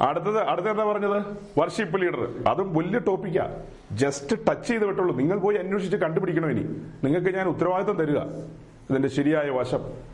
[0.00, 1.22] അടുത്തത് അടുത്ത എന്താ പറഞ്ഞത്?
[1.58, 6.62] വർഷിപ്പ് ലീഡർ അതും വലിയ ടോപ്പിക്കാ ജസ്റ്റ് ടച്ച് ചെയ്ത് വിട്ടുള്ളൂ നിങ്ങൾ പോയി അന്വേഷിച്ച് കണ്ടുപിടിക്കണം ഇനി.
[7.04, 8.18] നിങ്ങൾക്ക് ഞാൻ ഉത്തരവാദിത്തം തരിക.
[8.90, 10.12] ഇതിന്റെ ശരിയായ വശം.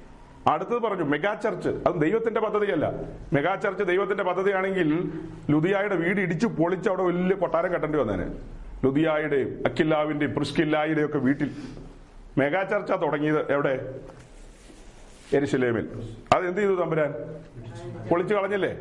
[0.48, 1.68] അടുത്തത് പറഞ്ഞു മെഗാ ചർച്ച്.
[1.68, 2.92] അത് ദൈവത്തിന്റെ പദ്ധതിയല്ല.
[3.32, 5.10] മെഗാ ചർച്ച് ദൈവത്തിന്റെ പദ്ധതിയാണെങ്കിൽ
[5.50, 8.26] ലുദിയായുടെ വീട് ഇടിച്ചു പൊളിച്ച് അവിടെ വലിയ കൊട്ടാരം കെട്ടേണ്ടി വന്നേനെ.
[8.84, 11.50] ലുദിയായുടെയും അക്കില്ലാവിന്റെയും പ്രിസ്കില്ലായുടെയും ഒക്കെ വീട്ടിൽ.
[12.38, 13.94] മെഗാ ചർച്ച തുടങ്ങിയത് എവിടെ?
[15.32, 15.88] എരിശിലേമിൽ.
[16.32, 17.14] അത് എന്ത് ചെയ്തു തമ്പുരാൻ?
[18.10, 18.78] പൊളിച്ചു കളഞ്ഞില്ലേ?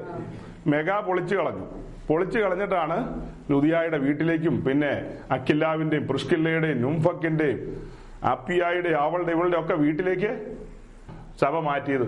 [0.67, 1.65] മെഗാ പൊളിച്ചു കളഞ്ഞു.
[2.07, 2.97] പൊളിച്ചു കളഞ്ഞിട്ടാണ്
[3.51, 7.59] ലുദിയായുടെ വീട്ടിലേക്കും പിന്നെ അക്കില്ലാവിന്റെയും പ്രിസ്കില്ലയുടെയും നുംഫക്കിന്റെയും
[8.23, 10.57] അപ്പിയായുടെയും അവളുടെ ഇവളുടെ ഒക്കെ വീട്ടിലേക്ക്
[11.41, 12.07] സഭ മാറ്റിയത്.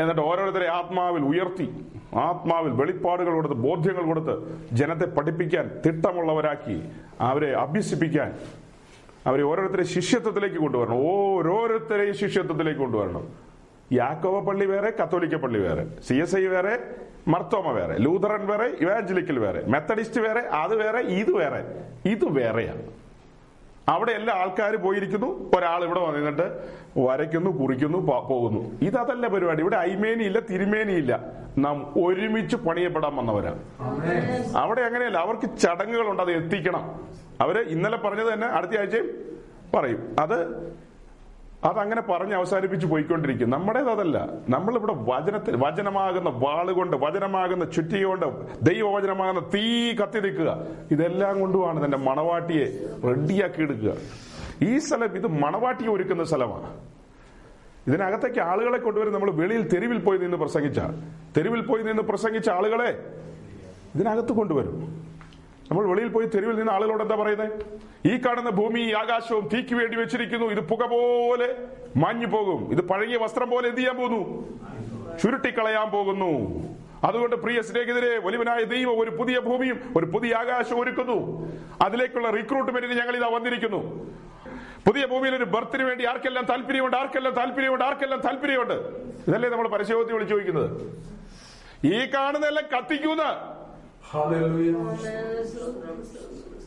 [0.00, 1.66] എന്നിട്ട് ഓരോരുത്തരെ ആത്മാവിൽ ഉയർത്തി
[2.14, 4.34] ആത്മാവിൽ വെളിപ്പാടുകൾ കൊടുത്ത് ബോധ്യങ്ങൾ കൊടുത്ത്
[4.72, 6.76] ജനത്തെ പഠിപ്പിക്കാൻ തിട്ടമുള്ളവരാക്കി
[7.20, 8.30] അവരെ അഭ്യസിപ്പിക്കാൻ
[9.26, 10.96] അവരെ ഓരോരുത്തരെ ശിഷ്യത്വത്തിലേക്ക് കൊണ്ടുവരണം.
[11.08, 13.28] ഓരോരുത്തരെയും ശിഷ്യത്വത്തിലേക്ക് കൊണ്ടുവരണം.
[13.92, 16.78] യാക്കോവ പള്ളി വേറെ കത്തോലിക്ക പള്ളി വേറെ സി എസ് ഐ വേറെ
[17.28, 21.62] മർത്തോമ വേറെ ലൂതറൻ വേറെ ഇവാഞ്ചലിക്കൽ വേറെ മെത്തഡിസ്റ്റ് വേറെ അത് വേറെ ഇത് വേറെ.
[22.10, 23.03] ഇത് വേറെയാണ്.
[23.88, 25.50] അവിടെ എല്ലാ ആൾക്കാർ പോയിരിക്കുന്നു.
[25.56, 26.46] ഒരാൾ ഇവിടെ വന്നിട്ട്
[26.98, 27.98] വരയ്ക്കുന്നു കുറിക്കുന്നു
[28.30, 28.78] പോകുന്നു.
[28.82, 29.60] ഇതല്ല പരിപാടി.
[29.62, 31.20] ഇവിടെ അയ്മേനിയില്ല തിരുമേനിയില്ല.
[31.58, 33.60] നാം ഒരുമിച്ച് പണിയപ്പെടാൻ വന്നവരാണ്
[34.56, 35.18] അവിടെ അങ്ങനെയല്ല.
[35.18, 36.22] അവർക്ക് ചടങ്ങുകളുണ്ട്.
[36.22, 37.00] അത് എത്തിക്കണം.
[37.40, 39.10] അവർ ഇന്നലെ പറഞ്ഞത് തന്നെ അടുത്ത ആഴ്ചയും
[39.74, 40.16] പറയും.
[40.20, 40.38] അത്
[41.64, 43.50] അതങ്ങനെ പറഞ്ഞ് അവസാനിപ്പിച്ച് പോയിക്കൊണ്ടിരിക്കും.
[43.50, 44.28] നമ്മുടേത് അതല്ല.
[44.48, 48.26] നമ്മളിവിടെ വചനത്തിൽ വചനമാകുന്ന വാളുകൊണ്ട് വചനമാകുന്ന ചുറ്റികൊണ്ട്
[48.62, 52.66] ദൈവവചനമാകുന്ന തീ കത്തി നിൽക്കുക ഇതെല്ലാം കൊണ്ടുമാണ് തന്റെ മണവാട്ടിയെ
[53.06, 53.92] റെഡിയാക്കി എടുക്കുക.
[54.62, 56.80] ഈ സ്ഥലം ഇത് മണവാട്ടിയെ ഒരുക്കുന്ന സ്ഥലമാണ്.
[57.86, 60.78] ഇതിനകത്തേക്ക് ആളുകളെ കൊണ്ടുവരും നമ്മൾ വെളിയിൽ തെരുവിൽ പോയി നിന്ന് പ്രസംഗിച്ച
[61.36, 63.12] തെരുവിൽ പോയി നിന്ന് പ്രസംഗിച്ച ആളുകളെ
[63.94, 65.04] ഇതിനകത്ത് കൊണ്ടുവരും.
[65.70, 67.52] നമ്മൾ വെളിയിൽ പോയി തെരുവിൽ നിന്ന് ആളുകളോട് എന്താ പറയുന്നത്
[68.06, 70.46] ഈ കാണുന്ന ഭൂമി ഈ ആകാശവും തീക്ക് വേണ്ടി വെച്ചിരിക്കുന്നു.
[70.46, 71.56] ഇത് പുക പോലെ
[71.96, 72.72] മാഞ്ഞു പോകും.
[72.72, 74.48] ഇത് പഴകിയ വസ്ത്രം പോലെ എന്ത് ചെയ്യാൻ പോകുന്നു?
[75.22, 76.64] ചുരുട്ടിക്കളയാൻ പോകുന്നു.
[77.04, 81.48] അതുകൊണ്ട് പ്രിയ സ്നേഹിതരെ വലിവനായ ദൈവം ഒരു പുതിയ ഭൂമിയും ഒരു പുതിയ ആകാശവും ഒരുക്കുന്നു.
[81.82, 84.10] അതിലേക്കുള്ള റിക്രൂട്ട്മെന്റിന് ഞങ്ങൾ ഇതാ വന്നിരിക്കുന്നു.
[84.86, 86.96] പുതിയ ഭൂമിയിൽ ഒരു ബർത്തിന് വേണ്ടി ആർക്കെല്ലാം താല്പര്യമുണ്ട്?
[86.96, 87.84] ആർക്കെല്ലാം താല്പര്യമുണ്ട്?
[87.84, 88.74] ആർക്കെല്ലാം താല്പര്യമുണ്ട്?
[89.28, 90.80] ഇതല്ലേ നമ്മൾ പരിശോധന വിളിച്ചു ചോദിക്കുന്നത്.
[91.86, 93.53] ഈ കാണുന്നതെല്ലാം കത്തിക്കുന്ന.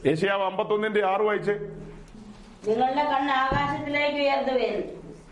[0.06, 1.54] ഏഷ്യാവ് അമ്പത്തൊന്നിന്റെ ആറ് വായിച്ച്.
[2.68, 4.76] നിങ്ങളുടെ കണ്ണ് ആകാശത്തിലേക്ക് ഉയർത്തുവിൻ.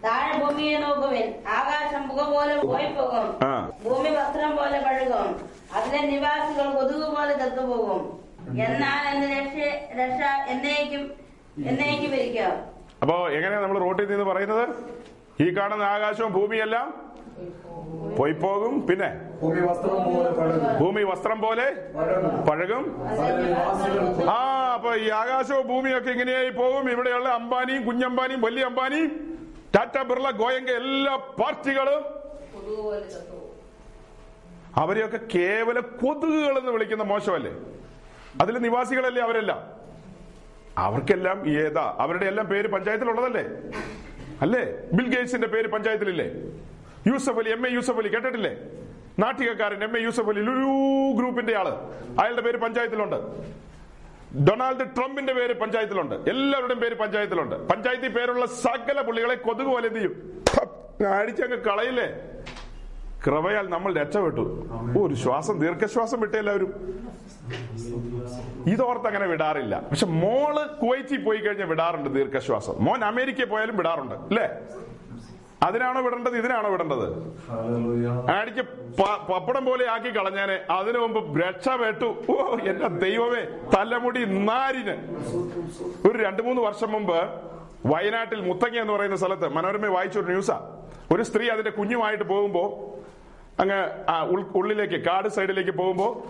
[0.04, 1.28] താഴെ ഭൂമിയെ നോക്കുവിൻ.
[1.50, 3.52] ആകാശം പുക പോലെ പോയി പോകും ആ.
[3.84, 5.30] ഭൂമി വസ്ത്രം പോലെ പഴുകും
[5.74, 8.02] അതിലെ നിവാസികൾ കൊതുക് പോലെ തത്തുപോകും
[8.60, 9.56] എന്നാൽ എന്റെ രക്ഷ
[9.98, 11.04] രക്ഷ എന്നേക്കും
[11.66, 12.54] എന്നേക്കും ഇരിക്കാം
[13.02, 14.66] അപ്പോ എങ്ങനെയാ നമ്മൾ റോട്ടിൽ നിന്ന് പറയുന്നത്?
[15.42, 16.88] ഈ കാണുന്ന ആകാശവും ഭൂമിയെല്ലാം
[18.18, 18.74] പോയിപ്പോകും.
[18.88, 19.10] പിന്നെ?
[20.80, 21.66] ഭൂമി വസ്ത്രം പോലെ
[22.50, 22.86] പഴകും.
[24.30, 24.40] ആ
[24.74, 26.92] അപ്പൊ ഈ ആകാശവും ഭൂമിയൊക്കെ ഇങ്ങനെയായി പോകും.
[26.92, 29.10] ഇവിടെയുള്ള അംബാനിയും കുഞ്ഞമ്പാനിയും വലിയ അംബാനിയും
[29.76, 32.04] ടാറ്റ ബിർള ഗോയങ്ക എല്ലാ പാർട്ടികളും
[34.82, 37.52] അവരെയൊക്കെ കേവല കൊതുകുകൾ എന്ന് വിളിക്കുന്ന മോശമല്ലേ?
[38.42, 39.60] അതിൽ നിവാസികളല്ലേ അവരെല്ലാം?
[40.78, 41.96] അവർക്കെല്ലാം ഏതാ?
[42.00, 43.44] അവരുടെ എല്ലാം പേര് പഞ്ചായത്തിലുള്ളതല്ലേ?
[44.42, 44.64] അല്ലേ?
[44.94, 46.28] ബിൽ ഗേറ്റ്സിന്റെ പേര് പഞ്ചായത്തിലില്ലേ?
[47.08, 48.56] യൂസഫ് അലി എം എ യൂസഫ് അലി കേട്ടിട്ടില്ലേ?
[49.20, 51.68] നാട്ടികക്കാരൻ എം എ യൂസഫ് അലി ലുലു ഗ്രൂപ്പിന്റെ ആൾ.
[52.20, 53.16] അയാളുടെ പേര് പഞ്ചായത്തിലുണ്ട്.
[54.50, 56.16] ഡൊണാൾഡ് ട്രംപിന്റെ പേര് പഞ്ചായത്തിലുണ്ട്.
[56.16, 57.56] എല്ലാവരുടെയും പേര് പഞ്ചായത്തിലുണ്ട്.
[57.68, 60.44] പഞ്ചായത്തിൽ പേരുള്ള സകല പുള്ളികളെ കൊതുക് പോലെ എന്ത് ചെയ്യും?
[61.22, 62.08] അടിച്ചങ്ങ് കളയില്ലേ?
[63.26, 64.42] കൃപയാൽ നമ്മൾ രക്ഷപ്പെട്ടു.
[65.00, 66.72] ഒരു ശ്വാസം ദീർഘശ്വാസം വിട്ടേ എല്ലാവരും.
[68.68, 69.80] ഇതോർത്ത് അങ്ങനെ വിടാറില്ല.
[69.80, 72.76] പക്ഷെ മോൾ കുവൈറ്റിൽ പോയി കഴിഞ്ഞാൽ വിടാറുണ്ട് ദീർഘശ്വാസം.
[72.86, 74.50] മോൻ അമേരിക്കയിൽ പോയാലും വിടാറുണ്ട് അല്ലേ?
[75.64, 76.38] അതിനാണോ വിടേണ്ടത്?
[76.38, 77.08] ഇതിനാണോ വിടേണ്ടത്?
[78.30, 78.66] അടിക്ക്
[79.32, 83.42] പപ്പടം പോലെ ആക്കി കളഞ്ഞാനെ അതിനു മുമ്പ് രക്ഷപ്പെട്ടു ഓ എന്റെ ദൈവമേ
[83.76, 84.96] തലമുടി നാരിന്.
[86.08, 87.20] ഒരു രണ്ടു മൂന്ന് വർഷം മുമ്പ്
[87.86, 90.82] വയനാട്ടിൽ മുത്തങ്ങ എന്ന് പറയുന്ന സ്ഥലത്ത് മനോരമ വായിച്ച ഒരു ന്യൂസാ.
[91.14, 92.94] ഒരു സ്ത്രീ അതിന്റെ കുഞ്ഞുമായിട്ട് പോകുമ്പോ
[93.60, 93.90] അങ്ങ്
[94.56, 96.24] ഉള്ളിലേക്ക് കാട് സൈഡിലേക്ക് പോകുമ്പോ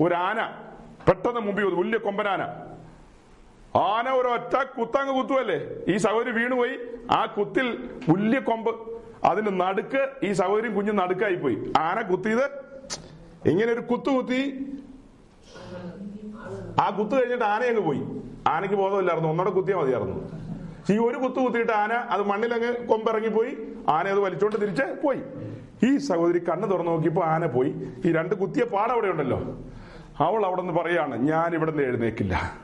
[0.00, 0.50] ഒരു ആന
[1.08, 2.71] പെട്ടെന്ന് മുമ്പിൽ വലിയ കൊമ്പനാന.
[3.80, 5.58] ആന ഒരു ഒറ്റ കുത്തങ്ങ് കുത്തുവല്ലേ?
[5.92, 6.74] ഈ സഹോദരി വീണുപോയി
[7.10, 7.66] ആ കുത്തിൽ
[8.08, 8.70] വലിയ കൊമ്പ്.
[9.24, 12.46] അതിന് നടുക്ക് ഈ സഹോദരിയും കുഞ്ഞും നടുക്കായി പോയി ആന കുത്തിയത്
[13.50, 14.40] ഇങ്ങനെ ഒരു കുത്തു കുത്തി.
[16.80, 18.02] ആ കുത്തു കഴിഞ്ഞിട്ട് ആന അങ്ങ് പോയി.
[18.48, 19.30] ആനയ്ക്ക് ബോധമില്ലായിരുന്നു.
[19.30, 20.18] ഒന്നോടെ കുത്തിയാൽ മതിയായിരുന്നു.
[20.92, 23.52] ഈ ഒരു കുത്തു കുത്തിയിട്ട് ആന അത് മണ്ണിലങ്ങ് കൊമ്പിറങ്ങിപ്പോയി.
[23.88, 25.22] ആന അത് വലിച്ചോണ്ട് തിരിച്ച് പോയി.
[25.88, 27.70] ഈ സഹോദരി കണ്ണ് തുറന്നു നോക്കിയപ്പോ ആന പോയി.
[28.06, 29.38] ഈ രണ്ട് കുത്തിയ പാടവിടെ ഉണ്ടല്ലോ
[30.26, 32.61] അവൾ അവിടെ നിന്ന് പറയാണ് ഞാൻ ഇവിടെ നിന്ന് എഴുന്നേക്കില്ല.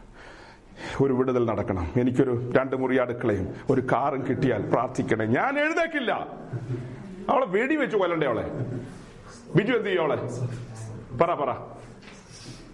[1.03, 1.93] ഒരു വിടുതൽ നടക്കണം.
[1.97, 5.25] എനിക്കൊരു രണ്ട് മുറി അടുക്കളയും ഒരു കാറും കിട്ടിയാൽ പ്രാർത്ഥിക്കണേ.
[5.25, 6.13] ഞാൻ എഴുതേക്കില്ല
[7.31, 8.45] അവളെ വെടി വെച്ച് കൊല്ലണ്ടേ അവളെ?
[9.57, 10.17] ബിജു എന്ത് ചെയ്യും അവളെ?
[11.19, 11.51] പറ പറ.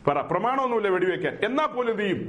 [0.08, 0.20] പറ.
[0.20, 2.20] പ്രമാണമൊന്നുമില്ല വെടിവെക്കാൻ എന്നാ പോലും ചെയ്യും?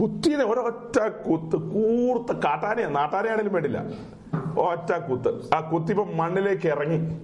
[0.00, 2.88] കുത്തിയത് ഒരൊറ്റ കുത്ത് കൂർത്ത കാട്ടാനയാ.
[2.88, 3.78] നാട്ടാനയാണെങ്കിലും വേണ്ടില്ല.
[4.60, 5.54] ഒറ്റ കുത്ത്.
[5.54, 7.20] ആ കുത്തിപ്പം മണ്ണിലേക്ക് ഇറങ്ങി.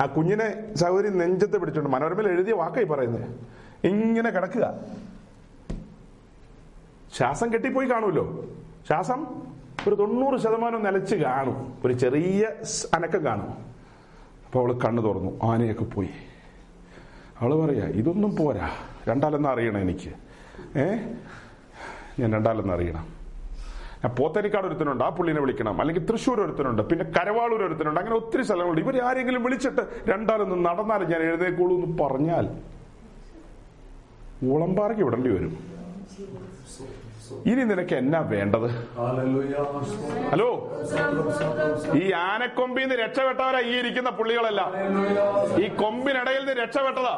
[0.00, 3.26] ആ കുഞ്ഞിനെ സൗകര്യം നെഞ്ചത്ത് പിടിച്ചോണ്ട് മനോരമയിൽ എഴുതിയ വാക്കായി പറയുന്നത്
[3.84, 4.74] ഇങ്ങനെ കിടക്കുക.
[7.16, 8.44] ശ്വാസം കെട്ടിപ്പോയി കാണുമല്ലോ.
[8.86, 9.26] ശ്വാസം
[9.88, 11.74] ഒരു തൊണ്ണൂറ് ശതമാനം നിലച്ച് കാണും.
[11.84, 12.48] ഒരു ചെറിയ
[12.94, 13.48] അനക്കം കാണും.
[14.46, 15.38] അപ്പൊ അവൾ കണ്ണു തുറന്നു.
[15.42, 16.08] ആനയൊക്കെ പോയി.
[17.40, 18.70] അവൾ പറയാ ഇതൊന്നും പോരാ.
[19.08, 20.08] രണ്ടാലെന്ന് അറിയണം എനിക്ക്.
[20.78, 20.94] ഏ?
[22.18, 23.06] ഞാൻ രണ്ടാലെന്ന് അറിയണം.
[24.04, 25.04] ഞാൻ പോത്തനിക്കാട് ഒരുത്തനുണ്ട്.
[25.04, 25.80] ആ പുള്ളിനെ വിളിക്കണം.
[25.80, 26.82] അല്ലെങ്കിൽ തൃശ്ശൂർ ഒരുത്തനുണ്ട്.
[26.82, 28.00] പിന്നെ കരവാളൂർ ഒരുത്തനുണ്ട്.
[28.00, 28.80] അങ്ങനെ ഒത്തിരി സ്ഥലങ്ങളുണ്ട്.
[28.80, 32.73] ഇവർ ആരെങ്കിലും വിളിച്ചിട്ട് രണ്ടാലൊന്ന് നടന്നാലും ഞാൻ എഴുതേക്കുള്ളൂ എന്ന് പറഞ്ഞാൽ
[34.52, 35.54] ഉളമ്പാറയ്ക്ക് വിടേണ്ടി വരും.
[37.46, 38.66] ഇനി നിനക്ക് എന്നാ വേണ്ടത്?
[40.32, 40.48] ഹലോ?
[41.94, 44.62] ഈ ആനക്കൊമ്പിൽ നിന്ന് രക്ഷപ്പെട്ടവരാ ഈ ഇരിക്കുന്ന പുള്ളികളല്ല.
[45.64, 47.14] ഈ കൊമ്പിനിടയിൽ നിന്ന് രക്ഷപ്പെട്ടതാ.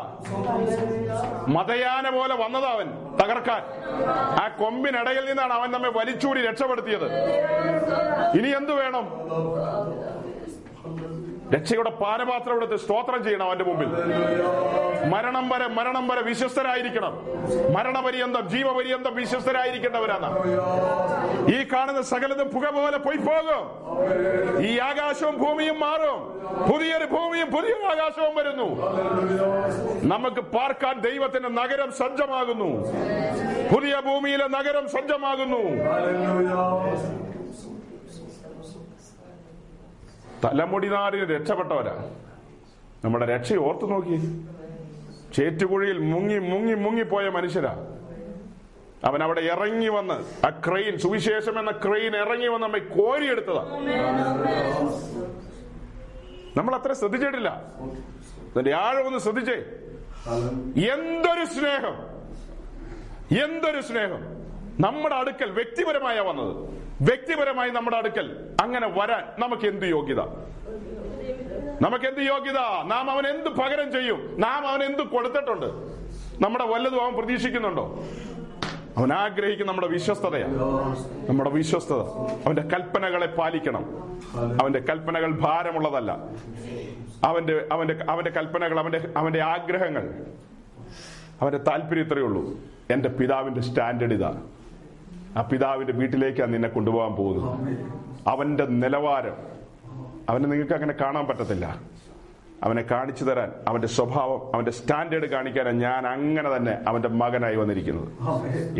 [1.48, 2.88] മതയാന പോലെ വന്നതാ അവൻ
[3.22, 3.62] തകർക്കാൻ.
[4.42, 7.08] ആ കൊമ്പിനിടയിൽ നിന്നാണ് അവൻ നമ്മെ വലിച്ചൂടി രക്ഷപ്പെടുത്തിയത്.
[8.38, 9.06] ഇനി എന്തു വേണം?
[11.54, 13.88] രക്ഷയുടെ പാനപാത്രം എടുത്ത് സ്തോത്രം ചെയ്യണം അവന്റെ മുമ്പിൽ.
[15.08, 17.20] മരണം വരെ മരണം വരെ വിശ്വസ്തരായിരിക്കണം.
[17.72, 20.38] മരണപര്യന്തം ജീവപര്യന്തം വിശ്വസ്തരായിരിക്കേണ്ടവരാണ്.
[21.54, 23.64] ഈ കാണുന്ന സകലതും പുക പോലെ പോയി പോകും.
[24.64, 26.36] ഈ ആകാശവും ഭൂമിയും മാറും.
[26.72, 28.68] പുതിയൊരു ഭൂമിയും പുതിയൊരു ആകാശവും വരുന്നു.
[30.02, 32.70] നമുക്ക് പാർക്കാൻ ദൈവത്തിന്റെ നഗരം സജ്ജമാകുന്നു.
[33.74, 35.62] പുതിയ ഭൂമിയിലെ നഗരം സജ്ജമാകുന്നു.
[40.46, 42.10] തലമുടിനാടിന് രക്ഷപ്പെട്ടവരാ.
[43.04, 44.16] നമ്മുടെ രക്ഷ ഓർത്തു നോക്കി.
[45.36, 47.86] ചേറ്റുകുഴിയിൽ മുങ്ങി മുങ്ങി മുങ്ങിപ്പോയ മനുഷ്യരാ.
[49.04, 53.64] അവൻ അവിടെ ഇറങ്ങി വന്ന് ആ ക്രെയിൻ സുവിശേഷം എന്ന ക്രെയിൻ ഇറങ്ങി വന്ന് നമ്മെ കോരിയെടുത്തതാ.
[56.56, 59.54] നമ്മൾ അത്ര ശ്രദ്ധിച്ചിട്ടില്ല അതിന്റെ ആഴമൊന്ന് ശ്രദ്ധിച്ചേ.
[60.94, 61.96] എന്തൊരു സ്നേഹം.
[63.44, 64.20] എന്തൊരു സ്നേഹം.
[64.80, 66.85] നമ്മുടെ അടുക്കൽ വ്യക്തിപരമായ വന്നത്.
[67.00, 70.20] വ്യക്തിപരമായി നമ്മുടെ അടുക്കൽ അങ്ങനെ വരാൻ നമുക്ക് എന്ത് യോഗ്യത?
[71.82, 72.58] നമുക്ക് എന്ത് യോഗ്യത?
[72.84, 74.36] നാം അവൻ എന്ത് പകരം ചെയ്യും?
[74.38, 75.66] നാം അവൻ എന്ത് കൊടുത്തിട്ടുണ്ട്?
[76.44, 78.04] നമ്മുടെ വല്ലതും അവൻ പ്രതീക്ഷിക്കുന്നുണ്ടോ?
[78.96, 80.58] അവൻ ആഗ്രഹിക്കുന്ന നമ്മുടെ വിശ്വസ്തതയാണ്.
[81.28, 82.00] നമ്മുടെ വിശ്വസ്തത.
[82.46, 83.84] അവന്റെ കൽപ്പനകളെ പാലിക്കണം.
[84.62, 86.12] അവന്റെ കൽപ്പനകൾ ഭാരമുള്ളതല്ല.
[87.24, 90.26] അവന്റെ അവന്റെ അവന്റെ കൽപ്പനകൾ അവന്റെ അവന്റെ ആഗ്രഹങ്ങൾ.
[91.40, 92.58] അവന്റെ താല്പര്യം ഇത്രയേ ഉള്ളൂ.
[92.90, 94.42] എന്റെ പിതാവിന്റെ സ്റ്റാൻഡേർഡ് ഇതാ.
[95.36, 97.78] ആ പിതാവിന്റെ വീട്ടിലേക്കാണ് നിന്നെ കൊണ്ടുപോകാൻ പോകുന്നത്.
[98.28, 99.34] അവന്റെ നിലവാരം
[100.28, 101.80] അവനെ നിങ്ങൾക്ക് അങ്ങനെ കാണാൻ പറ്റത്തില്ല.
[102.62, 108.08] അവനെ കാണിച്ചു തരാൻ അവന്റെ സ്വഭാവം അവന്റെ സ്റ്റാൻഡേർഡ് കാണിക്കാനാണ് ഞാൻ അങ്ങനെ തന്നെ അവന്റെ മകനായി വന്നിരിക്കുന്നത്.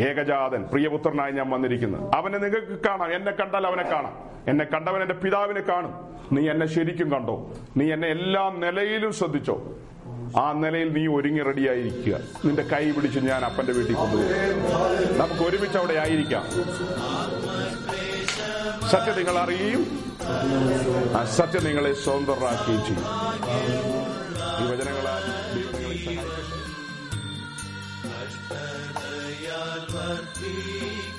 [0.01, 2.15] ഏകജാതൻ പ്രിയപുത്രനായി ഞാൻ വന്നിരിക്കുന്നത്.
[2.15, 4.13] അവനെ നിങ്ങൾക്ക് കാണാം എന്നെ കണ്ടാൽ അവനെ കാണാം.
[4.47, 5.93] എന്നെ കണ്ടവൻ എന്റെ പിതാവിനെ കാണും.
[6.31, 7.51] നീ എന്നെ ശരിക്കും കണ്ടോ?
[7.77, 9.63] നീ എന്നെ എല്ലാ നിലയിലും ശ്രദ്ധിച്ചോ?
[10.43, 12.15] ആ നിലയിൽ നീ ഒരുങ്ങി റെഡിയായിരിക്കുക.
[12.45, 16.45] നിന്റെ കൈ പിടിച്ച് ഞാൻ അപ്പന്റെ വീട്ടിൽ കൊണ്ടുപോകും നമുക്ക് ഒരുമിച്ച് അവിടെ ആയിരിക്കാം.
[18.91, 19.83] സത്യം നിങ്ങൾ അറിയുകയും
[21.37, 23.05] സത്യം നിങ്ങളെ സ്വതന്ത്രരാക്കുകയും ചെയ്യും.
[24.61, 25.23] ഈ വചനങ്ങളാൽ
[25.53, 26.43] ദൈവം നിങ്ങളെ സഹായിക്കട്ടെ.
[28.13, 31.16] കഷ്ടതയാൽ വർദ്ധിക്കും